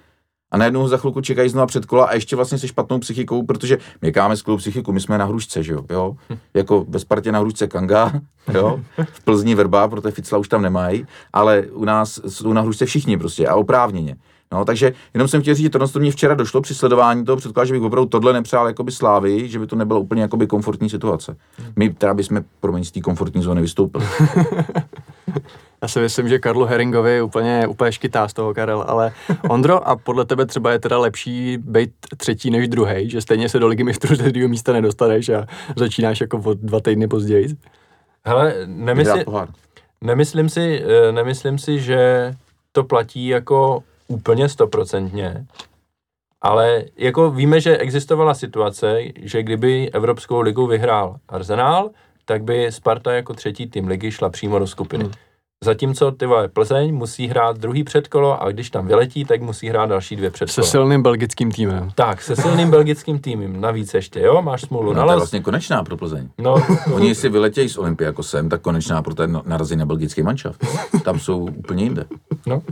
a 0.53 0.57
najednou 0.57 0.89
za 0.89 0.97
chvilku 0.97 1.21
čekají 1.21 1.49
znova 1.49 1.67
před 1.67 1.87
kola 1.87 2.05
a 2.05 2.15
ještě 2.15 2.37
vlastně 2.37 2.59
se 2.59 2.69
špatnou 2.69 2.99
psychikou, 2.99 3.43
protože 3.43 3.79
my 4.03 4.13
káme 4.13 4.37
skvělou 4.37 4.59
psychiku, 4.59 4.93
my 4.93 5.01
jsme 5.01 5.19
na 5.19 5.25
hrušce, 5.25 5.63
že 5.63 5.73
jo, 5.73 5.85
jo? 5.91 6.17
jako 6.55 6.85
ve 6.89 6.99
Spartě 6.99 7.33
na 7.33 7.39
hrušce 7.39 7.67
Kanga, 7.67 8.13
jo, 8.55 8.81
v 9.13 9.25
Plzni 9.25 9.55
Verba, 9.55 9.89
protože 9.89 10.11
Ficla 10.11 10.39
už 10.39 10.49
tam 10.49 10.63
nemají, 10.63 11.07
ale 11.33 11.63
u 11.63 11.85
nás 11.85 12.21
jsou 12.29 12.53
na 12.53 12.61
hrušce 12.61 12.87
všichni 12.87 13.19
prostě 13.19 13.49
a 13.49 13.55
oprávněně. 13.55 14.17
No, 14.53 14.65
takže 14.65 14.93
jenom 15.15 15.29
jsem 15.29 15.43
chtěl 15.43 15.55
říct, 15.55 15.63
že 15.63 15.71
to, 15.71 15.89
to 15.89 15.99
mě 15.99 16.11
včera 16.11 16.35
došlo 16.35 16.61
při 16.61 16.75
sledování 16.75 17.25
toho 17.25 17.37
předkladu, 17.37 17.67
že 17.67 17.73
bych 17.73 17.83
opravdu 17.83 18.09
tohle 18.09 18.33
nepřál 18.33 18.67
jakoby 18.67 18.93
slávy, 18.93 19.49
že 19.49 19.59
by 19.59 19.67
to 19.67 19.77
nebylo 19.77 20.01
úplně 20.01 20.23
jakoby 20.23 20.47
komfortní 20.47 20.91
situace. 20.91 21.37
My 21.77 21.93
teda 21.93 22.15
bychom 22.15 22.45
pro 22.61 22.85
z 22.85 22.91
té 22.91 23.01
komfortní 23.01 23.43
zóny 23.43 23.61
vystoupili. 23.61 24.05
Já 25.83 25.89
si 25.89 26.01
myslím, 26.01 26.29
že 26.29 26.39
Karlu 26.39 26.65
Heringovi 26.65 27.23
úplně, 27.23 27.67
úplně 27.67 27.93
škytá 27.93 28.29
z 28.29 28.33
toho, 28.33 28.55
Karel, 28.55 28.85
ale 28.89 29.13
Ondro, 29.49 29.89
a 29.89 29.97
podle 29.97 30.25
tebe 30.25 30.47
třeba 30.47 30.73
je 30.73 30.79
teda 30.79 30.99
lepší 30.99 31.59
být 31.59 31.91
třetí 32.17 32.51
než 32.51 32.69
druhý, 32.69 33.11
že 33.11 33.21
stejně 33.21 33.49
se 33.49 33.59
do 33.59 33.67
ligy 33.67 33.85
mistrů 33.85 34.17
ze 34.17 34.31
druhého 34.31 34.49
místa 34.49 34.73
nedostaneš 34.73 35.29
a 35.29 35.47
začínáš 35.77 36.21
jako 36.21 36.43
o 36.45 36.55
dva 36.55 36.81
týdny 36.81 37.09
později? 37.09 37.49
Hele, 38.25 38.55
nemysli, 38.67 39.25
nemyslím, 40.01 40.49
si, 40.49 40.83
eh, 40.85 41.13
nemyslím 41.13 41.59
si, 41.59 41.81
že 41.81 42.33
to 42.73 42.85
platí 42.85 43.27
jako 43.27 43.83
úplně 44.09 44.49
stoprocentně, 44.49 45.47
Ale 46.43 46.85
jako 46.97 47.31
víme, 47.31 47.61
že 47.61 47.79
existovala 47.79 48.35
situace, 48.35 48.99
že 49.23 49.43
kdyby 49.43 49.91
Evropskou 49.91 50.41
ligu 50.41 50.67
vyhrál 50.67 51.17
Arsenal, 51.29 51.91
tak 52.25 52.45
by 52.45 52.73
Sparta 52.73 53.13
jako 53.13 53.35
třetí 53.35 53.67
tým 53.67 53.89
ligy 53.89 54.11
šla 54.11 54.31
přímo 54.31 54.59
do 54.59 54.67
skupiny. 54.67 55.05
Hmm. 55.05 55.13
Zatímco 55.65 56.11
ty 56.13 56.27
vole 56.27 56.49
Plzeň 56.49 56.95
musí 56.95 57.27
hrát 57.27 57.59
druhý 57.59 57.85
předkolo 57.85 58.43
a 58.43 58.51
když 58.51 58.71
tam 58.71 58.87
vyletí, 58.87 59.25
tak 59.25 59.43
musí 59.43 59.69
hrát 59.69 59.87
další 59.87 60.17
dvě 60.17 60.31
Se 60.31 60.33
předkola. 60.45 60.67
silným 60.67 61.03
belgickým 61.03 61.53
týmem. 61.53 61.91
Tak, 61.95 62.23
se 62.23 62.37
silným 62.37 62.71
belgickým 62.71 63.19
týmem. 63.19 63.61
Navíc 63.61 63.95
ještě, 63.95 64.21
jo, 64.21 64.43
máš 64.43 64.61
smůlu. 64.61 64.87
No, 64.87 64.89
No, 64.93 64.95
to 64.95 64.99
je 65.01 65.03
ale, 65.03 65.17
vlastně 65.17 65.41
konečná 65.41 65.85
pro 65.85 65.97
Plzeň. 65.97 66.29
no, 66.39 66.55
Oni 66.95 67.15
si 67.15 67.29
vyletějí 67.29 67.69
z 67.69 67.79
Olympiakosem, 67.79 68.49
tak 68.49 68.61
konečná 68.61 69.03
pro 69.03 69.15
ten 69.15 69.43
narazí 69.47 69.77
na 69.77 69.87
belgický 69.87 70.23
manšaft. 70.23 70.67
Tam 71.05 71.19
jsou 71.19 71.39
úplně 71.39 71.85
jinde. 71.85 72.05
no. 72.47 72.63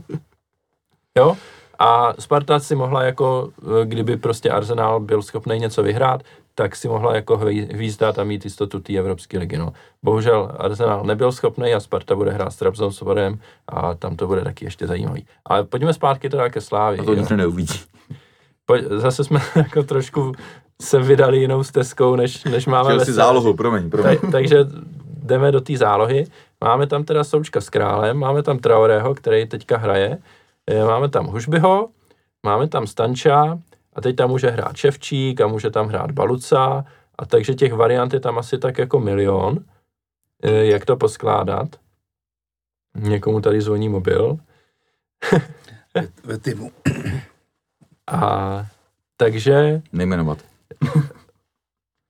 Jo, 1.19 1.37
a 1.79 2.13
Sparta 2.19 2.59
si 2.61 2.75
mohla 2.75 3.03
jako, 3.03 3.49
eh, 3.83 3.87
kdyby 3.87 4.17
prostě 4.17 4.51
Arsenal 4.51 5.01
byl 5.01 5.23
schopný 5.23 5.59
něco 5.59 5.83
vyhrát, 5.83 6.23
tak 6.55 6.77
si 6.77 6.89
mohla 6.89 7.15
jako 7.15 7.37
hví- 7.37 7.75
hvízdat 7.75 8.19
a 8.19 8.25
mít 8.25 8.45
jistotu 8.45 8.81
té 8.81 8.97
Evropské 8.97 9.39
ligy. 9.39 9.59
No. 9.59 9.73
Bohužel 10.03 10.53
Arsenal 10.59 11.05
nebyl 11.05 11.33
schopný 11.33 11.75
a 11.75 11.81
Sparta 11.81 12.15
bude 12.15 12.31
hrát 12.31 12.51
s 12.51 12.57
Trabzonsporem 12.57 13.39
a 13.69 13.95
tam 13.95 14.17
to 14.17 14.27
bude 14.27 14.41
taky 14.41 14.65
ještě 14.65 14.87
zajímavý. 14.87 15.27
Ale 15.45 15.65
pojďme 15.65 15.93
zpátky 15.93 16.29
teda 16.29 16.49
ke 16.49 16.61
Slávy. 16.61 16.99
A 16.99 17.05
to 17.05 17.15
nikdo 17.15 17.37
neuvidí. 17.37 17.81
Pojď, 18.67 18.85
zase 18.85 19.25
jsme 19.25 19.41
jako 19.57 19.83
trošku 19.83 20.33
se 20.83 20.99
vydali 20.99 21.39
jinou 21.39 21.63
stezkou, 21.63 22.17
než, 22.17 22.45
než 22.45 22.67
máme 22.67 22.97
ve 22.99 23.05
si 23.05 23.13
zálohu, 23.13 23.55
promiň, 23.55 23.91
promiň. 23.91 24.19
Tak, 24.19 24.31
takže 24.33 24.65
jdeme 25.23 25.53
do 25.53 25.61
té 25.61 25.77
zálohy. 25.77 26.27
Máme 26.65 26.87
tam 26.87 27.05
teda 27.05 27.25
Součka 27.25 27.61
s 27.61 27.71
Králem, 27.71 28.17
máme 28.17 28.43
tam 28.43 28.59
Traorého, 28.59 29.15
který 29.15 29.47
teďka 29.47 29.77
hraje, 29.77 30.19
eh, 30.67 30.85
máme 30.85 31.09
tam 31.09 31.27
Hušbyho, 31.27 31.89
máme 32.47 32.69
tam 32.69 32.87
Stanča 32.87 33.59
a 33.93 34.01
teď 34.01 34.17
tam 34.17 34.31
může 34.31 34.51
hrát 34.51 34.77
Ševčík 34.77 35.41
a 35.41 35.47
může 35.47 35.71
tam 35.71 35.89
hrát 35.89 36.11
Baluca 36.11 36.85
a 37.19 37.27
takže 37.27 37.55
těch 37.55 37.73
variant 37.73 38.13
je 38.13 38.21
tam 38.21 38.39
asi 38.39 38.59
tak 38.59 38.79
jako 38.79 39.01
milion, 39.01 39.59
eh, 40.43 40.65
jak 40.65 40.85
to 40.85 40.97
poskládat. 40.97 41.69
Někomu 42.97 43.41
tady 43.41 43.61
zvoní 43.61 43.89
mobil. 43.89 44.39
Ve, 46.25 46.39
týmu. 46.39 46.71
A 48.07 48.67
takže 49.17 49.83
Nejmenovat. 49.93 50.39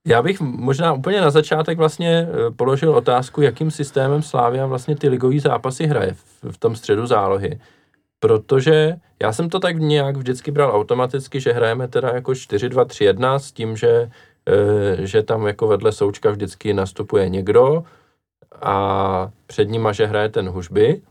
Já 0.06 0.22
bych 0.22 0.40
možná 0.40 0.92
úplně 0.92 1.20
na 1.20 1.30
začátek 1.30 1.78
vlastně 1.78 2.28
eh, 2.28 2.50
položil 2.50 2.94
otázku, 2.94 3.40
jakým 3.40 3.70
systémem 3.70 4.22
Slávia 4.22 4.66
vlastně 4.66 4.96
ty 4.96 5.08
ligový 5.08 5.40
zápasy 5.40 5.86
hraje 5.86 6.14
v, 6.14 6.52
v 6.52 6.58
tom 6.58 6.76
středu 6.76 7.06
zálohy. 7.06 7.60
Protože 8.20 8.96
já 9.22 9.32
jsem 9.32 9.48
to 9.48 9.60
tak 9.60 9.78
nějak 9.78 10.16
vždycky 10.16 10.50
bral 10.50 10.70
automaticky, 10.70 11.40
že 11.40 11.52
hrajeme 11.52 11.88
teda 11.88 12.08
jako 12.08 12.32
4-2-3-1 12.32 13.34
s 13.34 13.52
tím, 13.52 13.76
že, 13.76 14.10
eh, 14.46 15.06
že 15.06 15.22
tam 15.22 15.46
jako 15.46 15.66
vedle 15.66 15.92
Součka 15.92 16.30
vždycky 16.30 16.74
nastupuje 16.74 17.28
někdo 17.28 17.84
a 18.62 19.30
před 19.46 19.64
nima, 19.64 19.92
že 19.92 20.06
hraje 20.06 20.28
ten 20.28 20.48
Hužby, 20.48 21.02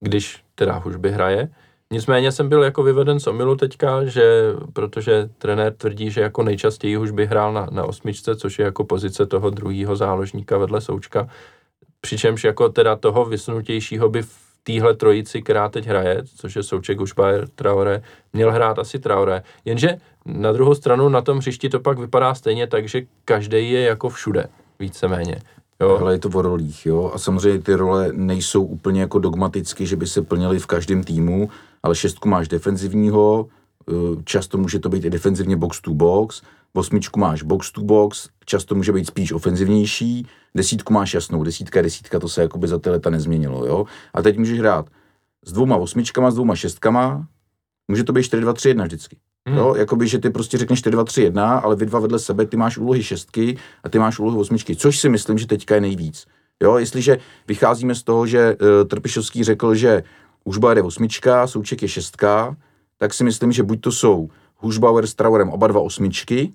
když 0.00 0.44
teda 0.54 0.72
Hužby 0.78 1.10
hraje. 1.10 1.48
Nicméně 1.92 2.32
jsem 2.32 2.48
byl 2.48 2.62
jako 2.62 2.82
vyveden 2.82 3.20
z 3.20 3.26
omilu 3.26 3.56
teďka, 3.56 4.04
že 4.04 4.52
protože 4.72 5.30
trenér 5.38 5.72
tvrdí, 5.72 6.10
že 6.10 6.20
jako 6.20 6.42
nejčastěji 6.42 6.96
už 6.96 7.10
by 7.10 7.26
hrál 7.26 7.52
na, 7.52 7.66
na 7.70 7.84
osmičce, 7.84 8.36
což 8.36 8.58
je 8.58 8.64
jako 8.64 8.84
pozice 8.84 9.26
toho 9.26 9.50
druhého 9.50 9.96
záložníka 9.96 10.58
vedle 10.58 10.80
Součka. 10.80 11.28
Přičemž 12.00 12.44
jako 12.44 12.68
teda 12.68 12.96
toho 12.96 13.24
vysnutějšího 13.24 14.08
by 14.08 14.22
téhle 14.68 14.94
trojici, 14.94 15.42
která 15.42 15.68
teď 15.68 15.86
hraje, 15.86 16.22
což 16.36 16.56
je 16.56 16.62
Souček, 16.62 17.00
Ušbajer, 17.00 17.48
Traore, 17.54 18.02
měl 18.32 18.52
hrát 18.52 18.78
asi 18.78 18.98
Traore. 18.98 19.42
Jenže 19.64 19.96
na 20.26 20.52
druhou 20.52 20.74
stranu 20.74 21.08
na 21.08 21.22
tom 21.22 21.38
hřišti 21.38 21.68
to 21.68 21.80
pak 21.80 21.98
vypadá 21.98 22.34
stejně 22.34 22.66
tak, 22.66 22.88
že 22.88 23.02
každý 23.24 23.72
je 23.72 23.80
jako 23.80 24.08
všude, 24.08 24.48
víceméně. 24.78 25.40
Jo. 25.80 25.98
Ale 26.00 26.14
je 26.14 26.18
to 26.18 26.28
o 26.28 26.42
rolích, 26.42 26.86
jo. 26.86 27.10
A 27.14 27.18
samozřejmě 27.18 27.62
ty 27.62 27.74
role 27.74 28.10
nejsou 28.12 28.64
úplně 28.64 29.00
jako 29.00 29.18
dogmaticky, 29.18 29.86
že 29.86 29.96
by 29.96 30.06
se 30.06 30.22
plnily 30.22 30.58
v 30.58 30.66
každém 30.66 31.04
týmu, 31.04 31.50
ale 31.82 31.94
šestku 31.94 32.28
máš 32.28 32.48
defenzivního, 32.48 33.46
eh, 33.90 33.92
často 34.24 34.58
může 34.58 34.78
to 34.78 34.88
být 34.88 35.04
i 35.04 35.10
defenzivně 35.10 35.56
box 35.56 35.80
to 35.80 35.94
box, 35.94 36.42
osmičku 36.74 37.20
máš 37.20 37.42
box 37.42 37.72
to 37.72 37.80
box, 37.80 38.28
často 38.44 38.74
může 38.74 38.92
být 38.92 39.06
spíš 39.06 39.32
ofenzivnější, 39.32 40.26
desítku 40.54 40.92
máš 40.92 41.14
jasnou, 41.14 41.42
desítka 41.42 41.82
desítka, 41.82 42.18
to 42.18 42.28
se 42.28 42.42
jakoby 42.42 42.68
za 42.68 42.78
ty 42.78 42.90
leta 42.90 43.10
nezměnilo, 43.10 43.66
jo. 43.66 43.84
A 44.14 44.22
teď 44.22 44.38
můžeš 44.38 44.58
hrát 44.58 44.86
s 45.44 45.52
dvouma 45.52 45.76
osmičkama, 45.76 46.30
s 46.30 46.34
dvouma 46.34 46.56
šestkama, 46.56 47.26
může 47.88 48.04
to 48.04 48.12
být 48.12 48.22
4-2-3-1 48.22 48.84
vždycky. 48.84 49.16
Hmm. 49.48 49.58
Jo, 49.58 49.74
jakoby, 49.74 50.08
že 50.08 50.18
ty 50.18 50.30
prostě 50.30 50.58
řekneš 50.58 50.84
4-2-3-1, 50.84 51.60
ale 51.62 51.76
vy 51.76 51.86
dva 51.86 52.00
vedle 52.00 52.18
sebe, 52.18 52.46
ty 52.46 52.56
máš 52.56 52.78
úlohy 52.78 53.02
šestky 53.02 53.56
a 53.84 53.88
ty 53.88 53.98
máš 53.98 54.18
úlohy 54.18 54.38
osmičky, 54.38 54.76
což 54.76 54.98
si 54.98 55.08
myslím, 55.08 55.38
že 55.38 55.46
teďka 55.46 55.74
je 55.74 55.80
nejvíc. 55.80 56.26
Jo, 56.62 56.78
jestliže 56.78 57.18
vycházíme 57.48 57.94
z 57.94 58.02
toho, 58.02 58.26
že 58.26 58.56
uh, 58.56 58.88
Trpišovský 58.88 59.44
řekl, 59.44 59.74
že 59.74 60.02
Hušbauer 60.44 60.76
je 60.76 60.82
osmička, 60.82 61.46
Souček 61.46 61.82
je 61.82 61.88
šestka, 61.88 62.56
tak 62.98 63.14
si 63.14 63.24
myslím, 63.24 63.52
že 63.52 63.62
buď 63.62 63.80
to 63.80 63.92
jsou 63.92 64.28
Hušbauer 64.56 65.06
s 65.06 65.14
Traorem 65.14 65.50
oba 65.50 65.66
dva 65.66 65.80
osmičky, 65.80 66.52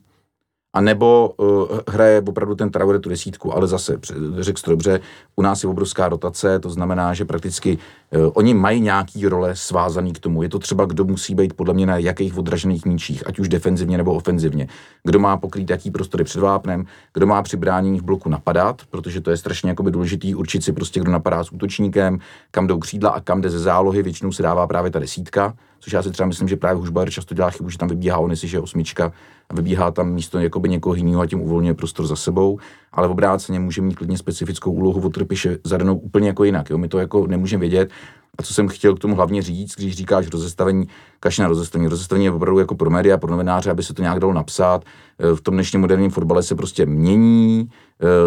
a 0.73 0.81
nebo 0.81 1.33
uh, 1.37 1.79
hraje 1.87 2.23
opravdu 2.27 2.55
ten 2.55 2.69
Traore 2.69 2.99
tu 2.99 3.09
desítku, 3.09 3.53
ale 3.53 3.67
zase, 3.67 3.97
řekl 4.39 4.61
to 4.65 4.71
dobře, 4.71 4.99
u 5.35 5.41
nás 5.41 5.63
je 5.63 5.69
obrovská 5.69 6.09
rotace, 6.09 6.59
to 6.59 6.69
znamená, 6.69 7.13
že 7.13 7.25
prakticky 7.25 7.77
uh, 7.77 8.31
oni 8.33 8.53
mají 8.53 8.81
nějaký 8.81 9.27
role 9.27 9.55
svázaný 9.55 10.13
k 10.13 10.19
tomu. 10.19 10.43
Je 10.43 10.49
to 10.49 10.59
třeba, 10.59 10.85
kdo 10.85 11.05
musí 11.05 11.35
být 11.35 11.53
podle 11.53 11.73
mě 11.73 11.85
na 11.85 11.97
jakých 11.97 12.37
odražených 12.37 12.85
míčích, 12.85 13.27
ať 13.27 13.39
už 13.39 13.49
defenzivně 13.49 13.97
nebo 13.97 14.13
ofenzivně. 14.13 14.67
Kdo 15.03 15.19
má 15.19 15.37
pokrýt 15.37 15.69
jaký 15.69 15.91
prostory 15.91 16.23
před 16.23 16.39
vápnem, 16.39 16.85
kdo 17.13 17.27
má 17.27 17.41
při 17.41 17.57
bránění 17.57 17.99
v 17.99 18.03
bloku 18.03 18.29
napadat, 18.29 18.81
protože 18.89 19.21
to 19.21 19.31
je 19.31 19.37
strašně 19.37 19.69
jakoby 19.69 19.91
důležitý 19.91 20.35
určit 20.35 20.63
si 20.63 20.73
prostě, 20.73 20.99
kdo 20.99 21.11
napadá 21.11 21.43
s 21.43 21.51
útočníkem, 21.51 22.19
kam 22.51 22.67
jdou 22.67 22.79
křídla 22.79 23.09
a 23.09 23.19
kam 23.19 23.41
jde 23.41 23.49
ze 23.49 23.59
zálohy, 23.59 24.03
většinou 24.03 24.31
se 24.31 24.43
dává 24.43 24.67
právě 24.67 24.91
ta 24.91 24.99
desítka, 24.99 25.53
což 25.83 25.93
já 25.93 26.03
si 26.03 26.11
třeba 26.11 26.27
myslím, 26.27 26.47
že 26.47 26.55
právě 26.55 26.79
Hušbajer 26.79 27.11
často 27.11 27.35
dělá 27.35 27.49
chybu, 27.49 27.69
že 27.69 27.77
tam 27.77 27.89
vybíhá 27.89 28.17
on, 28.17 28.29
jestli 28.29 28.47
že 28.47 28.57
je 28.57 28.61
osmička 28.61 29.11
a 29.49 29.55
vybíhá 29.55 29.91
tam 29.91 30.13
místo 30.13 30.39
jakoby 30.39 30.69
někoho 30.69 30.95
jiného 30.95 31.21
a 31.21 31.27
tím 31.27 31.41
uvolňuje 31.41 31.73
prostor 31.73 32.07
za 32.07 32.15
sebou, 32.15 32.59
ale 32.91 33.07
v 33.07 33.11
obráceně 33.11 33.59
může 33.59 33.81
mít 33.81 33.95
klidně 33.95 34.17
specifickou 34.17 34.71
úlohu 34.71 35.01
od 35.01 35.13
Trpiše 35.13 35.57
zadanou 35.63 35.97
úplně 35.97 36.27
jako 36.27 36.43
jinak. 36.43 36.69
Jo? 36.69 36.77
My 36.77 36.87
to 36.87 36.99
jako 36.99 37.27
nemůžeme 37.27 37.59
vědět. 37.59 37.89
A 38.37 38.43
co 38.43 38.53
jsem 38.53 38.67
chtěl 38.67 38.95
k 38.95 38.99
tomu 38.99 39.15
hlavně 39.15 39.41
říct, 39.41 39.75
když 39.75 39.95
říkáš 39.95 40.27
rozestavení, 40.27 40.87
kaši 41.19 41.41
na 41.41 41.47
rozestavení. 41.47 41.87
Rozestavení 41.89 42.25
je 42.25 42.31
opravdu 42.31 42.59
jako 42.59 42.75
pro 42.75 42.89
média, 42.89 43.17
pro 43.17 43.31
novináře, 43.31 43.71
aby 43.71 43.83
se 43.83 43.93
to 43.93 44.01
nějak 44.01 44.19
dalo 44.19 44.33
napsat. 44.33 44.83
E, 45.19 45.35
V 45.35 45.41
tom 45.41 45.53
dnešním 45.53 45.81
moderním 45.81 46.11
fotbale 46.11 46.43
se 46.43 46.55
prostě 46.55 46.85
mění. 46.85 47.69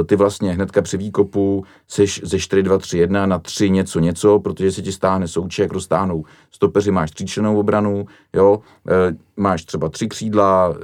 E, 0.01 0.05
Ty 0.05 0.17
vlastně 0.17 0.53
hnedka 0.53 0.83
při 0.83 0.97
výkopu 0.97 1.65
seš 1.89 2.21
ze 2.25 2.37
4-2-3-1 2.37 3.27
na 3.27 3.39
3 3.39 3.71
něco 3.71 4.01
něco, 4.01 4.39
protože 4.39 4.73
se 4.73 4.83
ti 4.83 4.93
stáhne 4.93 5.29
souček, 5.29 5.73
roztáhnou 5.73 6.25
stopeři, 6.51 6.91
máš 6.91 7.11
tříčlenou 7.11 7.59
obranu, 7.59 8.07
jo, 8.35 8.61
e, 8.89 9.17
máš 9.37 9.65
třeba 9.65 9.89
tři 9.89 10.09
křídla, 10.09 10.75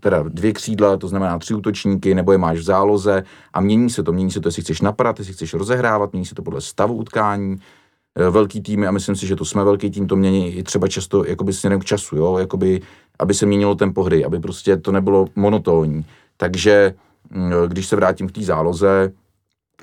teda 0.00 0.22
dvě 0.28 0.52
křídla, 0.52 0.96
to 0.96 1.08
znamená 1.08 1.38
tři 1.38 1.54
útočníky, 1.54 2.14
nebo 2.14 2.32
je 2.32 2.38
máš 2.38 2.58
v 2.58 2.62
záloze 2.62 3.24
a 3.52 3.60
mění 3.60 3.90
se 3.90 4.02
to, 4.02 4.12
mění 4.12 4.30
se 4.30 4.40
to, 4.40 4.48
jestli 4.48 4.62
chceš 4.62 4.80
napadat, 4.80 5.18
jestli 5.18 5.34
chceš 5.34 5.54
rozehrávat, 5.54 6.12
mění 6.12 6.26
se 6.26 6.34
to 6.34 6.42
podle 6.42 6.60
stavu 6.60 6.94
utkání, 6.94 7.56
velký 8.30 8.60
týmy, 8.60 8.86
a 8.86 8.90
myslím 8.90 9.16
si, 9.16 9.26
že 9.26 9.36
to 9.36 9.44
jsme 9.44 9.64
velký 9.64 9.90
tým, 9.90 10.06
to 10.06 10.16
mění 10.16 10.52
i 10.52 10.62
třeba 10.62 10.88
často 10.88 11.24
jakoby 11.24 11.52
směrem 11.52 11.80
k 11.80 11.84
času, 11.84 12.16
jo, 12.16 12.38
jakoby, 12.38 12.80
aby 13.18 13.34
se 13.34 13.46
měnilo 13.46 13.74
tempo 13.74 14.02
hry, 14.02 14.24
aby 14.24 14.40
prostě 14.40 14.76
to 14.76 14.92
nebylo 14.92 15.26
monotónní. 15.36 16.04
Takže 16.36 16.94
mm, 17.30 17.52
když 17.68 17.86
se 17.86 17.96
vrátím 17.96 18.28
k 18.28 18.32
té 18.32 18.42
záloze, 18.42 19.12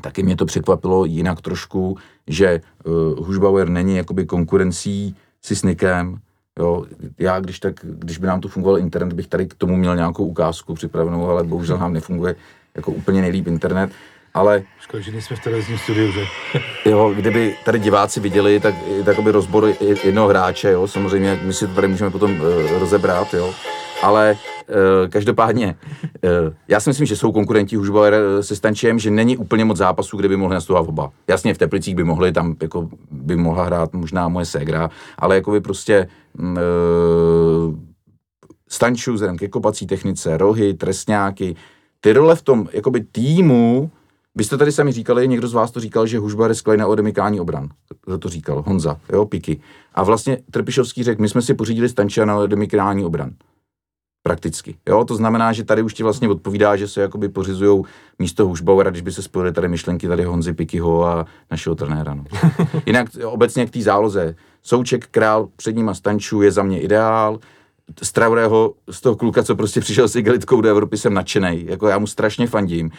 taky 0.01 0.23
mě 0.23 0.35
to 0.35 0.45
překvapilo 0.45 1.05
jinak 1.05 1.41
trošku, 1.41 1.97
že 2.27 2.61
uh, 2.85 3.25
Hušbauer 3.25 3.69
není 3.69 3.95
jakoby 3.95 4.25
konkurencí 4.25 5.15
si 5.41 5.55
s 5.55 5.63
Nikem, 5.63 6.19
Jo, 6.59 6.85
já 7.19 7.39
když 7.39 7.59
tak, 7.59 7.75
když 7.83 8.17
by 8.17 8.27
nám 8.27 8.41
tu 8.41 8.47
fungoval 8.47 8.79
internet, 8.79 9.13
bych 9.13 9.27
tady 9.27 9.47
k 9.47 9.53
tomu 9.53 9.77
měl 9.77 9.95
nějakou 9.95 10.25
ukázku 10.25 10.73
připravenou, 10.73 11.29
ale 11.29 11.43
bohužel 11.43 11.77
nám 11.77 11.93
nefunguje 11.93 12.35
jako 12.75 12.91
úplně 12.91 13.21
nejlíp 13.21 13.47
internet. 13.47 13.91
Ale 14.37 14.63
Škoda, 14.79 15.01
že 15.03 15.11
nejsme 15.11 15.35
v 15.35 15.39
televizním 15.39 15.77
studiu, 15.77 16.11
že? 16.11 16.25
Jo, 16.89 17.13
kdyby 17.15 17.55
tady 17.65 17.79
diváci 17.79 18.19
viděli, 18.19 18.59
tak 18.59 18.75
takový 19.05 19.31
rozbor 19.31 19.73
jednoho 20.03 20.27
hráče, 20.27 20.71
jo, 20.71 20.87
samozřejmě 20.87 21.39
my 21.43 21.53
si 21.53 21.67
to 21.67 21.73
tady 21.73 21.87
můžeme 21.87 22.11
potom 22.11 22.31
uh, 22.31 22.79
rozebrat, 22.79 23.33
jo, 23.33 23.53
ale 24.03 24.37
uh, 24.69 25.09
každopádně, 25.09 25.75
uh, 26.03 26.53
já 26.67 26.79
si 26.79 26.89
myslím, 26.89 27.07
že 27.07 27.15
jsou 27.15 27.31
konkurenti 27.31 27.75
Hužbauer 27.75 28.15
se 28.41 28.55
Stančem, 28.55 28.99
že 28.99 29.11
není 29.11 29.37
úplně 29.37 29.65
moc 29.65 29.77
zápasů, 29.77 30.17
kde 30.17 30.29
by 30.29 30.37
mohli 30.37 30.53
nastupovat 30.53 30.89
oba. 30.89 31.11
Jasně, 31.27 31.53
v 31.53 31.57
Teplicích 31.57 31.95
by 31.95 32.03
mohli, 32.03 32.31
tam 32.31 32.55
jako 32.61 32.89
by 33.11 33.35
mohla 33.35 33.63
hrát 33.63 33.93
možná 33.93 34.27
moje 34.27 34.45
ségra, 34.45 34.89
ale 35.17 35.35
jako 35.35 35.51
by 35.51 35.61
prostě 35.61 36.07
uh, 36.39 37.75
Stanču, 38.69 39.13
vzhledem 39.13 39.37
ke 39.37 39.47
kopací 39.47 39.87
technice, 39.87 40.37
rohy, 40.37 40.73
trestňáky, 40.73 41.55
ty 42.01 42.13
role 42.13 42.35
v 42.35 42.41
tom 42.41 42.69
jakoby 42.73 43.01
týmu 43.11 43.91
Vy 44.37 44.43
jste 44.43 44.57
tady 44.57 44.71
sami 44.71 44.91
říkali, 44.91 45.27
někdo 45.27 45.47
z 45.47 45.53
vás 45.53 45.71
to 45.71 45.79
říkal, 45.79 46.07
že 46.07 46.19
Hušbar 46.19 46.51
je 46.71 46.77
na 46.77 46.87
odemykání 46.87 47.39
obran. 47.39 47.69
Kdo 48.05 48.17
to 48.17 48.29
říkal? 48.29 48.63
Honza, 48.67 48.97
jo, 49.13 49.25
Piky. 49.25 49.61
A 49.93 50.03
vlastně 50.03 50.37
Trpišovský 50.51 51.03
řekl, 51.03 51.21
my 51.21 51.29
jsme 51.29 51.41
si 51.41 51.53
pořídili 51.53 51.89
Stančia 51.89 52.25
na 52.25 52.37
odemykání 52.37 53.05
obran. 53.05 53.31
Prakticky. 54.23 54.77
Jo, 54.89 55.05
to 55.05 55.15
znamená, 55.15 55.53
že 55.53 55.63
tady 55.63 55.81
už 55.81 55.93
ti 55.93 56.03
vlastně 56.03 56.29
odpovídá, 56.29 56.75
že 56.75 56.87
se 56.87 57.01
jakoby 57.01 57.29
pořizují 57.29 57.83
místo 58.19 58.47
Hušbauera, 58.47 58.89
když 58.89 59.01
by 59.01 59.11
se 59.11 59.21
spojily 59.21 59.51
tady 59.53 59.67
myšlenky 59.67 60.07
tady 60.07 60.23
Honzy 60.23 60.53
Pikyho 60.53 61.05
a 61.05 61.25
našeho 61.51 61.75
trenéra. 61.75 62.13
No. 62.13 62.23
Jinak 62.85 63.07
obecně 63.25 63.65
k 63.65 63.71
té 63.71 63.81
záloze. 63.81 64.35
Souček, 64.61 65.07
král, 65.07 65.49
před 65.55 65.75
nima 65.75 65.93
Stanču 65.93 66.41
je 66.41 66.51
za 66.51 66.63
mě 66.63 66.81
ideál. 66.81 67.39
Z 68.03 68.11
Traorého, 68.11 68.73
z 68.91 69.01
toho 69.01 69.15
kluka, 69.15 69.43
co 69.43 69.55
prostě 69.55 69.79
přišel 69.79 70.07
s 70.07 70.15
igelitkou 70.15 70.61
do 70.61 70.69
Evropy, 70.69 70.97
jsem 70.97 71.13
nadšený. 71.13 71.65
Jako 71.65 71.87
já 71.87 71.99
mu 71.99 72.07
strašně 72.07 72.47
fandím. 72.47 72.91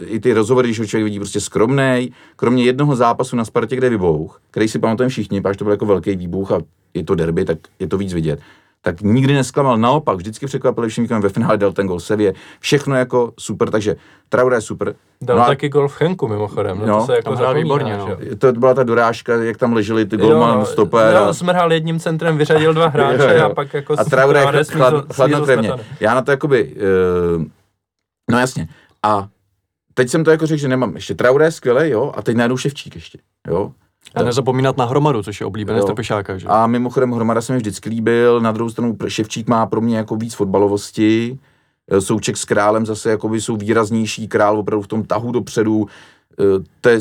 E, 0.00 0.06
I 0.06 0.20
ty 0.20 0.32
rozhovory, 0.32 0.68
když 0.68 0.78
ho 0.78 0.86
člověk 0.86 1.04
vidí 1.04 1.18
prostě 1.18 1.40
skromný. 1.40 2.12
Kromě 2.36 2.64
jednoho 2.64 2.96
zápasu 2.96 3.36
na 3.36 3.44
Spartě, 3.44 3.76
kde 3.76 3.90
vybouch, 3.90 4.40
který 4.50 4.68
si 4.68 4.78
pamatujeme 4.78 5.08
všichni, 5.08 5.40
protože 5.40 5.58
to 5.58 5.64
byl 5.64 5.72
jako 5.72 5.86
velký 5.86 6.16
výbuch 6.16 6.52
a 6.52 6.58
je 6.94 7.04
to 7.04 7.14
derby, 7.14 7.44
tak 7.44 7.58
je 7.78 7.88
to 7.88 7.98
víc 7.98 8.12
vidět 8.12 8.40
tak 8.84 9.00
nikdy 9.00 9.34
nesklamal, 9.34 9.76
naopak, 9.78 10.16
vždycky 10.16 10.46
překvapil 10.46 10.88
všem 10.88 11.04
výkonem, 11.04 11.22
ve 11.22 11.28
finále 11.28 11.56
dal 11.56 11.72
ten 11.72 11.86
gol 11.86 12.00
Sevě, 12.00 12.34
všechno 12.60 12.96
jako 12.96 13.32
super, 13.38 13.70
takže 13.70 13.96
Traoré 14.28 14.56
je 14.56 14.60
super. 14.60 14.94
Dal 15.22 15.38
no 15.38 15.44
taky 15.44 15.68
gol 15.68 15.88
v 15.88 15.94
Chenku 15.94 16.28
mimochodem, 16.28 16.78
no, 16.78 16.86
No, 16.86 17.00
to 17.00 17.06
se 17.06 17.16
jako 17.16 17.30
hrál 17.30 17.38
zapomíná, 17.38 17.62
výborně, 17.64 17.96
no. 17.96 18.06
že 18.06 18.28
jo. 18.28 18.36
To 18.36 18.52
byla 18.52 18.74
ta 18.74 18.82
dorážka, 18.82 19.34
jak 19.36 19.56
tam 19.56 19.72
leželi 19.72 20.06
ty 20.06 20.16
golman, 20.16 20.66
stoper. 20.66 21.14
Jo, 21.14 21.22
a- 21.22 21.32
smrhal 21.34 21.72
jedním 21.72 22.00
centrem, 22.00 22.38
vyřadil 22.38 22.74
dva 22.74 22.88
hráče 22.94 23.22
Jo, 23.22 23.38
jo. 23.38 23.44
a 23.44 23.54
pak 23.54 23.74
jako 23.74 23.94
a 23.98 24.04
Traoré 24.04 24.42
chlad, 24.42 24.66
chlad, 24.66 25.12
chladnokrevně. 25.14 25.72
Já 26.00 26.14
na 26.14 26.22
to 26.22 26.30
jakoby, 26.30 26.74
uh, 27.36 27.44
no 28.30 28.38
jasně. 28.38 28.68
A 29.02 29.28
teď 29.94 30.08
jsem 30.08 30.24
to 30.24 30.30
jako 30.30 30.46
řekl, 30.46 30.60
že 30.60 30.68
nemám 30.68 30.94
ještě 30.94 31.14
Traoré, 31.14 31.50
skvělé, 31.50 31.88
jo, 31.88 32.12
a 32.16 32.22
teď 32.22 32.36
najednou 32.36 32.56
Ševčík 32.56 32.94
ještě, 32.94 33.18
jo. 33.48 33.72
A 34.14 34.22
nezapomínat 34.22 34.76
na 34.76 34.84
hromadu, 34.84 35.22
což 35.22 35.40
je 35.40 35.46
oblíbený 35.46 35.78
Jo. 35.78 35.86
Trpišáka, 35.86 36.38
že? 36.38 36.46
A 36.48 36.66
mimochodem 36.66 37.12
Hromada 37.12 37.40
se 37.40 37.52
mi 37.52 37.58
vždycky 37.58 37.88
líbil, 37.88 38.40
na 38.40 38.52
druhou 38.52 38.70
stranu 38.70 38.96
Ševčík 39.08 39.48
má 39.48 39.66
pro 39.66 39.80
mě 39.80 39.96
jako 39.96 40.16
víc 40.16 40.34
fotbalovosti, 40.34 41.38
Eh, 41.90 42.00
Souček 42.00 42.36
s 42.36 42.44
králem 42.44 42.86
zase 42.86 43.10
jakoby 43.10 43.40
jsou 43.40 43.56
výraznější, 43.56 44.28
král 44.28 44.58
opravdu 44.58 44.82
v 44.82 44.88
tom 44.88 45.04
tahu 45.04 45.32
dopředu, 45.32 45.86
Eh, 46.40 46.64
to 46.80 46.88
je, 46.88 46.98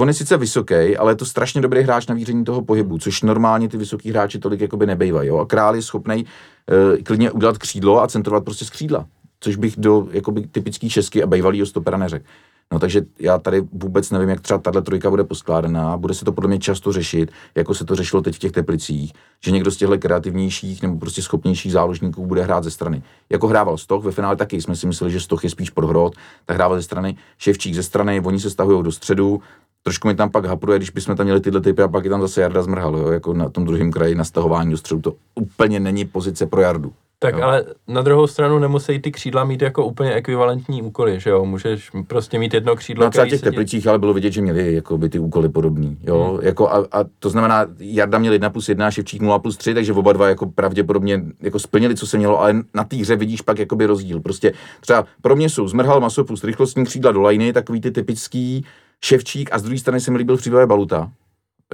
on 0.00 0.08
je 0.08 0.14
sice 0.14 0.36
vysoký, 0.36 0.96
ale 0.96 1.12
je 1.12 1.16
to 1.16 1.24
strašně 1.24 1.60
dobrý 1.60 1.82
hráč 1.82 2.06
na 2.06 2.14
víření 2.14 2.44
toho 2.44 2.62
pohybu, 2.62 2.98
což 2.98 3.22
normálně 3.22 3.68
ty 3.68 3.76
vysoký 3.76 4.10
hráči 4.10 4.38
tolik 4.38 4.60
jakoby 4.60 4.86
nebejvají. 4.86 5.28
Jo? 5.28 5.38
A 5.38 5.46
král 5.46 5.74
je 5.74 5.82
schopný 5.82 6.24
uh, 6.24 7.02
klidně 7.02 7.30
udělat 7.30 7.58
křídlo 7.58 8.02
a 8.02 8.08
centrovat 8.08 8.44
prostě 8.44 8.64
z 8.64 8.70
křídla, 8.70 9.06
což 9.40 9.56
bych 9.56 9.76
do 9.76 10.08
jakoby, 10.10 10.46
typický 10.46 10.88
česky 10.88 11.22
a 11.22 11.26
bývalýho 11.26 11.66
stopera 11.66 11.96
neřekl. 11.96 12.24
No 12.72 12.78
takže 12.78 13.02
já 13.20 13.38
tady 13.38 13.60
vůbec 13.72 14.10
nevím, 14.10 14.28
jak 14.28 14.40
třeba 14.40 14.58
tahle 14.58 14.82
trojka 14.82 15.10
bude 15.10 15.24
poskládaná. 15.24 15.96
Bude 15.96 16.14
se 16.14 16.24
to 16.24 16.32
podle 16.32 16.48
mě 16.48 16.58
často 16.58 16.92
řešit, 16.92 17.32
jako 17.54 17.74
se 17.74 17.84
to 17.84 17.94
řešilo 17.94 18.22
teď 18.22 18.34
v 18.34 18.38
těch 18.38 18.52
teplicích, 18.52 19.12
že 19.44 19.50
někdo 19.50 19.70
z 19.70 19.76
těchto 19.76 19.98
kreativnějších 19.98 20.82
nebo 20.82 20.98
prostě 20.98 21.22
schopnějších 21.22 21.72
záložníků 21.72 22.26
bude 22.26 22.42
hrát 22.42 22.64
ze 22.64 22.70
strany. 22.70 23.02
Jako 23.30 23.48
hrával 23.48 23.76
Stoch, 23.76 24.04
ve 24.04 24.12
finále 24.12 24.36
taky 24.36 24.62
jsme 24.62 24.76
si 24.76 24.86
mysleli, 24.86 25.12
že 25.12 25.20
Stoch 25.20 25.44
je 25.44 25.50
spíš 25.50 25.70
pro 25.70 25.86
hrot, 25.86 26.14
tak 26.46 26.56
hrával 26.56 26.76
ze 26.76 26.82
strany, 26.82 27.16
Ševčík 27.38 27.74
ze 27.74 27.82
strany, 27.82 28.20
oni 28.20 28.40
se 28.40 28.50
stahují 28.50 28.84
do 28.84 28.92
středu, 28.92 29.40
trošku 29.82 30.08
mi 30.08 30.14
tam 30.14 30.30
pak 30.30 30.44
hapruje, 30.44 30.78
když 30.78 30.90
bychom 30.90 31.16
tam 31.16 31.26
měli 31.26 31.40
tyhle 31.40 31.60
typy 31.60 31.82
a 31.82 31.88
pak 31.88 32.04
je 32.04 32.10
tam 32.10 32.20
zase 32.20 32.40
Jarda 32.40 32.62
Zmrhal, 32.62 32.96
jo, 32.96 33.10
jako 33.10 33.34
na 33.34 33.48
tom 33.48 33.64
druhém 33.64 33.92
kraji 33.92 34.14
na 34.14 34.24
stahování 34.24 34.70
do 34.70 34.76
středu. 34.76 35.00
To 35.00 35.14
úplně 35.34 35.80
není 35.80 36.04
pozice 36.04 36.46
pro 36.46 36.60
Jardu. 36.60 36.92
Tak 37.24 37.34
Jo. 37.36 37.42
ale 37.42 37.64
na 37.88 38.02
druhou 38.02 38.26
stranu 38.26 38.58
nemusí 38.58 38.98
ty 38.98 39.12
křídla 39.12 39.44
mít 39.44 39.62
jako 39.62 39.86
úplně 39.86 40.14
ekvivalentní 40.14 40.82
úkoly, 40.82 41.20
že 41.20 41.30
jo? 41.30 41.44
Můžeš 41.44 41.90
prostě 42.06 42.38
mít 42.38 42.54
jedno 42.54 42.76
křídlo, 42.76 43.04
No 43.04 43.10
třeba 43.10 43.26
těch 43.26 43.40
sedí- 43.40 43.44
teplicích 43.44 43.86
ale 43.86 43.98
bylo 43.98 44.14
vidět, 44.14 44.32
že 44.32 44.40
měli 44.42 44.74
jako 44.74 44.98
by 44.98 45.08
ty 45.08 45.18
úkoly 45.18 45.48
podobný. 45.48 45.98
Jo? 46.02 46.30
Hmm. 46.32 46.46
Jako 46.46 46.68
a, 46.68 46.76
a, 46.92 47.04
to 47.18 47.30
znamená, 47.30 47.66
Jarda 47.78 48.18
měl 48.18 48.32
1 48.32 48.50
plus 48.50 48.68
1 48.68 48.86
a 48.86 48.90
Ševčík 48.90 49.22
0 49.22 49.38
plus 49.38 49.56
3, 49.56 49.74
takže 49.74 49.92
oba 49.92 50.12
dva 50.12 50.28
jako 50.28 50.46
pravděpodobně 50.46 51.22
jako 51.40 51.58
splnili, 51.58 51.96
co 51.96 52.06
se 52.06 52.18
mělo, 52.18 52.40
ale 52.40 52.54
na 52.74 52.84
té 52.84 52.96
hře 52.96 53.16
vidíš 53.16 53.40
pak 53.40 53.58
jakoby 53.58 53.86
rozdíl. 53.86 54.20
Prostě 54.20 54.52
třeba 54.80 55.04
pro 55.22 55.36
mě 55.36 55.48
jsou 55.48 55.68
zmrhal 55.68 56.00
masopust, 56.00 56.44
rychlostní 56.44 56.84
křídla 56.84 57.12
do 57.12 57.20
lajny, 57.20 57.52
takový 57.52 57.80
ty 57.80 57.90
typický 57.90 58.64
Ševčík 59.04 59.48
a 59.52 59.58
z 59.58 59.62
druhé 59.62 59.78
strany 59.78 60.00
se 60.00 60.10
mi 60.10 60.18
líbil 60.18 60.36
příběh 60.36 60.66
Baluta. 60.66 61.10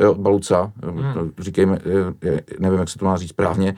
Jo, 0.01 0.15
Baluca, 0.15 0.73
hmm. 0.85 1.33
říkejme, 1.39 1.79
nevím, 2.59 2.79
jak 2.79 2.89
se 2.89 2.99
to 2.99 3.05
má 3.05 3.17
říct 3.17 3.31
správně, 3.31 3.75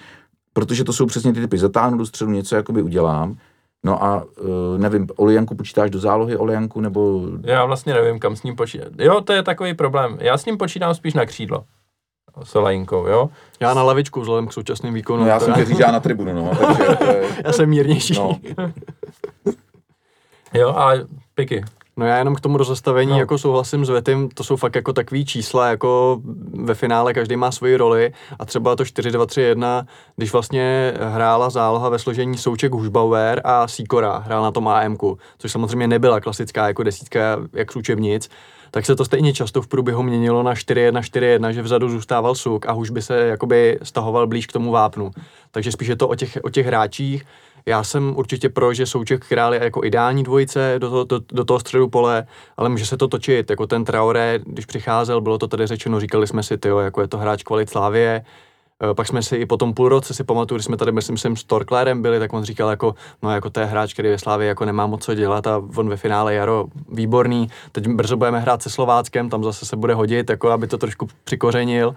protože 0.53 0.85
to 0.85 0.93
jsou 0.93 1.07
přesně 1.07 1.33
ty 1.33 1.41
typy. 1.41 1.59
Zatáhnu 1.59 1.99
do 1.99 2.07
středu, 2.07 2.31
něco 2.31 2.57
jakoby 2.57 2.83
udělám, 2.83 3.37
No 3.85 4.05
a 4.05 4.25
uh, 4.25 4.79
nevím, 4.79 5.07
Olijanku 5.17 5.55
počítáš 5.55 5.91
do 5.91 5.99
zálohy 5.99 6.37
Olijanku, 6.37 6.81
nebo 6.81 7.21
Já 7.45 7.65
vlastně 7.65 7.95
nevím, 7.95 8.19
kam 8.19 8.37
s 8.37 8.43
ním 8.43 8.57
počítat. 8.57 8.89
Jo, 8.99 9.21
to 9.21 9.33
je 9.33 9.43
takový 9.43 9.75
problém. 9.75 10.19
Já 10.21 10.39
s 10.39 10.47
ním 10.47 10.59
počítám 10.59 10.95
spíš 10.95 11.15
na 11.15 11.27
křídlo. 11.27 11.65
S 12.45 12.57
Olajinkou, 12.57 13.07
jo? 13.07 13.31
Já 13.61 13.75
na 13.75 13.83
lavičku 13.83 14.21
vzhledem 14.21 14.47
k 14.47 14.53
současným 14.53 14.95
výkonům. 14.95 15.25
No 15.25 15.31
já 15.31 15.41
jsem 15.41 15.55
tě 15.55 15.65
říct, 15.65 15.79
já 15.79 15.93
na 15.93 16.01
tribunu, 16.01 16.33
no, 16.35 16.51
takže 16.57 16.83
je, 16.83 17.29
já 17.45 17.53
jsem 17.53 17.69
mírnější. 17.69 18.15
no. 18.15 18.39
No. 18.59 18.73
Jo, 20.55 20.69
ale 20.77 21.07
piky. 21.35 21.65
No 21.97 22.07
já 22.07 22.19
jenom 22.19 22.35
k 22.35 22.41
tomu 22.41 22.57
rozestavení 22.57 23.11
No. 23.11 23.19
jako 23.19 23.39
souhlasím 23.39 23.85
s 23.85 23.89
Vetym, 23.89 24.29
to 24.35 24.45
jsou 24.45 24.57
fakt 24.57 24.75
jako 24.77 24.93
takový 24.93 25.25
čísla, 25.25 25.69
jako 25.69 26.21
ve 26.65 26.75
finále 26.75 27.15
každý 27.15 27.37
má 27.37 27.51
svoji 27.51 27.77
roli 27.77 28.13
a 28.39 28.45
třeba 28.45 28.77
to 28.77 28.85
4-2-3-1, 28.85 29.85
když 30.17 30.33
vlastně 30.33 30.95
hrála 31.01 31.51
záloha 31.51 31.89
ve 31.89 31.99
složení 31.99 32.39
Souček 32.39 32.73
Hušbauer 32.73 33.41
a 33.45 33.69
Sikora 33.69 34.19
hrál 34.19 34.43
na 34.43 34.51
tom 34.51 34.69
AMku, 34.69 35.19
což 35.39 35.53
samozřejmě 35.53 35.89
nebyla 35.89 36.21
klasická 36.21 36.67
jako 36.67 36.83
desítka 36.83 37.21
jak 37.53 37.73
z 37.73 37.77
učebnic, 37.77 38.29
tak 38.71 38.87
se 38.87 38.97
to 38.97 39.05
stejně 39.05 39.33
často 39.33 39.63
v 39.63 39.67
průběhu 39.67 40.03
měnilo 40.03 40.43
na 40.43 40.55
4-1-4-1, 40.55 41.49
že 41.49 41.63
vzadu 41.63 41.89
zůstával 41.89 42.35
Suk 42.35 42.67
a 42.67 42.73
Huš 42.73 42.91
by 42.91 43.03
se 43.03 43.27
jakoby 43.27 43.79
stahoval 43.83 44.27
blíž 44.27 44.47
k 44.47 44.53
tomu 44.53 44.71
vápnu. 44.71 45.11
Takže 45.51 45.73
spíš 45.73 45.89
je 45.89 45.97
to 45.97 46.09
o 46.09 46.15
těch, 46.15 46.39
o 46.43 46.51
těch 46.51 46.67
hráčích. 46.67 47.25
Já 47.67 47.85
jsem 47.85 48.17
určitě 48.17 48.49
pro, 48.49 48.75
že 48.75 48.87
Souček 48.87 49.27
Král 49.29 49.55
je 49.55 49.65
jako 49.65 49.85
ideální 49.85 50.23
dvojice 50.23 50.75
do, 50.79 50.91
to, 50.91 51.05
do, 51.05 51.25
do 51.33 51.45
toho 51.45 51.61
středu 51.61 51.89
pole, 51.89 52.27
ale 52.57 52.69
může 52.69 52.87
se 52.87 52.97
to 52.97 53.09
točit. 53.09 53.51
Jako 53.51 53.67
ten 53.67 53.85
Traoré, 53.85 54.39
když 54.47 54.67
přicházel, 54.67 55.21
bylo 55.21 55.39
to 55.39 55.49
tady 55.49 55.67
řečeno, 55.67 56.01
říkali 56.01 56.27
jsme 56.27 56.43
si, 56.43 56.59
tyjo, 56.59 56.79
jako 56.79 57.01
je 57.01 57.09
to 57.09 57.19
hráč 57.19 57.43
kvalit 57.43 57.71
Slávie, 57.71 58.25
Eh, 58.91 58.95
Pak 58.95 59.07
jsme 59.07 59.23
si 59.23 59.37
i 59.37 59.47
po 59.47 59.57
tom 59.57 59.75
půl 59.75 59.89
roce 59.89 60.15
si 60.15 60.25
pamatuju, 60.25 60.57
když 60.57 60.65
jsme 60.65 60.77
tady, 60.77 60.93
myslím, 60.93 61.17
jsem 61.17 61.37
s 61.37 61.45
Torklérem 61.45 62.03
byli, 62.03 62.19
tak 62.19 62.33
on 62.33 62.45
říkal 62.45 62.71
jako, 62.71 62.95
no 63.23 63.35
jako 63.35 63.51
to 63.51 63.61
je 63.61 63.67
hráč, 63.67 63.93
který 63.93 64.09
ve 64.09 64.19
Slávě 64.19 64.49
jako 64.49 64.65
nemá 64.65 64.87
moc 64.87 65.05
co 65.05 65.15
dělat 65.15 65.47
a 65.47 65.63
on 65.77 65.89
ve 65.89 65.97
finále 65.97 66.35
Jaro 66.35 66.67
výborný. 66.93 67.49
Teď 67.73 67.89
brzo 67.89 68.17
budeme 68.17 68.41
hrát 68.41 68.63
se 68.63 68.71
Slováckem, 68.71 69.29
tam 69.31 69.45
zase 69.45 69.67
se 69.67 69.77
bude 69.77 69.95
hodit, 69.95 70.31
jako 70.31 70.51
aby 70.51 70.67
to 70.67 70.79
trošku 70.79 71.09
přikořenil. 71.25 71.95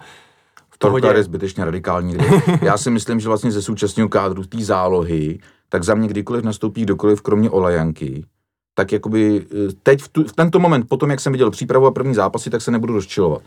Torklar 0.78 1.16
je 1.16 1.22
zbytečně 1.22 1.64
radikální. 1.64 2.16
Já 2.62 2.78
si 2.78 2.90
myslím, 2.90 3.20
že 3.20 3.28
vlastně 3.28 3.50
ze 3.50 3.62
současného 3.62 4.08
kádru 4.08 4.44
té 4.44 4.58
zálohy, 4.58 5.38
tak 5.68 5.84
za 5.84 5.94
mě 5.94 6.08
kdykoliv 6.08 6.44
nastoupí 6.44 6.82
kdokoliv, 6.82 7.22
kromě 7.22 7.50
Olajanky, 7.50 8.24
tak 8.74 8.92
jakoby 8.92 9.46
eh, 9.50 9.72
teď 9.82 10.00
v, 10.00 10.08
tu, 10.08 10.24
v 10.24 10.32
tento 10.32 10.58
moment, 10.58 10.88
potom 10.88 11.10
jak 11.10 11.20
jsem 11.20 11.32
viděl 11.32 11.50
přípravu 11.50 11.86
a 11.86 11.90
první 11.90 12.14
zápasy, 12.14 12.50
tak 12.50 12.62
se 12.62 12.70
nebudu 12.70 12.92
rozčilovat. 12.92 13.42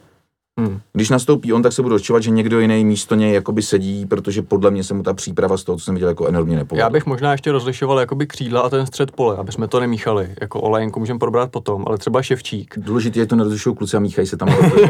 Hmm. 0.59 0.79
Když 0.93 1.09
nastoupí 1.09 1.53
on, 1.53 1.61
tak 1.61 1.73
se 1.73 1.81
budu 1.81 1.95
rozčilovat, 1.95 2.23
že 2.23 2.31
někdo 2.31 2.59
jiný 2.59 2.85
místo 2.85 3.15
něj 3.15 3.33
jakoby 3.33 3.61
sedí, 3.61 4.05
protože 4.05 4.41
podle 4.41 4.71
mě 4.71 4.83
se 4.83 4.93
mu 4.93 5.03
ta 5.03 5.13
příprava 5.13 5.57
z 5.57 5.63
toho, 5.63 5.77
co 5.77 5.83
jsem 5.83 5.95
viděl, 5.95 6.09
jako 6.09 6.27
enormně 6.27 6.55
nepovedla. 6.55 6.85
Já 6.85 6.89
bych 6.89 7.05
možná 7.05 7.31
ještě 7.31 7.51
rozlišoval 7.51 7.99
jakoby 7.99 8.27
křídla 8.27 8.61
a 8.61 8.69
ten 8.69 8.85
střed 8.85 9.11
pole, 9.11 9.37
aby 9.37 9.51
jsme 9.51 9.67
to 9.67 9.79
nemíchali. 9.79 10.35
Jako 10.41 10.61
Olejnku 10.61 10.99
můžeme 10.99 11.19
probrat 11.19 11.51
potom, 11.51 11.83
ale 11.87 11.97
třeba 11.97 12.21
Ševčík. 12.21 12.73
Důležité 12.77 13.19
je 13.19 13.25
to 13.25 13.35
nerozlišují 13.35 13.75
kluci 13.75 13.97
a 13.97 13.99
míchají 13.99 14.27
se 14.27 14.37
tam. 14.37 14.49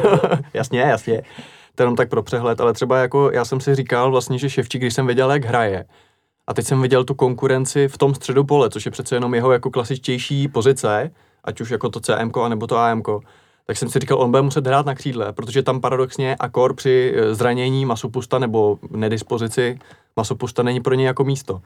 jasně, 0.53 0.79
jasně. 0.79 1.21
To 1.75 1.83
jenom 1.83 1.95
tak 1.95 2.09
pro 2.09 2.23
přehled, 2.23 2.61
ale 2.61 2.73
třeba 2.73 2.97
jako 2.97 3.31
já 3.33 3.45
jsem 3.45 3.59
si 3.59 3.75
říkal 3.75 4.11
vlastně, 4.11 4.37
že 4.37 4.49
Ševčík, 4.49 4.81
když 4.81 4.93
jsem 4.93 5.07
viděl, 5.07 5.31
jak 5.31 5.45
hraje, 5.45 5.85
a 6.49 6.53
teď 6.53 6.65
jsem 6.65 6.81
viděl 6.81 7.03
tu 7.03 7.13
konkurenci 7.13 7.87
v 7.87 7.97
tom 7.97 8.15
středu 8.15 8.43
pole, 8.43 8.69
což 8.69 8.85
je 8.85 8.91
přece 8.91 9.15
jenom 9.15 9.35
jeho 9.35 9.51
jako 9.51 9.69
klasičtější 9.69 10.47
pozice, 10.47 11.11
ať 11.43 11.61
už 11.61 11.69
jako 11.69 11.89
to 11.89 11.99
CMK, 11.99 12.37
anebo 12.37 12.67
to 12.67 12.77
AMK, 12.77 13.07
tak 13.65 13.77
jsem 13.77 13.89
si 13.89 13.99
říkal, 13.99 14.21
on 14.21 14.31
bude 14.31 14.41
muset 14.41 14.67
hrát 14.67 14.85
na 14.85 14.95
křídle, 14.95 15.33
protože 15.33 15.63
tam 15.63 15.81
paradoxně 15.81 16.35
akor 16.39 16.73
při 16.73 17.13
eh, 17.15 17.35
zranění 17.35 17.85
masopusta 17.85 18.39
nebo 18.39 18.79
nedispozici 18.91 19.79
masopusta 20.15 20.63
není 20.63 20.81
pro 20.81 20.93
něj 20.93 21.05
jako 21.05 21.23
místo. 21.23 21.61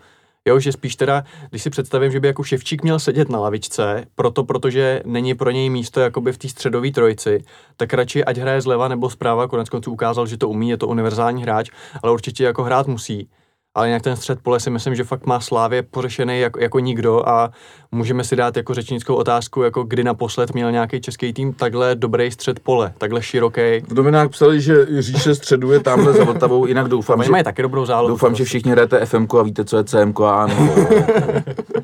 Jo, 0.46 0.60
že 0.60 0.72
spíš 0.72 0.96
teda, 0.96 1.24
když 1.50 1.64
si 1.64 1.70
představím, 1.70 2.12
že 2.12 2.20
by 2.20 2.28
jako 2.28 2.44
Ševčík 2.44 2.84
měl 2.84 3.00
sedět 3.00 3.30
na 3.30 3.40
lavičce, 3.40 4.06
proto 4.16 4.44
protože 4.44 5.02
není 5.06 5.36
pro 5.36 5.52
něj 5.52 5.70
místo 5.70 6.00
jakoby 6.00 6.34
v 6.34 6.38
té 6.38 6.50
středové 6.50 6.92
trojici, 6.92 7.44
tak 7.78 7.94
radši 7.94 8.26
ať 8.26 8.38
hraje 8.38 8.62
zleva 8.62 8.88
nebo 8.88 9.10
zprava, 9.10 9.48
konec 9.48 9.70
konců 9.70 9.92
ukázal, 9.92 10.28
že 10.28 10.38
to 10.38 10.50
umí, 10.50 10.70
je 10.70 10.78
to 10.78 10.88
univerzální 10.88 11.44
hráč, 11.44 11.70
ale 12.04 12.12
určitě 12.12 12.44
jako 12.44 12.64
hrát 12.64 12.88
musí. 12.88 13.30
Ale 13.76 13.88
jinak 13.88 14.02
ten 14.02 14.16
střed 14.16 14.40
pole 14.42 14.60
si 14.60 14.70
myslím, 14.70 14.96
že 14.96 15.04
fakt 15.04 15.26
má 15.26 15.40
Slávě 15.40 15.84
pořešený 15.84 16.40
jako, 16.40 16.60
jako 16.60 16.80
nikdo 16.80 17.30
a 17.30 17.52
můžeme 17.92 18.24
si 18.24 18.36
dát 18.36 18.58
jako 18.58 18.74
řečnickou 18.74 19.16
otázku, 19.16 19.62
jako 19.62 19.84
kdy 19.84 20.04
naposled 20.04 20.54
měl 20.54 20.72
nějaký 20.72 21.02
český 21.02 21.34
tým 21.34 21.54
takhle 21.54 21.96
dobrý 21.96 22.32
střed 22.32 22.60
pole, 22.60 22.94
takhle 22.98 23.22
široký. 23.22 23.62
V 23.88 23.94
novinách 23.94 24.30
psali, 24.30 24.62
že 24.62 25.02
říše 25.02 25.36
středu 25.36 25.72
je 25.72 25.80
tamhle 25.80 26.14
za 26.14 26.24
Vltavou, 26.24 26.66
jinak 26.66 26.88
doufám, 26.88 27.24
že, 27.24 27.32
mají 27.32 27.44
taky 27.44 27.62
dobrou 27.62 27.86
zálohu. 27.86 28.10
doufám, 28.10 28.36
že 28.36 28.44
všichni 28.44 28.72
hrajete 28.72 29.06
FMK 29.06 29.36
a 29.36 29.44
víte, 29.44 29.66
co 29.66 29.78
je 29.78 29.84
CMK 29.84 30.22
a 30.22 30.48
nebo... 30.48 30.74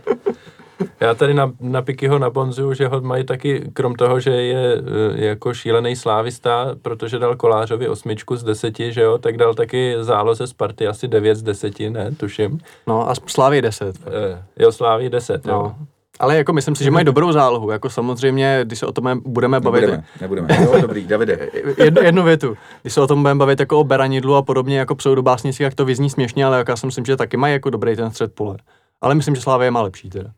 Já 0.99 1.13
tady 1.13 1.33
na, 1.33 1.51
na 1.59 1.81
Pikyho 1.81 2.19
nabonzuju, 2.19 2.73
že 2.73 2.87
ho 2.87 3.01
mají 3.01 3.23
taky, 3.23 3.71
krom 3.73 3.95
toho, 3.95 4.19
že 4.19 4.29
je 4.29 4.75
eh, 4.75 5.25
jako 5.25 5.53
šílený 5.53 5.95
slávista, 5.95 6.75
protože 6.81 7.19
dal 7.19 7.35
Kolářovi 7.35 7.87
osmičku 7.87 8.35
z 8.35 8.43
deseti, 8.43 8.93
že 8.93 9.01
jo, 9.01 9.17
tak 9.17 9.37
dal 9.37 9.53
taky 9.53 9.95
záloze 9.99 10.47
Sparty 10.47 10.87
asi 10.87 11.07
9 11.07 11.35
z 11.35 11.43
deseti, 11.43 11.89
ne, 11.89 12.11
tuším. 12.11 12.59
No 12.87 13.09
a 13.09 13.13
Slávy 13.27 13.61
10. 13.61 13.95
Eh, 14.07 14.43
jo, 14.59 14.71
Sláví 14.71 15.09
10, 15.09 15.45
jo. 15.45 15.53
No. 15.53 15.75
Ale 16.19 16.37
jako 16.37 16.53
myslím 16.53 16.75
si, 16.75 16.83
že 16.83 16.91
mají 16.91 17.05
dobrou 17.05 17.31
zálohu. 17.31 17.71
Jako 17.71 17.89
samozřejmě, 17.89 18.59
když 18.63 18.79
se 18.79 18.85
o 18.85 18.91
tom 18.91 19.21
budeme 19.25 19.59
bavit, 19.59 19.81
Nebudeme, 19.81 20.03
nebudeme. 20.21 20.47
Jo, 20.61 20.81
dobrý, 20.81 21.07
Davide. 21.07 21.49
jednu, 21.77 22.01
jednu 22.01 22.23
větu. 22.23 22.57
Když 22.81 22.93
se 22.93 23.01
o 23.01 23.07
tom 23.07 23.21
budeme 23.21 23.37
bavit 23.37 23.59
jako 23.59 23.79
o 23.79 23.83
Beranidlu 23.83 24.35
a 24.35 24.41
podobně 24.41 24.79
jako 24.79 24.95
pseudobásnici, 24.95 25.63
jak 25.63 25.75
to 25.75 25.85
vyzní 25.85 26.09
směšně, 26.09 26.45
ale 26.45 26.57
jak 26.57 26.67
já 26.67 26.75
si 26.75 26.85
myslím, 26.85 27.05
že 27.05 27.17
taky 27.17 27.37
mají 27.37 27.53
jako 27.53 27.69
dobrý 27.69 27.95
ten 27.95 28.11
střed 28.11 28.33
pole. 28.33 28.57
Ale 29.01 29.15
myslím, 29.15 29.35
že 29.35 29.41
Slávě 29.41 29.71
má 29.71 29.81
lepší 29.81 30.09
teda. 30.09 30.29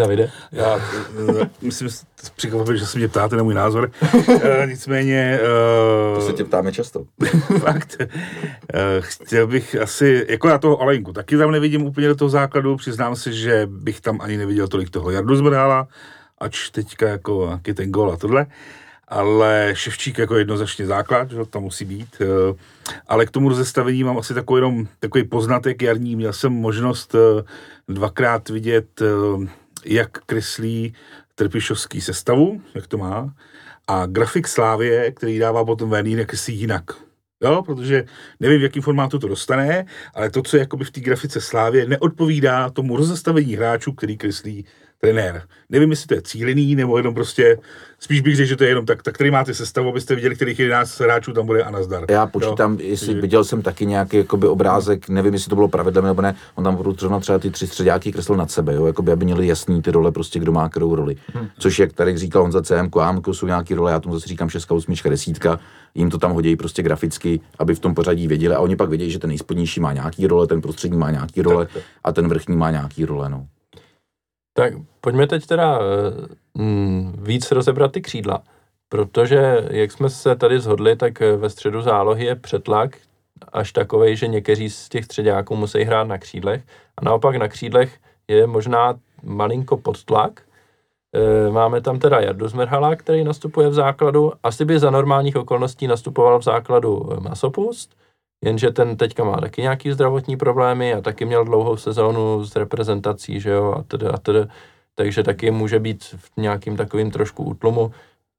Davide? 0.00 0.30
Já 0.52 0.78
eh, 1.40 1.50
myslím, 1.62 1.88
překvapivě, 2.36 2.78
že 2.78 2.86
se 2.86 2.98
mě 2.98 3.08
ptáte 3.08 3.36
na 3.36 3.42
můj 3.42 3.54
názor. 3.54 3.90
E, 4.42 4.66
nicméně... 4.66 5.40
To 6.14 6.20
se 6.20 6.32
tě 6.32 6.44
ptáme 6.44 6.72
často. 6.72 7.04
fakt, 7.58 7.96
e, 8.00 8.06
chtěl 9.00 9.46
bych 9.46 9.76
asi, 9.76 10.26
jako 10.28 10.48
já 10.48 10.58
toho 10.58 10.80
Alejnku, 10.80 11.12
taky 11.12 11.36
tam 11.36 11.50
nevidím 11.50 11.84
úplně 11.84 12.08
do 12.08 12.14
toho 12.14 12.28
základu, 12.28 12.76
přiznám 12.76 13.16
si, 13.16 13.32
že 13.32 13.68
bych 13.70 14.00
tam 14.00 14.20
ani 14.20 14.36
neviděl 14.36 14.68
tolik 14.68 14.90
toho 14.90 15.10
Jardu 15.10 15.36
Zmrhala, 15.36 15.88
ač 16.38 16.70
teďka 16.70 17.08
jako 17.08 17.48
jaký 17.50 17.74
ten 17.74 17.90
gol 17.90 18.12
a 18.12 18.16
tohle, 18.16 18.46
ale 19.08 19.70
Ševčík 19.74 20.18
jako 20.18 20.36
jednoznačně 20.36 20.86
základ, 20.86 21.30
že 21.30 21.38
tam 21.50 21.62
musí 21.62 21.84
být, 21.84 22.22
ale 23.08 23.26
k 23.26 23.30
tomu 23.30 23.48
rozestavení 23.48 24.04
mám 24.04 24.18
asi 24.18 24.34
takový, 24.34 24.58
jenom, 24.58 24.86
takový 25.00 25.24
poznatek 25.24 25.82
jarní, 25.82 26.16
měl 26.16 26.32
jsem 26.32 26.52
možnost 26.52 27.14
dvakrát 27.88 28.48
vidět, 28.48 29.02
jak 29.84 30.10
kreslí 30.24 30.94
Trpišovský 31.34 32.00
sestavu, 32.00 32.62
jak 32.74 32.86
to 32.86 32.98
má, 32.98 33.34
a 33.88 34.06
grafik 34.06 34.48
Slávě, 34.48 35.12
který 35.12 35.38
dává 35.38 35.64
potom 35.64 35.90
ven, 35.90 36.06
jinak 36.06 36.34
si 36.34 36.52
jinak. 36.52 36.84
Jo, 37.42 37.62
protože 37.62 38.04
nevím, 38.40 38.60
v 38.60 38.62
jakém 38.62 38.82
formátu 38.82 39.18
to 39.18 39.28
dostane, 39.28 39.86
ale 40.14 40.30
to, 40.30 40.42
co 40.42 40.56
je 40.56 40.60
jakoby 40.60 40.84
v 40.84 40.90
té 40.90 41.00
grafice 41.00 41.40
Slávě, 41.40 41.86
neodpovídá 41.86 42.70
tomu 42.70 42.96
rozestavení 42.96 43.56
hráčů, 43.56 43.92
který 43.92 44.16
kreslí 44.16 44.64
trenér. 45.00 45.42
Nevím, 45.68 45.90
jestli 45.90 46.06
to 46.06 46.14
je 46.14 46.22
cílený, 46.22 46.74
nebo 46.74 46.96
jenom 46.96 47.14
prostě, 47.14 47.58
spíš 47.98 48.20
bych 48.20 48.36
řekl, 48.36 48.48
že 48.48 48.56
to 48.56 48.64
je 48.64 48.70
jenom 48.70 48.86
tak, 48.86 49.02
tak 49.02 49.18
tady 49.18 49.30
máte 49.30 49.54
sestavu, 49.54 49.88
abyste 49.88 50.14
viděli, 50.14 50.34
kterých 50.36 50.58
11 50.58 51.00
hráčů 51.00 51.32
tam 51.32 51.46
bude 51.46 51.62
a 51.62 51.70
nazdar. 51.70 52.04
Já 52.10 52.26
počítám, 52.26 52.72
Jo, 52.72 52.78
jestli 52.88 53.06
takže- 53.06 53.20
viděl 53.20 53.44
jsem 53.44 53.62
taky 53.62 53.86
nějaký 53.86 54.16
jakoby, 54.16 54.46
obrázek, 54.48 55.08
nevím, 55.08 55.32
jestli 55.34 55.48
to 55.48 55.54
bylo 55.54 55.68
pravidlem 55.68 56.04
nebo 56.04 56.22
ne, 56.22 56.34
on 56.54 56.64
tam 56.64 56.74
opravdu 56.74 56.96
zrovna 57.00 57.20
třeba 57.20 57.38
ty 57.38 57.50
tři 57.50 57.66
středáky 57.66 58.12
kreslil 58.12 58.38
nad 58.38 58.50
sebe, 58.50 58.74
jo, 58.74 58.86
jakoby, 58.86 59.12
aby 59.12 59.24
měli 59.24 59.46
jasný 59.46 59.82
ty 59.82 59.90
role, 59.90 60.12
prostě 60.12 60.38
kdo 60.38 60.52
má 60.52 60.68
kterou 60.68 60.94
roli. 60.94 61.16
Hm. 61.34 61.46
Což 61.58 61.78
jak 61.78 61.92
tady 61.92 62.18
říkal 62.18 62.42
on 62.42 62.52
za 62.52 62.62
CM, 62.62 62.90
AMK 63.00 63.28
jsou 63.32 63.46
nějaký 63.46 63.74
role, 63.74 63.92
já 63.92 64.00
tomu 64.00 64.14
zase 64.14 64.28
říkám 64.28 64.48
6, 64.48 64.70
8, 64.72 64.94
10, 65.10 65.58
jim 65.94 66.10
to 66.10 66.18
tam 66.18 66.32
hodí 66.32 66.56
prostě 66.56 66.82
graficky, 66.82 67.40
aby 67.58 67.74
v 67.74 67.78
tom 67.78 67.94
pořadí 67.94 68.28
věděli 68.28 68.54
a 68.54 68.60
oni 68.60 68.76
pak 68.76 68.88
vědějí, 68.88 69.10
že 69.10 69.18
ten 69.18 69.28
nejspodnější 69.30 69.80
má 69.80 69.92
nějaký 69.92 70.26
role, 70.26 70.46
ten 70.46 70.60
prostřední 70.60 70.98
má 70.98 71.10
nějaký 71.10 71.42
role 71.42 71.64
Tak, 71.66 71.74
tak. 71.74 71.82
a 72.04 72.12
ten 72.12 72.28
vrchní 72.28 72.56
má 72.56 72.70
nějaký 72.70 73.04
role, 73.04 73.28
no. 73.28 73.46
Tak 74.54 74.72
pojďme 75.00 75.26
teď 75.26 75.46
teda 75.46 75.78
eh, 75.78 76.62
mm, 76.62 77.14
víc 77.18 77.50
rozebrat 77.50 77.92
ty 77.92 78.00
křídla, 78.00 78.42
protože 78.88 79.68
jak 79.70 79.92
jsme 79.92 80.10
se 80.10 80.36
tady 80.36 80.60
zhodli, 80.60 80.96
tak 80.96 81.22
eh, 81.22 81.36
ve 81.36 81.50
středu 81.50 81.82
zálohy 81.82 82.24
je 82.24 82.34
přetlak 82.34 82.96
až 83.52 83.72
takovej, 83.72 84.16
že 84.16 84.28
někteří 84.28 84.70
z 84.70 84.88
těch 84.88 85.04
středáků 85.04 85.56
musí 85.56 85.82
hrát 85.82 86.04
na 86.04 86.18
křídlech 86.18 86.62
a 86.96 87.04
naopak 87.04 87.36
na 87.36 87.48
křídlech 87.48 87.98
je 88.28 88.46
možná 88.46 88.94
malinko 89.22 89.76
podtlak. 89.76 90.42
Eh, 91.14 91.50
Máme 91.50 91.80
tam 91.80 91.98
teda 91.98 92.20
Jardu 92.20 92.48
Zmerhala, 92.48 92.96
který 92.96 93.24
nastupuje 93.24 93.68
v 93.68 93.74
základu. 93.74 94.32
Asi 94.42 94.64
by 94.64 94.78
za 94.78 94.90
normálních 94.90 95.36
okolností 95.36 95.86
nastupoval 95.86 96.38
v 96.38 96.42
základu 96.42 97.08
Masopust, 97.20 97.96
jenže 98.44 98.70
ten 98.70 98.96
teďka 98.96 99.24
má 99.24 99.36
taky 99.36 99.62
nějaký 99.62 99.92
zdravotní 99.92 100.36
problémy 100.36 100.94
a 100.94 101.00
taky 101.00 101.24
měl 101.24 101.44
dlouhou 101.44 101.76
sezónu 101.76 102.44
s 102.44 102.56
reprezentací, 102.56 103.40
že 103.40 103.50
jo, 103.50 103.74
a 103.78 103.82
tedy, 103.82 104.06
a 104.06 104.18
tedy. 104.18 104.46
Takže 104.94 105.22
taky 105.22 105.50
může 105.50 105.78
být 105.78 106.04
v 106.04 106.30
nějakým 106.36 106.76
takovým 106.76 107.10
trošku 107.10 107.44
útlumu, 107.44 107.90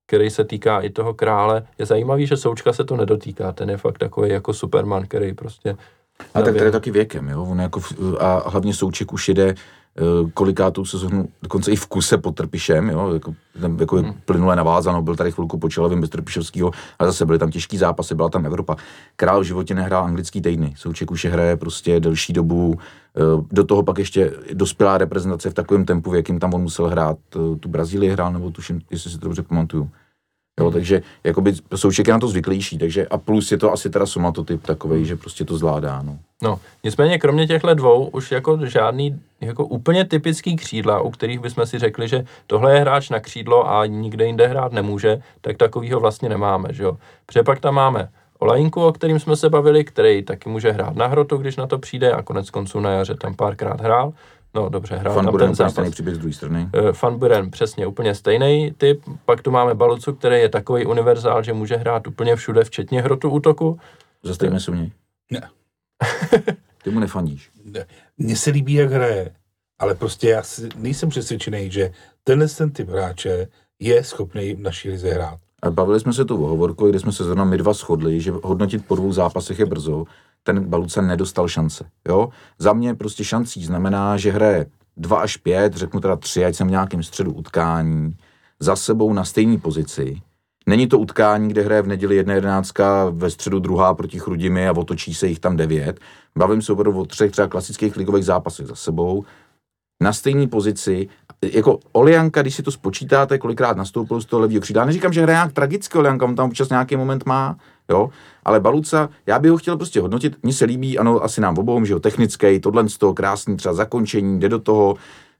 který 0.08 0.30
se 0.30 0.44
týká 0.44 0.80
i 0.80 0.90
toho 0.90 1.14
krále. 1.14 1.68
Je 1.80 1.86
zajímavý, 1.86 2.28
že 2.28 2.38
Součka 2.38 2.74
se 2.74 2.84
to 2.84 2.98
nedotýká, 2.98 3.52
ten 3.52 3.70
je 3.70 3.78
fakt 3.78 3.98
takový 3.98 4.30
jako 4.30 4.54
Superman, 4.54 5.08
který 5.08 5.34
prostě... 5.34 5.76
A 6.20 6.26
tak 6.34 6.46
naběhne. 6.46 6.72
taky 6.72 6.92
věkem, 6.92 7.30
jo. 7.30 7.44
On 7.44 7.60
jako, 7.60 7.82
a 8.20 8.50
hlavně 8.50 8.74
Souček 8.74 9.14
už 9.14 9.28
jede 9.28 9.56
kolikátou 10.34 10.86
sezónu, 10.86 11.28
dokonce 11.42 11.72
i 11.72 11.76
v 11.76 11.88
kuse 11.88 12.18
pod 12.18 12.36
Trpišem, 12.36 12.90
jo, 12.90 13.14
jako, 13.14 13.34
tam 13.62 13.80
jako 13.80 13.96
hmm. 13.96 14.14
plynule 14.26 14.56
navázano, 14.56 15.02
byl 15.02 15.16
tady 15.16 15.32
chvilku 15.32 15.58
počelovým 15.58 16.02
bez 16.02 16.10
Trpišovského, 16.10 16.72
ale 17.00 17.10
zase 17.10 17.26
byly 17.26 17.40
tam 17.40 17.52
těžký 17.52 17.78
zápasy, 17.78 18.16
byla 18.16 18.30
tam 18.30 18.46
Evropa. 18.46 18.76
Král 19.16 19.40
v 19.40 19.44
životě 19.44 19.76
nehrál 19.76 20.04
anglický 20.04 20.42
týdny, 20.42 20.74
Souček 20.78 21.12
už 21.12 21.24
je 21.24 21.32
hraje 21.32 21.58
prostě 21.58 22.00
delší 22.00 22.34
dobu, 22.34 22.76
eh, 22.80 23.20
do 23.52 23.64
toho 23.64 23.84
pak 23.84 23.98
ještě 23.98 24.34
dospělá 24.54 24.98
reprezentace 24.98 25.50
v 25.50 25.54
takovém 25.54 25.86
tempu, 25.86 26.12
v 26.12 26.16
jakým 26.16 26.40
tam 26.40 26.54
on 26.54 26.62
musel 26.62 26.88
hrát, 26.88 27.18
eh, 27.36 27.56
tu 27.60 27.70
Brazílii 27.70 28.12
hrál, 28.12 28.34
nebo 28.34 28.52
tuším, 28.52 28.82
jestli 28.92 29.12
si 29.12 29.18
to 29.18 29.28
dobře 29.28 29.44
pamatuju. 29.44 29.90
Jo, 30.60 30.72
takže 30.72 31.02
jakoby 31.24 31.54
Souček 31.76 32.08
je 32.08 32.14
na 32.14 32.20
to 32.20 32.28
zvyklejší, 32.28 32.78
takže 32.78 33.08
a 33.08 33.18
plus 33.18 33.52
je 33.52 33.58
to 33.58 33.72
asi 33.72 33.90
teda 33.90 34.06
somatotyp 34.06 34.64
takový, 34.64 35.06
že 35.06 35.16
prostě 35.16 35.46
to 35.46 35.58
zvládá, 35.58 36.02
no. 36.02 36.18
No, 36.44 36.60
nicméně 36.84 37.20
kromě 37.20 37.48
těchto 37.48 37.74
dvou 37.74 38.08
už 38.08 38.32
jako 38.32 38.60
žádný 38.66 39.22
jako 39.42 39.66
úplně 39.66 40.06
typický 40.06 40.56
křídla, 40.56 41.02
u 41.02 41.10
kterých 41.12 41.40
bychom 41.40 41.66
si 41.66 41.80
řekli, 41.80 42.08
že 42.08 42.26
tohle 42.48 42.76
je 42.76 42.82
hráč 42.82 43.10
na 43.10 43.20
křídlo 43.20 43.70
a 43.72 43.86
nikde 43.86 44.26
jinde 44.26 44.48
hrát 44.48 44.72
nemůže, 44.72 45.22
tak 45.42 45.58
takovýho 45.58 46.00
vlastně 46.00 46.30
nemáme, 46.30 46.70
že 46.72 46.84
jo. 46.84 46.98
Protože 47.26 47.44
pak 47.44 47.60
tam 47.60 47.76
máme 47.76 48.10
Olajinku, 48.40 48.86
o 48.86 48.92
kterým 48.92 49.20
jsme 49.20 49.36
se 49.36 49.50
bavili, 49.50 49.84
který 49.84 50.24
taky 50.24 50.50
může 50.50 50.72
hrát 50.72 50.96
na 50.96 51.08
hrotu, 51.08 51.38
když 51.38 51.56
na 51.56 51.68
to 51.68 51.80
přijde 51.80 52.12
a 52.12 52.22
konec 52.22 52.50
konců 52.50 52.80
na 52.80 52.92
jaře 52.92 53.16
tam 53.16 53.36
párkrát 53.36 53.82
hrál. 53.82 54.14
No 54.56 54.70
dobře, 54.70 54.96
hrál 54.96 55.14
Fan 55.14 55.26
tam 55.26 55.38
ten 55.38 55.56
zápas. 55.56 55.72
stejný 55.72 55.92
příběh 55.92 56.16
z 56.16 56.20
druhé 56.20 56.34
strany. 56.34 56.70
Eh, 56.74 56.92
Van 57.04 57.18
Buren 57.20 57.52
přesně 57.52 57.88
úplně 57.88 58.16
stejný 58.16 58.74
typ. 58.78 59.02
Pak 59.26 59.42
tu 59.42 59.52
máme 59.52 59.74
Balucu, 59.76 60.14
který 60.14 60.36
je 60.36 60.50
takový 60.50 60.86
univerzál, 60.86 61.44
že 61.44 61.54
může 61.54 61.76
hrát 61.76 62.08
úplně 62.08 62.36
všude, 62.36 62.64
včetně 62.64 63.02
hrotu 63.02 63.30
útoku. 63.30 63.80
Zastavíme 64.24 64.60
se 64.60 64.72
u 64.72 64.74
něj. 64.74 64.92
Ne. 65.32 65.50
Ty 66.84 66.90
mu 66.92 67.00
nefandíš. 67.00 67.50
Ne. 67.66 67.86
Mně 68.18 68.36
se 68.36 68.50
líbí, 68.50 68.74
jak 68.74 68.92
hraje, 68.92 69.32
ale 69.80 69.96
prostě 69.96 70.30
já 70.30 70.44
si 70.44 70.70
nejsem 70.76 71.10
přesvědčený, 71.10 71.72
že 71.72 71.92
tenhle 72.24 72.48
ten 72.48 72.72
typ 72.72 72.90
hráče 72.90 73.48
je 73.80 74.04
schopný 74.04 74.54
v 74.54 74.60
naší 74.60 74.90
lize 74.90 75.10
hrát. 75.10 75.40
A 75.64 75.72
bavili 75.72 76.00
jsme 76.00 76.14
se 76.14 76.26
tu 76.26 76.44
o 76.46 76.48
hovorku, 76.48 76.90
kde 76.90 77.00
jsme 77.00 77.12
se 77.12 77.24
zrovna 77.24 77.46
my 77.46 77.58
dva 77.58 77.74
shodli, 77.74 78.22
že 78.22 78.32
hodnotit 78.44 78.86
po 78.86 78.96
dvou 78.96 79.12
zápasech 79.14 79.60
je 79.60 79.66
brzo. 79.66 80.06
Ten 80.44 80.66
Baluca 80.66 81.02
nedostal 81.02 81.48
šance. 81.48 81.86
Jo? 82.08 82.30
Za 82.60 82.74
mě 82.74 82.96
prostě 82.96 83.24
šancí 83.24 83.66
znamená, 83.66 84.18
že 84.18 84.32
hraje 84.32 84.66
2 84.98 85.20
až 85.20 85.38
5, 85.38 85.74
řeknu 85.74 86.00
teda 86.00 86.16
3, 86.16 86.46
ať 86.46 86.56
jsem 86.56 86.68
v 86.68 86.72
nějakém 86.72 87.04
středu 87.04 87.34
utkání, 87.34 88.16
za 88.60 88.76
sebou 88.76 89.14
na 89.14 89.24
stejné 89.26 89.58
pozici. 89.58 90.22
Není 90.68 90.88
to 90.88 91.00
utkání, 91.00 91.48
kde 91.48 91.62
hraje 91.62 91.82
v 91.82 91.88
neděli 91.88 92.16
jedna 92.16 92.34
jedenáctka, 92.34 93.10
ve 93.10 93.30
středu 93.30 93.60
druhá 93.60 93.94
proti 93.94 94.20
Chrudimi 94.20 94.68
a 94.68 94.78
otočí 94.78 95.14
se 95.14 95.28
jich 95.28 95.40
tam 95.40 95.58
devět. 95.58 96.00
Bavím 96.38 96.62
se 96.62 96.74
opravdu 96.74 97.00
o 97.00 97.06
třech 97.06 97.32
třeba 97.32 97.48
klasických 97.48 97.98
ligových 97.98 98.26
zápasech 98.26 98.68
za 98.68 98.76
sebou, 98.76 99.26
na 100.02 100.14
stejné 100.14 100.48
pozici, 100.48 101.10
jako 101.44 101.80
Olianka, 101.92 102.42
když 102.42 102.56
si 102.56 102.64
to 102.64 102.72
spočítáte, 102.72 103.38
kolikrát 103.38 103.78
nastoupil 103.78 104.22
z 104.22 104.26
toho 104.26 104.40
levýho 104.40 104.62
křídla, 104.62 104.86
neříkám, 104.86 105.14
že 105.14 105.22
hraje 105.22 105.36
nějak 105.36 105.54
tragicky 105.54 105.98
Olianka, 105.98 106.26
on 106.26 106.36
tam 106.36 106.50
občas 106.50 106.70
nějaký 106.70 106.96
moment 106.96 107.26
má, 107.26 107.58
jo, 107.90 108.10
ale 108.44 108.60
Baluca, 108.60 109.10
já 109.26 109.40
bych 109.40 109.52
ho 109.52 109.58
chtěl 109.58 109.78
prostě 109.78 110.02
hodnotit, 110.02 110.38
mně 110.44 110.54
se 110.54 110.66
líbí, 110.66 110.98
ano, 110.98 111.24
asi 111.24 111.42
nám 111.42 111.58
obou, 111.58 111.86
že 111.86 111.94
jo, 111.94 112.00
technický, 112.00 112.60
tohle 112.60 112.90
z 112.90 112.98
toho 112.98 113.14
krásný 113.14 113.58
třeba 113.58 113.74
zakončení, 113.74 114.40
jde 114.40 114.50
do 114.50 114.60
toho, 114.60 114.96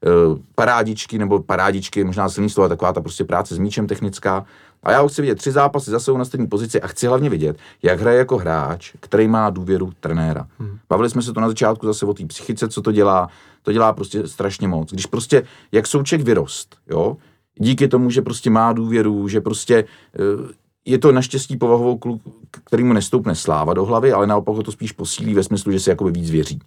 eh, 0.06 0.08
parádičky 0.54 1.18
nebo 1.18 1.42
parádičky, 1.42 2.04
možná 2.04 2.28
silný 2.28 2.50
slovo, 2.50 2.68
taková 2.68 2.92
ta 2.92 3.00
prostě 3.00 3.24
práce 3.24 3.54
s 3.54 3.58
míčem 3.58 3.86
technická. 3.86 4.44
A 4.82 4.92
já 4.92 5.00
ho 5.00 5.08
chci 5.08 5.22
vidět 5.22 5.34
tři 5.34 5.52
zápasy 5.52 5.90
za 5.90 6.00
sebou 6.00 6.18
na 6.18 6.24
stejné 6.24 6.46
pozici 6.46 6.80
a 6.80 6.86
chci 6.86 7.06
hlavně 7.06 7.30
vidět, 7.30 7.56
jak 7.82 8.00
hraje 8.00 8.18
jako 8.18 8.38
hráč, 8.38 8.92
který 9.00 9.28
má 9.28 9.50
důvěru 9.50 9.92
trenéra. 10.00 10.46
Hmm. 10.58 10.78
Bavili 10.88 11.10
jsme 11.10 11.22
se 11.22 11.32
to 11.32 11.40
na 11.40 11.48
začátku 11.48 11.86
zase 11.86 12.06
o 12.06 12.14
té 12.14 12.26
psychice, 12.26 12.68
co 12.68 12.82
to 12.82 12.92
dělá. 12.92 13.28
To 13.62 13.72
dělá 13.72 13.92
prostě 13.92 14.26
strašně 14.26 14.68
moc. 14.68 14.92
Když 14.92 15.06
prostě, 15.06 15.42
jak 15.72 15.86
souček 15.86 16.20
vyrost, 16.20 16.76
jo, 16.90 17.16
díky 17.58 17.88
tomu, 17.88 18.10
že 18.10 18.22
prostě 18.22 18.50
má 18.50 18.72
důvěru, 18.72 19.28
že 19.28 19.40
prostě 19.40 19.84
eh, 20.14 20.52
je 20.84 20.98
to 20.98 21.12
naštěstí 21.12 21.56
povahovou 21.56 21.98
kluk, 21.98 22.22
který 22.64 22.84
mu 22.84 22.92
nestoupne 22.92 23.34
sláva 23.34 23.74
do 23.74 23.84
hlavy, 23.84 24.12
ale 24.12 24.26
naopak 24.26 24.56
ho 24.56 24.62
to 24.62 24.72
spíš 24.72 24.92
posílí 24.92 25.34
ve 25.34 25.42
smyslu, 25.42 25.72
že 25.72 25.80
si 25.80 25.90
jakoby 25.90 26.12
víc 26.12 26.30
věří. 26.30 26.60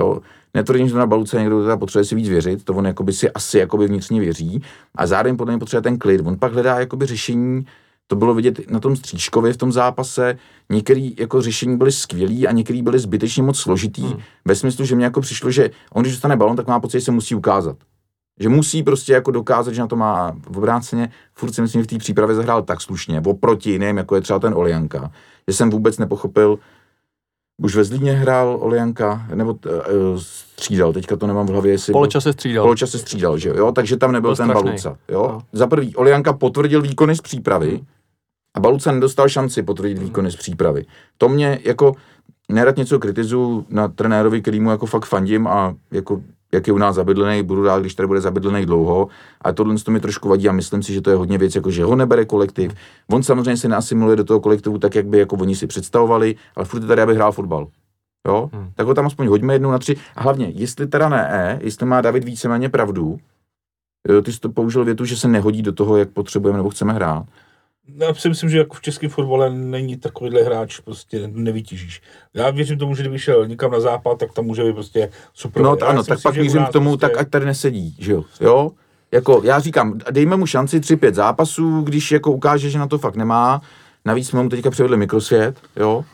Jo. 0.00 0.20
Netvrdím, 0.54 0.88
že 0.88 0.94
na 0.94 1.06
Baluce 1.06 1.38
někdo 1.38 1.62
teda 1.62 1.76
potřebuje 1.76 2.04
si 2.04 2.14
víc 2.14 2.28
věřit, 2.28 2.64
to 2.64 2.74
on 2.74 2.86
jakoby 2.86 3.12
si 3.12 3.30
asi 3.30 3.58
jakoby 3.58 3.86
vnitřně 3.86 4.20
věří, 4.20 4.62
a 4.94 5.06
zároveň 5.06 5.36
podle 5.36 5.52
mě 5.52 5.58
potřebuje 5.58 5.82
ten 5.82 5.98
klid. 5.98 6.20
On 6.24 6.38
pak 6.38 6.52
hledá 6.52 6.80
jakoby 6.80 7.06
řešení, 7.06 7.66
to 8.06 8.16
bylo 8.16 8.34
vidět 8.34 8.70
na 8.70 8.80
tom 8.80 8.96
Stříčkově 8.96 9.52
v 9.52 9.56
tom 9.56 9.72
zápase, 9.72 10.38
některý 10.70 11.14
jako 11.18 11.42
řešení 11.42 11.76
byly 11.76 11.92
skvělý 11.92 12.46
a 12.46 12.52
některý 12.52 12.82
byly 12.82 12.98
zbytečně 12.98 13.42
moc 13.42 13.58
složitý, 13.58 14.02
hmm. 14.02 14.20
ve 14.44 14.54
smyslu, 14.54 14.84
že 14.84 14.96
mě 14.96 15.04
jako 15.04 15.20
přišlo, 15.20 15.50
že 15.50 15.70
on 15.92 16.02
když 16.02 16.14
dostane 16.14 16.36
balon, 16.36 16.56
tak 16.56 16.66
má 16.66 16.80
pocit, 16.80 16.98
že 16.98 17.04
se 17.04 17.10
musí 17.10 17.34
ukázat. 17.34 17.76
Že 18.40 18.48
musí 18.48 18.82
prostě 18.82 19.12
jako 19.12 19.30
dokázat, 19.30 19.74
že 19.74 19.80
na 19.80 19.86
to 19.86 19.96
má 19.96 20.36
v 20.50 20.58
obráceně. 20.58 21.10
Furt 21.34 21.52
si 21.52 21.62
myslím, 21.62 21.80
že 21.80 21.84
v 21.84 21.86
té 21.86 21.98
přípravě 21.98 22.36
zahrál 22.36 22.62
tak 22.62 22.80
slušně, 22.80 23.22
oproti 23.26 23.70
jiným, 23.70 23.96
jako 23.96 24.14
je 24.14 24.20
třeba 24.20 24.38
ten 24.38 24.54
Olianka, 24.54 25.10
že 25.48 25.54
jsem 25.54 25.70
vůbec 25.70 25.98
nepochopil, 25.98 26.58
už 27.62 27.76
ve 27.76 27.84
Zlíně 27.84 28.12
hrál 28.12 28.58
Olianka, 28.60 29.26
nebo 29.34 29.50
uh, 29.50 29.78
střídal, 30.16 30.92
teďka 30.92 31.16
to 31.16 31.26
nemám 31.26 31.46
v 31.46 31.50
hlavě, 31.50 31.72
jestli... 31.72 31.92
Poločas 31.92 32.22
se 32.22 32.32
střídal. 32.32 32.64
Poločas 32.64 32.90
se 32.90 32.98
střídal, 32.98 33.38
že 33.38 33.48
jo? 33.48 33.72
takže 33.72 33.96
tam 33.96 34.12
nebyl 34.12 34.30
Byl 34.30 34.36
ten 34.36 34.46
strašnej. 34.46 34.64
Baluca, 34.64 34.96
jo. 35.08 35.28
No. 35.32 35.42
Za 35.52 35.66
prvý, 35.66 35.96
Olianka 35.96 36.32
potvrdil 36.32 36.82
výkony 36.82 37.16
z 37.16 37.20
přípravy 37.20 37.80
a 38.54 38.60
Baluca 38.60 38.92
nedostal 38.92 39.28
šanci 39.28 39.62
potvrdit 39.62 39.98
výkony 39.98 40.30
z 40.30 40.36
přípravy. 40.36 40.86
To 41.18 41.28
mě 41.28 41.58
jako, 41.64 41.94
nerad 42.48 42.76
něco 42.76 42.98
kritizuju 42.98 43.66
na 43.68 43.88
trenérovi, 43.88 44.42
kterýmu 44.42 44.70
jako 44.70 44.86
fakt 44.86 45.06
fandím 45.06 45.46
a 45.46 45.74
jako 45.90 46.20
jak 46.54 46.66
je 46.66 46.72
u 46.72 46.78
nás 46.78 46.96
zabydlený, 46.96 47.42
budu 47.42 47.64
rád, 47.64 47.80
když 47.80 47.94
tady 47.94 48.06
bude 48.06 48.20
zabydlený 48.20 48.66
dlouho, 48.66 49.08
a 49.40 49.52
tohle 49.52 49.74
to 49.76 49.90
mi 49.90 50.00
trošku 50.00 50.28
vadí 50.28 50.48
a 50.48 50.52
myslím 50.52 50.82
si, 50.82 50.92
že 50.92 51.00
to 51.00 51.10
je 51.10 51.16
hodně 51.16 51.38
věc, 51.38 51.54
jako 51.54 51.70
že 51.70 51.84
ho 51.84 51.96
nebere 51.96 52.24
kolektiv. 52.24 52.74
On 53.10 53.22
samozřejmě 53.22 53.56
se 53.56 53.68
neasimiluje 53.68 54.16
do 54.16 54.24
toho 54.24 54.40
kolektivu 54.40 54.78
tak, 54.78 54.94
jak 54.94 55.06
by 55.06 55.18
jako 55.18 55.36
oni 55.36 55.56
si 55.56 55.66
představovali, 55.66 56.34
ale 56.56 56.64
furt 56.64 56.80
je 56.82 56.86
tady, 56.86 57.02
aby 57.02 57.14
hrál 57.14 57.32
fotbal. 57.32 57.66
Jo? 58.28 58.50
Hmm. 58.52 58.70
Tak 58.74 58.86
ho 58.86 58.94
tam 58.94 59.06
aspoň 59.06 59.26
hoďme 59.26 59.54
jednou 59.54 59.70
na 59.70 59.78
tři. 59.78 59.96
A 60.16 60.22
hlavně, 60.22 60.46
jestli 60.54 60.86
teda 60.86 61.08
ne, 61.08 61.58
jestli 61.62 61.86
má 61.86 62.00
David 62.00 62.24
víceméně 62.24 62.68
pravdu, 62.68 63.18
ty 64.22 64.32
jsi 64.32 64.40
to 64.40 64.48
použil 64.48 64.84
větu, 64.84 65.04
že 65.04 65.16
se 65.16 65.28
nehodí 65.28 65.62
do 65.62 65.72
toho, 65.72 65.96
jak 65.96 66.10
potřebujeme 66.10 66.56
nebo 66.56 66.70
chceme 66.70 66.92
hrát. 66.92 67.26
Já 67.88 68.14
si 68.14 68.28
myslím, 68.28 68.50
že 68.50 68.58
jako 68.58 68.74
v 68.74 68.80
českém 68.80 69.10
fotbale 69.10 69.50
není 69.50 69.96
takovýhle 69.96 70.42
hráč, 70.42 70.80
prostě 70.80 71.28
nevytížíš. 71.32 72.02
Já 72.34 72.50
věřím 72.50 72.78
tomu, 72.78 72.94
že 72.94 73.02
kdyby 73.02 73.18
šel 73.18 73.46
někam 73.46 73.70
na 73.70 73.80
západ, 73.80 74.18
tak 74.18 74.32
tam 74.32 74.44
může 74.44 74.64
být 74.64 74.72
prostě 74.72 75.10
super. 75.34 75.62
No 75.62 75.76
Já 75.80 75.86
ano, 75.86 76.04
tak 76.04 76.16
myslím, 76.16 76.32
pak 76.32 76.42
mířím 76.42 76.60
nás 76.60 76.68
k 76.68 76.72
tomu, 76.72 76.90
prostě- 76.90 77.06
tak 77.06 77.18
ať 77.18 77.28
tady 77.28 77.46
nesedí, 77.46 77.96
že 77.98 78.12
jo. 78.12 78.24
jo? 78.40 78.70
Jako, 79.12 79.40
já 79.44 79.60
říkám, 79.60 79.98
dejme 80.10 80.36
mu 80.36 80.46
šanci 80.46 80.80
3-5 80.80 81.14
zápasů, 81.14 81.80
když 81.82 82.12
jako 82.12 82.32
ukáže, 82.32 82.70
že 82.70 82.78
na 82.78 82.86
to 82.86 82.98
fakt 82.98 83.16
nemá. 83.16 83.60
Navíc 84.04 84.28
jsme 84.28 84.42
mu 84.42 84.48
teďka 84.48 84.70
přivedli 84.70 84.96
mikrosvět, 84.96 85.56
jo. 85.76 86.04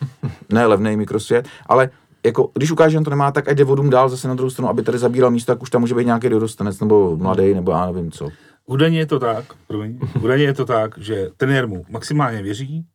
Ne 0.49 0.67
levný 0.67 0.97
mikrosvět, 0.97 1.49
ale 1.67 1.91
jako, 2.25 2.51
když 2.55 2.71
ukáže, 2.71 2.93
že 2.93 2.99
na 2.99 3.05
to 3.05 3.11
nemá, 3.11 3.33
tak 3.33 3.49
ať 3.49 3.57
jde 3.57 3.65
vodům 3.65 3.91
dál 3.91 4.09
zase 4.09 4.29
na 4.29 4.35
druhou 4.35 4.51
stranu, 4.51 4.69
aby 4.69 4.83
tady 4.83 4.99
zabíral 4.99 5.31
místo, 5.31 5.53
tak 5.53 5.63
už 5.63 5.71
tam 5.71 5.81
může 5.81 5.95
být 5.95 6.05
nějaký 6.07 6.29
dorostanec 6.29 6.81
nebo 6.81 7.17
mladý, 7.17 7.55
nebo 7.55 7.73
já 7.73 7.87
nevím 7.87 8.11
co. 8.11 8.29
Údajně 8.67 8.99
je 8.99 9.07
to 9.07 9.19
tak, 9.19 9.45
promiň, 9.67 9.99
údajně 10.23 10.45
je 10.45 10.55
to 10.55 10.65
tak, 10.65 10.99
že 10.99 11.29
trenér 11.37 11.69
mu 11.69 11.85
maximálně 11.89 12.43
věří, 12.43 12.87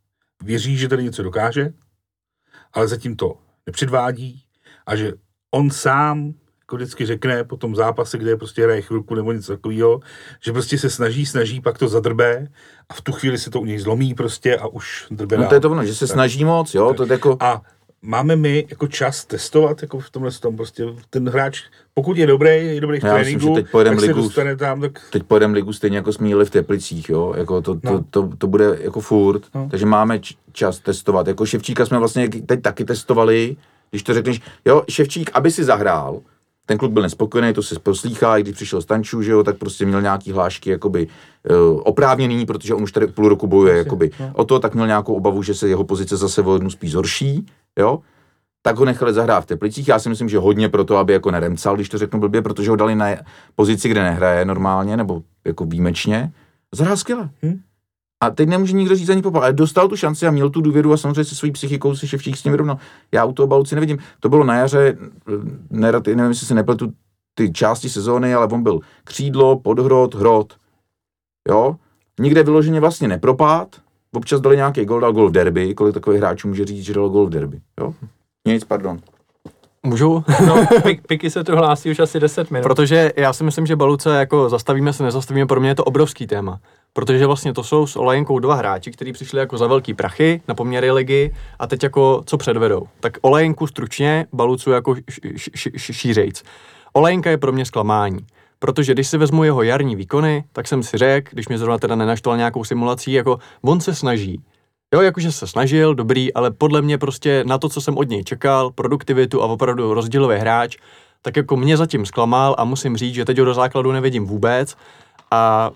věří, 0.44 0.78
že 0.78 0.88
tady 0.88 1.04
něco 1.04 1.24
dokáže, 1.24 1.74
ale 2.74 2.88
zatím 2.88 3.16
to 3.16 3.38
nepředvádí 3.66 4.44
a 4.86 4.96
že 4.96 5.14
on 5.52 5.70
sám 5.70 6.34
jako 6.66 6.76
vždycky 6.76 7.06
řekne 7.06 7.44
po 7.44 7.58
tom 7.58 7.76
zápase, 7.76 8.18
kde 8.18 8.38
prostě 8.38 8.64
hraje 8.64 8.82
chvilku 8.82 9.16
nebo 9.16 9.32
něco 9.32 9.54
takového, 9.54 10.00
že 10.44 10.52
prostě 10.52 10.78
se 10.78 10.90
snaží, 10.90 11.26
snaží, 11.26 11.62
pak 11.62 11.78
to 11.78 11.88
zadrbe 11.88 12.48
a 12.90 12.94
v 12.94 13.02
tu 13.02 13.12
chvíli 13.12 13.38
se 13.38 13.50
to 13.50 13.62
u 13.62 13.66
něj 13.66 13.80
zlomí 13.80 14.14
prostě 14.14 14.58
a 14.58 14.68
už 14.68 15.08
drbe 15.12 15.38
No 15.38 15.48
to 15.48 15.54
je 15.54 15.60
to 15.60 15.72
ono, 15.72 15.86
že 15.86 15.96
se 15.96 16.08
snaží 16.08 16.46
moc, 16.46 16.74
jo, 16.74 16.94
to 16.94 17.04
je 17.04 17.12
jako, 17.12 17.38
A 17.40 17.62
máme 18.01 18.35
my 18.35 18.65
jako 18.69 18.88
čas 18.88 19.26
testovat 19.26 19.81
jako 19.81 19.99
v 19.99 20.09
tomhle 20.09 20.31
tom 20.31 20.55
prostě 20.55 20.85
ten 21.09 21.30
hráč, 21.30 21.61
pokud 21.93 22.17
je 22.17 22.27
dobrý, 22.27 22.49
je 22.49 22.81
dobrý 22.81 22.99
v 22.99 23.03
Já 23.03 23.17
myslím, 23.17 23.39
tréninku, 23.39 23.55
že 23.57 23.63
teď 23.63 23.72
pojedem 23.72 23.93
tak 23.93 24.05
se 24.05 24.11
ligu- 24.11 24.15
dostane 24.23 24.55
tam, 24.55 24.81
tak 24.81 25.01
teď 25.11 25.23
pojedeme 25.23 25.53
ligu 25.53 25.73
stejně 25.73 25.97
jako 25.97 26.13
jsme 26.13 26.30
jeli 26.30 26.45
v 26.45 26.49
Teplicích, 26.49 27.09
jo, 27.09 27.34
jako 27.38 27.61
to, 27.61 27.76
to, 27.80 27.91
No. 27.93 28.03
to, 28.09 28.30
to 28.38 28.47
bude 28.47 28.77
jako 28.81 28.99
furt, 29.01 29.41
No. 29.55 29.67
takže 29.72 29.85
máme 29.85 30.19
čas 30.51 30.80
testovat, 30.80 31.27
jako 31.27 31.45
Ševčíka 31.45 31.85
jsme 31.85 31.99
vlastně 31.99 32.30
teď 32.30 32.61
taky 32.61 32.85
testovali, 32.85 33.55
když 33.89 34.03
to 34.03 34.13
řekneš, 34.13 34.41
jo, 34.65 34.84
Ševčík, 34.89 35.31
aby 35.34 35.51
si 35.51 35.63
zahrál, 35.63 36.19
ten 36.65 36.77
kluk 36.77 36.91
byl 36.91 37.03
nespokojený, 37.03 37.53
to 37.53 37.63
se 37.63 37.80
poslýchá, 37.80 38.38
i 38.38 38.41
když 38.41 38.55
přišel 38.55 38.81
Stančů, 38.81 39.22
že 39.22 39.31
jo, 39.31 39.43
tak 39.43 39.57
prostě 39.57 39.85
měl 39.85 40.01
nějaký 40.01 40.31
hlášky 40.31 40.69
jakoby 40.69 41.07
uh, 41.49 41.81
oprávněný, 41.84 42.45
protože 42.45 42.73
on 42.73 42.84
už 42.84 42.91
tady 42.91 43.07
půl 43.07 43.30
roku 43.30 43.47
bojuje 43.47 43.77
jakoby 43.77 44.11
no. 44.19 44.31
o 44.34 44.45
to, 44.45 44.59
tak 44.59 44.73
měl 44.73 44.88
nějakou 44.88 45.13
obavu, 45.13 45.43
že 45.43 45.53
se 45.53 45.67
jeho 45.69 45.84
pozice 45.84 46.17
zase 46.17 46.41
o 46.41 46.53
jednu 46.53 46.69
spíš 46.69 46.91
zhorší, 46.91 47.45
jo, 47.80 47.99
tak 48.61 48.77
ho 48.77 48.85
nechali 48.85 49.14
zahrát 49.14 49.43
v 49.43 49.47
Teplicích. 49.47 49.88
Já 49.88 49.99
si 49.99 50.10
myslím, 50.10 50.30
že 50.30 50.38
hodně 50.38 50.69
proto, 50.69 50.97
aby 50.97 51.14
jako 51.14 51.31
neremcal, 51.31 51.76
když 51.76 51.89
to 51.89 51.97
řeknu 51.97 52.19
blbě, 52.19 52.41
protože 52.41 52.69
ho 52.69 52.76
dali 52.76 52.95
na 52.95 53.07
pozici, 53.56 53.89
kde 53.89 54.03
nehraje 54.03 54.45
normálně, 54.45 54.97
nebo 54.97 55.22
jako 55.45 55.65
výjimečně. 55.65 56.31
Zahrál 56.76 56.97
skvěle. 56.97 57.30
Hm. 57.43 57.60
A 58.23 58.30
teď 58.30 58.49
nemůže 58.49 58.73
nikdo 58.73 58.95
říct 58.95 59.10
ani 59.10 59.22
popal, 59.22 59.43
ale 59.43 59.53
dostal 59.53 59.88
tu 59.88 59.95
šanci 59.95 60.27
a 60.27 60.31
měl 60.31 60.49
tu 60.49 60.61
důvěru 60.61 60.93
a 60.93 60.97
samozřejmě 60.97 61.23
se 61.23 61.35
svojí 61.35 61.52
psychikou 61.52 61.95
se 61.95 62.07
Ševčík 62.07 62.38
s 62.38 62.41
tím 62.41 62.52
vyrovnal. 62.52 62.77
Já 63.11 63.26
u 63.26 63.34
toho 63.34 63.47
Baluci 63.47 63.76
nevidím. 63.76 63.97
To 64.19 64.30
bylo 64.30 64.43
na 64.43 64.56
jaře, 64.56 64.97
nerad, 65.69 66.07
nevím, 66.07 66.26
jestli 66.26 66.47
se 66.47 66.56
nepletu 66.56 66.93
ty 67.34 67.52
části 67.52 67.89
sezóny, 67.89 68.34
ale 68.34 68.47
on 68.47 68.64
byl 68.64 68.80
křídlo, 69.03 69.60
podhrot, 69.60 70.15
hrot. 70.15 70.53
Jo? 71.49 71.76
Nikde 72.19 72.43
vyloženě 72.43 72.80
vlastně 72.80 73.07
nepropád. 73.07 73.85
Občas 74.16 74.42
dali 74.42 74.56
nějaký 74.56 74.86
gol, 74.86 75.00
dal 75.00 75.14
gol 75.14 75.30
v 75.30 75.32
derby. 75.32 75.74
Kolik 75.74 75.94
takových 75.94 76.20
hráčů 76.20 76.48
může 76.48 76.66
říct, 76.66 76.86
že 76.86 76.94
dal 76.94 77.10
gol 77.10 77.26
v 77.26 77.30
derby? 77.30 77.60
Jo? 77.80 77.94
Nic, 78.48 78.64
pardon. 78.64 79.00
Můžu? 79.86 80.24
No, 80.48 80.66
pik, 80.84 81.08
piky 81.08 81.30
se 81.30 81.44
tu 81.44 81.56
hlásí 81.56 81.92
už 81.92 82.00
asi 82.00 82.20
10 82.20 82.52
minut. 82.52 82.64
Protože 82.64 83.12
já 83.16 83.34
si 83.34 83.44
myslím, 83.44 83.66
že 83.66 83.76
Baluce 83.76 84.10
jako 84.16 84.50
zastavíme 84.50 84.94
se, 84.94 85.04
nezastavíme, 85.04 85.46
pro 85.46 85.60
mě 85.60 85.70
je 85.70 85.76
to 85.76 85.84
obrovský 85.84 86.28
téma. 86.28 86.60
Protože 86.94 87.26
vlastně 87.26 87.54
to 87.54 87.64
jsou 87.64 87.88
s 87.88 87.96
Olajenkou 87.96 88.40
dva 88.40 88.56
hráči, 88.56 88.92
kteří 88.92 89.14
přišli 89.14 89.40
jako 89.40 89.58
za 89.58 89.68
velký 89.68 89.94
prachy 89.94 90.42
na 90.48 90.56
poměry 90.56 90.92
ligy 90.92 91.36
a 91.60 91.68
teď 91.68 91.84
jako 91.84 92.22
co 92.26 92.38
předvedou. 92.38 92.88
Tak 93.00 93.18
Olajenku 93.22 93.68
stručně, 93.68 94.26
Balucu 94.34 94.72
jako 94.72 94.96
š, 94.96 95.20
š, 95.36 95.52
š, 95.56 95.72
š, 95.76 95.94
šířejc. 95.94 96.44
Olajenka 96.94 97.30
je 97.30 97.38
pro 97.38 97.52
mě 97.52 97.66
zklamání. 97.66 98.20
Protože 98.66 98.94
když 98.94 99.08
si 99.08 99.18
vezmu 99.18 99.44
jeho 99.44 99.64
jarní 99.64 99.96
výkony, 99.96 100.44
tak 100.54 100.68
jsem 100.68 100.84
si 100.84 100.98
řekl, 100.98 101.30
když 101.32 101.48
mě 101.48 101.58
zrovna 101.58 101.78
teda 101.78 101.96
nenaštval 101.96 102.38
nějakou 102.38 102.64
simulací, 102.64 103.12
jako 103.12 103.40
on 103.62 103.82
se 103.82 103.96
snaží. 103.96 104.42
Jo, 104.94 105.02
jakože 105.02 105.32
se 105.32 105.48
snažil, 105.48 105.96
dobrý, 105.96 106.34
ale 106.34 106.52
podle 106.52 106.82
mě 106.82 106.98
prostě 106.98 107.44
na 107.48 107.58
to, 107.58 107.70
co 107.70 107.82
jsem 107.82 107.98
od 107.98 108.10
něj 108.10 108.24
čekal, 108.24 108.72
produktivitu 108.72 109.44
a 109.44 109.46
opravdu 109.46 109.94
rozdílový 109.94 110.38
hráč, 110.38 110.78
tak 111.22 111.38
jako 111.38 111.58
mě 111.58 111.78
zatím 111.78 112.06
zklamal 112.06 112.56
a 112.58 112.66
musím 112.66 112.98
říct, 112.98 113.16
že 113.16 113.26
teď 113.26 113.40
ho 113.40 113.46
do 113.46 113.54
základu 113.54 113.92
nevidím 113.92 114.26
vůbec 114.26 114.76
a 115.32 115.72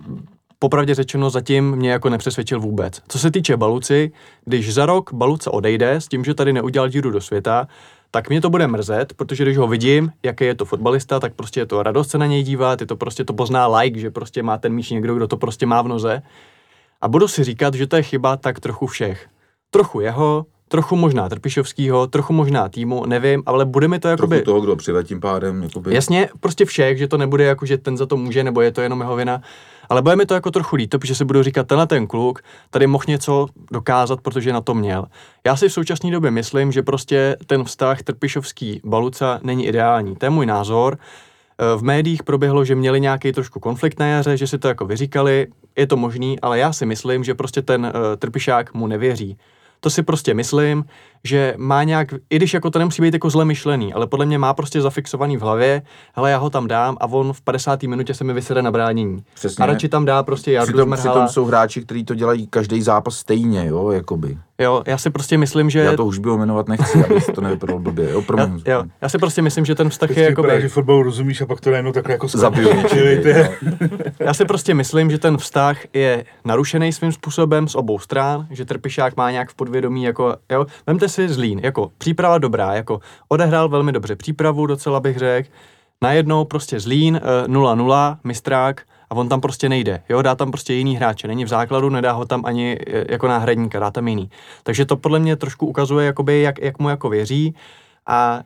popravdě 0.59 0.95
řečeno 0.95 1.29
zatím 1.29 1.71
mě 1.71 1.91
jako 1.91 2.09
nepřesvědčil 2.09 2.59
vůbec. 2.59 3.01
Co 3.07 3.19
se 3.19 3.31
týče 3.31 3.57
Baluci, 3.57 4.11
když 4.45 4.73
za 4.73 4.85
rok 4.85 5.13
Baluce 5.13 5.49
odejde 5.49 5.95
s 5.95 6.07
tím, 6.07 6.23
že 6.23 6.33
tady 6.33 6.53
neudělal 6.53 6.89
díru 6.89 7.11
do 7.11 7.21
světa, 7.21 7.67
tak 8.11 8.29
mě 8.29 8.41
to 8.41 8.49
bude 8.49 8.67
mrzet, 8.67 9.13
protože 9.13 9.43
když 9.43 9.57
ho 9.57 9.67
vidím, 9.67 10.11
jaký 10.23 10.43
je 10.43 10.55
to 10.55 10.65
fotbalista, 10.65 11.19
tak 11.19 11.33
prostě 11.33 11.59
je 11.59 11.65
to 11.65 11.83
radost 11.83 12.09
se 12.09 12.17
na 12.17 12.25
něj 12.25 12.43
dívat, 12.43 12.81
je 12.81 12.87
to 12.87 12.95
prostě 12.95 13.23
to 13.23 13.33
pozná 13.33 13.67
like, 13.77 13.99
že 13.99 14.11
prostě 14.11 14.43
má 14.43 14.57
ten 14.57 14.73
míč 14.73 14.89
někdo, 14.89 15.15
kdo 15.15 15.27
to 15.27 15.37
prostě 15.37 15.65
má 15.65 15.81
v 15.81 15.87
noze. 15.87 16.21
A 17.01 17.07
budu 17.07 17.27
si 17.27 17.43
říkat, 17.43 17.73
že 17.73 17.87
to 17.87 17.95
je 17.95 18.03
chyba 18.03 18.37
tak 18.37 18.59
trochu 18.59 18.87
všech. 18.87 19.27
Trochu 19.69 19.99
jeho, 19.99 20.45
trochu 20.67 20.95
možná 20.95 21.29
Trpišovskýho, 21.29 22.07
trochu 22.07 22.33
možná 22.33 22.69
týmu, 22.69 23.05
nevím, 23.05 23.43
ale 23.45 23.65
bude 23.65 23.87
mi 23.87 23.99
to 23.99 24.07
jakoby... 24.07 24.35
Trochu 24.35 24.45
toho, 24.45 24.61
kdo 24.61 24.75
přived 24.75 25.07
tím 25.07 25.19
pádem. 25.19 25.63
Jakoby. 25.63 25.95
Jasně, 25.95 26.29
prostě 26.39 26.65
všech, 26.65 26.97
že 26.97 27.07
to 27.07 27.17
nebude 27.17 27.43
jako, 27.43 27.65
že 27.65 27.77
ten 27.77 27.97
za 27.97 28.05
to 28.05 28.17
může, 28.17 28.43
nebo 28.43 28.61
je 28.61 28.71
to 28.71 28.81
jenom 28.81 29.01
jeho 29.01 29.15
vina. 29.15 29.41
Ale 29.89 30.01
bude 30.01 30.15
mi 30.15 30.25
to 30.25 30.33
jako 30.33 30.51
trochu 30.51 30.75
líto, 30.75 30.99
protože 30.99 31.15
si 31.15 31.25
budu 31.25 31.43
říkat, 31.43 31.67
tenhle 31.67 31.87
ten 31.87 32.07
kluk 32.07 32.41
tady 32.69 32.87
mohl 32.87 33.03
něco 33.07 33.47
dokázat, 33.71 34.21
protože 34.21 34.53
na 34.53 34.61
to 34.61 34.73
měl. 34.73 35.05
Já 35.45 35.55
si 35.55 35.69
v 35.69 35.73
současné 35.73 36.11
době 36.11 36.31
myslím, 36.31 36.71
že 36.71 36.83
prostě 36.83 37.37
ten 37.45 37.63
vztah 37.63 38.01
Trpišovský 38.03 38.81
Baluca 38.85 39.39
není 39.43 39.67
ideální. 39.67 40.15
To 40.15 40.25
je 40.25 40.29
můj 40.29 40.45
názor. 40.45 40.97
Eh, 40.97 41.77
V 41.77 41.83
médiích 41.83 42.23
proběhlo, 42.23 42.65
že 42.65 42.75
měli 42.75 43.01
nějaký 43.01 43.31
trošku 43.31 43.59
konflikt 43.59 43.99
na 43.99 44.07
jaře, 44.07 44.37
že 44.37 44.47
si 44.47 44.57
to 44.57 44.67
jako 44.67 44.85
vyříkali, 44.85 45.47
je 45.75 45.87
to 45.87 45.97
možný, 45.97 46.39
ale 46.39 46.59
já 46.59 46.73
si 46.73 46.85
myslím, 46.85 47.23
že 47.23 47.35
prostě 47.35 47.61
ten 47.61 47.85
uh, 47.85 47.91
Trpišák 48.19 48.73
mu 48.73 48.87
nevěří. 48.87 49.37
To 49.79 49.89
si 49.89 50.03
prostě 50.03 50.33
myslím, 50.33 50.85
že 51.23 51.53
má 51.57 51.83
nějak, 51.83 52.07
i 52.29 52.35
když 52.35 52.53
jako 52.53 52.69
to 52.69 52.79
nemusí 52.79 53.01
být 53.01 53.13
jako 53.13 53.29
zle 53.29 53.45
myšlený, 53.45 53.93
ale 53.93 54.07
podle 54.07 54.25
mě 54.25 54.37
má 54.37 54.53
prostě 54.53 54.81
zafixovaný 54.81 55.37
v 55.37 55.41
hlavě, 55.41 55.81
hele, 56.15 56.31
já 56.31 56.37
ho 56.37 56.49
tam 56.49 56.67
dám 56.67 56.97
a 57.01 57.05
on 57.07 57.33
v 57.33 57.41
50. 57.41 57.83
minutě 57.83 58.13
se 58.13 58.23
mi 58.23 58.33
vysede 58.33 58.61
na 58.61 58.71
bránění. 58.71 59.23
Přesně. 59.33 59.63
A 59.63 59.65
radši 59.65 59.89
tam 59.89 60.05
dá 60.05 60.23
prostě 60.23 60.51
Jardu 60.51 60.67
Přitom, 60.73 60.85
Zmrhala. 60.85 61.11
přitom 61.11 61.27
jsou 61.27 61.45
hráči, 61.45 61.81
kteří 61.81 62.05
to 62.05 62.15
dělají 62.15 62.47
každý 62.47 62.81
zápas 62.81 63.15
stejně, 63.17 63.65
jo, 63.67 63.91
jakoby. 63.91 64.37
Jo, 64.61 64.83
já 64.87 64.97
si 64.97 65.09
prostě 65.09 65.37
myslím, 65.37 65.69
že... 65.69 65.79
Já 65.79 65.95
to 65.95 66.05
už 66.05 66.17
bylo 66.19 66.37
jmenovat 66.37 66.67
nechci, 66.67 67.03
aby 67.05 67.21
se 67.21 67.31
to 67.31 67.41
nevypadalo 67.41 67.79
blbě, 67.79 68.11
jo, 68.11 68.23
já, 68.37 68.73
jo, 68.73 68.83
já 69.01 69.09
si 69.09 69.17
prostě 69.17 69.41
myslím, 69.41 69.65
že 69.65 69.75
ten 69.75 69.89
vztah 69.89 70.09
je 70.09 70.13
Vždycky 70.13 70.31
jako 70.31 70.41
vypadá, 70.41 70.59
že 70.59 70.67
fotbalu 70.69 71.03
rozumíš 71.03 71.41
a 71.41 71.45
pak 71.45 71.61
to 71.61 71.69
najednou 71.69 71.91
takhle 71.91 72.13
jako 72.13 72.27
Zabiju 72.27 72.69
je- 72.93 73.57
Já 74.19 74.33
si 74.33 74.45
prostě 74.45 74.73
myslím, 74.73 75.11
že 75.11 75.17
ten 75.17 75.37
vztah 75.37 75.77
je 75.93 76.25
narušený 76.45 76.93
svým 76.93 77.11
způsobem 77.11 77.67
z 77.67 77.75
obou 77.75 77.99
stran, 77.99 78.47
že 78.51 78.65
Trpišák 78.65 79.17
má 79.17 79.31
nějak 79.31 79.49
v 79.49 79.55
podvědomí, 79.55 80.03
jako, 80.03 80.35
jo, 80.51 80.65
vemte 80.87 81.08
si 81.09 81.29
Zlín, 81.29 81.59
jako 81.63 81.91
příprava 81.97 82.37
dobrá, 82.37 82.73
jako 82.73 82.99
odehrál 83.27 83.69
velmi 83.69 83.91
dobře 83.91 84.15
přípravu, 84.15 84.65
docela 84.65 84.99
bych 84.99 85.17
řekl, 85.17 85.49
najednou 86.01 86.45
prostě 86.45 86.79
Zlín 86.79 87.21
eh, 87.23 87.47
0-0, 87.47 88.17
mistrák, 88.23 88.81
a 89.09 89.15
on 89.15 89.29
tam 89.29 89.41
prostě 89.41 89.69
nejde, 89.69 90.01
jo, 90.09 90.21
dá 90.21 90.35
tam 90.35 90.51
prostě 90.51 90.73
jiný 90.73 90.95
hráče, 90.95 91.27
není 91.27 91.45
v 91.45 91.47
základu, 91.47 91.89
nedá 91.89 92.11
ho 92.11 92.25
tam 92.25 92.45
ani 92.45 92.77
eh, 92.87 93.05
jako 93.09 93.27
náhradníka, 93.27 93.79
dá 93.79 93.91
tam 93.91 94.07
jiný. 94.07 94.29
Takže 94.63 94.85
to 94.85 94.97
podle 94.97 95.19
mě 95.19 95.35
trošku 95.35 95.65
ukazuje, 95.65 96.05
jakoby, 96.05 96.41
jak, 96.41 96.59
jak 96.59 96.79
mu 96.79 96.89
jako 96.89 97.09
věří. 97.09 97.55
A 98.07 98.41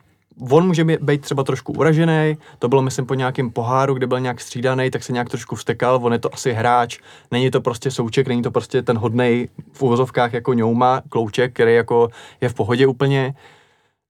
on 0.50 0.66
může 0.66 0.84
být 0.84 1.20
třeba 1.20 1.44
trošku 1.44 1.72
uražený, 1.72 2.36
to 2.58 2.68
bylo 2.68 2.82
myslím 2.82 3.06
po 3.06 3.14
nějakém 3.14 3.50
poháru, 3.50 3.94
kde 3.94 4.06
byl 4.06 4.20
nějak 4.20 4.40
střídaný, 4.40 4.90
tak 4.90 5.02
se 5.02 5.12
nějak 5.12 5.28
trošku 5.28 5.56
vstekal, 5.56 6.00
on 6.02 6.12
je 6.12 6.18
to 6.18 6.34
asi 6.34 6.52
hráč, 6.52 6.98
není 7.30 7.50
to 7.50 7.60
prostě 7.60 7.90
souček, 7.90 8.28
není 8.28 8.42
to 8.42 8.50
prostě 8.50 8.82
ten 8.82 8.98
hodnej 8.98 9.48
v 9.72 9.82
uvozovkách 9.82 10.32
jako 10.32 10.54
ňouma, 10.54 11.02
klouček, 11.08 11.52
který 11.52 11.74
jako 11.74 12.08
je 12.40 12.48
v 12.48 12.54
pohodě 12.54 12.86
úplně. 12.86 13.34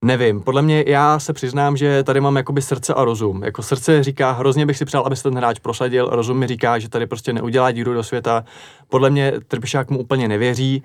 Nevím, 0.05 0.40
podle 0.42 0.62
mě 0.62 0.84
já 0.86 1.18
se 1.18 1.32
přiznám, 1.32 1.76
že 1.76 2.02
tady 2.02 2.20
mám 2.20 2.36
jakoby 2.36 2.62
srdce 2.62 2.94
a 2.94 3.05
rozum. 3.05 3.42
Jako 3.42 3.62
srdce 3.62 4.02
říká, 4.02 4.32
hrozně 4.32 4.66
bych 4.66 4.76
si 4.76 4.84
přál, 4.84 5.02
aby 5.06 5.16
se 5.16 5.22
ten 5.22 5.36
hráč 5.36 5.59
prosadil, 5.59 6.09
rozum 6.12 6.38
mi 6.38 6.46
říká, 6.46 6.78
že 6.78 6.88
tady 6.88 7.06
prostě 7.06 7.32
neudělá 7.32 7.72
díru 7.72 7.94
do 7.94 8.02
světa. 8.02 8.44
Podle 8.88 9.10
mě 9.10 9.32
Trpišák 9.48 9.90
mu 9.90 9.98
úplně 9.98 10.28
nevěří. 10.28 10.82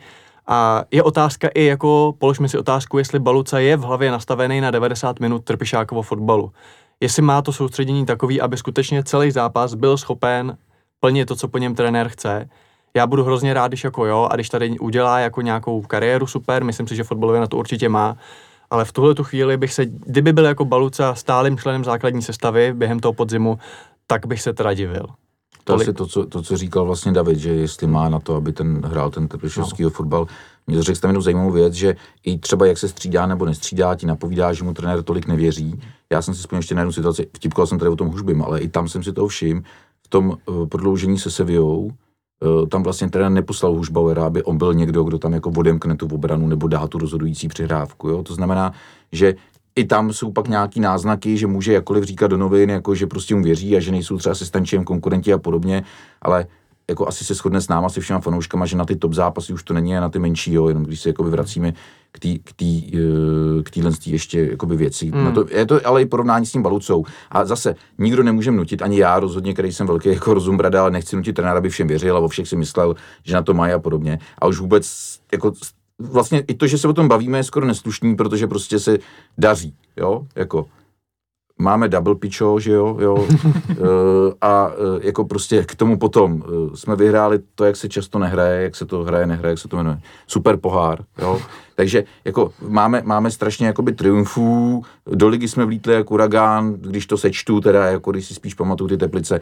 A 0.52 0.84
je 0.92 1.04
otázka 1.04 1.48
i 1.56 1.66
jako, 1.66 2.14
položme 2.18 2.50
si 2.50 2.58
otázku, 2.58 2.98
jestli 2.98 3.20
Baluca 3.20 3.60
je 3.60 3.78
v 3.78 3.82
hlavě 3.82 4.12
nastavený 4.12 4.62
na 4.62 4.72
90 4.72 5.20
minut 5.20 5.44
Trpišákovo 5.44 6.02
fotbalu. 6.02 6.52
Jestli 7.00 7.22
má 7.22 7.42
to 7.42 7.54
soustředění 7.54 8.06
takový, 8.06 8.42
aby 8.42 8.58
skutečně 8.58 9.04
celý 9.04 9.32
zápas 9.32 9.74
byl 9.74 9.98
schopen 9.98 10.58
plnit 11.00 11.28
to, 11.28 11.36
co 11.36 11.48
po 11.48 11.58
něm 11.58 11.76
trenér 11.76 12.08
chce. 12.08 12.50
Já 12.96 13.08
budu 13.08 13.24
hrozně 13.24 13.54
rád, 13.54 13.68
když 13.68 13.84
jako 13.84 14.06
jo, 14.06 14.28
a 14.32 14.36
když 14.36 14.50
tady 14.50 14.80
udělá 14.80 15.20
jako 15.20 15.42
nějakou 15.42 15.82
kariéru 15.82 16.28
super, 16.28 16.64
myslím 16.64 16.88
si, 16.88 16.96
že 16.96 17.04
fotbalově 17.04 17.42
na 17.42 17.48
to 17.48 17.58
určitě 17.58 17.90
má, 17.90 18.18
ale 18.70 18.86
v 18.86 18.92
tuhle 18.92 19.16
tu 19.16 19.24
chvíli 19.24 19.58
bych 19.58 19.74
se, 19.74 19.86
kdyby 19.86 20.34
byl 20.34 20.46
jako 20.46 20.66
Baluca 20.66 21.16
stálým 21.16 21.58
členem 21.58 21.84
základní 21.84 22.22
sestavy 22.22 22.74
během 22.74 23.00
toho 23.00 23.14
podzimu, 23.14 23.60
tak 24.08 24.26
bych 24.26 24.42
se 24.42 24.54
teda 24.54 24.74
divil. 24.74 25.06
To 25.70 25.82
asi 25.82 25.94
to 25.94 26.08
co, 26.08 26.26
to, 26.26 26.42
co 26.42 26.58
říkal 26.58 26.86
vlastně 26.86 27.12
David, 27.12 27.40
že 27.40 27.50
jestli 27.50 27.88
má 27.88 28.10
na 28.10 28.20
to, 28.20 28.36
aby 28.36 28.52
ten 28.54 28.82
hrál 28.86 29.10
ten 29.10 29.28
trpišovský 29.28 29.84
no. 29.84 29.90
fotbal. 29.90 30.28
Mě 30.68 30.78
to 30.78 30.84
řekl 30.84 31.00
tam 31.00 31.10
jednu 31.10 31.22
zajímavou 31.22 31.52
věc, 31.52 31.74
že 31.74 31.96
i 32.24 32.38
třeba 32.38 32.66
jak 32.66 32.78
se 32.78 32.88
střídá 32.88 33.26
nebo 33.26 33.46
nestřídá, 33.46 33.96
ti 33.96 34.06
napovídá, 34.06 34.54
že 34.54 34.64
mu 34.64 34.74
trenér 34.74 35.04
tolik 35.04 35.28
nevěří. 35.28 35.82
Já 36.12 36.22
jsem 36.22 36.34
si 36.34 36.40
vzpomněl 36.40 36.60
ještě 36.60 36.76
na 36.76 36.82
jednu 36.82 36.92
situaci, 36.92 37.28
vtipkoval 37.36 37.68
jsem 37.68 37.80
tady 37.80 37.92
o 37.92 37.96
tom 37.96 38.08
Hužbym, 38.08 38.42
ale 38.42 38.60
i 38.60 38.68
tam 38.68 38.88
jsem 38.88 39.04
si 39.04 39.14
to 39.14 39.28
všiml, 39.28 39.62
v 40.06 40.08
tom 40.10 40.38
uh, 40.46 40.68
prodloužení 40.68 41.20
se 41.20 41.32
Sevillou, 41.32 41.80
uh, 41.82 42.68
tam 42.68 42.84
vlastně 42.84 43.10
trenér 43.10 43.32
neposlal 43.32 43.74
Hužbauera, 43.74 44.26
aby 44.26 44.44
on 44.44 44.58
byl 44.58 44.74
někdo, 44.74 45.04
kdo 45.04 45.18
tam 45.18 45.34
jako 45.34 45.52
odemkne 45.58 45.96
tu 45.96 46.08
obranu 46.12 46.48
nebo 46.48 46.68
dá 46.68 46.88
tu 46.88 46.98
rozhodující 46.98 47.48
přihrávku. 47.48 48.10
Jo? 48.10 48.24
To 48.24 48.34
znamená, 48.34 48.74
že 49.12 49.36
i 49.80 49.86
tam 49.86 50.14
jsou 50.14 50.32
pak 50.32 50.48
nějaký 50.48 50.80
náznaky, 50.80 51.38
že 51.38 51.48
může 51.48 51.74
jakkoliv 51.74 52.04
říkat 52.04 52.28
do 52.28 52.38
novin, 52.38 52.70
jako 52.70 52.96
že 52.96 53.08
prostě 53.08 53.36
mu 53.36 53.44
věří 53.44 53.78
a 53.78 53.80
že 53.80 53.92
nejsou 53.92 54.18
třeba 54.18 54.32
asistenčem, 54.32 54.84
konkurenti 54.84 55.34
a 55.34 55.38
podobně, 55.38 55.84
ale 56.22 56.48
jako 56.90 57.08
asi 57.08 57.26
se 57.26 57.34
shodne 57.34 57.62
s 57.62 57.68
náma, 57.68 57.90
se 57.90 58.02
všema 58.02 58.20
fanouškama, 58.20 58.66
že 58.66 58.78
na 58.78 58.86
ty 58.86 58.96
top 58.96 59.14
zápasy 59.14 59.54
už 59.54 59.64
to 59.64 59.74
není 59.74 59.98
a 59.98 60.02
na 60.02 60.10
ty 60.10 60.20
menší, 60.20 60.54
jo, 60.54 60.68
jenom 60.68 60.84
když 60.84 61.02
se 61.02 61.10
jakoby 61.10 61.30
vracíme 61.30 61.74
k 62.12 62.20
té 62.20 62.28
k 62.44 62.54
tý, 62.54 62.92
eh, 62.98 63.64
k 63.64 63.70
týhle 63.70 63.92
ještě 64.06 64.46
jakoby 64.46 64.78
věci. 64.78 65.12
Hmm. 65.12 65.24
Na 65.24 65.32
to, 65.32 65.46
je 65.52 65.66
to 65.66 65.88
ale 65.88 66.02
i 66.02 66.06
porovnání 66.06 66.46
s 66.46 66.52
tím 66.52 66.64
Balucou. 66.64 67.06
A 67.32 67.46
zase 67.46 67.76
nikdo 67.98 68.24
nemůže 68.24 68.52
nutit, 68.52 68.82
ani 68.82 69.00
já 69.00 69.20
rozhodně, 69.20 69.54
který 69.54 69.74
jsem 69.74 69.88
velký 69.88 70.10
jako 70.10 70.34
rozumbrada, 70.34 70.82
ale 70.82 70.92
nechci 70.92 71.16
nutit 71.16 71.34
trenéra, 71.34 71.58
aby 71.58 71.70
všem 71.70 71.88
věřil 71.88 72.18
a 72.18 72.20
o 72.20 72.28
všech 72.28 72.48
si 72.48 72.56
myslel, 72.56 72.96
že 73.24 73.34
na 73.34 73.42
to 73.42 73.54
mají 73.54 73.74
a 73.74 73.80
podobně. 73.80 74.20
A 74.40 74.48
už 74.48 74.60
vůbec 74.60 74.86
jako 75.32 75.52
vlastně 76.00 76.44
i 76.48 76.54
to, 76.54 76.68
že 76.68 76.78
se 76.78 76.88
o 76.88 76.94
tom 76.94 77.08
bavíme, 77.08 77.38
je 77.38 77.44
skoro 77.44 77.66
neslušný, 77.66 78.16
protože 78.16 78.48
prostě 78.48 78.80
se 78.80 78.98
daří, 79.38 79.74
jo, 79.98 80.26
jako 80.36 80.66
máme 81.60 81.88
double 81.88 82.16
pičo, 82.16 82.60
že 82.60 82.72
jo, 82.72 82.98
jo, 83.00 83.28
e, 83.70 83.76
a 84.42 84.72
e, 84.72 85.08
jako 85.08 85.26
prostě 85.26 85.64
k 85.64 85.76
tomu 85.76 85.98
potom 85.98 86.44
e, 86.44 86.78
jsme 86.78 86.96
vyhráli 86.96 87.40
to, 87.56 87.66
jak 87.66 87.76
se 87.76 87.90
často 87.90 88.20
nehraje, 88.20 88.64
jak 88.64 88.76
se 88.76 88.86
to 88.86 89.04
hraje, 89.04 89.28
nehraje, 89.28 89.52
jak 89.52 89.60
se 89.60 89.68
to 89.68 89.78
jmenuje, 89.78 90.00
super 90.28 90.58
pohár, 90.58 91.04
jo, 91.22 91.42
takže 91.76 92.04
jako 92.26 92.52
máme, 92.62 93.02
máme 93.06 93.32
strašně 93.32 93.68
jakoby 93.68 93.92
triumfů, 93.92 94.84
do 95.06 95.28
ligy 95.28 95.48
jsme 95.48 95.66
vlítli 95.66 95.94
jako 95.94 96.14
uragán, 96.14 96.74
když 96.74 97.06
to 97.06 97.18
sečtu, 97.18 97.62
teda 97.62 97.86
jako 97.86 98.12
když 98.12 98.26
si 98.26 98.34
spíš 98.34 98.54
pamatuju 98.54 98.88
ty 98.88 98.98
teplice, 98.98 99.40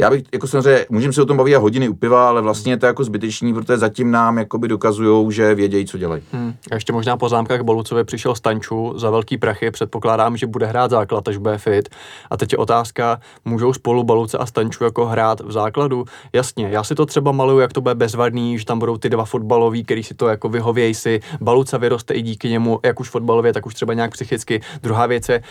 já 0.00 0.10
bych, 0.10 0.22
jako 0.32 0.46
samozřejmě, 0.46 0.86
můžeme 0.90 1.12
se 1.12 1.22
o 1.22 1.26
tom 1.26 1.36
bavit 1.36 1.54
a 1.54 1.58
hodiny 1.58 1.88
u 1.88 1.94
piva, 1.94 2.28
ale 2.28 2.42
vlastně 2.42 2.72
je 2.72 2.76
to 2.76 2.86
jako 2.86 3.04
zbytečný, 3.04 3.54
protože 3.54 3.78
zatím 3.78 4.10
nám 4.10 4.38
jakoby 4.38 4.68
dokazují, 4.68 5.32
že 5.32 5.54
vědějí, 5.54 5.86
co 5.86 5.98
dělají. 5.98 6.22
Hmm. 6.32 6.54
A 6.70 6.74
ještě 6.74 6.92
možná 6.92 7.16
poznámka 7.16 7.58
k 7.58 7.62
Bolucovi 7.62 8.04
přišel 8.04 8.34
Stanču 8.34 8.92
za 8.98 9.10
velký 9.10 9.38
prachy, 9.38 9.70
předpokládám, 9.70 10.36
že 10.36 10.46
bude 10.46 10.66
hrát 10.66 10.90
základ, 10.90 11.28
až 11.28 11.36
bude 11.36 11.58
fit. 11.58 11.88
A 12.30 12.36
teď 12.36 12.52
je 12.52 12.58
otázka, 12.58 13.20
můžou 13.44 13.72
spolu 13.72 14.04
Baluce 14.04 14.38
a 14.38 14.46
Stanču 14.46 14.84
jako 14.84 15.06
hrát 15.06 15.40
v 15.40 15.52
základu? 15.52 16.04
Jasně, 16.32 16.68
já 16.70 16.84
si 16.84 16.94
to 16.94 17.06
třeba 17.06 17.32
maluju, 17.32 17.58
jak 17.58 17.72
to 17.72 17.80
bude 17.80 17.94
bezvadný, 17.94 18.58
že 18.58 18.64
tam 18.64 18.78
budou 18.78 18.96
ty 18.96 19.08
dva 19.08 19.24
fotbaloví, 19.24 19.84
který 19.84 20.02
si 20.02 20.14
to 20.14 20.28
jako 20.28 20.48
vyhovějí 20.48 20.94
si. 20.94 21.20
Baluca 21.40 21.78
vyroste 21.78 22.14
i 22.14 22.22
díky 22.22 22.48
němu, 22.48 22.80
jak 22.84 23.00
už 23.00 23.10
fotbalově, 23.10 23.52
tak 23.52 23.66
už 23.66 23.74
třeba 23.74 23.94
nějak 23.94 24.10
psychicky. 24.10 24.60
Druhá 24.82 25.06
věc 25.06 25.28
je, 25.28 25.42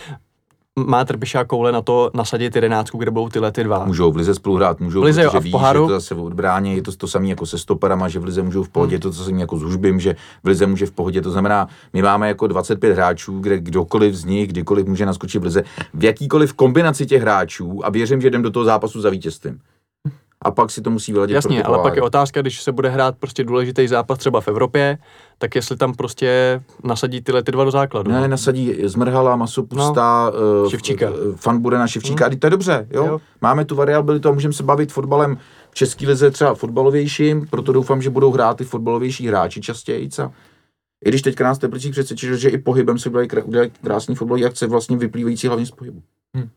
má 0.86 1.04
Trpišák 1.04 1.46
koule 1.46 1.72
na 1.72 1.82
to 1.82 2.10
nasadit 2.14 2.54
jedenáctku, 2.54 2.98
kde 2.98 3.10
budou 3.10 3.28
tyhle 3.28 3.52
ty 3.52 3.64
dva. 3.64 3.84
Můžou 3.84 4.12
v 4.12 4.16
lize 4.16 4.34
spoluhrát, 4.34 4.80
můžou, 4.80 5.00
v 5.00 5.04
lize, 5.04 5.24
protože 5.24 5.36
a 5.36 5.40
v 5.40 5.44
ví, 5.44 5.50
poháru? 5.50 5.84
že 5.84 5.86
to 5.86 6.00
zase 6.00 6.14
odbrání, 6.14 6.76
je 6.76 6.82
to 6.82 6.92
to 6.92 7.08
samé 7.08 7.28
jako 7.28 7.46
se 7.46 7.58
stoperama, 7.58 8.08
že 8.08 8.18
v 8.18 8.24
lize 8.24 8.42
můžou 8.42 8.62
v 8.62 8.68
pohodě, 8.68 8.96
hmm. 8.96 9.00
to 9.00 9.12
co 9.12 9.24
samé 9.24 9.40
jako 9.40 9.58
s 9.58 9.62
Hužbym, 9.62 10.00
že 10.00 10.16
v 10.44 10.46
lize 10.46 10.66
může 10.66 10.86
v 10.86 10.90
pohodě, 10.90 11.20
to 11.20 11.30
znamená, 11.30 11.68
my 11.92 12.02
máme 12.02 12.28
jako 12.28 12.46
25 12.46 12.92
hráčů, 12.92 13.40
kde 13.40 13.58
kdokoliv 13.58 14.14
z 14.14 14.24
nich, 14.24 14.48
kdykoliv 14.48 14.86
může 14.86 15.06
naskočit 15.06 15.42
v 15.42 15.44
lize, 15.44 15.62
v 15.94 16.04
jakýkoliv 16.04 16.52
kombinaci 16.52 17.06
těch 17.06 17.22
hráčů 17.22 17.86
a 17.86 17.90
věřím, 17.90 18.20
že 18.20 18.28
jdem 18.28 18.42
do 18.42 18.50
toho 18.50 18.64
zápasu 18.64 19.00
za 19.00 19.10
vítězstvím 19.10 19.60
a 20.44 20.50
pak 20.50 20.70
si 20.70 20.82
to 20.82 20.90
musí 20.90 21.12
vyladit. 21.12 21.34
Jasně, 21.34 21.62
ale 21.62 21.78
pak 21.78 21.96
je 21.96 22.02
otázka, 22.02 22.40
když 22.40 22.62
se 22.62 22.72
bude 22.72 22.88
hrát 22.88 23.16
prostě 23.18 23.44
důležitý 23.44 23.88
zápas 23.88 24.18
třeba 24.18 24.40
v 24.40 24.48
Evropě, 24.48 24.98
tak 25.38 25.54
jestli 25.54 25.76
tam 25.76 25.94
prostě 25.94 26.62
nasadí 26.84 27.20
tyhle 27.20 27.42
ty 27.42 27.52
dva 27.52 27.64
do 27.64 27.70
základu. 27.70 28.10
Ne, 28.10 28.28
nasadí 28.28 28.74
Zmrhala, 28.84 29.36
Masopusta, 29.36 30.32
no, 30.34 30.62
uh, 30.62 30.70
Ševčíka. 30.70 31.12
Fan 31.36 31.58
bude 31.58 31.78
na 31.78 31.86
Ševčíka, 31.86 32.26
hmm. 32.26 32.38
to 32.38 32.46
je 32.46 32.50
dobře, 32.50 32.86
jo? 32.90 33.06
jo. 33.06 33.20
Máme 33.40 33.64
tu 33.64 33.74
variabilitu 33.74 34.28
a 34.28 34.32
můžeme 34.32 34.52
se 34.52 34.62
bavit 34.62 34.92
fotbalem 34.92 35.38
v 35.70 35.74
České 35.74 36.06
lize 36.06 36.30
třeba 36.30 36.54
fotbalovějším, 36.54 37.46
proto 37.50 37.72
doufám, 37.72 38.02
že 38.02 38.10
budou 38.10 38.32
hrát 38.32 38.56
ty 38.56 38.64
fotbalovější 38.64 39.26
hráči 39.26 39.60
častěji. 39.60 40.08
Co? 40.08 40.30
I 41.04 41.08
když 41.08 41.22
teďka 41.22 41.44
nás 41.44 41.58
Teplicích 41.58 41.92
přesvědčil, 41.92 42.36
že 42.36 42.48
i 42.48 42.58
pohybem 42.58 42.98
se 42.98 43.08
udělají 43.08 43.70
krásný 43.82 44.14
fotbalový 44.14 44.44
akce, 44.44 44.66
vlastně 44.66 44.96
vyplývající 44.96 45.46
hlavně 45.46 45.66
z 45.66 45.70
pohybu. 45.70 46.02
Hmm. 46.34 46.48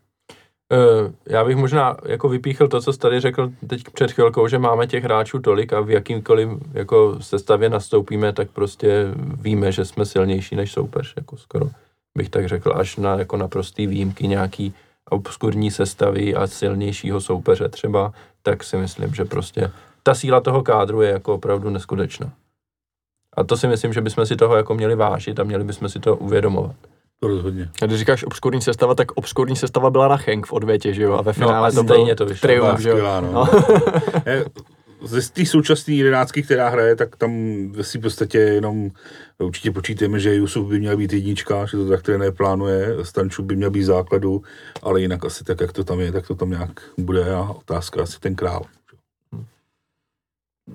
Uh, 0.74 1.12
já 1.26 1.46
bych 1.46 1.56
možná 1.56 1.98
jako 2.06 2.30
vypíchl 2.30 2.68
to, 2.68 2.82
co 2.82 2.94
jsi 2.94 3.00
tady 3.00 3.20
řekl 3.20 3.52
teď 3.68 3.84
před 3.94 4.12
chvilkou, 4.12 4.48
že 4.48 4.60
máme 4.60 4.88
těch 4.88 5.04
hráčů 5.04 5.40
tolik 5.40 5.74
a 5.74 5.82
v 5.82 5.90
jakýmkoliv 5.90 6.50
jako 6.74 7.18
sestavě 7.22 7.70
nastoupíme, 7.70 8.34
tak 8.34 8.50
prostě 8.52 9.08
víme, 9.42 9.72
že 9.72 9.86
jsme 9.86 10.06
silnější 10.06 10.56
než 10.56 10.72
soupeř, 10.72 11.14
jako 11.16 11.38
skoro 11.38 11.70
bych 12.18 12.30
tak 12.30 12.48
řekl, 12.48 12.74
až 12.76 12.98
na 12.98 13.16
jako 13.16 13.38
naprostý 13.38 13.88
výjimky 13.88 14.28
nějaký 14.28 14.74
obskurní 15.10 15.72
sestavy 15.72 16.36
a 16.36 16.48
silnějšího 16.48 17.22
soupeře 17.22 17.70
třeba, 17.70 18.14
tak 18.44 18.64
si 18.64 18.78
myslím, 18.78 19.14
že 19.14 19.26
prostě 19.26 19.72
ta 20.04 20.16
síla 20.16 20.42
toho 20.42 20.64
kádru 20.64 21.02
je 21.02 21.12
jako 21.12 21.34
opravdu 21.34 21.70
neskutečná. 21.70 22.32
A 23.38 23.44
to 23.44 23.58
si 23.58 23.68
myslím, 23.68 23.94
že 23.94 24.02
bychom 24.02 24.26
si 24.26 24.36
toho 24.36 24.56
jako 24.56 24.74
měli 24.74 24.96
vážit 24.96 25.40
a 25.40 25.44
měli 25.44 25.64
bychom 25.64 25.90
si 25.90 26.00
to 26.00 26.16
uvědomovat. 26.16 26.76
Rozhodně. 27.28 27.70
A 27.82 27.86
když 27.86 28.00
říkáš 28.00 28.24
obskurní 28.24 28.62
sestava, 28.62 28.96
tak 28.96 29.12
obskurní 29.12 29.56
sestava 29.56 29.90
byla 29.90 30.08
na 30.08 30.18
Henk 30.26 30.46
v 30.46 30.54
odvětě, 30.54 30.94
že 30.94 31.04
jo? 31.04 31.14
A 31.14 31.22
ve 31.22 31.34
finále 31.34 31.72
no, 31.74 31.76
to 31.76 31.84
byl 31.84 32.16
to 32.16 32.26
vyšlo. 32.26 32.48
triumf, 32.48 32.80
že 32.80 32.90
jo? 32.90 32.96
Skvělá, 32.96 33.22
no. 33.22 33.32
no. 33.32 33.48
Ze 35.04 35.32
té 35.32 35.46
současné 35.46 35.94
jedenáctky, 35.94 36.44
která 36.44 36.70
hraje, 36.70 36.96
tak 36.96 37.16
tam 37.16 37.32
ve 37.72 37.84
v 37.84 38.00
podstatě 38.02 38.38
jenom 38.38 38.92
určitě 39.40 39.72
počítáme, 39.72 40.20
že 40.20 40.36
Jusuf 40.36 40.68
by 40.68 40.80
měl 40.80 40.98
být 40.98 41.14
jednička, 41.14 41.66
že 41.66 41.78
to 41.78 41.90
tak 41.90 42.02
trenér 42.02 42.32
plánuje, 42.32 42.96
Stanču 43.04 43.44
by 43.44 43.56
měl 43.56 43.70
být 43.70 43.84
základu, 43.84 44.42
ale 44.84 45.02
jinak 45.02 45.26
asi 45.26 45.44
tak, 45.44 45.62
jak 45.62 45.72
to 45.72 45.84
tam 45.84 46.00
je, 46.00 46.12
tak 46.12 46.28
to 46.28 46.36
tam 46.36 46.50
nějak 46.50 46.82
bude 46.98 47.34
a 47.34 47.42
otázka 47.42 48.04
asi 48.04 48.20
ten 48.20 48.36
král. 48.36 48.66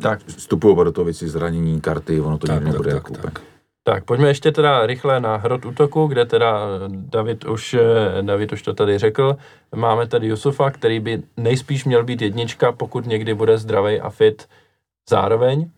Tak 0.01 0.27
vstupují 0.27 0.77
do 0.85 0.93
toho 0.93 1.05
věci 1.05 1.29
zranění 1.29 1.81
karty, 1.81 2.21
ono 2.21 2.39
to 2.39 2.47
tak, 2.47 2.57
nikdy 2.57 2.71
nebude 2.71 2.91
tak, 2.91 2.95
jako 2.95 3.13
tak, 3.13 3.23
tak. 3.23 3.43
Tak, 3.89 4.05
pojďme 4.05 4.29
ještě 4.29 4.53
teda 4.53 4.87
rychle 4.87 5.21
na 5.21 5.37
hrot 5.37 5.65
útoku, 5.65 6.07
kde 6.07 6.27
teda 6.27 6.61
David 6.89 7.45
už, 7.45 7.77
David 8.23 8.53
už 8.53 8.63
to 8.63 8.75
tady 8.75 8.99
řekl. 8.99 9.37
Máme 9.75 10.07
tady 10.07 10.27
Jusufa, 10.27 10.71
který 10.71 11.01
by 11.01 11.23
nejspíš 11.37 11.85
měl 11.85 12.05
být 12.05 12.23
jednička, 12.23 12.73
pokud 12.73 13.07
někdy 13.07 13.35
bude 13.35 13.59
zdravý 13.59 14.01
a 14.01 14.11
fit 14.11 14.49
zároveň. 15.11 15.71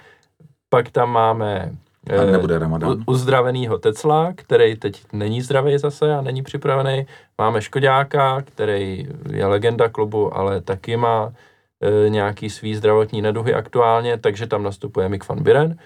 Pak 0.68 0.90
tam 0.90 1.10
máme 1.10 1.72
a 2.20 2.24
nebude 2.24 2.58
Ramadan. 2.58 3.04
uzdravenýho 3.06 3.78
Tecla, 3.78 4.32
který 4.34 4.76
teď 4.76 5.02
není 5.12 5.42
zdravý 5.42 5.78
zase 5.78 6.14
a 6.14 6.20
není 6.20 6.42
připravený. 6.42 7.06
Máme 7.38 7.62
Škodáka, 7.62 8.42
který 8.42 9.08
je 9.32 9.46
legenda 9.46 9.88
klubu, 9.88 10.36
ale 10.36 10.60
taky 10.60 10.96
má 10.96 11.32
nějaký 12.08 12.50
svý 12.50 12.74
zdravotní 12.74 13.22
neduhy 13.22 13.54
aktuálně, 13.54 14.18
takže 14.18 14.46
tam 14.46 14.62
nastupuje 14.62 15.08
Mick 15.08 15.28
van 15.28 15.42
Biren. 15.42 15.76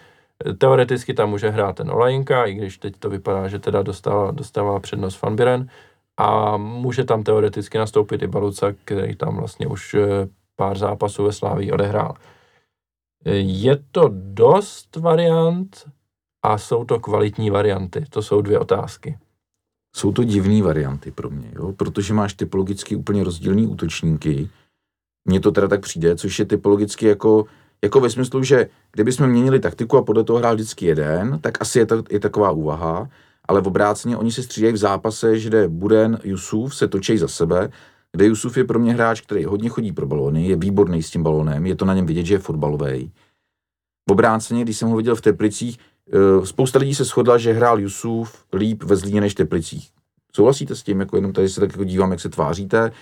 Teoreticky 0.58 1.14
tam 1.14 1.30
může 1.30 1.50
hrát 1.50 1.76
ten 1.76 1.90
Olajinka, 1.90 2.44
i 2.44 2.54
když 2.54 2.78
teď 2.78 2.96
to 2.98 3.10
vypadá, 3.10 3.48
že 3.48 3.58
teda 3.58 3.82
dostává, 3.82 4.30
dostává 4.30 4.80
přednost 4.80 5.14
Fanbiren 5.14 5.68
a 6.16 6.56
může 6.56 7.04
tam 7.04 7.22
teoreticky 7.22 7.78
nastoupit 7.78 8.22
i 8.22 8.26
Baluca, 8.26 8.72
který 8.84 9.16
tam 9.16 9.36
vlastně 9.36 9.66
už 9.66 9.94
eh, 9.94 10.28
pár 10.56 10.78
zápasů 10.78 11.24
ve 11.24 11.32
Slávii 11.32 11.72
odehrál. 11.72 12.14
Je 13.34 13.76
to 13.92 14.10
dost 14.12 14.96
variant 14.96 15.90
a 16.42 16.58
jsou 16.58 16.84
to 16.84 17.00
kvalitní 17.00 17.50
varianty. 17.50 18.04
To 18.10 18.22
jsou 18.22 18.40
dvě 18.40 18.58
otázky. 18.58 19.18
jsou 19.96 20.12
to 20.12 20.24
divné 20.24 20.62
varianty 20.62 21.10
pro 21.10 21.30
mě, 21.30 21.52
jo? 21.54 21.72
protože 21.72 22.14
máš 22.14 22.34
typologicky 22.34 22.96
úplně 22.96 23.24
rozdílný 23.24 23.66
útočníky. 23.66 24.50
Mně 25.24 25.40
to 25.40 25.52
teda 25.52 25.68
tak 25.68 25.80
přijde, 25.80 26.16
což 26.16 26.38
je 26.38 26.44
typologicky 26.44 27.06
jako, 27.06 27.44
jako 27.84 28.00
ve 28.00 28.10
smyslu, 28.10 28.42
že 28.42 28.68
kdybychom 28.92 29.26
měnili 29.26 29.60
taktiku 29.60 29.96
a 29.96 30.02
podle 30.02 30.24
toho 30.24 30.38
hrál 30.38 30.54
vždycky 30.54 30.86
jeden, 30.86 31.38
tak 31.40 31.60
asi 31.60 31.78
je, 31.78 31.86
to, 31.86 32.02
je 32.10 32.20
taková 32.20 32.50
úvaha, 32.50 33.08
ale 33.48 33.60
v 33.60 33.66
obráceně 33.66 34.16
oni 34.16 34.32
se 34.32 34.42
střídají 34.42 34.72
v 34.72 34.76
zápase, 34.76 35.38
že 35.38 35.50
jde 35.50 35.68
Buden, 35.68 36.18
Jusuf 36.24 36.76
se 36.76 36.88
točí 36.88 37.18
za 37.18 37.28
sebe, 37.28 37.70
kde 38.12 38.26
Jusuf 38.26 38.56
je 38.56 38.64
pro 38.64 38.78
mě 38.78 38.94
hráč, 38.94 39.20
který 39.20 39.44
hodně 39.44 39.68
chodí 39.68 39.92
pro 39.92 40.06
balony, 40.06 40.46
je 40.46 40.56
výborný 40.56 41.02
s 41.02 41.10
tím 41.10 41.22
balonem, 41.22 41.66
je 41.66 41.76
to 41.76 41.84
na 41.84 41.94
něm 41.94 42.06
vidět, 42.06 42.26
že 42.26 42.34
je 42.34 42.38
fotbalový. 42.38 43.12
V 44.08 44.12
obráceně, 44.12 44.62
když 44.62 44.76
jsem 44.76 44.88
ho 44.88 44.96
viděl 44.96 45.16
v 45.16 45.20
Teplicích, 45.20 45.78
eh, 46.12 46.46
spousta 46.46 46.78
lidí 46.78 46.94
se 46.94 47.04
shodla, 47.04 47.38
že 47.38 47.52
hrál 47.52 47.80
Jusuf 47.80 48.44
líp 48.52 48.82
ve 48.82 48.96
Zlíně 48.96 49.20
než 49.20 49.34
Teplicích. 49.34 49.90
Souhlasíte 50.36 50.74
s 50.74 50.82
tím, 50.82 51.00
jako 51.00 51.16
jenom 51.16 51.32
tady 51.32 51.48
se 51.48 51.60
tak 51.60 51.70
jako 51.72 51.84
dívám, 51.84 52.10
jak 52.10 52.20
se 52.20 52.28
tváříte. 52.28 52.92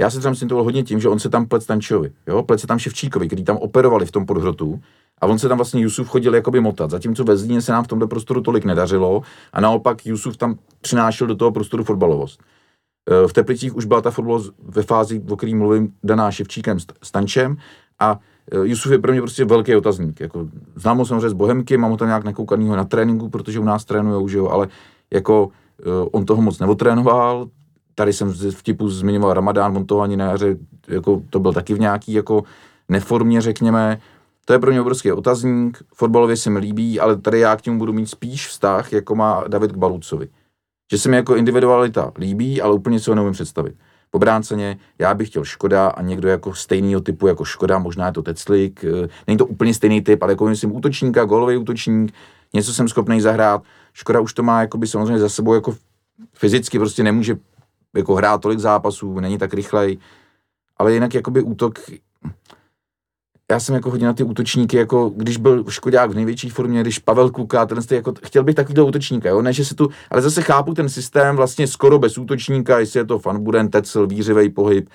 Já 0.00 0.10
se 0.10 0.20
třeba 0.20 0.34
to 0.48 0.64
hodně 0.64 0.82
tím, 0.82 1.00
že 1.00 1.08
on 1.08 1.18
se 1.18 1.28
tam 1.28 1.46
plec 1.46 1.66
Tančovi, 1.66 2.12
jo, 2.26 2.42
plec 2.42 2.60
se 2.60 2.66
tam 2.66 2.78
Ševčíkovi, 2.78 3.26
který 3.26 3.44
tam 3.44 3.56
operovali 3.56 4.06
v 4.06 4.12
tom 4.12 4.26
podhrotu. 4.26 4.80
A 5.20 5.26
on 5.26 5.38
se 5.38 5.48
tam 5.48 5.58
vlastně 5.58 5.82
Jusuf 5.82 6.08
chodil 6.08 6.34
jakoby 6.34 6.60
motat, 6.60 6.90
zatímco 6.90 7.24
ve 7.24 7.36
Zlíně 7.36 7.62
se 7.62 7.72
nám 7.72 7.84
v 7.84 7.88
tomto 7.88 8.08
prostoru 8.08 8.40
tolik 8.40 8.64
nedařilo. 8.64 9.22
A 9.52 9.60
naopak 9.60 10.06
Jusuf 10.06 10.36
tam 10.36 10.58
přinášel 10.80 11.26
do 11.26 11.34
toho 11.34 11.52
prostoru 11.52 11.84
fotbalovost. 11.84 12.42
Eh, 13.10 13.28
v 13.28 13.32
Teplicích 13.32 13.76
už 13.76 13.84
byla 13.84 14.00
ta 14.00 14.10
fotbalovost 14.10 14.52
ve 14.68 14.82
fázi, 14.82 15.22
o 15.30 15.36
který 15.36 15.54
mluvím, 15.54 15.92
daná 16.04 16.30
Ševčíkem 16.30 16.80
s 16.80 16.86
Stančem 17.02 17.56
a 17.98 18.18
eh, 18.52 18.56
Jusuf 18.56 18.92
je 18.92 18.98
pro 18.98 19.12
mě 19.12 19.20
prostě 19.20 19.44
velký 19.44 19.76
otazník. 19.76 20.20
Jako, 20.20 20.48
znám 20.76 20.98
ho 20.98 21.06
samozřejmě 21.06 21.30
z 21.30 21.32
Bohemky, 21.32 21.76
mám 21.76 21.90
ho 21.90 21.96
tam 21.96 22.08
nějak 22.08 22.24
nakoukanýho 22.24 22.76
na 22.76 22.84
tréninku, 22.84 23.28
protože 23.28 23.60
u 23.60 23.64
nás 23.64 23.84
trénujou, 23.84 24.28
že 24.28 24.38
jo, 24.38 24.48
ale 24.48 24.68
jako 25.12 25.48
eh, 25.80 25.84
on 26.12 26.24
toho 26.26 26.42
moc 26.42 26.58
neotrénoval, 26.58 27.46
tady 27.94 28.12
jsem 28.12 28.32
v 28.32 28.62
typu 28.62 28.88
zmiňoval 28.88 29.32
Ramadán, 29.32 29.76
on 29.76 29.86
toho 29.86 30.00
ani 30.00 30.16
na 30.16 30.24
jaře, 30.24 30.56
jako 30.88 31.22
to 31.30 31.40
byl 31.40 31.52
taky 31.52 31.74
v 31.74 31.80
nějaký 31.80 32.12
jako 32.12 32.44
neformě, 32.88 33.40
řekněme. 33.40 34.00
To 34.44 34.52
je 34.52 34.58
pro 34.58 34.70
mě 34.70 34.80
obrovský 34.80 35.12
otazník, 35.12 35.82
fotbalově 35.94 36.36
se 36.36 36.50
mi 36.50 36.58
líbí, 36.58 37.00
ale 37.00 37.16
tady 37.16 37.40
já 37.40 37.56
k 37.56 37.66
němu 37.66 37.78
budu 37.78 37.92
mít 37.92 38.06
spíš 38.06 38.48
vztah, 38.48 38.92
jako 38.92 39.14
má 39.14 39.44
David 39.48 39.72
k 39.72 39.76
Balucovi. 39.76 40.28
Že 40.92 40.98
se 40.98 41.08
mi 41.08 41.16
jako 41.16 41.36
individualita 41.36 42.12
líbí, 42.18 42.62
ale 42.62 42.74
úplně 42.74 43.00
si 43.00 43.10
ho 43.10 43.14
neumím 43.14 43.32
představit. 43.32 43.74
Po 44.10 44.18
bránceně 44.18 44.78
já 44.98 45.14
bych 45.14 45.28
chtěl 45.28 45.44
Škoda 45.44 45.88
a 45.88 46.02
někdo 46.02 46.28
jako 46.28 46.54
stejného 46.54 47.00
typu 47.00 47.26
jako 47.26 47.44
Škoda, 47.44 47.78
možná 47.78 48.06
je 48.06 48.12
to 48.12 48.22
Teclik, 48.22 48.84
eh, 48.84 49.08
není 49.26 49.38
to 49.38 49.46
úplně 49.46 49.74
stejný 49.74 50.00
typ, 50.02 50.22
ale 50.22 50.32
jako 50.32 50.46
myslím 50.46 50.76
útočníka, 50.76 51.24
golový 51.24 51.56
útočník, 51.56 52.12
něco 52.52 52.74
jsem 52.74 52.88
schopný 52.88 53.20
zahrát. 53.20 53.62
Škoda 53.92 54.20
už 54.20 54.34
to 54.34 54.42
má 54.42 54.60
jakoby 54.60 54.86
samozřejmě 54.86 55.18
za 55.18 55.28
sebou 55.28 55.54
jako 55.54 55.76
fyzicky 56.34 56.78
prostě 56.78 57.02
nemůže 57.02 57.36
jako 57.96 58.14
hrát 58.14 58.40
tolik 58.40 58.58
zápasů, 58.58 59.20
není 59.20 59.38
tak 59.38 59.54
rychlej, 59.54 59.98
ale 60.76 60.92
jinak 60.92 61.14
jakoby 61.14 61.42
útok, 61.42 61.78
já 63.50 63.60
jsem 63.60 63.74
jako 63.74 63.90
hodně 63.90 64.06
na 64.06 64.12
ty 64.12 64.22
útočníky, 64.22 64.76
jako 64.76 65.12
když 65.16 65.36
byl 65.36 65.64
Škodák 65.68 66.10
v 66.10 66.14
největší 66.14 66.50
formě, 66.50 66.80
když 66.80 66.98
Pavel 66.98 67.30
Kuka, 67.30 67.66
ten 67.66 67.82
jste 67.82 67.94
jako, 67.94 68.14
chtěl 68.24 68.44
bych 68.44 68.54
takovýhle 68.54 68.84
útočníka, 68.84 69.28
jo, 69.28 69.42
ne, 69.42 69.52
že 69.52 69.64
se 69.64 69.74
tu, 69.74 69.88
ale 70.10 70.22
zase 70.22 70.42
chápu 70.42 70.74
ten 70.74 70.88
systém 70.88 71.36
vlastně 71.36 71.66
skoro 71.66 71.98
bez 71.98 72.18
útočníka, 72.18 72.78
jestli 72.78 73.00
je 73.00 73.04
to 73.04 73.18
Fanbuden, 73.18 73.68
Tecel, 73.68 74.06
výřivej 74.06 74.48
pohyb, 74.48 74.88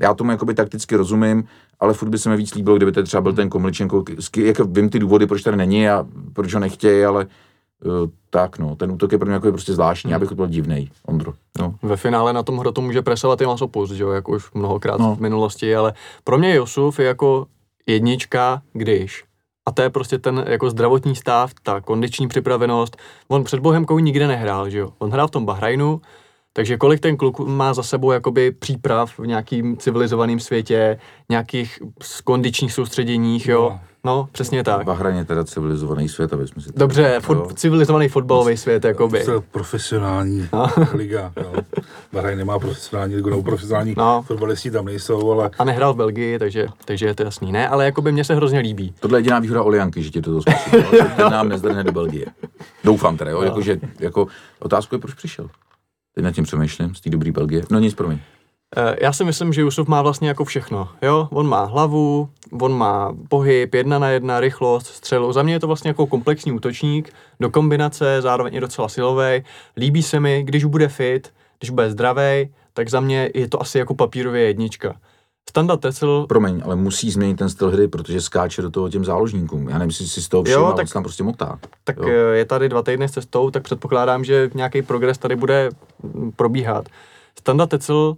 já 0.00 0.14
tomu 0.14 0.30
jakoby 0.30 0.54
takticky 0.54 0.96
rozumím, 0.96 1.44
ale 1.80 1.94
furt 1.94 2.08
by 2.08 2.18
se 2.18 2.28
mi 2.28 2.36
víc 2.36 2.54
líbilo, 2.54 2.76
kdyby 2.76 2.92
to 2.92 3.02
třeba 3.02 3.20
byl 3.20 3.32
ten 3.32 3.48
Komličenko, 3.48 4.04
jako 4.36 4.64
vím 4.64 4.90
ty 4.90 4.98
důvody, 4.98 5.26
proč 5.26 5.42
tady 5.42 5.56
není 5.56 5.88
a 5.88 6.06
proč 6.32 6.54
ho 6.54 6.60
nechtějí, 6.60 7.04
ale 7.04 7.26
tak 8.30 8.58
no, 8.58 8.76
ten 8.76 8.92
útok 8.92 9.12
je 9.12 9.18
pro 9.18 9.26
mě 9.26 9.34
jako 9.34 9.52
prostě 9.52 9.72
zvláštní, 9.72 10.08
hmm. 10.08 10.12
já 10.12 10.18
bych 10.18 10.28
to 10.28 10.34
byl 10.34 10.46
divnej, 10.46 10.90
Ondro. 11.06 11.34
No. 11.58 11.74
Ve 11.82 11.96
finále 11.96 12.32
na 12.32 12.42
tom 12.42 12.58
hrotu 12.58 12.80
může 12.80 13.02
presovat 13.02 13.40
i 13.40 13.46
Masopus, 13.46 13.90
že 13.90 14.02
jo, 14.02 14.10
jako 14.10 14.32
už 14.32 14.52
mnohokrát 14.52 15.00
no. 15.00 15.16
v 15.16 15.20
minulosti, 15.20 15.76
ale 15.76 15.92
pro 16.24 16.38
mě 16.38 16.54
Josuf 16.54 16.98
je 16.98 17.06
jako 17.06 17.46
jednička, 17.86 18.62
když. 18.72 19.24
A 19.66 19.72
to 19.72 19.82
je 19.82 19.90
prostě 19.90 20.18
ten 20.18 20.44
jako 20.48 20.70
zdravotní 20.70 21.16
stav, 21.16 21.50
ta 21.62 21.80
kondiční 21.80 22.28
připravenost. 22.28 22.96
On 23.28 23.44
před 23.44 23.60
Bohemkou 23.60 23.98
nikde 23.98 24.26
nehrál, 24.26 24.70
že 24.70 24.78
jo. 24.78 24.92
On 24.98 25.10
hrál 25.10 25.28
v 25.28 25.30
tom 25.30 25.46
Bahrajnu, 25.46 26.00
takže 26.52 26.76
kolik 26.76 27.00
ten 27.00 27.16
kluk 27.16 27.38
má 27.38 27.74
za 27.74 27.82
sebou 27.82 28.10
jakoby 28.10 28.50
příprav 28.50 29.18
v 29.18 29.26
nějakým 29.26 29.76
civilizovaném 29.76 30.40
světě, 30.40 30.98
nějakých 31.28 31.78
kondičních 32.24 32.72
soustředěních, 32.72 33.48
jo. 33.48 33.68
No. 33.72 33.80
No, 34.04 34.28
přesně 34.32 34.64
tak. 34.64 34.84
Bahraň 34.84 35.24
teda 35.24 35.44
civilizovaný 35.44 36.08
svět, 36.08 36.32
aby 36.32 36.48
jsme 36.48 36.62
si... 36.62 36.68
Dobře, 36.76 37.20
fot, 37.20 37.58
civilizovaný 37.58 38.08
fotbalový 38.08 38.56
svět, 38.56 38.84
jakoby. 38.84 39.24
To 39.24 39.32
je 39.32 39.40
profesionální 39.40 40.48
no. 40.52 40.66
liga, 40.94 41.32
jo. 41.36 41.52
Bahraň 42.12 42.38
nemá 42.38 42.58
profesionální 42.58 43.16
ligu, 43.16 43.30
nebo 43.30 43.42
profesionální 43.42 43.94
no. 43.96 44.24
fotbalisti 44.26 44.70
tam 44.70 44.84
nejsou, 44.84 45.30
ale... 45.30 45.50
A 45.58 45.64
nehrál 45.64 45.94
v 45.94 45.96
Belgii, 45.96 46.38
takže, 46.38 46.66
takže 46.84 47.06
je 47.06 47.14
to 47.14 47.22
jasný. 47.22 47.52
Ne, 47.52 47.68
ale 47.68 47.84
jakoby 47.84 48.12
mně 48.12 48.24
se 48.24 48.34
hrozně 48.34 48.58
líbí. 48.58 48.94
Tohle 49.00 49.18
je 49.18 49.20
jediná 49.20 49.38
výhoda 49.38 49.62
Olianky, 49.62 50.02
že 50.02 50.10
ti 50.10 50.22
to 50.22 50.42
zkusí. 50.42 50.70
Teď 50.90 51.30
nám 51.30 51.48
nezdrne 51.48 51.84
do 51.84 51.92
Belgie. 51.92 52.26
Doufám 52.84 53.16
teda, 53.16 53.30
jo, 53.30 53.38
no. 53.38 53.44
jako, 53.44 53.60
že, 53.60 53.80
jako, 54.00 54.26
otázku 54.58 54.94
je, 54.94 54.98
proč 54.98 55.14
přišel. 55.14 55.48
Teď 56.14 56.24
nad 56.24 56.32
tím 56.32 56.44
přemýšlím, 56.44 56.94
z 56.94 57.00
té 57.00 57.10
dobré 57.10 57.32
Belgie. 57.32 57.62
No 57.70 57.78
nic, 57.78 57.94
promiň. 57.94 58.18
Eh, 58.76 58.96
já 59.00 59.12
si 59.12 59.24
myslím, 59.24 59.52
že 59.52 59.60
Jusuf 59.60 59.88
má 59.88 60.02
vlastně 60.02 60.28
jako 60.28 60.44
všechno. 60.44 60.88
Jo? 61.02 61.28
On 61.30 61.48
má 61.48 61.64
hlavu, 61.64 62.28
on 62.60 62.72
má 62.72 63.16
pohyb, 63.28 63.74
jedna 63.74 63.98
na 63.98 64.08
jedna, 64.08 64.40
rychlost, 64.40 64.86
střelu. 64.86 65.32
Za 65.32 65.42
mě 65.42 65.54
je 65.54 65.60
to 65.60 65.66
vlastně 65.66 65.88
jako 65.88 66.06
komplexní 66.06 66.52
útočník, 66.52 67.12
do 67.40 67.50
kombinace, 67.50 68.22
zároveň 68.22 68.54
i 68.54 68.60
docela 68.60 68.88
silový. 68.88 69.44
Líbí 69.76 70.02
se 70.02 70.20
mi, 70.20 70.42
když 70.42 70.64
bude 70.64 70.88
fit, 70.88 71.32
když 71.58 71.70
bude 71.70 71.90
zdravý, 71.90 72.48
tak 72.72 72.90
za 72.90 73.00
mě 73.00 73.30
je 73.34 73.48
to 73.48 73.62
asi 73.62 73.78
jako 73.78 73.94
papírově 73.94 74.42
jednička. 74.42 74.96
Standa 75.50 75.76
Tecel... 75.76 76.26
Promiň, 76.28 76.62
ale 76.64 76.76
musí 76.76 77.10
změnit 77.10 77.36
ten 77.36 77.48
styl 77.48 77.70
hry, 77.70 77.88
protože 77.88 78.20
skáče 78.20 78.62
do 78.62 78.70
toho 78.70 78.88
těm 78.88 79.04
záložníkům. 79.04 79.68
Já 79.68 79.78
nevím, 79.78 79.90
jestli 79.90 80.06
si 80.06 80.22
z 80.22 80.28
toho 80.28 80.42
všiml, 80.42 80.60
jo, 80.60 80.72
tak, 80.72 80.92
tam 80.92 81.02
prostě 81.02 81.22
motá. 81.22 81.58
Tak 81.84 81.96
jo. 81.96 82.04
Eh, 82.08 82.36
je 82.36 82.44
tady 82.44 82.68
dva 82.68 82.82
týdny 82.82 83.08
s 83.08 83.12
cestou, 83.12 83.50
tak 83.50 83.62
předpokládám, 83.62 84.24
že 84.24 84.50
nějaký 84.54 84.82
progres 84.82 85.18
tady 85.18 85.36
bude 85.36 85.70
probíhat. 86.36 86.88
Standa 87.38 87.66
Tecel 87.66 88.16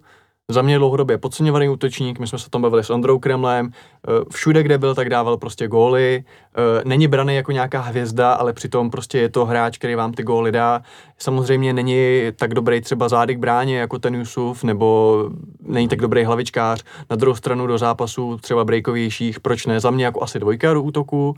za 0.51 0.63
mě 0.63 0.79
dlouhodobě 0.79 1.19
podceňovaný 1.19 1.69
útočník, 1.69 2.19
my 2.19 2.27
jsme 2.27 2.39
se 2.39 2.47
o 2.47 2.51
tom 2.51 2.63
bavili 2.63 2.85
s 2.85 2.91
Ondrou 2.91 3.19
Kremlem, 3.19 3.71
eh, 3.73 4.11
všude, 4.33 4.63
kde 4.63 4.79
byl, 4.79 4.95
tak 4.95 5.11
dával 5.11 5.37
prostě 5.37 5.69
góly, 5.69 6.25
eh, 6.25 6.83
není 6.85 7.09
braný 7.09 7.37
jako 7.37 7.53
nějaká 7.53 7.81
hvězda, 7.81 8.33
ale 8.33 8.53
přitom 8.53 8.91
prostě 8.91 9.19
je 9.19 9.29
to 9.29 9.45
hráč, 9.45 9.79
který 9.79 9.95
vám 9.95 10.13
ty 10.13 10.23
góly 10.23 10.53
dá. 10.53 10.83
Samozřejmě 11.19 11.73
není 11.73 12.23
tak 12.37 12.55
dobrý 12.55 12.81
třeba 12.81 13.09
zády 13.09 13.35
k 13.35 13.39
bráně 13.39 13.79
jako 13.79 13.99
ten 13.99 14.15
Jusuf, 14.15 14.65
nebo 14.65 15.19
není 15.61 15.89
tak 15.89 15.99
dobrý 15.99 16.25
hlavičkář. 16.25 16.85
Na 17.11 17.17
druhou 17.17 17.35
stranu 17.35 17.67
do 17.67 17.79
zápasu 17.79 18.39
třeba 18.39 18.65
breakovějších, 18.65 19.41
proč 19.41 19.67
ne, 19.67 19.81
za 19.81 19.91
mě 19.91 20.05
jako 20.05 20.23
asi 20.23 20.39
dvojka 20.39 20.75
do 20.75 20.83
útoku. 20.83 21.37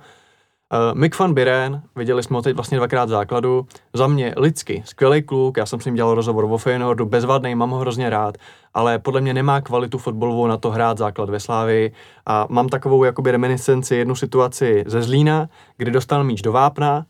Uh, 0.75 0.99
Mick 0.99 1.19
van 1.19 1.35
Biren, 1.35 1.83
viděli 1.97 2.23
jsme 2.23 2.37
ho 2.37 2.43
teď 2.43 2.57
vlastně 2.57 2.79
dvakrát 2.79 3.09
základu, 3.09 3.67
za 3.95 4.07
mě 4.07 4.35
lidsky, 4.37 4.83
skvělý 4.87 5.23
kluk, 5.23 5.57
já 5.57 5.67
jsem 5.67 5.81
s 5.81 5.85
ním 5.85 5.95
dělal 5.95 6.15
rozhovor 6.15 6.47
vo 6.47 6.59
Feyenoordu, 6.59 7.07
bezvadný, 7.07 7.55
mám 7.55 7.71
ho 7.71 7.79
hrozně 7.79 8.11
rád, 8.11 8.35
ale 8.75 8.99
podle 8.99 9.21
mě 9.21 9.35
nemá 9.35 9.61
kvalitu 9.61 9.99
fotbalovou 9.99 10.47
na 10.47 10.57
to 10.57 10.71
hrát 10.71 10.99
základ 10.99 11.31
ve 11.31 11.41
Slávi 11.41 11.93
a 12.27 12.47
mám 12.51 12.69
takovou 12.69 13.05
jakoby 13.05 13.31
reminiscenci 13.31 13.97
jednu 13.97 14.15
situaci 14.15 14.85
ze 14.87 15.03
Zlína, 15.03 15.49
kdy 15.77 15.91
dostal 15.91 16.25
míč 16.25 16.43
do 16.43 16.53
vápna, 16.53 17.07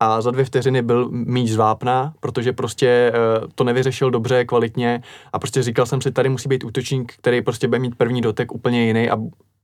a 0.00 0.20
za 0.20 0.30
dvě 0.30 0.44
vteřiny 0.44 0.82
byl 0.82 1.08
míč 1.10 1.50
z 1.50 1.56
vápna, 1.56 2.14
protože 2.20 2.52
prostě 2.52 3.12
uh, 3.42 3.48
to 3.54 3.64
nevyřešil 3.64 4.10
dobře, 4.10 4.44
kvalitně 4.44 5.02
a 5.32 5.38
prostě 5.38 5.62
říkal 5.62 5.86
jsem 5.86 6.00
si, 6.00 6.12
tady 6.12 6.28
musí 6.28 6.48
být 6.48 6.64
útočník, 6.64 7.12
který 7.18 7.42
prostě 7.42 7.68
bude 7.68 7.78
mít 7.78 7.94
první 7.94 8.20
dotek 8.20 8.52
úplně 8.52 8.86
jiný 8.86 9.10
a 9.10 9.16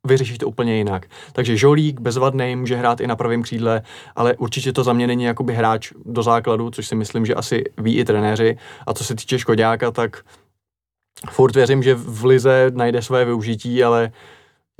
vyřešíš 0.08 0.38
to 0.38 0.48
úplně 0.48 0.76
jinak. 0.76 1.06
Takže 1.32 1.56
Žolík, 1.56 2.00
bezvadný, 2.00 2.56
může 2.56 2.76
hrát 2.76 3.00
i 3.00 3.06
na 3.06 3.16
pravém 3.16 3.42
křídle, 3.42 3.82
ale 4.16 4.36
určitě 4.36 4.72
to 4.72 4.84
za 4.84 4.92
mě 4.92 5.06
není 5.06 5.24
jakoby 5.24 5.54
hráč 5.54 5.92
do 6.04 6.22
základu, 6.22 6.70
což 6.70 6.86
si 6.86 6.94
myslím, 6.94 7.26
že 7.26 7.34
asi 7.34 7.64
ví 7.78 7.96
i 7.98 8.04
trenéři. 8.04 8.56
A 8.86 8.94
co 8.94 9.04
se 9.04 9.14
týče 9.14 9.38
Škodáka, 9.38 9.90
tak 9.90 10.24
furt 11.30 11.54
věřím, 11.54 11.82
že 11.82 11.94
v 11.94 12.24
Lize 12.24 12.70
najde 12.74 13.02
své 13.02 13.24
využití, 13.24 13.84
ale 13.84 14.10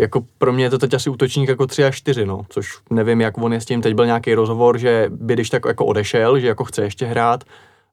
jako 0.00 0.24
pro 0.38 0.52
mě 0.52 0.64
je 0.64 0.70
to 0.70 0.78
teď 0.78 0.94
asi 0.94 1.10
útočník 1.10 1.48
jako 1.48 1.66
3 1.66 1.84
a 1.84 1.90
4, 1.90 2.26
no, 2.26 2.42
což 2.48 2.78
nevím, 2.90 3.20
jak 3.20 3.38
on 3.38 3.52
je 3.52 3.60
s 3.60 3.64
tím, 3.64 3.82
teď 3.82 3.94
byl 3.94 4.06
nějaký 4.06 4.34
rozhovor, 4.34 4.78
že 4.78 5.06
by 5.10 5.34
když 5.34 5.50
tak 5.50 5.62
jako 5.66 5.86
odešel, 5.86 6.40
že 6.40 6.46
jako 6.46 6.64
chce 6.64 6.82
ještě 6.82 7.06
hrát, 7.06 7.44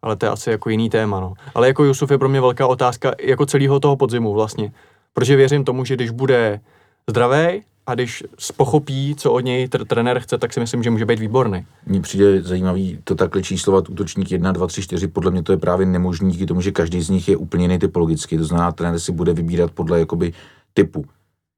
ale 0.02 0.16
to 0.16 0.26
je 0.26 0.30
asi 0.30 0.50
jako 0.50 0.70
jiný 0.70 0.90
téma, 0.90 1.20
no. 1.20 1.34
Ale 1.56 1.68
jako 1.68 1.84
Jusuf 1.84 2.12
je 2.12 2.18
pro 2.18 2.30
mě 2.30 2.42
velká 2.42 2.68
otázka 2.68 3.12
jako 3.22 3.46
celého 3.46 3.80
toho 3.80 3.96
podzimu 3.96 4.34
vlastně, 4.34 4.72
protože 5.14 5.36
věřím 5.36 5.64
tomu, 5.64 5.86
že 5.86 5.96
když 5.96 6.10
bude 6.10 6.60
zdravý 7.10 7.62
a 7.88 7.94
když 7.94 8.24
pochopí, 8.58 9.16
co 9.18 9.34
od 9.34 9.40
něj 9.40 9.68
tr- 9.68 9.86
trenér 9.86 10.20
chce, 10.20 10.38
tak 10.38 10.54
si 10.54 10.60
myslím, 10.60 10.84
že 10.84 10.90
může 10.90 11.06
být 11.06 11.20
výborný. 11.20 11.66
Mně 11.86 12.02
přijde 12.02 12.42
zajímavý 12.42 13.00
to 13.04 13.16
takhle 13.16 13.44
číslovat 13.44 13.90
útočník 13.90 14.32
1, 14.32 14.52
2, 14.52 14.68
3, 14.68 14.82
4, 14.82 15.08
podle 15.08 15.32
mě 15.32 15.44
to 15.44 15.52
je 15.52 15.58
právě 15.58 15.86
nemožný 15.86 16.32
díky 16.32 16.46
tomu, 16.46 16.62
že 16.62 16.72
každý 16.72 17.02
z 17.02 17.10
nich 17.10 17.28
je 17.28 17.38
úplně 17.38 17.80
typologicky, 17.80 18.38
to 18.38 18.44
znamená, 18.44 18.72
trenér 18.72 19.00
si 19.00 19.12
bude 19.12 19.34
vybírat 19.34 19.72
podle 19.72 20.00
jakoby 20.00 20.34
typu. 20.74 21.06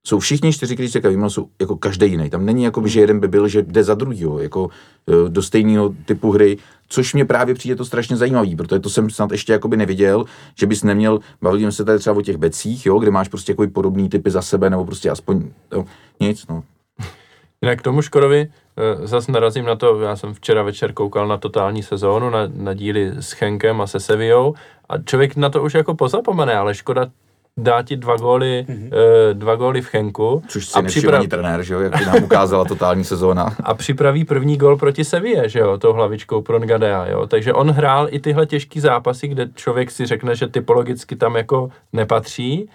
Jsou 0.07 0.19
všichni 0.19 0.53
čtyři, 0.53 0.73
kteří 0.73 0.89
se 0.89 0.99
vyjmenoval, 0.99 1.29
jsou 1.29 1.47
jako 1.59 1.75
každý 1.75 2.05
jiný. 2.05 2.29
Tam 2.29 2.45
není 2.45 2.63
jako, 2.63 2.87
že 2.87 2.99
jeden 2.99 3.19
by 3.19 3.27
byl, 3.27 3.47
že 3.47 3.61
jde 3.61 3.83
za 3.83 3.95
druhýho, 3.95 4.39
jako 4.39 4.69
eh, 5.07 5.29
do 5.29 5.41
stejného 5.41 5.95
typu 6.05 6.31
hry, 6.31 6.57
což 6.87 7.13
mě 7.13 7.25
právě 7.25 7.55
přijde 7.55 7.75
to 7.75 7.85
strašně 7.85 8.17
zajímavý, 8.17 8.55
protože 8.55 8.79
to 8.79 8.89
jsem 8.89 9.09
snad 9.09 9.31
ještě 9.31 9.53
jakoby 9.53 9.77
neviděl, 9.77 10.25
že 10.59 10.65
bys 10.65 10.83
neměl, 10.83 11.19
bavili 11.41 11.71
se 11.71 11.85
tady 11.85 11.99
třeba 11.99 12.17
o 12.17 12.21
těch 12.21 12.37
becích, 12.37 12.85
jo, 12.85 12.99
kde 12.99 13.11
máš 13.11 13.27
prostě 13.27 13.51
jako 13.51 13.67
podobný 13.67 14.09
typy 14.09 14.31
za 14.31 14.41
sebe, 14.41 14.69
nebo 14.69 14.85
prostě 14.85 15.09
aspoň 15.09 15.43
jo, 15.71 15.85
nic, 16.19 16.47
no. 16.47 16.63
Jinak 17.61 17.79
k 17.79 17.81
tomu 17.81 18.01
Škodovi 18.01 18.47
eh, 18.77 19.07
zase 19.07 19.31
narazím 19.31 19.65
na 19.65 19.75
to, 19.75 20.01
já 20.01 20.15
jsem 20.15 20.33
včera 20.33 20.63
večer 20.63 20.93
koukal 20.93 21.27
na 21.27 21.37
totální 21.37 21.83
sezónu, 21.83 22.29
na, 22.29 22.39
na 22.53 22.73
díly 22.73 23.11
s 23.19 23.31
Chenkem 23.31 23.81
a 23.81 23.87
se 23.87 23.99
Sevillou 23.99 24.53
a 24.89 24.97
člověk 24.97 25.35
na 25.35 25.49
to 25.49 25.63
už 25.63 25.73
jako 25.73 25.95
pozapomene, 25.95 26.55
ale 26.55 26.75
Škoda 26.75 27.11
dá 27.57 27.81
ti 27.83 27.95
dva 27.97 28.15
góly, 28.15 28.65
mm-hmm. 28.69 28.89
dva 29.33 29.55
góly 29.55 29.81
v 29.81 29.87
Chenku. 29.87 30.43
Což 30.47 30.65
si 30.65 30.83
připrav... 30.83 31.19
ani 31.19 31.27
trenér, 31.27 31.63
že 31.63 31.73
jo, 31.73 31.79
jak 31.79 32.05
nám 32.05 32.23
ukázala 32.23 32.65
totální 32.65 33.03
sezóna. 33.03 33.55
A 33.63 33.73
připraví 33.73 34.25
první 34.25 34.57
gól 34.57 34.77
proti 34.77 35.03
Sevilla, 35.03 35.47
že 35.47 35.59
jo, 35.59 35.77
tou 35.77 35.93
hlavičkou 35.93 36.41
pro 36.41 36.59
Ngadea, 36.59 37.05
jo. 37.05 37.27
Takže 37.27 37.53
on 37.53 37.71
hrál 37.71 38.07
i 38.11 38.19
tyhle 38.19 38.45
těžké 38.45 38.81
zápasy, 38.81 39.27
kde 39.27 39.49
člověk 39.55 39.91
si 39.91 40.05
řekne, 40.05 40.35
že 40.35 40.47
typologicky 40.47 41.15
tam 41.15 41.35
jako 41.35 41.69
nepatří 41.93 42.69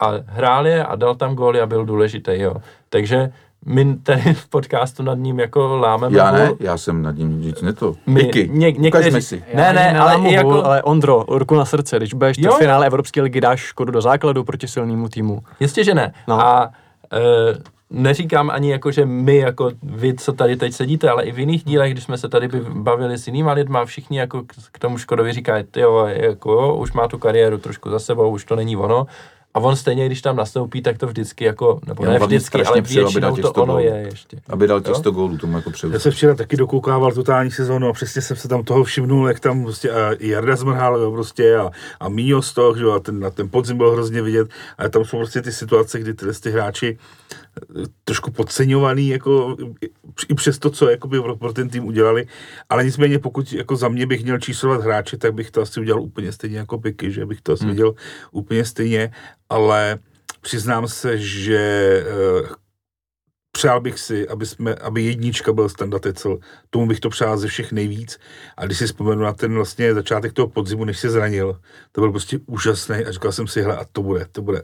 a 0.00 0.12
hrál 0.26 0.66
je 0.66 0.84
a 0.84 0.96
dal 0.96 1.14
tam 1.14 1.34
góly 1.34 1.60
a 1.60 1.66
byl 1.66 1.84
důležitý, 1.84 2.32
jo. 2.34 2.54
Takže 2.88 3.32
my 3.66 3.96
tady 3.96 4.34
v 4.34 4.48
podcastu 4.48 5.02
nad 5.02 5.18
ním 5.18 5.40
jako 5.40 5.76
lámeme. 5.76 6.18
Já 6.18 6.30
ne, 6.30 6.52
já 6.60 6.78
jsem 6.78 7.02
nad 7.02 7.16
ním 7.16 7.42
říct 7.42 7.62
ne 7.62 7.72
to. 7.72 7.94
My, 8.06 8.30
Ně, 8.48 8.72
někteří, 8.72 9.22
si. 9.22 9.44
Ne, 9.54 9.72
ne, 9.72 9.98
ale 9.98 10.16
hůl, 10.16 10.30
jako... 10.30 10.64
ale 10.64 10.82
Ondro, 10.82 11.24
ruku 11.28 11.54
na 11.54 11.64
srdce, 11.64 11.96
když 11.96 12.14
budeš 12.14 12.38
v 12.38 12.58
finále 12.58 12.86
Evropské 12.86 13.22
ligy, 13.22 13.40
dáš 13.40 13.60
škodu 13.60 13.92
do 13.92 14.00
základu 14.00 14.44
proti 14.44 14.68
silnému 14.68 15.08
týmu. 15.08 15.40
Jistě, 15.60 15.84
že 15.84 15.94
ne. 15.94 16.12
No. 16.28 16.40
A 16.40 16.70
e, 17.12 17.18
neříkám 17.90 18.50
ani 18.50 18.70
jako, 18.70 18.90
že 18.90 19.06
my, 19.06 19.36
jako 19.36 19.70
vy, 19.82 20.14
co 20.14 20.32
tady 20.32 20.56
teď 20.56 20.72
sedíte, 20.72 21.10
ale 21.10 21.24
i 21.24 21.32
v 21.32 21.38
jiných 21.38 21.64
dílech, 21.64 21.92
když 21.92 22.04
jsme 22.04 22.18
se 22.18 22.28
tady 22.28 22.48
bavili 22.68 23.18
s 23.18 23.26
jinýma 23.26 23.52
lidma, 23.52 23.84
všichni 23.84 24.18
jako 24.18 24.42
k 24.72 24.78
tomu 24.78 24.98
Škodovi 24.98 25.32
říkají, 25.32 25.64
jo, 25.76 26.06
jako 26.06 26.52
jo, 26.52 26.74
už 26.74 26.92
má 26.92 27.08
tu 27.08 27.18
kariéru 27.18 27.58
trošku 27.58 27.90
za 27.90 27.98
sebou, 27.98 28.30
už 28.30 28.44
to 28.44 28.56
není 28.56 28.76
ono. 28.76 29.06
A 29.54 29.60
on 29.60 29.76
stejně, 29.76 30.06
když 30.06 30.22
tam 30.22 30.36
nastoupí, 30.36 30.82
tak 30.82 30.98
to 30.98 31.06
vždycky 31.06 31.44
jako, 31.44 31.80
nebo 31.86 32.04
ne 32.04 32.18
vždycky, 32.18 32.64
ale 32.64 32.80
většinou 32.80 33.36
to 33.36 33.52
ono 33.52 33.72
gólů. 33.72 33.84
je 33.84 34.06
ještě. 34.10 34.40
Aby 34.48 34.66
dal 34.66 34.80
těch 34.80 34.96
100 34.96 35.10
gólů, 35.10 35.38
tomu 35.38 35.56
jako 35.56 35.70
převzal. 35.70 35.94
Já 35.94 36.00
jsem 36.00 36.12
včera 36.12 36.34
taky 36.34 36.56
dokoukával 36.56 37.12
totální 37.12 37.50
sezónu 37.50 37.88
a 37.88 37.92
přesně 37.92 38.22
jsem 38.22 38.36
se 38.36 38.48
tam 38.48 38.64
toho 38.64 38.84
všimnul, 38.84 39.28
jak 39.28 39.40
tam 39.40 39.62
prostě 39.62 39.90
a 39.90 40.10
Jarda 40.20 40.56
zmrhal, 40.56 41.00
jo, 41.00 41.12
prostě 41.12 41.56
a, 41.56 41.70
a 42.00 42.08
Mío 42.08 42.42
z 42.42 42.52
toho, 42.52 42.76
že 42.76 42.84
jo, 42.84 42.92
a 42.92 43.00
ten, 43.00 43.20
na 43.20 43.30
ten 43.30 43.48
podzim 43.48 43.76
byl 43.76 43.90
hrozně 43.90 44.22
vidět, 44.22 44.48
ale 44.78 44.88
tam 44.88 45.04
jsou 45.04 45.16
prostě 45.16 45.42
ty 45.42 45.52
situace, 45.52 45.98
kdy 45.98 46.14
ty, 46.14 46.26
ty 46.42 46.50
hráči 46.50 46.98
trošku 48.04 48.30
podceňovaný, 48.30 49.08
jako 49.08 49.56
i 50.28 50.34
přes 50.34 50.58
to, 50.58 50.70
co 50.70 50.90
jakoby 50.90 51.20
pro, 51.20 51.36
pro 51.36 51.52
ten 51.52 51.68
tým 51.68 51.86
udělali, 51.86 52.26
ale 52.68 52.84
nicméně 52.84 53.18
pokud 53.18 53.52
jako 53.52 53.76
za 53.76 53.88
mě 53.88 54.06
bych 54.06 54.22
měl 54.22 54.38
číslovat 54.38 54.82
hráče, 54.82 55.16
tak 55.16 55.34
bych 55.34 55.50
to 55.50 55.62
asi 55.62 55.80
udělal 55.80 56.02
úplně 56.02 56.32
stejně 56.32 56.58
jako 56.58 56.78
Piky, 56.78 57.12
že 57.12 57.26
bych 57.26 57.40
to 57.40 57.52
asi 57.52 57.64
hmm. 57.64 57.72
viděl 57.72 57.94
úplně 58.30 58.64
stejně, 58.64 59.12
ale 59.48 59.98
přiznám 60.40 60.88
se, 60.88 61.18
že 61.18 62.04
uh, 62.40 62.48
přál 63.52 63.80
bych 63.80 63.98
si, 63.98 64.28
aby, 64.28 64.46
jsme, 64.46 64.74
aby 64.74 65.02
jednička 65.02 65.52
byl 65.52 65.68
standard 65.68 66.06
Ecel. 66.06 66.38
Tomu 66.70 66.86
bych 66.86 67.00
to 67.00 67.10
přál 67.10 67.38
ze 67.38 67.48
všech 67.48 67.72
nejvíc. 67.72 68.18
A 68.56 68.66
když 68.66 68.78
si 68.78 68.86
vzpomenu 68.86 69.22
na 69.22 69.32
ten 69.32 69.54
vlastně 69.54 69.94
začátek 69.94 70.32
toho 70.32 70.48
podzimu, 70.48 70.84
než 70.84 70.98
se 70.98 71.10
zranil, 71.10 71.60
to 71.92 72.00
byl 72.00 72.10
prostě 72.10 72.38
úžasný 72.46 72.96
a 72.96 73.12
říkal 73.12 73.32
jsem 73.32 73.46
si, 73.46 73.62
hele, 73.62 73.76
a 73.76 73.84
to 73.92 74.02
bude, 74.02 74.26
to 74.32 74.42
bude 74.42 74.62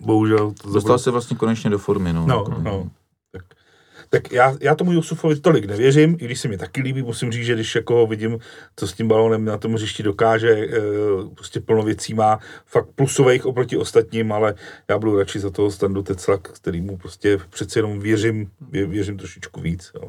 bohužel. 0.00 0.52
To 0.62 0.70
Dostal 0.70 0.98
se 0.98 1.10
vlastně 1.10 1.36
konečně 1.36 1.70
do 1.70 1.78
formy, 1.78 2.12
no. 2.12 2.26
No, 2.26 2.36
jako. 2.36 2.62
no. 2.62 2.90
Tak, 3.32 3.42
tak 4.10 4.32
já, 4.32 4.56
já 4.60 4.74
tomu 4.74 4.92
Jusufovi 4.92 5.40
tolik 5.40 5.64
nevěřím, 5.64 6.16
i 6.20 6.24
když 6.24 6.40
se 6.40 6.48
mi 6.48 6.58
taky 6.58 6.82
líbí, 6.82 7.02
musím 7.02 7.32
říct, 7.32 7.46
že 7.46 7.54
když 7.54 7.74
jako 7.74 7.94
ho 7.94 8.06
vidím, 8.06 8.38
co 8.76 8.88
s 8.88 8.92
tím 8.92 9.08
balónem 9.08 9.44
na 9.44 9.58
tom 9.58 9.74
hřišti 9.74 10.02
dokáže, 10.02 10.50
e, 10.50 10.68
prostě 11.34 11.60
plno 11.60 11.82
věcí 11.82 12.14
má, 12.14 12.38
fakt 12.66 12.88
plusových 12.94 13.46
oproti 13.46 13.76
ostatním, 13.76 14.32
ale 14.32 14.54
já 14.88 14.98
budu 14.98 15.18
radši 15.18 15.40
za 15.40 15.50
toho 15.50 15.70
standu 15.70 16.02
Tecla, 16.02 16.38
kterýmu 16.38 16.96
prostě 16.96 17.38
přeci 17.50 17.78
jenom 17.78 18.00
věřím, 18.00 18.50
vě, 18.70 18.86
věřím 18.86 19.18
trošičku 19.18 19.60
víc. 19.60 19.90
Jo. 19.94 20.08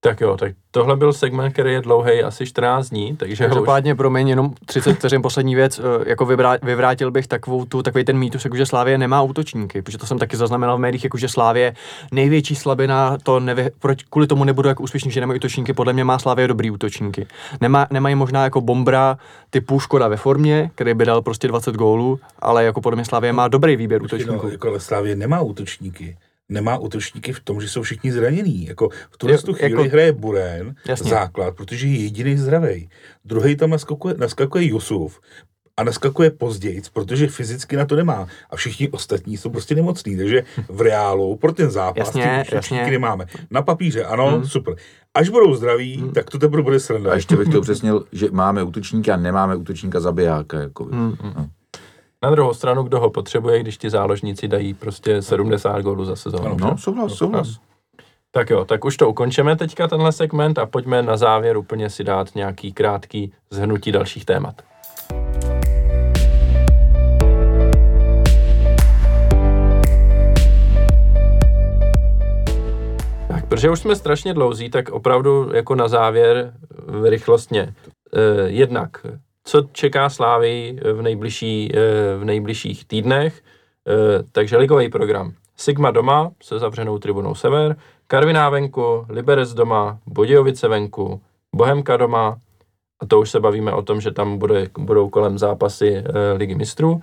Tak 0.00 0.20
jo, 0.20 0.36
tak 0.36 0.52
tohle 0.70 0.96
byl 0.96 1.12
segment, 1.12 1.52
který 1.52 1.72
je 1.72 1.80
dlouhý 1.80 2.22
asi 2.22 2.46
14 2.46 2.88
dní, 2.88 3.16
takže 3.16 3.44
Každopádně, 3.44 3.92
už... 3.92 3.96
promiň, 3.96 4.28
jenom 4.28 4.54
30 4.66 4.92
vteřin 4.92 5.22
poslední 5.22 5.54
věc, 5.54 5.78
eh, 5.78 6.08
jako 6.10 6.26
vyvrátil 6.62 7.10
bych 7.10 7.26
takovou 7.26 7.64
tu, 7.64 7.82
takový 7.82 8.04
ten 8.04 8.18
mýtus, 8.18 8.44
jako 8.44 8.56
že 8.56 8.66
Slávě 8.66 8.98
nemá 8.98 9.22
útočníky, 9.22 9.82
protože 9.82 9.98
to 9.98 10.06
jsem 10.06 10.18
taky 10.18 10.36
zaznamenal 10.36 10.76
v 10.76 10.80
médiích, 10.80 11.04
jako 11.04 11.18
že 11.18 11.28
Slávě 11.28 11.74
největší 12.12 12.54
slabina, 12.54 13.18
to 13.22 13.40
nevy, 13.40 13.70
proč, 13.78 14.02
kvůli 14.02 14.26
tomu 14.26 14.44
nebudu 14.44 14.68
jako 14.68 14.82
úspěšný, 14.82 15.10
že 15.10 15.20
nemají 15.20 15.38
útočníky, 15.38 15.72
podle 15.72 15.92
mě 15.92 16.04
má 16.04 16.18
Slávě 16.18 16.48
dobrý 16.48 16.70
útočníky. 16.70 17.26
Nemá, 17.60 17.86
nemají 17.90 18.14
možná 18.14 18.44
jako 18.44 18.60
bombra 18.60 19.18
typu 19.50 19.80
Škoda 19.80 20.08
ve 20.08 20.16
formě, 20.16 20.70
který 20.74 20.94
by 20.94 21.04
dal 21.04 21.22
prostě 21.22 21.48
20 21.48 21.74
gólů, 21.74 22.20
ale 22.38 22.64
jako 22.64 22.80
podle 22.80 22.96
mě 22.96 23.04
Slávě 23.04 23.32
má 23.32 23.48
dobrý 23.48 23.76
výběr 23.76 24.02
útočníků. 24.02 24.46
No, 24.46 24.52
jako 24.52 24.80
Slávě 24.80 25.16
nemá 25.16 25.40
útočníky 25.40 26.16
nemá 26.48 26.78
útočníky 26.78 27.32
v 27.32 27.40
tom, 27.40 27.60
že 27.60 27.68
jsou 27.68 27.82
všichni 27.82 28.12
zranění. 28.12 28.66
Jako 28.66 28.88
v 29.10 29.18
tuhle 29.18 29.38
tu 29.38 29.54
chvíli 29.54 29.82
jako, 29.82 29.92
hraje 29.92 30.12
Buren 30.12 30.74
jasně. 30.88 31.10
základ, 31.10 31.56
protože 31.56 31.86
je 31.86 31.96
jediný 31.96 32.36
zdravý. 32.36 32.90
Druhý 33.24 33.56
tam 33.56 33.70
naskakuje, 33.70 34.14
naskakuje 34.18 34.64
Jusuf 34.64 35.20
a 35.76 35.84
naskakuje 35.84 36.30
později, 36.30 36.82
protože 36.92 37.28
fyzicky 37.28 37.76
na 37.76 37.84
to 37.84 37.96
nemá. 37.96 38.26
A 38.50 38.56
všichni 38.56 38.88
ostatní 38.88 39.36
jsou 39.36 39.50
prostě 39.50 39.74
nemocní. 39.74 40.16
Takže 40.16 40.44
v 40.68 40.80
reálu 40.80 41.36
pro 41.36 41.52
ten 41.52 41.70
zápas 41.70 42.06
jasně, 42.06 42.44
ty 42.48 42.54
jasně. 42.54 42.90
nemáme. 42.90 43.26
Na 43.50 43.62
papíře, 43.62 44.04
ano, 44.04 44.30
hmm. 44.30 44.44
super. 44.44 44.74
Až 45.14 45.28
budou 45.28 45.54
zdraví, 45.54 45.96
hmm. 45.96 46.12
tak 46.12 46.30
to 46.30 46.38
teprve 46.38 46.62
bude 46.62 46.80
sranda. 46.80 47.12
A 47.12 47.14
ještě 47.14 47.36
bych 47.36 47.48
to 47.48 47.58
upřesnil, 47.58 48.04
že 48.12 48.28
máme 48.30 48.62
útočníka 48.62 49.14
a 49.14 49.16
nemáme 49.16 49.56
útočníka 49.56 50.00
zabijáka. 50.00 50.60
Jako 50.60 50.84
hmm. 50.84 51.16
no. 51.22 51.48
Na 52.22 52.30
druhou 52.30 52.54
stranu, 52.54 52.82
kdo 52.82 53.00
ho 53.00 53.10
potřebuje, 53.10 53.60
když 53.60 53.78
ti 53.78 53.90
záložníci 53.90 54.48
dají 54.48 54.74
prostě 54.74 55.22
70 55.22 55.80
gólů 55.80 56.04
za 56.04 56.16
sezónu. 56.16 56.56
No, 56.60 56.78
souhlas, 56.78 57.12
souhlas. 57.12 57.48
Tak 58.30 58.50
jo, 58.50 58.64
tak 58.64 58.84
už 58.84 58.96
to 58.96 59.08
ukončíme 59.08 59.56
teďka 59.56 59.88
tenhle 59.88 60.12
segment 60.12 60.58
a 60.58 60.66
pojďme 60.66 61.02
na 61.02 61.16
závěr 61.16 61.56
úplně 61.56 61.90
si 61.90 62.04
dát 62.04 62.34
nějaký 62.34 62.72
krátký 62.72 63.32
zhrnutí 63.50 63.92
dalších 63.92 64.24
témat. 64.24 64.62
Tak, 73.28 73.46
protože 73.48 73.70
už 73.70 73.80
jsme 73.80 73.96
strašně 73.96 74.34
dlouzí, 74.34 74.70
tak 74.70 74.90
opravdu 74.90 75.50
jako 75.54 75.74
na 75.74 75.88
závěr 75.88 76.54
rychlostně. 77.02 77.74
Eh, 78.12 78.48
jednak 78.48 79.06
co 79.48 79.62
čeká 79.72 80.08
Slávy 80.08 80.78
v, 80.92 81.02
nejbližší, 81.02 81.72
eh, 81.74 82.16
v 82.18 82.24
nejbližších 82.24 82.84
týdnech. 82.84 83.42
Eh, 83.88 84.22
takže 84.32 84.56
ligový 84.56 84.88
program. 84.88 85.32
Sigma 85.56 85.90
doma 85.90 86.30
se 86.42 86.58
zavřenou 86.58 86.98
tribunou 86.98 87.34
Sever, 87.34 87.76
Karviná 88.06 88.50
venku, 88.50 89.06
Liberec 89.08 89.54
doma, 89.54 89.98
Budějovice 90.06 90.68
venku, 90.68 91.20
Bohemka 91.56 91.96
doma, 91.96 92.36
a 93.00 93.06
to 93.06 93.20
už 93.20 93.30
se 93.30 93.40
bavíme 93.40 93.72
o 93.72 93.82
tom, 93.82 94.00
že 94.00 94.10
tam 94.10 94.38
bude, 94.38 94.68
budou 94.78 95.08
kolem 95.08 95.38
zápasy 95.38 96.04
ligy 96.36 96.54
mistrů, 96.54 97.00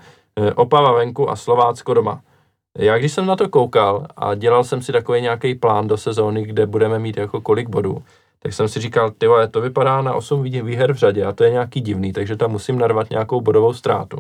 Opava 0.56 0.92
venku 0.92 1.30
a 1.30 1.36
Slovácko 1.36 1.94
doma. 1.94 2.22
Já 2.78 2.98
když 2.98 3.14
jsem 3.14 3.26
na 3.26 3.36
to 3.36 3.50
koukal 3.50 4.08
a 4.18 4.36
dělal 4.36 4.64
jsem 4.64 4.82
si 4.82 4.92
takový 4.92 5.22
nějaký 5.22 5.56
plán 5.56 5.88
do 5.88 5.98
sezóny, 5.98 6.44
kde 6.44 6.66
budeme 6.66 7.00
mít 7.00 7.18
jako 7.18 7.42
kolik 7.42 7.70
bodů, 7.70 8.04
tak 8.46 8.54
jsem 8.54 8.68
si 8.68 8.80
říkal, 8.80 9.12
ty 9.12 9.28
to 9.52 9.62
vypadá 9.62 10.02
na 10.02 10.14
8 10.14 10.44
výher 10.44 10.94
v 10.94 10.98
řadě 10.98 11.26
a 11.26 11.32
to 11.32 11.44
je 11.44 11.52
nějaký 11.52 11.82
divný, 11.82 12.14
takže 12.14 12.36
tam 12.36 12.52
musím 12.52 12.80
narvat 12.80 13.10
nějakou 13.10 13.42
bodovou 13.42 13.74
ztrátu. 13.74 14.18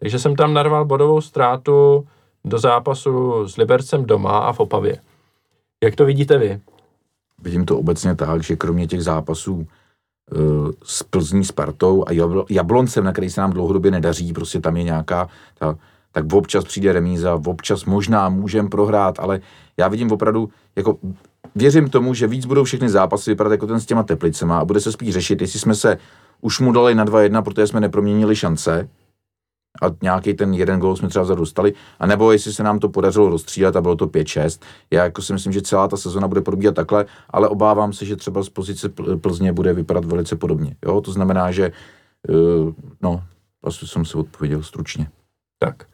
Takže 0.00 0.18
jsem 0.18 0.36
tam 0.36 0.54
narval 0.54 0.84
bodovou 0.84 1.20
ztrátu 1.20 2.06
do 2.44 2.58
zápasu 2.58 3.48
s 3.48 3.56
Libercem 3.56 4.04
doma 4.04 4.38
a 4.38 4.52
v 4.52 4.60
Opavě. 4.60 4.98
Jak 5.84 5.96
to 5.96 6.04
vidíte 6.04 6.38
vy? 6.38 6.60
Vidím 7.42 7.64
to 7.64 7.78
obecně 7.78 8.14
tak, 8.14 8.42
že 8.42 8.56
kromě 8.56 8.86
těch 8.86 9.02
zápasů 9.02 9.54
uh, 9.54 10.70
s 10.84 11.02
Plzní 11.02 11.44
Spartou 11.44 12.04
a 12.06 12.12
Jabloncem, 12.50 13.04
na 13.04 13.12
který 13.12 13.30
se 13.30 13.40
nám 13.40 13.52
dlouhodobě 13.52 13.90
nedaří, 13.90 14.32
prostě 14.32 14.60
tam 14.60 14.76
je 14.76 14.82
nějaká, 14.82 15.28
ta, 15.58 15.76
tak 16.12 16.32
občas 16.32 16.64
přijde 16.64 16.92
remíza, 16.92 17.40
občas 17.46 17.84
možná 17.84 18.28
můžeme 18.28 18.68
prohrát, 18.68 19.18
ale 19.18 19.40
já 19.76 19.88
vidím 19.88 20.12
opravdu 20.12 20.48
jako 20.76 20.98
věřím 21.54 21.88
tomu, 21.88 22.14
že 22.14 22.26
víc 22.26 22.46
budou 22.46 22.64
všechny 22.64 22.88
zápasy 22.88 23.30
vypadat 23.30 23.50
jako 23.50 23.66
ten 23.66 23.80
s 23.80 23.86
těma 23.86 24.02
teplicema 24.02 24.58
a 24.58 24.64
bude 24.64 24.80
se 24.80 24.92
spíš 24.92 25.14
řešit, 25.14 25.40
jestli 25.40 25.60
jsme 25.60 25.74
se 25.74 25.98
už 26.40 26.60
mu 26.60 26.72
dali 26.72 26.94
na 26.94 27.04
2-1, 27.04 27.42
protože 27.42 27.66
jsme 27.66 27.80
neproměnili 27.80 28.36
šance 28.36 28.88
a 29.82 29.86
nějaký 30.02 30.34
ten 30.34 30.54
jeden 30.54 30.80
gol 30.80 30.96
jsme 30.96 31.08
třeba 31.08 31.34
dostali, 31.34 31.72
a 31.98 32.06
nebo 32.06 32.32
jestli 32.32 32.52
se 32.52 32.62
nám 32.62 32.78
to 32.78 32.88
podařilo 32.88 33.30
rozstřílet 33.30 33.76
a 33.76 33.80
bylo 33.80 33.96
to 33.96 34.06
5-6. 34.06 34.60
Já 34.90 35.04
jako 35.04 35.22
si 35.22 35.32
myslím, 35.32 35.52
že 35.52 35.62
celá 35.62 35.88
ta 35.88 35.96
sezona 35.96 36.28
bude 36.28 36.40
probíhat 36.40 36.74
takhle, 36.74 37.06
ale 37.30 37.48
obávám 37.48 37.92
se, 37.92 38.04
že 38.04 38.16
třeba 38.16 38.42
z 38.42 38.48
pozice 38.48 38.88
Plzně 39.20 39.52
bude 39.52 39.72
vypadat 39.72 40.04
velice 40.04 40.36
podobně. 40.36 40.76
Jo? 40.84 41.00
To 41.00 41.12
znamená, 41.12 41.50
že 41.50 41.72
uh, 42.28 42.72
no, 43.02 43.22
asi 43.64 43.86
jsem 43.86 44.04
si 44.04 44.18
odpověděl 44.18 44.62
stručně. 44.62 45.08
Tak. 45.58 45.86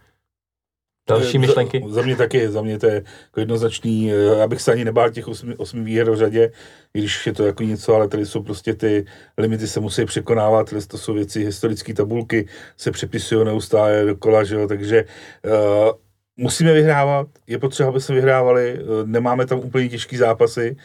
Další 1.09 1.39
myšlenky? 1.39 1.83
Za, 1.89 1.95
za 1.95 2.03
mě 2.03 2.17
taky, 2.17 2.49
za 2.49 2.63
mě 2.63 2.79
to 2.79 2.87
je 2.87 2.95
jako 2.95 3.41
jednoznačný, 3.41 4.13
eh, 4.13 4.43
abych 4.43 4.61
se 4.61 4.73
ani 4.73 4.85
nebál 4.85 5.11
těch 5.11 5.29
osmi, 5.29 5.57
osmi 5.57 5.85
výher 5.85 6.11
v 6.11 6.17
řadě, 6.17 6.53
i 6.95 6.99
když 6.99 7.27
je 7.27 7.33
to 7.33 7.47
jako 7.47 7.63
něco, 7.63 7.95
ale 7.95 8.09
tady 8.09 8.27
jsou 8.27 8.43
prostě 8.43 8.75
ty 8.75 9.07
limity 9.39 9.69
se 9.69 9.81
musí 9.81 10.05
překonávat, 10.05 10.71
tady 10.71 10.87
to 10.87 10.99
jsou 10.99 11.15
věci, 11.15 11.45
historické 11.45 11.95
tabulky 11.95 12.49
se 12.77 12.91
přepisují 12.91 13.45
neustále 13.45 14.05
dokola, 14.05 14.45
že 14.45 14.55
jo, 14.55 14.69
takže 14.69 15.05
uh, 15.45 15.91
musíme 16.37 16.73
vyhrávat, 16.73 17.29
je 17.47 17.59
potřeba, 17.59 17.89
aby 17.89 18.01
jsme 18.01 18.15
vyhrávali, 18.15 18.79
uh, 18.83 19.09
nemáme 19.09 19.47
tam 19.47 19.59
úplně 19.59 19.89
těžký 19.89 20.17
zápasy, 20.17 20.77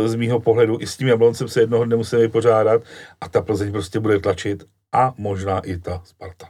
uh, 0.00 0.08
z 0.08 0.14
mýho 0.14 0.40
pohledu, 0.40 0.78
i 0.80 0.86
s 0.86 0.96
tím 0.96 1.08
Jabloncem 1.08 1.48
se 1.48 1.60
jednoho 1.60 1.84
dne 1.84 1.96
musíme 1.96 2.22
vypořádat 2.22 2.82
a 3.20 3.28
ta 3.28 3.42
Plzeň 3.42 3.72
prostě 3.72 4.00
bude 4.00 4.18
tlačit 4.18 4.64
a 4.92 5.14
možná 5.18 5.58
i 5.58 5.78
ta 5.78 6.02
Sparta. 6.04 6.46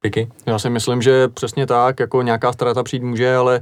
Piky? 0.00 0.28
Já 0.46 0.58
si 0.58 0.70
myslím, 0.70 1.02
že 1.02 1.28
přesně 1.28 1.66
tak, 1.66 2.00
jako 2.00 2.22
nějaká 2.22 2.52
ztráta 2.52 2.82
přijít 2.82 3.02
může, 3.02 3.36
ale 3.36 3.60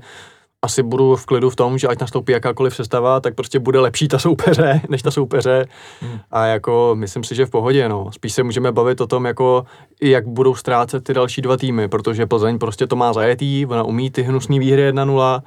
asi 0.63 0.83
budu 0.83 1.17
v 1.17 1.27
klidu 1.27 1.51
v 1.51 1.57
tom, 1.57 1.79
že 1.79 1.89
ať 1.89 2.01
nastoupí 2.01 2.33
jakákoliv 2.33 2.77
sestava, 2.77 3.21
tak 3.21 3.35
prostě 3.35 3.59
bude 3.59 3.79
lepší 3.79 4.09
ta 4.09 4.19
soupeře, 4.19 4.81
než 4.89 5.03
ta 5.03 5.11
soupeře. 5.11 5.67
Hmm. 6.01 6.19
A 6.31 6.47
jako 6.47 6.93
myslím 6.99 7.25
si, 7.25 7.35
že 7.35 7.47
v 7.47 7.51
pohodě, 7.51 7.89
no. 7.89 8.13
Spíš 8.13 8.33
se 8.33 8.43
můžeme 8.43 8.73
bavit 8.73 9.01
o 9.01 9.07
tom, 9.07 9.27
jako 9.27 9.65
jak 10.03 10.27
budou 10.27 10.55
ztrácet 10.55 11.05
ty 11.05 11.15
další 11.15 11.43
dva 11.43 11.57
týmy, 11.57 11.89
protože 11.89 12.27
Plzeň 12.27 12.59
prostě 12.59 12.87
to 12.87 12.97
má 12.97 13.13
zajetý, 13.13 13.67
ona 13.67 13.83
umí 13.83 14.11
ty 14.11 14.23
hnusný 14.23 14.59
výhry 14.59 14.93
1-0 14.93 15.43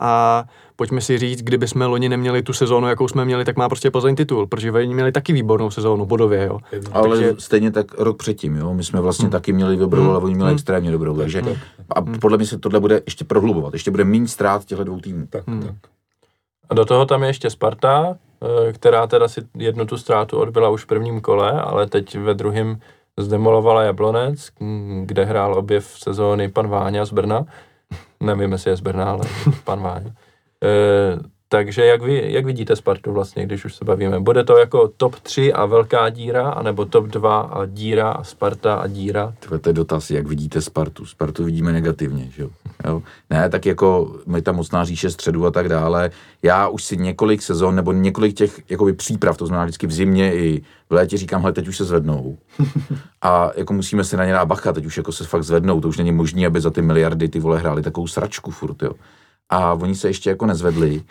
a 0.00 0.44
pojďme 0.76 1.00
si 1.00 1.18
říct, 1.18 1.42
kdyby 1.42 1.68
jsme 1.68 1.86
loni 1.86 2.08
neměli 2.08 2.42
tu 2.42 2.52
sezónu, 2.52 2.88
jakou 2.88 3.08
jsme 3.08 3.24
měli, 3.24 3.44
tak 3.44 3.56
má 3.56 3.68
prostě 3.68 3.90
Plzeň 3.90 4.16
titul, 4.16 4.46
protože 4.46 4.72
oni 4.72 4.94
měli 4.94 5.12
taky 5.12 5.32
výbornou 5.32 5.70
sezónu 5.70 6.06
bodově, 6.06 6.44
jo. 6.44 6.58
Ale 6.92 7.08
Takže- 7.08 7.34
stejně 7.38 7.70
tak 7.70 7.98
rok 7.98 8.16
předtím, 8.18 8.56
jo. 8.56 8.74
My 8.74 8.84
jsme 8.84 9.00
vlastně 9.00 9.28
taky 9.28 9.52
měli 9.52 9.76
dobrou, 9.76 10.00
Hmm. 10.02 10.10
ale 10.10 10.18
oni 10.18 10.34
měli 10.34 10.48
Hmm. 10.48 10.54
extrémně 10.56 10.90
dobrou, 10.90 11.16
takže 11.16 11.42
tak, 11.42 11.56
a 11.96 12.02
podle 12.02 12.36
mě 12.36 12.46
se 12.46 12.58
tohle 12.58 12.80
bude 12.80 13.02
ještě 13.06 13.24
prohlubovat, 13.24 13.72
ještě 13.72 13.90
bude 13.90 14.04
méně 14.04 14.28
ztrát 14.28 14.64
těchto 14.64 14.84
dvou 14.84 15.00
týmů. 15.00 15.26
tak, 15.30 15.46
Hmm. 15.48 15.62
tak. 15.62 15.74
A 16.70 16.74
do 16.74 16.84
toho 16.84 17.06
tam 17.06 17.22
je 17.22 17.28
ještě 17.28 17.50
Sparta, 17.50 18.16
eh, 18.68 18.72
která 18.72 19.06
teda 19.06 19.28
si 19.28 19.40
jednu 19.56 19.86
tu 19.86 19.98
ztrátu 19.98 20.38
odbyla 20.38 20.68
už 20.68 20.84
v 20.84 20.86
prvním 20.86 21.20
kole, 21.20 21.52
ale 21.52 21.86
teď 21.86 22.18
ve 22.18 22.34
druhém 22.34 22.78
zdemolovala 23.18 23.82
Jablonec, 23.82 24.48
kde 25.04 25.24
hrál 25.24 25.54
objev 25.54 25.86
sezóny 25.98 26.48
pan 26.48 26.68
Váňa 26.68 27.04
z 27.04 27.12
Brna. 27.12 27.44
Nevím, 28.20 28.52
jestli 28.52 28.70
je 28.70 28.76
z 28.76 28.80
Brna, 28.80 29.04
ale 29.10 29.24
pan 29.64 29.80
Váňa. 29.80 30.10
E, 30.62 31.34
takže 31.48 31.84
jak, 31.84 32.02
vy, 32.02 32.32
jak 32.32 32.44
vidíte 32.44 32.76
Spartu 32.76 33.12
vlastně, 33.12 33.46
když 33.46 33.64
už 33.64 33.74
se 33.74 33.84
bavíme? 33.84 34.20
Bude 34.20 34.44
to 34.44 34.58
jako 34.58 34.88
top 34.96 35.14
3 35.20 35.52
a 35.52 35.66
velká 35.66 36.08
díra, 36.08 36.48
anebo 36.50 36.84
top 36.84 37.06
2 37.06 37.40
a 37.40 37.66
díra 37.66 38.10
a 38.10 38.24
Sparta 38.24 38.74
a 38.74 38.86
díra? 38.86 39.34
To 39.60 39.68
je 39.68 39.72
dotaz, 39.72 40.10
jak 40.10 40.26
vidíte 40.26 40.60
Spartu. 40.60 41.06
Spartu 41.06 41.44
vidíme 41.44 41.72
negativně, 41.72 42.30
že 42.30 42.42
jo? 42.42 42.50
jo? 42.86 43.02
Ne, 43.30 43.48
tak 43.48 43.66
jako 43.66 44.16
my 44.26 44.42
tam 44.42 44.56
mocná 44.56 44.84
říše 44.84 45.10
středu 45.10 45.46
a 45.46 45.50
tak 45.50 45.68
dále. 45.68 46.10
Já 46.42 46.68
už 46.68 46.84
si 46.84 46.96
několik 46.96 47.42
sezon 47.42 47.74
nebo 47.74 47.92
několik 47.92 48.36
těch 48.36 48.60
jakoby 48.68 48.92
příprav, 48.92 49.36
to 49.36 49.46
znamená 49.46 49.64
vždycky 49.64 49.86
v 49.86 49.92
zimě 49.92 50.34
i 50.34 50.62
v 50.90 50.92
létě 50.92 51.16
říkám, 51.16 51.40
hele, 51.40 51.52
teď 51.52 51.68
už 51.68 51.76
se 51.76 51.84
zvednou. 51.84 52.38
A 53.22 53.50
jako 53.56 53.72
musíme 53.72 54.04
si 54.04 54.16
na 54.16 54.24
ně 54.24 54.32
dát 54.32 54.44
bacha, 54.44 54.72
teď 54.72 54.86
už 54.86 54.96
jako 54.96 55.12
se 55.12 55.24
fakt 55.24 55.44
zvednou, 55.44 55.80
to 55.80 55.88
už 55.88 55.98
není 55.98 56.12
možné, 56.12 56.46
aby 56.46 56.60
za 56.60 56.70
ty 56.70 56.82
miliardy 56.82 57.28
ty 57.28 57.40
vole 57.40 57.58
hráli 57.58 57.82
takovou 57.82 58.06
sračku 58.06 58.50
furt, 58.50 58.82
jo. 58.82 58.92
A 59.50 59.72
oni 59.72 59.94
se 59.94 60.08
ještě 60.08 60.30
jako 60.30 60.46
nezvedli. 60.46 61.02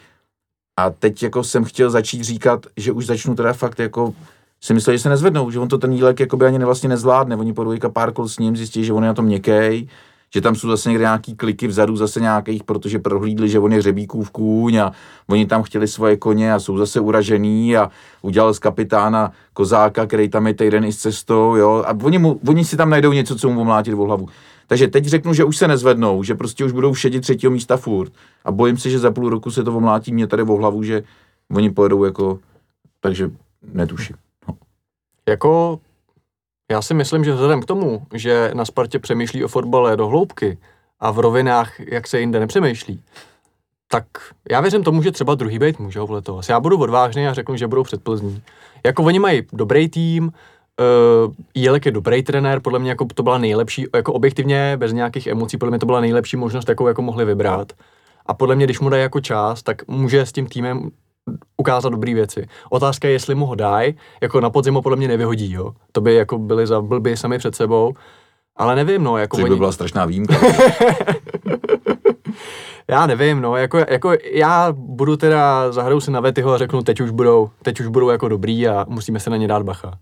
A 0.79 0.89
teď 0.89 1.23
jako 1.23 1.43
jsem 1.43 1.63
chtěl 1.63 1.89
začít 1.89 2.23
říkat, 2.23 2.65
že 2.77 2.91
už 2.91 3.05
začnu 3.05 3.35
teda 3.35 3.53
fakt 3.53 3.79
jako 3.79 4.13
si 4.61 4.73
mysleli, 4.73 4.97
že 4.97 5.01
se 5.01 5.09
nezvednou, 5.09 5.51
že 5.51 5.59
on 5.59 5.67
to 5.67 5.77
ten 5.77 5.91
jílek 5.91 6.19
jakoby 6.19 6.45
ani 6.45 6.59
vlastně 6.59 6.89
nezvládne. 6.89 7.35
Oni 7.35 7.53
po 7.53 7.63
dvojka 7.63 7.89
pár 7.89 8.13
kol 8.13 8.27
s 8.27 8.39
ním 8.39 8.57
zjistí, 8.57 8.85
že 8.85 8.93
on 8.93 9.03
je 9.03 9.07
na 9.07 9.13
tom 9.13 9.25
měkkej, 9.25 9.87
že 10.33 10.41
tam 10.41 10.55
jsou 10.55 10.69
zase 10.69 10.89
někde 10.89 11.03
nějaký 11.03 11.35
kliky 11.35 11.67
vzadu, 11.67 11.95
zase 11.95 12.19
nějakých, 12.19 12.63
protože 12.63 12.99
prohlídli, 12.99 13.49
že 13.49 13.59
on 13.59 13.73
je 13.73 13.79
hřebíkův 13.79 14.31
kůň 14.31 14.77
a 14.77 14.91
oni 15.29 15.45
tam 15.45 15.63
chtěli 15.63 15.87
svoje 15.87 16.17
koně 16.17 16.53
a 16.53 16.59
jsou 16.59 16.77
zase 16.77 16.99
uražený 16.99 17.77
a 17.77 17.91
udělal 18.21 18.53
z 18.53 18.59
kapitána 18.59 19.31
kozáka, 19.53 20.05
který 20.05 20.29
tam 20.29 20.47
je 20.47 20.53
týden 20.53 20.85
i 20.85 20.91
s 20.91 20.97
cestou, 20.97 21.55
jo, 21.55 21.83
a 21.87 21.97
oni, 22.03 22.17
mu, 22.17 22.39
oni 22.47 22.65
si 22.65 22.77
tam 22.77 22.89
najdou 22.89 23.11
něco, 23.11 23.35
co 23.35 23.49
mu 23.49 23.61
omlátit 23.61 23.93
o 23.93 24.05
hlavu. 24.05 24.27
Takže 24.73 24.87
teď 24.87 25.05
řeknu, 25.05 25.33
že 25.33 25.43
už 25.43 25.57
se 25.57 25.67
nezvednou, 25.67 26.23
že 26.23 26.35
prostě 26.35 26.65
už 26.65 26.71
budou 26.71 26.93
všedit 26.93 27.21
třetího 27.21 27.51
místa 27.51 27.77
furt 27.77 28.13
a 28.45 28.51
bojím 28.51 28.77
se, 28.77 28.89
že 28.89 28.99
za 28.99 29.11
půl 29.11 29.29
roku 29.29 29.51
se 29.51 29.63
to 29.63 29.77
omlátí 29.77 30.13
mě 30.13 30.27
tady 30.27 30.43
o 30.43 30.55
hlavu, 30.55 30.83
že 30.83 31.03
oni 31.51 31.69
pojedou 31.69 32.03
jako, 32.03 32.39
takže 32.99 33.31
netuším. 33.73 34.15
Jako, 35.29 35.79
já 36.71 36.81
si 36.81 36.93
myslím, 36.93 37.23
že 37.23 37.33
vzhledem 37.33 37.61
k 37.61 37.65
tomu, 37.65 38.05
že 38.13 38.51
na 38.53 38.65
Spartě 38.65 38.99
přemýšlí 38.99 39.43
o 39.43 39.47
fotbale 39.47 39.97
do 39.97 40.07
hloubky 40.07 40.57
a 40.99 41.11
v 41.11 41.19
rovinách, 41.19 41.79
jak 41.79 42.07
se 42.07 42.19
jinde 42.19 42.39
nepřemýšlí, 42.39 43.01
tak 43.87 44.05
já 44.51 44.61
věřím 44.61 44.83
tomu, 44.83 45.03
že 45.03 45.11
třeba 45.11 45.35
druhý 45.35 45.59
být 45.59 45.79
můžou 45.79 46.11
letos. 46.11 46.49
Já 46.49 46.59
budu 46.59 46.77
odvážný 46.77 47.27
a 47.27 47.33
řeknu, 47.33 47.57
že 47.57 47.67
budou 47.67 47.83
před 47.83 48.03
Plzní. 48.03 48.41
Jako 48.85 49.03
oni 49.03 49.19
mají 49.19 49.41
dobrý 49.53 49.89
tým, 49.89 50.31
uh, 50.79 51.33
Jelek 51.55 51.85
je 51.85 51.91
dobrý 51.91 52.23
trenér, 52.23 52.59
podle 52.59 52.79
mě 52.79 52.89
jako 52.89 53.05
to 53.13 53.23
byla 53.23 53.37
nejlepší, 53.37 53.85
jako 53.95 54.13
objektivně, 54.13 54.77
bez 54.77 54.93
nějakých 54.93 55.27
emocí, 55.27 55.57
podle 55.57 55.71
mě 55.71 55.79
to 55.79 55.85
byla 55.85 56.01
nejlepší 56.01 56.37
možnost, 56.37 56.69
jakou 56.69 56.87
jako 56.87 57.01
mohli 57.01 57.25
vybrat. 57.25 57.73
A 58.25 58.33
podle 58.33 58.55
mě, 58.55 58.65
když 58.65 58.79
mu 58.79 58.89
dají 58.89 59.01
jako 59.01 59.21
čas, 59.21 59.63
tak 59.63 59.87
může 59.87 60.25
s 60.25 60.31
tím 60.31 60.47
týmem 60.47 60.89
ukázat 61.57 61.89
dobré 61.89 62.13
věci. 62.13 62.47
Otázka 62.69 63.07
je, 63.07 63.13
jestli 63.13 63.35
mu 63.35 63.45
ho 63.45 63.55
dají, 63.55 63.95
jako 64.21 64.41
na 64.41 64.49
podzim 64.49 64.73
ho 64.73 64.81
podle 64.81 64.97
mě 64.97 65.07
nevyhodí, 65.07 65.51
jo. 65.53 65.73
To 65.91 66.01
by 66.01 66.15
jako 66.15 66.37
byli 66.37 66.67
za 66.67 66.81
blbý 66.81 67.17
sami 67.17 67.37
před 67.37 67.55
sebou. 67.55 67.93
Ale 68.55 68.75
nevím, 68.75 69.03
no, 69.03 69.17
jako 69.17 69.37
Což 69.37 69.49
by 69.49 69.55
byla 69.55 69.71
strašná 69.71 70.05
výjimka. 70.05 70.35
já 72.87 73.07
nevím, 73.07 73.41
no, 73.41 73.55
jako, 73.55 73.77
jako 73.77 74.13
já 74.31 74.71
budu 74.71 75.17
teda, 75.17 75.71
zahraju 75.71 75.99
si 75.99 76.11
na 76.11 76.19
Vetyho 76.19 76.53
a 76.53 76.57
řeknu, 76.57 76.81
teď 76.81 77.01
už 77.01 77.11
budou, 77.11 77.49
teď 77.61 77.79
už 77.79 77.87
budou 77.87 78.09
jako 78.09 78.27
dobrý 78.27 78.67
a 78.67 78.85
musíme 78.89 79.19
se 79.19 79.29
na 79.29 79.37
ně 79.37 79.47
dát 79.47 79.63
bacha. 79.63 79.93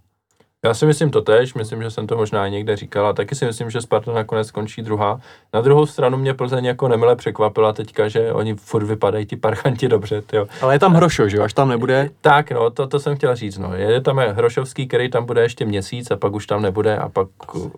Já 0.66 0.74
si 0.74 0.86
myslím 0.86 1.12
to 1.12 1.22
tež, 1.22 1.54
myslím, 1.54 1.84
že 1.84 1.92
jsem 1.92 2.08
to 2.08 2.18
možná 2.18 2.48
i 2.48 2.52
někde 2.52 2.76
říkal 2.76 3.08
a 3.08 3.14
taky 3.14 3.36
si 3.36 3.46
myslím, 3.46 3.70
že 3.70 3.82
Sparta 3.82 4.14
nakonec 4.14 4.48
skončí 4.48 4.82
druhá. 4.82 5.22
Na 5.54 5.62
druhou 5.62 5.86
stranu 5.86 6.18
mě 6.18 6.34
Plzeň 6.34 6.66
jako 6.66 6.88
nemile 6.88 7.16
překvapila 7.16 7.74
teďka, 7.74 8.08
že 8.08 8.34
oni 8.34 8.56
furt 8.56 8.84
vypadají 8.84 9.26
ty 9.26 9.36
parchanti 9.36 9.88
dobře, 9.88 10.24
jo. 10.34 10.48
Ale 10.62 10.76
je 10.76 10.80
tam 10.80 10.94
Hrošo, 10.94 11.30
že 11.30 11.38
jo, 11.38 11.44
až 11.44 11.54
tam 11.54 11.70
nebude. 11.70 12.10
Tak, 12.22 12.52
no, 12.52 12.70
to, 12.70 12.88
to 12.88 13.00
jsem 13.00 13.16
chtěl 13.16 13.36
říct, 13.36 13.58
no. 13.58 13.76
Je 13.76 14.02
tam 14.02 14.18
Hrošovský, 14.18 14.88
který 14.88 15.10
tam 15.10 15.26
bude 15.26 15.42
ještě 15.42 15.66
měsíc 15.66 16.12
a 16.12 16.16
pak 16.16 16.34
už 16.34 16.48
tam 16.48 16.62
nebude 16.62 16.98
a 16.98 17.10
pak 17.10 17.28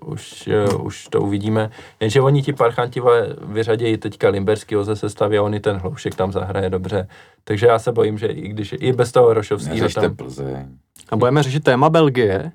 už, 0.05 0.49
uh, 0.73 0.85
už 0.85 1.07
to 1.07 1.22
uvidíme. 1.22 1.69
Jenže 1.99 2.22
oni 2.22 2.41
ti 2.41 2.53
parchanti 2.53 3.01
vyřadějí 3.43 3.97
teďka 3.97 4.30
Limberskýho 4.30 4.84
ze 4.84 4.95
sestavy 4.95 5.38
a 5.38 5.43
oni 5.43 5.60
ten 5.60 5.77
Hloušek 5.77 6.15
tam 6.15 6.31
zahraje 6.31 6.69
dobře. 6.69 7.07
Takže 7.43 7.68
já 7.68 7.80
se 7.80 7.91
bojím, 7.91 8.18
že 8.18 8.27
i 8.27 8.47
když 8.47 8.76
i 8.80 8.93
bez 8.93 9.11
toho 9.11 9.30
Hrošovského 9.30 9.89
tam... 9.89 10.15
Plzeň. 10.15 10.68
A 11.10 11.15
budeme 11.15 11.43
řešit 11.43 11.64
téma 11.64 11.89
Belgie. 11.89 12.51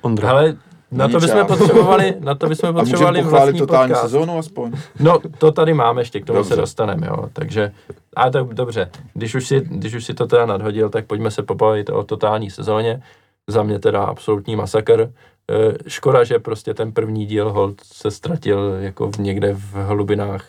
Ondra. 0.00 0.30
Ale 0.30 0.56
na 0.92 1.08
to 1.08 1.20
bychom 1.20 1.46
potřebovali, 1.46 2.14
na 2.20 2.34
to 2.34 2.48
bychom 2.48 2.68
A 2.68 2.72
potřebovali 2.72 3.22
pochválit 3.22 3.42
vlastní 3.44 3.58
totální 3.58 3.90
podcast. 3.90 4.02
sezónu 4.02 4.38
aspoň? 4.38 4.72
No, 5.00 5.18
to 5.38 5.52
tady 5.52 5.74
máme, 5.74 6.00
ještě 6.00 6.20
k 6.20 6.24
tomu 6.26 6.36
Dobře. 6.38 6.54
se 6.54 6.60
dostaneme, 6.60 7.06
jo. 7.06 7.28
Takže, 7.32 7.72
a 8.16 8.30
tak 8.30 8.46
dobře, 8.46 8.90
když 9.14 9.34
už, 9.34 9.46
si, 9.46 9.60
když 9.60 9.94
už 9.94 10.04
si 10.04 10.14
to 10.14 10.26
teda 10.26 10.46
nadhodil, 10.46 10.90
tak 10.90 11.06
pojďme 11.06 11.30
se 11.30 11.42
pobavit 11.42 11.90
o 11.90 12.02
totální 12.04 12.50
sezóně. 12.50 13.02
Za 13.48 13.62
mě 13.62 13.78
teda 13.78 14.02
absolutní 14.02 14.56
masakr. 14.56 15.12
Eh, 15.50 15.74
Škoda, 15.86 16.24
že 16.24 16.38
prostě 16.38 16.74
ten 16.74 16.92
první 16.92 17.26
díl 17.26 17.52
hold 17.52 17.80
se 17.84 18.10
ztratil 18.10 18.76
jako 18.80 19.10
v 19.10 19.18
někde 19.18 19.54
v 19.54 19.72
hlubinách 19.74 20.44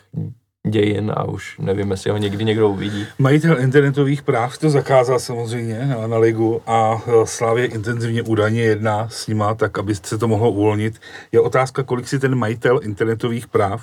dějin 0.68 1.12
a 1.16 1.24
už 1.24 1.58
nevím, 1.58 1.90
jestli 1.90 2.10
ho 2.10 2.16
někdy 2.16 2.44
někdo 2.44 2.68
uvidí. 2.68 3.06
Majitel 3.18 3.60
internetových 3.60 4.22
práv 4.22 4.58
to 4.58 4.70
zakázal 4.70 5.18
samozřejmě 5.18 5.96
na, 6.06 6.18
ligu 6.18 6.62
a 6.66 7.02
e, 7.06 7.26
Slávě 7.26 7.66
intenzivně 7.66 8.22
údajně 8.22 8.62
jedná 8.62 9.08
s 9.08 9.26
nima, 9.26 9.54
tak 9.54 9.78
aby 9.78 9.94
se 9.94 10.18
to 10.18 10.28
mohlo 10.28 10.50
uvolnit. 10.50 11.00
Je 11.32 11.40
otázka, 11.40 11.82
kolik 11.82 12.08
si 12.08 12.18
ten 12.18 12.34
majitel 12.34 12.80
internetových 12.82 13.46
práv, 13.46 13.82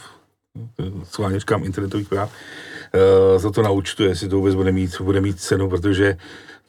schválně 1.03 1.39
říkám 1.39 1.63
internetových 1.63 2.09
práv, 2.09 2.31
e, 2.93 3.39
za 3.39 3.51
to 3.51 3.61
naučtuje, 3.61 4.09
jestli 4.09 4.29
to 4.29 4.35
vůbec 4.35 4.55
bude 4.55 4.71
mít, 4.71 5.01
bude 5.01 5.21
mít 5.21 5.39
cenu, 5.39 5.69
protože 5.69 6.17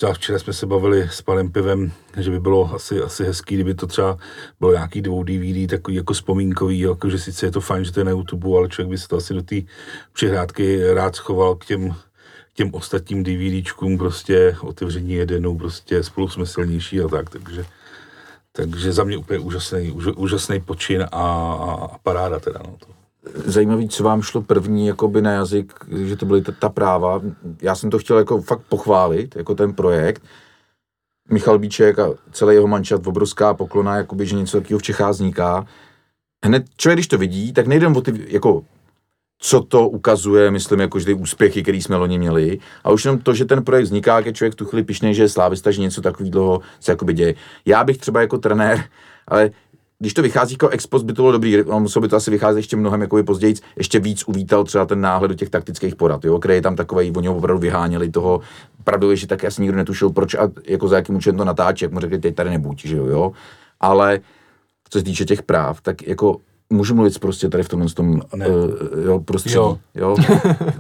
třeba 0.01 0.13
včera 0.13 0.39
jsme 0.39 0.53
se 0.53 0.67
bavili 0.67 1.09
s 1.11 1.23
panem 1.23 1.53
Pivem, 1.53 1.93
že 2.17 2.31
by 2.31 2.41
bylo 2.41 2.75
asi, 2.75 3.03
asi 3.03 3.25
hezký, 3.25 3.55
kdyby 3.55 3.75
to 3.75 3.87
třeba 3.87 4.19
bylo 4.61 4.73
nějaký 4.73 5.03
dvou 5.03 5.23
DVD, 5.23 5.71
takový 5.71 5.97
jako 5.97 6.13
vzpomínkový, 6.13 6.81
jako 6.81 7.11
že 7.11 7.19
sice 7.19 7.47
je 7.47 7.51
to 7.51 7.61
fajn, 7.61 7.85
že 7.85 7.93
to 7.93 8.01
je 8.01 8.05
na 8.05 8.11
YouTube, 8.11 8.57
ale 8.57 8.69
člověk 8.69 8.91
by 8.91 8.99
se 8.99 9.09
to 9.09 9.17
asi 9.17 9.35
do 9.35 9.43
té 9.43 9.57
přihrádky 10.13 10.95
rád 10.95 11.17
schoval 11.17 11.55
k 11.55 11.65
těm 11.65 11.95
těm 12.55 12.75
ostatním 12.75 13.23
DVDčkům 13.23 13.99
prostě 13.99 14.57
otevření 14.61 15.13
jednou 15.13 15.59
prostě 15.59 16.03
spolu 16.03 16.29
jsme 16.29 16.47
silnější 16.47 17.01
a 17.01 17.09
tak, 17.09 17.31
takže 17.31 17.65
takže 18.53 18.93
za 18.93 19.05
mě 19.05 19.17
úplně 19.17 19.39
úžasný, 19.39 19.91
úž, 19.91 20.07
úžasný 20.17 20.61
počin 20.61 21.03
a, 21.03 21.07
a 21.13 21.99
paráda 21.99 22.39
teda, 22.39 22.61
no 22.67 22.77
to. 22.79 23.00
Zajímavý, 23.35 23.89
co 23.89 24.05
vám 24.05 24.23
šlo 24.23 24.43
první 24.43 24.87
jakoby 24.87 25.23
na 25.23 25.33
jazyk, 25.33 25.75
že 26.05 26.17
to 26.17 26.27
byly 26.27 26.43
ta, 26.43 26.53
ta 26.53 26.69
práva. 26.69 27.21
Já 27.63 27.75
jsem 27.75 27.91
to 27.91 27.99
chtěl 27.99 28.19
jako 28.19 28.43
fakt 28.43 28.63
pochválit, 28.69 29.37
jako 29.37 29.55
ten 29.55 29.73
projekt. 29.73 30.23
Michal 31.31 31.59
Bíček 31.59 31.99
a 31.99 32.09
celý 32.33 32.55
jeho 32.55 32.67
mančat, 32.67 33.07
obrovská 33.07 33.55
poklona, 33.55 33.97
jakoby, 33.97 34.27
že 34.27 34.37
něco 34.37 34.59
takového 34.61 34.79
v 34.79 34.83
Čechách 34.83 35.11
vzniká. 35.11 35.67
Hned 36.45 36.65
člověk, 36.77 36.97
když 36.97 37.09
to 37.09 37.19
vidí, 37.19 37.53
tak 37.53 37.67
nejde 37.67 37.87
o 37.87 38.01
ty, 38.01 38.27
jako 38.29 38.65
co 39.39 39.63
to 39.63 39.89
ukazuje, 39.89 40.51
myslím, 40.51 40.81
jako 40.81 40.99
že 40.99 41.15
úspěchy, 41.15 41.63
který 41.63 41.83
jsme 41.83 41.97
loni 41.97 42.19
měli. 42.19 42.59
A 42.85 42.91
už 42.91 43.05
jenom 43.05 43.21
to, 43.21 43.35
že 43.35 43.45
ten 43.45 43.65
projekt 43.65 43.85
vzniká, 43.85 44.17
jak 44.17 44.27
je 44.27 44.33
člověk 44.33 44.55
tu 44.55 44.65
chvíli 44.65 44.83
pišnej, 44.83 45.15
že 45.15 45.23
je 45.23 45.29
slávista, 45.29 45.71
že 45.71 45.81
něco 45.81 46.01
takového 46.01 46.61
se 46.81 46.93
jakoby 46.93 47.15
děje. 47.15 47.35
Já 47.67 47.85
bych 47.85 47.99
třeba 47.99 48.21
jako 48.21 48.39
trenér, 48.39 48.85
ale 49.29 49.51
když 50.01 50.15
to 50.15 50.23
vychází 50.23 50.55
jako 50.55 50.69
expos, 50.69 51.03
by 51.03 51.13
to 51.13 51.23
bylo 51.23 51.33
dobrý, 51.33 51.57
muselo 51.79 52.01
by 52.01 52.09
to 52.09 52.17
asi 52.17 52.31
vycházet 52.31 52.59
ještě 52.59 52.77
mnohem 52.77 53.01
jako 53.01 53.23
později, 53.23 53.55
ještě 53.77 54.01
víc 54.01 54.25
uvítal 54.27 54.65
třeba 54.65 54.87
ten 54.87 55.01
náhled 55.01 55.29
do 55.29 55.35
těch 55.35 55.51
taktických 55.51 55.97
porad, 55.97 56.25
jo, 56.25 56.39
který 56.39 56.55
je 56.55 56.63
tam 56.63 56.77
takový, 56.77 57.13
oni 57.17 57.29
ho 57.29 57.37
opravdu 57.37 57.61
vyháněli 57.61 58.11
toho, 58.11 58.41
pravdu 58.85 59.11
je, 59.11 59.17
že 59.17 59.27
tak 59.27 59.45
jsem 59.49 59.63
nikdo 59.63 59.77
netušil, 59.77 60.11
proč 60.11 60.35
a 60.35 60.51
jako 60.67 60.89
za 60.89 60.97
jakým 60.97 61.17
účelem 61.17 61.37
to 61.37 61.45
natáčí, 61.45 61.85
jak 61.85 61.93
mu 61.93 62.01
řekli, 62.01 62.19
teď 62.19 62.35
tady 62.35 62.51
nebuď, 62.51 62.87
že 62.87 62.97
jo, 62.97 63.07
jo, 63.07 63.33
ale 63.81 64.21
co 64.91 64.99
se 64.99 65.05
týče 65.05 65.25
těch 65.25 65.43
práv, 65.43 65.81
tak 65.81 66.09
jako 66.09 66.37
můžu 66.71 66.95
mluvit 66.95 67.19
prostě 67.19 67.49
tady 67.49 67.63
v 67.63 67.69
tomhle 67.69 67.89
tom, 67.89 68.21
Ne. 68.37 68.47
uh, 68.49 68.55
jo, 69.05 69.21
prostředí, 69.21 69.55
Jo. 69.55 69.79
jo. 69.95 70.17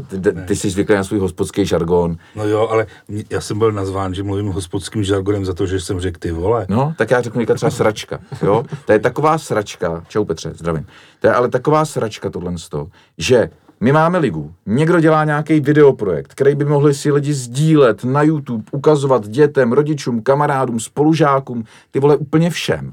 Ty, 0.08 0.32
ty, 0.46 0.56
jsi 0.56 0.70
zvyklý 0.70 0.94
na 0.94 1.04
svůj 1.04 1.18
hospodský 1.20 1.66
žargon, 1.66 2.16
No 2.36 2.48
jo, 2.48 2.68
ale 2.70 2.86
já 3.30 3.40
jsem 3.40 3.58
byl 3.58 3.72
nazván, 3.72 4.14
že 4.14 4.22
mluvím 4.22 4.46
hospodským 4.46 5.04
žargonem 5.04 5.44
za 5.44 5.54
to, 5.54 5.66
že 5.66 5.80
jsem 5.80 6.00
řekl 6.00 6.18
ty 6.18 6.32
vole. 6.32 6.66
No, 6.68 6.94
tak 6.98 7.10
já 7.10 7.20
řeknu 7.20 7.46
třeba 7.54 7.70
sračka, 7.70 8.18
jo. 8.42 8.64
To 8.86 8.92
je 8.92 8.98
taková 8.98 9.38
sračka, 9.38 10.04
čau 10.08 10.24
Petře, 10.24 10.52
zdravím. 10.54 10.86
To 11.20 11.26
je 11.26 11.32
ale 11.34 11.48
taková 11.48 11.84
sračka 11.84 12.30
tohle 12.30 12.54
toho, 12.70 12.88
že 13.18 13.50
my 13.80 13.92
máme 13.92 14.18
ligu, 14.18 14.52
někdo 14.66 15.00
dělá 15.00 15.24
nějaký 15.24 15.60
videoprojekt, 15.60 16.32
který 16.34 16.54
by 16.54 16.64
mohli 16.64 16.94
si 16.94 17.12
lidi 17.12 17.32
sdílet 17.32 18.04
na 18.04 18.22
YouTube, 18.22 18.64
ukazovat 18.72 19.28
dětem, 19.28 19.72
rodičům, 19.72 20.22
kamarádům, 20.22 20.80
spolužákům, 20.80 21.64
ty 21.90 22.00
vole 22.00 22.16
úplně 22.16 22.50
všem, 22.50 22.92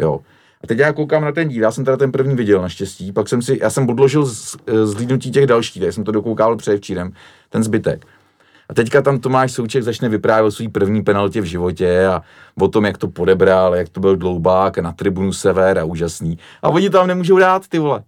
jo. 0.00 0.20
A 0.64 0.66
teď 0.66 0.78
já 0.78 0.92
koukám 0.92 1.22
na 1.22 1.32
ten 1.32 1.48
díl, 1.48 1.62
já 1.62 1.70
jsem 1.70 1.84
teda 1.84 1.96
ten 1.96 2.12
první 2.12 2.36
viděl 2.36 2.62
naštěstí, 2.62 3.12
pak 3.12 3.28
jsem 3.28 3.42
si, 3.42 3.58
já 3.62 3.70
jsem 3.70 3.88
odložil 3.88 4.26
z, 4.26 4.56
zhlídnutí 4.84 5.30
těch 5.30 5.46
dalších, 5.46 5.82
tak 5.82 5.92
jsem 5.92 6.04
to 6.04 6.12
dokoukal 6.12 6.56
předevčírem, 6.56 7.12
ten 7.48 7.62
zbytek. 7.62 8.06
A 8.68 8.74
teďka 8.74 9.02
tam 9.02 9.18
Tomáš 9.18 9.52
Souček 9.52 9.82
začne 9.82 10.08
vyprávět 10.08 10.48
o 10.48 10.50
svý 10.50 10.68
první 10.68 11.02
penaltě 11.02 11.40
v 11.40 11.44
životě 11.44 12.06
a 12.06 12.22
o 12.60 12.68
tom, 12.68 12.84
jak 12.84 12.98
to 12.98 13.08
podebral, 13.08 13.74
jak 13.74 13.88
to 13.88 14.00
byl 14.00 14.16
dloubák 14.16 14.78
na 14.78 14.92
tribunu 14.92 15.32
sever 15.32 15.78
a 15.78 15.84
úžasný. 15.84 16.38
A 16.62 16.68
oni 16.68 16.90
tam 16.90 17.06
nemůžou 17.06 17.38
dát, 17.38 17.68
ty 17.68 17.78
vole. 17.78 18.02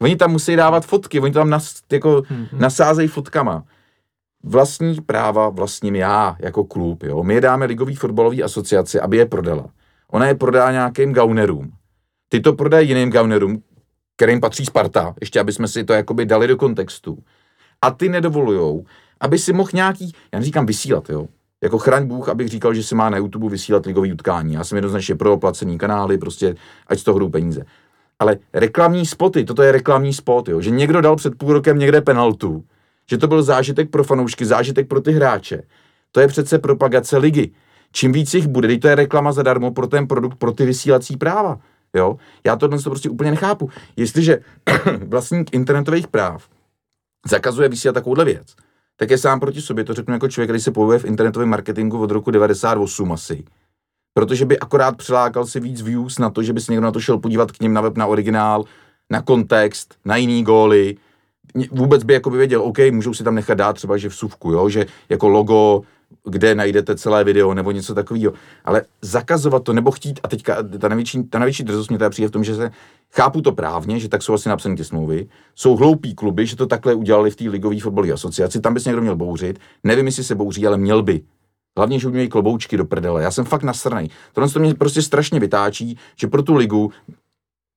Oni 0.00 0.16
tam 0.16 0.30
musí 0.30 0.56
dávat 0.56 0.86
fotky, 0.86 1.20
oni 1.20 1.32
tam 1.32 1.50
nas, 1.50 1.74
jako 1.92 2.22
nasázejí 2.52 3.08
fotkama. 3.08 3.64
Vlastní 4.44 4.94
práva 4.94 5.48
vlastním 5.48 5.96
já 5.96 6.36
jako 6.38 6.64
klub, 6.64 7.02
jo. 7.02 7.22
My 7.22 7.34
je 7.34 7.40
dáme 7.40 7.66
ligový 7.66 7.94
fotbalový 7.94 8.42
asociaci, 8.42 9.00
aby 9.00 9.16
je 9.16 9.26
prodala. 9.26 9.66
Ona 10.10 10.26
je 10.26 10.34
prodá 10.34 10.72
nějakým 10.72 11.12
gaunerům. 11.12 11.72
Ty 12.32 12.40
to 12.40 12.52
prodají 12.52 12.88
jiným 12.88 13.10
gaunerům, 13.10 13.62
kterým 14.16 14.40
patří 14.40 14.66
Sparta, 14.66 15.14
ještě 15.20 15.40
aby 15.40 15.52
jsme 15.52 15.68
si 15.68 15.84
to 15.84 15.92
jakoby 15.92 16.26
dali 16.26 16.46
do 16.46 16.56
kontextu. 16.56 17.18
A 17.82 17.90
ty 17.90 18.08
nedovolujou, 18.08 18.84
aby 19.20 19.38
si 19.38 19.52
mohl 19.52 19.70
nějaký, 19.74 20.12
já 20.32 20.38
neříkám 20.38 20.66
vysílat, 20.66 21.10
jo, 21.10 21.26
jako 21.62 21.78
chraň 21.78 22.06
Bůh, 22.06 22.28
abych 22.28 22.48
říkal, 22.48 22.74
že 22.74 22.82
si 22.82 22.94
má 22.94 23.10
na 23.10 23.16
YouTube 23.16 23.48
vysílat 23.48 23.86
ligový 23.86 24.12
utkání. 24.12 24.54
Já 24.54 24.64
jsem 24.64 24.76
jednoznačně 24.76 25.14
pro 25.14 25.36
placený 25.36 25.78
kanály, 25.78 26.18
prostě 26.18 26.54
ať 26.86 26.98
z 26.98 27.04
toho 27.04 27.18
jdou 27.18 27.28
peníze. 27.28 27.64
Ale 28.18 28.38
reklamní 28.52 29.06
spoty, 29.06 29.44
toto 29.44 29.62
je 29.62 29.72
reklamní 29.72 30.12
spot, 30.12 30.48
jo, 30.48 30.60
že 30.60 30.70
někdo 30.70 31.00
dal 31.00 31.16
před 31.16 31.34
půl 31.34 31.52
rokem 31.52 31.78
někde 31.78 32.00
penaltu, 32.00 32.64
že 33.10 33.18
to 33.18 33.28
byl 33.28 33.42
zážitek 33.42 33.90
pro 33.90 34.04
fanoušky, 34.04 34.46
zážitek 34.46 34.88
pro 34.88 35.00
ty 35.00 35.12
hráče. 35.12 35.62
To 36.12 36.20
je 36.20 36.28
přece 36.28 36.58
propagace 36.58 37.18
ligy. 37.18 37.50
Čím 37.92 38.12
víc 38.12 38.34
jich 38.34 38.46
bude, 38.46 38.78
to 38.78 38.88
je 38.88 38.94
reklama 38.94 39.32
zadarmo 39.32 39.70
pro 39.70 39.86
ten 39.86 40.06
produkt, 40.06 40.38
pro 40.38 40.52
ty 40.52 40.66
vysílací 40.66 41.16
práva. 41.16 41.58
Jo? 41.96 42.16
Já 42.46 42.56
to 42.56 42.66
dnes 42.66 42.82
to 42.82 42.90
prostě 42.90 43.10
úplně 43.10 43.30
nechápu. 43.30 43.70
Jestliže 43.96 44.38
vlastník 45.06 45.54
internetových 45.54 46.08
práv 46.08 46.48
zakazuje 47.26 47.68
vysílat 47.68 47.94
takovouhle 47.94 48.24
věc, 48.24 48.54
tak 48.96 49.10
je 49.10 49.18
sám 49.18 49.40
proti 49.40 49.60
sobě, 49.60 49.84
to 49.84 49.94
řeknu 49.94 50.14
jako 50.14 50.28
člověk, 50.28 50.48
který 50.48 50.60
se 50.60 50.70
pohybuje 50.70 50.98
v 50.98 51.04
internetovém 51.04 51.48
marketingu 51.48 51.98
od 52.02 52.10
roku 52.10 52.30
98 52.30 53.12
asi. 53.12 53.44
Protože 54.14 54.46
by 54.46 54.58
akorát 54.58 54.96
přilákal 54.96 55.46
si 55.46 55.60
víc 55.60 55.82
views 55.82 56.18
na 56.18 56.30
to, 56.30 56.42
že 56.42 56.52
by 56.52 56.60
se 56.60 56.72
někdo 56.72 56.84
na 56.84 56.92
to 56.92 57.00
šel 57.00 57.18
podívat 57.18 57.52
k 57.52 57.60
ním 57.60 57.72
na 57.72 57.80
web, 57.80 57.96
na 57.96 58.06
originál, 58.06 58.64
na 59.10 59.22
kontext, 59.22 59.94
na 60.04 60.16
jiný 60.16 60.44
góly. 60.44 60.96
Vůbec 61.70 62.02
by 62.02 62.14
jako 62.14 62.30
by 62.30 62.38
věděl, 62.38 62.62
OK, 62.62 62.78
můžou 62.90 63.14
si 63.14 63.24
tam 63.24 63.34
nechat 63.34 63.54
dát 63.54 63.72
třeba, 63.72 63.96
že 63.96 64.08
vsuvku, 64.08 64.52
jo, 64.52 64.68
že 64.68 64.86
jako 65.08 65.28
logo, 65.28 65.82
kde 66.24 66.54
najdete 66.54 66.96
celé 66.96 67.24
video 67.24 67.54
nebo 67.54 67.70
něco 67.70 67.94
takového. 67.94 68.32
Ale 68.64 68.82
zakazovat 69.02 69.64
to 69.64 69.72
nebo 69.72 69.90
chtít, 69.90 70.20
a 70.22 70.28
teďka 70.28 70.56
ta 70.78 70.88
největší, 70.88 71.24
ta 71.24 71.38
největší 71.38 71.64
drzost 71.64 71.90
mě 71.90 71.98
teda 71.98 72.10
přijde 72.10 72.28
v 72.28 72.30
tom, 72.30 72.44
že 72.44 72.54
se 72.54 72.70
chápu 73.12 73.40
to 73.40 73.52
právně, 73.52 74.00
že 74.00 74.08
tak 74.08 74.22
jsou 74.22 74.34
asi 74.34 74.48
napsané 74.48 74.76
ty 74.76 74.84
smlouvy, 74.84 75.28
jsou 75.54 75.76
hloupí 75.76 76.14
kluby, 76.14 76.46
že 76.46 76.56
to 76.56 76.66
takhle 76.66 76.94
udělali 76.94 77.30
v 77.30 77.36
té 77.36 77.44
ligové 77.44 77.80
fotbalové 77.80 78.12
asociaci, 78.12 78.60
tam 78.60 78.74
by 78.74 78.80
se 78.80 78.88
někdo 78.88 79.02
měl 79.02 79.16
bouřit, 79.16 79.58
nevím, 79.84 80.06
jestli 80.06 80.24
se 80.24 80.34
bouří, 80.34 80.66
ale 80.66 80.78
měl 80.78 81.02
by. 81.02 81.22
Hlavně, 81.76 81.98
že 81.98 82.08
umějí 82.08 82.28
kloboučky 82.28 82.76
do 82.76 82.84
prdele. 82.84 83.22
Já 83.22 83.30
jsem 83.30 83.44
fakt 83.44 83.62
nasranej. 83.62 84.08
Tohle 84.32 84.50
to 84.50 84.60
mě 84.60 84.74
prostě 84.74 85.02
strašně 85.02 85.40
vytáčí, 85.40 85.98
že 86.16 86.26
pro 86.26 86.42
tu 86.42 86.54
ligu 86.54 86.92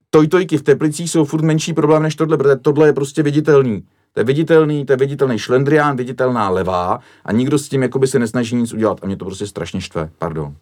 tojtojky 0.09 0.57
v 0.57 0.63
Teplicích 0.63 1.09
jsou 1.09 1.25
furt 1.25 1.41
menší 1.41 1.73
problém 1.73 2.03
než 2.03 2.15
tohle, 2.15 2.37
protože 2.37 2.55
tohle 2.55 2.87
je 2.87 2.93
prostě 2.93 3.23
viditelný. 3.23 3.83
To 4.13 4.19
je 4.19 4.23
viditelný, 4.23 4.85
to 4.85 4.93
je 4.93 4.97
viditelný 4.97 5.39
šlendrián, 5.39 5.97
viditelná 5.97 6.49
levá 6.49 6.99
a 7.25 7.31
nikdo 7.31 7.57
s 7.57 7.69
tím 7.69 7.83
jakoby 7.83 8.07
se 8.07 8.19
nesnaží 8.19 8.55
nic 8.55 8.73
udělat 8.73 8.99
a 9.01 9.05
mě 9.05 9.17
to 9.17 9.25
prostě 9.25 9.47
strašně 9.47 9.81
štve, 9.81 10.09
pardon. 10.17 10.55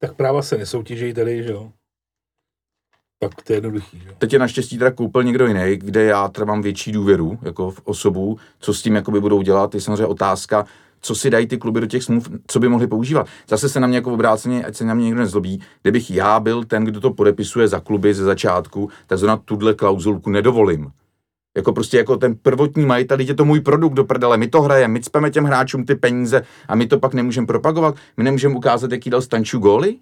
Tak 0.00 0.14
práva 0.14 0.42
se 0.42 0.58
nesoutěžejí 0.58 1.14
tady, 1.14 1.42
že 1.42 1.52
jo. 1.52 1.72
Tak 3.20 3.42
to 3.42 3.52
je 3.52 3.56
jednoduchý, 3.56 4.00
že 4.00 4.08
jo. 4.08 4.14
Teď 4.18 4.32
je 4.32 4.38
naštěstí 4.38 4.78
teda 4.78 4.90
koupil 4.90 5.22
někdo 5.22 5.46
jiný, 5.46 5.76
kde 5.76 6.04
já 6.04 6.28
teda 6.28 6.44
mám 6.44 6.62
větší 6.62 6.92
důvěru 6.92 7.38
jako 7.42 7.70
v 7.70 7.80
osobu, 7.84 8.38
co 8.58 8.74
s 8.74 8.82
tím 8.82 8.94
jakoby 8.94 9.20
budou 9.20 9.42
dělat, 9.42 9.74
je 9.74 9.80
samozřejmě 9.80 10.06
otázka, 10.06 10.66
co 11.00 11.14
si 11.14 11.30
dají 11.30 11.46
ty 11.46 11.58
kluby 11.58 11.80
do 11.80 11.86
těch 11.86 12.02
smluv, 12.02 12.28
co 12.46 12.60
by 12.60 12.68
mohli 12.68 12.86
používat. 12.86 13.26
Zase 13.48 13.68
se 13.68 13.80
na 13.80 13.86
mě 13.86 13.96
jako 13.96 14.12
obráceně, 14.12 14.64
ať 14.64 14.76
se 14.76 14.84
na 14.84 14.94
mě 14.94 15.04
někdo 15.04 15.20
nezlobí, 15.20 15.60
kdybych 15.82 16.10
já 16.10 16.40
byl 16.40 16.64
ten, 16.64 16.84
kdo 16.84 17.00
to 17.00 17.10
podepisuje 17.10 17.68
za 17.68 17.80
kluby 17.80 18.14
ze 18.14 18.24
začátku, 18.24 18.90
tak 19.06 19.18
zrovna 19.18 19.36
tuhle 19.36 19.74
klauzulku 19.74 20.30
nedovolím. 20.30 20.92
Jako 21.58 21.72
prostě 21.72 21.96
jako 21.96 22.16
ten 22.16 22.34
prvotní 22.34 22.86
majitel, 22.86 23.20
je 23.20 23.34
to 23.34 23.44
můj 23.44 23.60
produkt 23.60 23.94
do 23.94 24.04
prdele, 24.04 24.36
my 24.36 24.48
to 24.48 24.62
hrajeme, 24.62 24.92
my 24.92 25.00
cpeme 25.00 25.30
těm 25.30 25.44
hráčům 25.44 25.84
ty 25.84 25.94
peníze 25.94 26.42
a 26.68 26.74
my 26.74 26.86
to 26.86 26.98
pak 26.98 27.14
nemůžeme 27.14 27.46
propagovat, 27.46 27.94
my 28.16 28.24
nemůžeme 28.24 28.54
ukázat, 28.54 28.92
jaký 28.92 29.10
dal 29.10 29.22
Stanču 29.22 29.58
góly, 29.58 29.96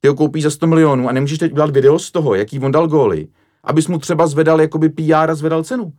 ty 0.00 0.08
ho 0.08 0.14
koupíš 0.14 0.42
za 0.42 0.50
100 0.50 0.66
milionů 0.66 1.08
a 1.08 1.12
nemůžeš 1.12 1.38
teď 1.38 1.52
udělat 1.52 1.70
video 1.70 1.98
z 1.98 2.10
toho, 2.10 2.34
jaký 2.34 2.60
on 2.60 2.72
dal 2.72 2.88
góly, 2.88 3.28
abys 3.64 3.88
mu 3.88 3.98
třeba 3.98 4.26
zvedal 4.26 4.60
jakoby 4.60 4.88
PR 4.88 5.30
a 5.30 5.34
zvedal 5.34 5.64
cenu. 5.64 5.92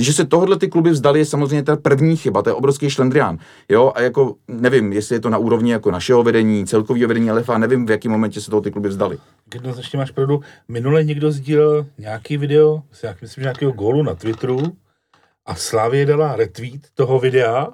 Že 0.00 0.12
se 0.12 0.24
tohle 0.26 0.58
ty 0.58 0.68
kluby 0.68 0.90
vzdali, 0.90 1.18
je 1.18 1.24
samozřejmě 1.24 1.62
ta 1.62 1.76
první 1.76 2.16
chyba, 2.16 2.42
to 2.42 2.50
je 2.50 2.54
obrovský 2.54 2.90
šlendrián. 2.90 3.38
Jo, 3.68 3.92
a 3.94 4.00
jako 4.00 4.34
nevím, 4.48 4.92
jestli 4.92 5.16
je 5.16 5.20
to 5.20 5.30
na 5.30 5.38
úrovni 5.38 5.72
jako 5.72 5.90
našeho 5.90 6.22
vedení, 6.22 6.66
celkového 6.66 7.08
vedení 7.08 7.32
LFA, 7.32 7.58
nevím, 7.58 7.86
v 7.86 7.90
jakém 7.90 8.12
momentě 8.12 8.40
se 8.40 8.50
toho 8.50 8.60
ty 8.62 8.70
kluby 8.70 8.88
vzdali. 8.88 9.18
Jednoznačně 9.54 9.98
máš 9.98 10.10
pravdu. 10.10 10.40
Minule 10.68 11.04
někdo 11.04 11.32
sdílel 11.32 11.86
nějaký 11.98 12.36
video, 12.36 12.82
myslím, 13.22 13.42
že 13.42 13.44
nějakého 13.44 13.72
gólu 13.72 14.02
na 14.02 14.14
Twitteru 14.14 14.58
a 15.46 15.54
Slavě 15.54 16.06
dala 16.06 16.36
retweet 16.36 16.80
toho 16.94 17.18
videa. 17.18 17.68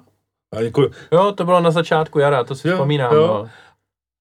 A 0.53 0.61
jako, 0.61 0.87
Jo, 1.11 1.31
to 1.31 1.45
bylo 1.45 1.61
na 1.61 1.71
začátku 1.71 2.19
jara, 2.19 2.43
to 2.43 2.55
si 2.55 2.67
Jo, 2.67 2.73
vzpomínám. 2.73 3.13
jo. 3.15 3.27
No. 3.27 3.49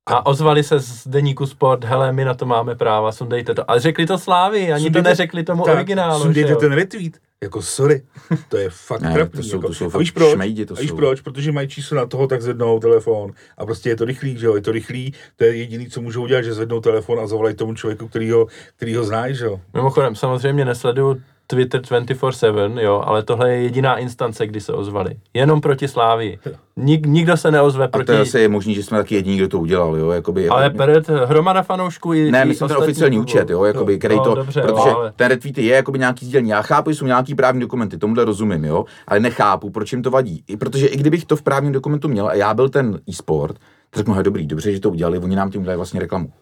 A 0.09 0.27
ozvali 0.27 0.63
se 0.63 0.79
z 0.81 1.09
deníku 1.09 1.47
Sport, 1.47 1.85
hele, 1.85 2.13
my 2.13 2.25
na 2.25 2.35
to 2.35 2.47
máme 2.47 2.75
práva, 2.75 3.13
sundejte 3.13 3.55
to. 3.55 3.71
Ale 3.71 3.81
řekli 3.81 4.07
to 4.07 4.19
Slávy, 4.19 4.73
ani 4.73 4.85
to 4.85 4.87
Sundejte- 4.87 5.09
neřekli 5.09 5.45
tomu 5.45 5.65
tak, 5.65 5.75
originálu. 5.75 6.19
že 6.19 6.25
sundejte 6.25 6.51
jo? 6.53 6.57
ten 6.59 6.73
retweet. 6.73 7.19
Jako 7.43 7.63
sorry, 7.63 8.03
to 8.49 8.57
je 8.57 8.71
fakt 8.71 9.01
Ne, 9.01 9.13
trapný. 9.15 9.37
to 9.43 9.49
jsou- 9.49 9.57
jako. 9.57 9.67
to 9.69 9.75
jsou 9.75 9.91
a 9.95 9.99
víš 9.99 10.11
proč? 10.11 10.33
šmejdi, 10.33 10.67
to 10.67 10.75
a 10.77 10.81
víš 10.81 10.91
jsou. 10.91 10.97
proč? 10.97 11.21
Protože 11.21 11.53
mají 11.53 11.69
číslo 11.69 11.97
na 11.97 12.07
toho, 12.07 12.27
tak 12.27 12.43
zvednou 12.43 12.81
telefon. 12.81 13.33
A 13.59 13.67
prostě 13.67 13.89
je 13.89 13.97
to 13.97 14.05
rychlý, 14.05 14.39
že 14.39 14.47
jo? 14.47 14.55
Je 14.55 14.61
to 14.63 14.73
rychlý, 14.73 15.15
to 15.37 15.45
je 15.45 15.57
jediný, 15.57 15.91
co 15.91 16.01
můžou 16.03 16.23
udělat, 16.23 16.43
že 16.43 16.55
zvednou 16.55 16.81
telefon 16.81 17.21
a 17.21 17.27
zavolají 17.27 17.55
tomu 17.57 17.75
člověku, 17.75 18.09
který 18.09 18.31
ho, 18.31 18.47
který 18.77 18.95
ho 18.95 19.05
znáš, 19.05 19.37
že 19.37 19.45
jo? 19.45 19.61
Mimochodem, 19.75 20.15
samozřejmě 20.15 20.65
nesleduju 20.65 21.23
Twitter 21.51 21.81
24-7, 21.81 22.79
jo, 22.81 23.03
ale 23.07 23.23
tohle 23.23 23.51
je 23.51 23.63
jediná 23.63 23.97
instance, 23.97 24.47
kdy 24.47 24.61
se 24.61 24.73
ozvali. 24.73 25.17
Jenom 25.35 25.61
proti 25.61 25.89
Slávii. 25.89 26.39
Nik, 26.77 27.07
nikdo 27.07 27.37
se 27.37 27.51
neozve 27.51 27.85
A 27.85 27.89
proti... 27.89 28.07
to 28.07 28.17
zase 28.17 28.41
je 28.41 28.49
možný, 28.49 28.75
že 28.75 28.83
jsme 28.83 28.99
taky 28.99 29.15
jediní, 29.15 29.37
kdo 29.37 29.49
to 29.49 29.59
udělal, 29.59 29.97
jo, 29.97 30.11
jakoby, 30.11 30.49
Ale 30.49 30.63
jako, 30.65 30.77
Peret, 30.77 31.09
hromada 31.09 31.63
fanoušků 31.63 32.13
i 32.13 32.31
ne, 32.31 32.45
myslím 32.45 32.69
ten 32.69 32.77
oficiální 32.77 33.17
klubů. 33.17 33.25
účet, 33.25 33.51
jo, 33.51 33.65
jakoby, 33.65 33.99
který 33.99 34.17
no, 34.17 34.25
to, 34.25 34.35
dobře, 34.35 34.61
protože 34.61 34.89
jo, 34.89 34.97
ale... 34.97 35.13
ten 35.17 35.29
retweet 35.29 35.59
je 35.59 35.75
jakoby 35.75 35.99
nějaký 35.99 36.27
sdělení. 36.27 36.51
Já 36.51 36.63
chápu, 36.63 36.91
že 36.91 36.97
jsou 36.97 37.07
nějaký 37.07 37.35
právní 37.35 37.61
dokumenty, 37.61 37.99
tomuhle 37.99 38.25
rozumím, 38.25 38.65
jo, 38.65 38.85
ale 39.07 39.21
nechápu, 39.21 39.71
proč 39.71 39.93
jim 39.93 40.03
to 40.03 40.11
vadí. 40.11 40.45
I 40.49 40.57
protože 40.57 40.87
i 40.87 40.97
kdybych 40.97 41.25
to 41.25 41.37
v 41.37 41.43
právním 41.43 41.73
dokumentu 41.73 42.09
měl 42.09 42.29
a 42.29 42.35
já 42.35 42.55
byl 42.55 42.69
ten 42.69 43.01
e-sport, 43.09 43.57
tak 43.91 43.97
řeknu, 43.97 44.23
dobrý, 44.23 44.47
dobře, 44.47 44.73
že 44.73 44.81
to 44.81 44.91
udělali, 44.91 45.19
oni 45.19 45.37
nám 45.37 45.51
tím 45.51 45.61
udělají 45.61 45.77
vlastně 45.77 46.01
reklamu. 46.01 46.33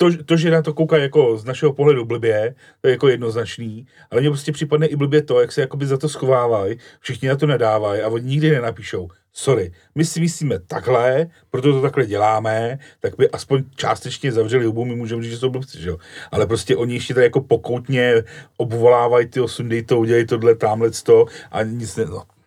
To, 0.00 0.24
to, 0.24 0.36
že 0.36 0.50
na 0.50 0.62
to 0.62 0.74
kouká 0.74 0.96
jako 0.96 1.38
z 1.38 1.44
našeho 1.44 1.72
pohledu 1.72 2.04
blbě, 2.04 2.54
to 2.80 2.88
je 2.88 2.92
jako 2.92 3.08
jednoznačný, 3.08 3.86
ale 4.10 4.20
mně 4.20 4.30
prostě 4.30 4.52
připadne 4.52 4.86
i 4.86 4.96
blbě 4.96 5.22
to, 5.22 5.40
jak 5.40 5.52
se 5.52 5.60
jakoby 5.60 5.86
za 5.86 5.98
to 5.98 6.08
schovávají, 6.08 6.78
všichni 7.00 7.28
na 7.28 7.36
to 7.36 7.46
nedávají 7.46 8.02
a 8.02 8.08
oni 8.08 8.26
nikdy 8.26 8.50
nenapíšou. 8.50 9.08
sorry, 9.32 9.72
my 9.94 10.04
si 10.04 10.20
myslíme 10.20 10.58
takhle, 10.58 11.26
proto 11.50 11.72
to 11.72 11.82
takhle 11.82 12.06
děláme, 12.06 12.78
tak 13.00 13.16
by 13.16 13.30
aspoň 13.30 13.64
částečně 13.76 14.32
zavřeli 14.32 14.64
hubu, 14.64 14.84
my 14.84 14.94
můžeme 14.96 15.22
říct, 15.22 15.32
že 15.32 15.38
jsou 15.38 15.50
blbci, 15.50 15.82
že 15.82 15.88
jo. 15.88 15.98
Ale 16.32 16.46
prostě 16.46 16.76
oni 16.76 16.94
ještě 16.94 17.14
tady 17.14 17.26
jako 17.26 17.40
pokoutně 17.40 18.22
obvolávají 18.56 19.26
ty 19.26 19.40
sundej 19.46 19.82
to, 19.82 19.98
udělej 19.98 20.26
tohle, 20.26 20.54
tamhle 20.54 20.90
to 20.90 21.26
a 21.50 21.62
nic 21.62 21.96
ne, 21.96 22.04
no. 22.04 22.37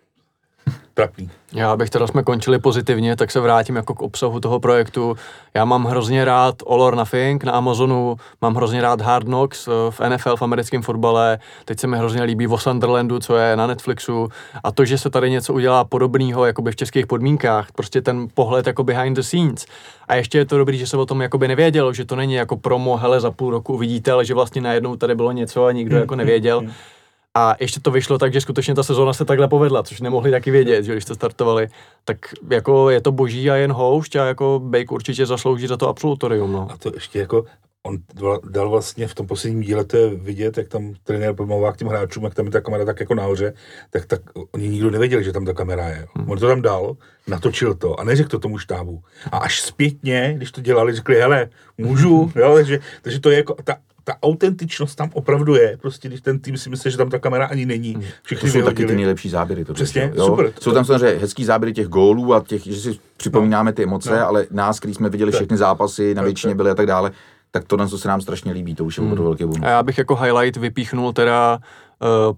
Trapný. 1.02 1.30
Já 1.53 1.76
bych 1.76 1.90
teda 1.90 2.07
jsme 2.07 2.23
končili 2.23 2.60
pozitivně, 2.60 3.15
tak 3.15 3.32
se 3.32 3.40
vrátím 3.40 3.76
jako 3.76 3.94
k 3.94 4.02
obsahu 4.02 4.40
toho 4.40 4.60
projektu. 4.60 5.15
Já 5.53 5.65
mám 5.65 5.86
hrozně 5.86 6.26
rád 6.26 6.56
All 6.68 6.82
or 6.82 6.95
Nothing 6.95 7.44
na 7.44 7.52
Amazonu, 7.52 8.15
mám 8.41 8.56
hrozně 8.56 8.82
rád 8.82 9.02
Hard 9.02 9.26
Knocks 9.26 9.68
eh, 9.68 9.72
v 9.90 9.99
NFL, 10.10 10.36
v 10.36 10.41
americkém 10.41 10.82
fotbale, 10.82 11.40
teď 11.65 11.80
se 11.80 11.88
mi 11.88 11.98
hrozně 11.98 12.23
líbí 12.23 12.48
o 12.48 12.57
Sunderlandu, 12.57 13.19
co 13.19 13.36
je 13.36 13.56
na 13.56 13.68
Netflixu 13.68 14.30
a 14.64 14.72
to, 14.72 14.86
že 14.86 14.98
se 14.98 15.10
tady 15.10 15.30
něco 15.30 15.53
udělá 15.53 15.84
podobného 15.84 16.45
jakoby 16.45 16.72
v 16.72 16.76
českých 16.76 17.07
podmínkách, 17.07 17.72
prostě 17.72 18.02
ten 18.02 18.28
pohled 18.34 18.68
jako 18.68 18.84
behind 18.84 19.18
the 19.18 19.22
scenes. 19.22 19.65
A 20.07 20.15
ještě 20.15 20.38
je 20.38 20.45
to 20.45 20.57
dobrý, 20.57 20.78
že 20.78 20.88
se 20.88 20.98
o 20.98 21.06
tom 21.06 21.22
jakoby 21.22 21.48
nevědělo, 21.48 21.94
že 21.94 22.06
to 22.06 22.15
není 22.15 22.34
jako 22.34 22.57
promo, 22.57 22.98
hele 22.98 23.19
za 23.19 23.32
půl 23.32 23.52
roku 23.52 23.73
uvidíte, 23.73 24.11
ale 24.11 24.26
že 24.26 24.34
vlastně 24.34 24.61
najednou 24.61 24.95
tady 24.95 25.15
bylo 25.15 25.32
něco 25.32 25.65
a 25.65 25.72
nikdo 25.72 25.98
jako 25.98 26.15
nevěděl. 26.15 26.61
A 27.34 27.56
ještě 27.60 27.80
to 27.80 27.91
vyšlo 27.91 28.18
tak, 28.18 28.34
že 28.34 28.41
skutečně 28.41 28.76
ta 28.76 28.84
sezóna 28.84 29.14
se 29.14 29.26
takhle 29.26 29.48
povedla, 29.48 29.84
což 29.84 30.02
nemohli 30.02 30.32
taky 30.32 30.52
vědět, 30.52 30.84
že 30.84 30.91
když 30.91 31.06
to 31.06 31.16
startovali. 31.16 31.68
Tak 32.06 32.18
jako 32.49 32.90
je 32.90 33.02
to 33.02 33.12
boží 33.12 33.52
a 33.52 33.56
jen 33.56 33.72
houšť 33.72 34.16
a 34.16 34.26
jako 34.26 34.62
Bake 34.64 34.91
určitě 34.91 35.26
zaslouží 35.26 35.68
za 35.68 35.78
to 35.78 35.90
absolutorium. 35.90 36.52
No. 36.52 36.68
A 36.72 36.78
to 36.78 36.91
ještě 36.94 37.20
jako 37.20 37.45
on 37.84 37.98
dal- 38.44 38.70
vlastně 38.70 39.08
v 39.08 39.16
tom 39.16 39.28
posledním 39.28 39.62
díle 39.62 39.86
to 39.86 39.98
je 39.98 40.10
vidět, 40.10 40.58
jak 40.58 40.68
tam 40.68 40.94
trenér 41.03 41.36
pomlouvá 41.36 41.74
k 41.74 41.78
těm 41.78 41.88
hráčům, 41.88 42.24
jak 42.24 42.36
tam 42.36 42.45
je 42.45 42.52
ta 42.52 42.62
kamera 42.62 42.86
tak 42.86 42.99
jako 42.99 43.16
nahoře, 43.16 43.53
tak, 43.90 44.06
tak 44.06 44.22
oni 44.52 44.70
nikdo 44.70 44.91
nevěděli, 44.91 45.24
že 45.24 45.32
tam 45.32 45.45
ta 45.45 45.53
kamera 45.53 45.88
je. 45.88 46.08
On 46.28 46.38
to 46.38 46.48
tam 46.48 46.62
dal, 46.62 46.98
natočil 47.28 47.74
to 47.76 47.99
a 47.99 48.03
neřekl 48.03 48.30
to 48.30 48.40
tomu 48.40 48.58
štábu. 48.58 49.03
A 49.32 49.38
až 49.38 49.62
zpětně, 49.62 50.34
když 50.38 50.52
to 50.52 50.62
dělali, 50.62 50.94
řekli, 50.94 51.16
hele, 51.16 51.49
můžu, 51.78 52.32
jo, 52.36 52.53
takže, 52.56 52.80
takže 53.02 53.20
to 53.20 53.30
je 53.30 53.38
jako, 53.38 53.56
ta, 53.64 53.76
ta 54.03 54.14
autentičnost 54.23 54.95
tam 54.98 55.10
opravdu 55.14 55.56
je, 55.56 55.78
prostě 55.82 56.07
když 56.07 56.22
ten 56.22 56.40
tým 56.40 56.57
si 56.57 56.69
myslí, 56.69 56.91
že 56.91 56.98
tam 56.98 57.10
ta 57.10 57.19
kamera 57.19 57.45
ani 57.45 57.65
není, 57.65 57.94
To 57.94 57.99
všichni 58.23 58.49
jsou 58.49 58.53
taky 58.57 58.64
vyhodili. 58.65 58.88
ty 58.88 58.95
nejlepší 58.95 59.30
záběry. 59.30 59.65
To 59.65 59.73
Přesně, 59.73 60.11
jo? 60.15 60.26
super. 60.26 60.52
Jsou 60.60 60.72
tam 60.72 60.86
samozřejmě 60.86 61.19
hezký 61.19 61.45
záběry 61.45 61.73
těch 61.73 61.88
gólů 61.88 62.34
a 62.34 62.44
těch, 62.48 62.64
že 62.64 62.76
si 62.76 62.99
připomínáme 63.18 63.73
ty 63.73 63.84
emoce, 63.84 64.19
No. 64.19 64.28
ale 64.28 64.45
nás, 64.52 64.80
který 64.80 64.94
jsme 64.94 65.10
viděli 65.10 65.32
Tak. 65.32 65.40
všechny 65.40 65.57
zápasy, 65.57 66.15
na 66.15 66.23
většině 66.23 66.56
byli 66.56 66.69
a 66.72 66.76
tak 66.76 66.86
dále, 66.86 67.11
tak 67.52 67.64
tohle 67.64 67.88
co 67.90 67.98
se 67.98 68.07
nám 68.07 68.22
strašně 68.22 68.52
líbí, 68.52 68.76
to 68.76 68.86
už 68.86 68.98
je 68.98 69.03
opravdu 69.03 69.23
velký 69.23 69.44
bonus. 69.44 69.60
A 69.64 69.69
já 69.69 69.84
bych 69.84 69.98
jako 69.98 70.15
highlight 70.15 70.57
vypíchnul 70.57 71.14
teda 71.14 71.56
uh, 71.57 71.61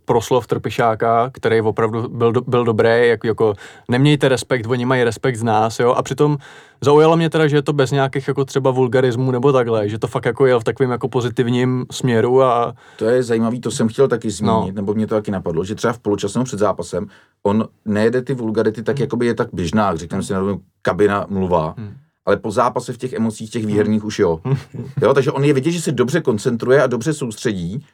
proslov 0.06 0.48
Trpišáka, 0.48 1.30
který 1.34 1.61
opravdu 1.61 2.10
byl, 2.10 2.31
do, 2.31 2.41
byl 2.41 2.64
dobrý, 2.65 3.07
jako, 3.07 3.27
jako 3.27 3.53
nemějte 3.90 4.30
respekt, 4.30 4.65
oni 4.68 4.85
mají 4.85 5.03
respekt 5.03 5.35
z 5.35 5.44
nás, 5.44 5.80
jo, 5.80 5.91
a 5.91 6.03
přitom 6.03 6.38
zaujalo 6.81 7.18
mě 7.18 7.30
teda, 7.30 7.48
že 7.48 7.56
je 7.56 7.61
to 7.61 7.73
bez 7.73 7.91
nějakých 7.91 8.27
jako 8.27 8.45
třeba 8.45 8.72
vulgarismů 8.72 9.31
nebo 9.31 9.52
takhle, 9.53 9.90
že 9.90 9.99
to 9.99 10.07
fakt 10.07 10.26
jako 10.26 10.45
jel 10.45 10.60
v 10.60 10.64
takovém 10.64 10.91
jako 10.91 11.07
pozitivním 11.07 11.85
směru 11.91 12.44
a 12.44 12.73
To 12.99 13.06
je 13.06 13.23
zajímavý, 13.23 13.61
to 13.61 13.72
jsem 13.72 13.88
chtěl 13.88 14.07
taky 14.07 14.31
zmínit, 14.31 14.53
No. 14.53 14.65
no. 14.68 14.72
nebo 14.73 14.94
mě 14.94 15.07
to 15.07 15.15
taky 15.15 15.31
napadlo, 15.31 15.64
že 15.64 15.76
třeba 15.76 15.94
v 15.94 15.99
poločase 15.99 16.40
nebo 16.40 16.45
před 16.45 16.60
zápasem 16.60 17.07
on 17.44 17.68
nejede 17.85 18.22
ty 18.22 18.34
vulgarity 18.34 18.84
tak, 18.84 18.99
jakoby 18.99 19.26
je 19.26 19.34
tak 19.34 19.48
běžná, 19.53 19.95
řekněme 19.95 20.23
si 20.23 20.34
na 20.34 20.41
kabina 20.81 21.26
mluvá. 21.30 21.73
Hmm. 21.77 21.94
Ale 22.26 22.38
po 22.38 22.52
zápase 22.52 22.94
v 22.94 22.98
těch 22.98 23.14
emocích, 23.14 23.49
těch 23.52 23.65
výherních 23.65 24.03
už 24.06 24.19
jo. 24.19 24.40
jo. 25.02 25.14
Takže 25.14 25.31
on 25.31 25.44
je 25.44 25.53
vidět, 25.53 25.72
že 25.72 25.81
se 25.81 25.91
dobře 25.91 26.22
koncentruje 26.22 26.84
a 26.84 26.88
dobře 26.88 27.14
soustředí, 27.14 27.85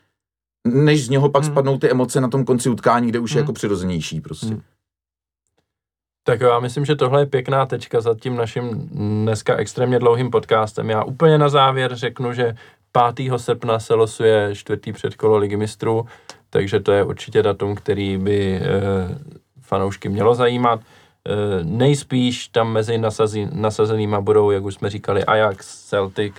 než 0.67 1.05
z 1.05 1.09
něho 1.09 1.29
pak 1.29 1.43
Hmm. 1.43 1.53
spadnou 1.53 1.77
ty 1.77 1.91
emoce 1.91 2.21
na 2.21 2.27
tom 2.27 2.45
konci 2.45 2.69
utkání, 2.69 3.07
kde 3.07 3.19
už 3.19 3.31
je 3.31 3.35
Hmm. 3.35 3.43
jako 3.43 3.53
přirozenější 3.53 4.21
prostě. 4.21 4.45
Hmm. 4.47 4.61
Tak 6.23 6.41
já 6.41 6.59
myslím, 6.59 6.85
že 6.85 6.95
tohle 6.95 7.21
je 7.21 7.25
pěkná 7.25 7.65
tečka 7.65 8.01
za 8.01 8.15
tím 8.15 8.35
naším 8.35 8.89
dneska 9.23 9.55
extrémně 9.55 9.99
dlouhým 9.99 10.31
podcastem. 10.31 10.89
Já 10.89 11.03
úplně 11.03 11.37
na 11.37 11.49
závěr 11.49 11.95
řeknu, 11.95 12.33
že 12.33 12.55
5. 13.15 13.37
srpna 13.37 13.79
se 13.79 13.93
losuje 13.93 14.55
čtvrtý 14.55 14.93
předkolo 14.93 15.37
ligy 15.37 15.57
mistrů, 15.57 16.05
takže 16.49 16.79
to 16.79 16.91
je 16.91 17.03
určitě 17.03 17.43
datum, 17.43 17.75
který 17.75 18.17
by 18.17 18.55
e, 18.55 18.61
fanoušky 19.61 20.09
mělo 20.09 20.35
zajímat. 20.35 20.79
E, 20.79 21.63
nejspíš 21.63 22.47
tam 22.47 22.71
mezi 22.71 22.97
nasazí, 22.97 23.47
nasazenýma 23.53 24.21
budou, 24.21 24.51
jak 24.51 24.63
už 24.63 24.73
jsme 24.73 24.89
říkali, 24.89 25.25
Ajax, 25.25 25.85
Celtic, 25.85 26.33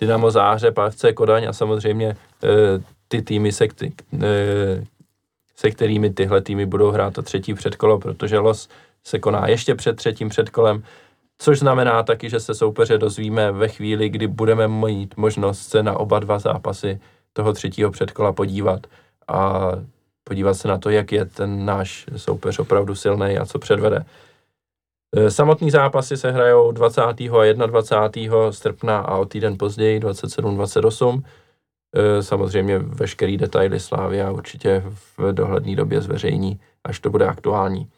Dynamo 0.00 0.30
Záhřeb, 0.30 0.74
FC 0.90 1.04
Kodaň 1.14 1.46
a 1.48 1.52
samozřejmě 1.52 2.06
e, 2.08 2.16
ty 3.12 3.22
týmy, 3.22 3.52
se, 3.52 3.64
e, 4.22 4.84
se 5.56 5.70
kterými 5.70 6.10
tyhle 6.10 6.40
týmy 6.40 6.66
budou 6.66 6.90
hrát 6.90 7.14
to 7.14 7.22
třetí 7.22 7.54
předkolo, 7.54 7.98
protože 7.98 8.38
los 8.38 8.68
se 9.04 9.18
koná 9.18 9.48
ještě 9.48 9.74
před 9.74 9.96
třetím 9.96 10.28
předkolem, 10.28 10.82
což 11.38 11.58
znamená 11.58 12.02
taky, 12.02 12.30
že 12.30 12.40
se 12.40 12.54
soupeře 12.54 12.98
dozvíme 12.98 13.52
ve 13.52 13.68
chvíli, 13.68 14.08
kdy 14.08 14.26
budeme 14.26 14.68
mít 14.68 15.16
možnost 15.16 15.68
se 15.68 15.82
na 15.82 15.98
oba 15.98 16.18
dva 16.18 16.38
zápasy 16.38 17.00
toho 17.32 17.52
třetího 17.52 17.90
předkola 17.90 18.32
podívat 18.32 18.86
a 19.28 19.70
podívat 20.24 20.54
se 20.54 20.68
na 20.68 20.78
to, 20.78 20.90
jak 20.90 21.12
je 21.12 21.24
ten 21.24 21.64
náš 21.64 22.06
soupeř 22.16 22.58
opravdu 22.58 22.94
silný 22.94 23.38
a 23.38 23.46
co 23.46 23.58
předvede. 23.58 24.04
E, 25.16 25.30
Samotný 25.30 25.70
zápasy 25.70 26.16
se 26.16 26.30
hrajou 26.30 26.72
20. 26.72 27.02
a 27.02 27.52
21. 27.66 28.52
srpna 28.52 28.98
a 28.98 29.16
o 29.16 29.24
týden 29.24 29.58
později 29.58 30.00
27-28. 30.00 31.22
E, 31.24 31.41
Samozřejmě 32.20 32.78
veškerý 32.78 33.36
detaily 33.36 33.80
Slávia 33.80 34.30
určitě 34.30 34.82
v 35.18 35.32
dohledné 35.32 35.76
době 35.76 36.00
zveřejní, 36.00 36.60
až 36.84 37.00
to 37.00 37.10
bude 37.10 37.26
aktuální. 37.26 37.88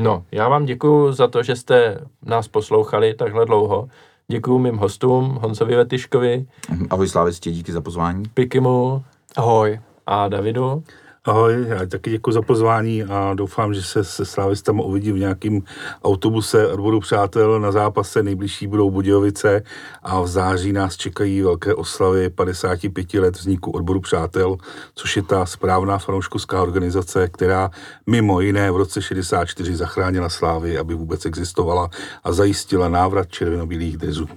No, 0.00 0.24
já 0.32 0.48
vám 0.48 0.64
děkuji 0.64 1.12
za 1.12 1.28
to, 1.28 1.42
že 1.42 1.56
jste 1.56 2.00
nás 2.22 2.48
poslouchali 2.48 3.14
takhle 3.14 3.46
dlouho. 3.46 3.88
Děkuji 4.28 4.58
mým 4.58 4.76
hostům, 4.76 5.38
Honzovi 5.42 5.76
Vetyškovi, 5.76 6.46
Ahoj 6.90 7.08
Slávistě, 7.08 7.50
díky 7.50 7.72
za 7.72 7.80
pozvání. 7.80 8.22
Pikimu 8.34 9.04
ahoj. 9.36 9.80
a 10.06 10.28
Davidu. 10.28 10.84
Ahoj, 11.26 11.66
já 11.68 11.86
taky 11.86 12.10
děkuji 12.10 12.32
za 12.32 12.42
pozvání 12.42 13.04
a 13.04 13.34
doufám, 13.34 13.74
že 13.74 13.82
se 13.82 14.04
se 14.04 14.24
Slávistama 14.24 14.82
uvidím 14.82 15.14
v 15.14 15.18
nějakém 15.18 15.60
autobuse 16.04 16.68
odboru 16.68 17.00
přátel. 17.00 17.60
Na 17.60 17.72
zápase 17.72 18.22
nejbližší 18.22 18.66
budou 18.66 18.90
Budějovice 18.90 19.62
a 20.02 20.20
v 20.20 20.26
září 20.26 20.72
nás 20.72 20.96
čekají 20.96 21.42
velké 21.42 21.74
oslavy 21.74 22.30
55 22.30 23.14
let 23.14 23.36
vzniku 23.36 23.70
odboru 23.70 24.00
přátel, 24.00 24.56
což 24.94 25.16
je 25.16 25.22
ta 25.22 25.46
správná 25.46 25.98
fanouškovská 25.98 26.62
organizace, 26.62 27.28
která 27.28 27.70
mimo 28.06 28.40
jiné 28.40 28.70
v 28.70 28.76
roce 28.76 29.02
64 29.02 29.76
zachránila 29.76 30.28
Slávy, 30.28 30.78
aby 30.78 30.94
vůbec 30.94 31.26
existovala 31.26 31.90
a 32.24 32.32
zajistila 32.32 32.88
návrat 32.88 33.28
červenobílých 33.28 33.96
drezů. 33.96 34.28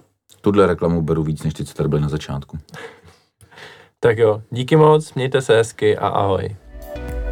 Tuhle 0.42 0.68
reklamu 0.68 1.02
beru 1.02 1.24
víc, 1.24 1.44
než 1.44 1.54
ty, 1.54 1.66
co 1.66 1.74
tady 1.74 1.90
byly 1.90 2.02
na 2.02 2.10
začátku. 2.10 2.58
Tak 4.00 4.18
jo, 4.18 4.42
díky 4.52 4.76
moc, 4.76 5.14
mějte 5.14 5.42
se 5.42 5.56
hezky 5.56 5.98
a 5.98 6.08
ahoj. 6.08 6.56
Thank 6.96 7.24
you. 7.24 7.29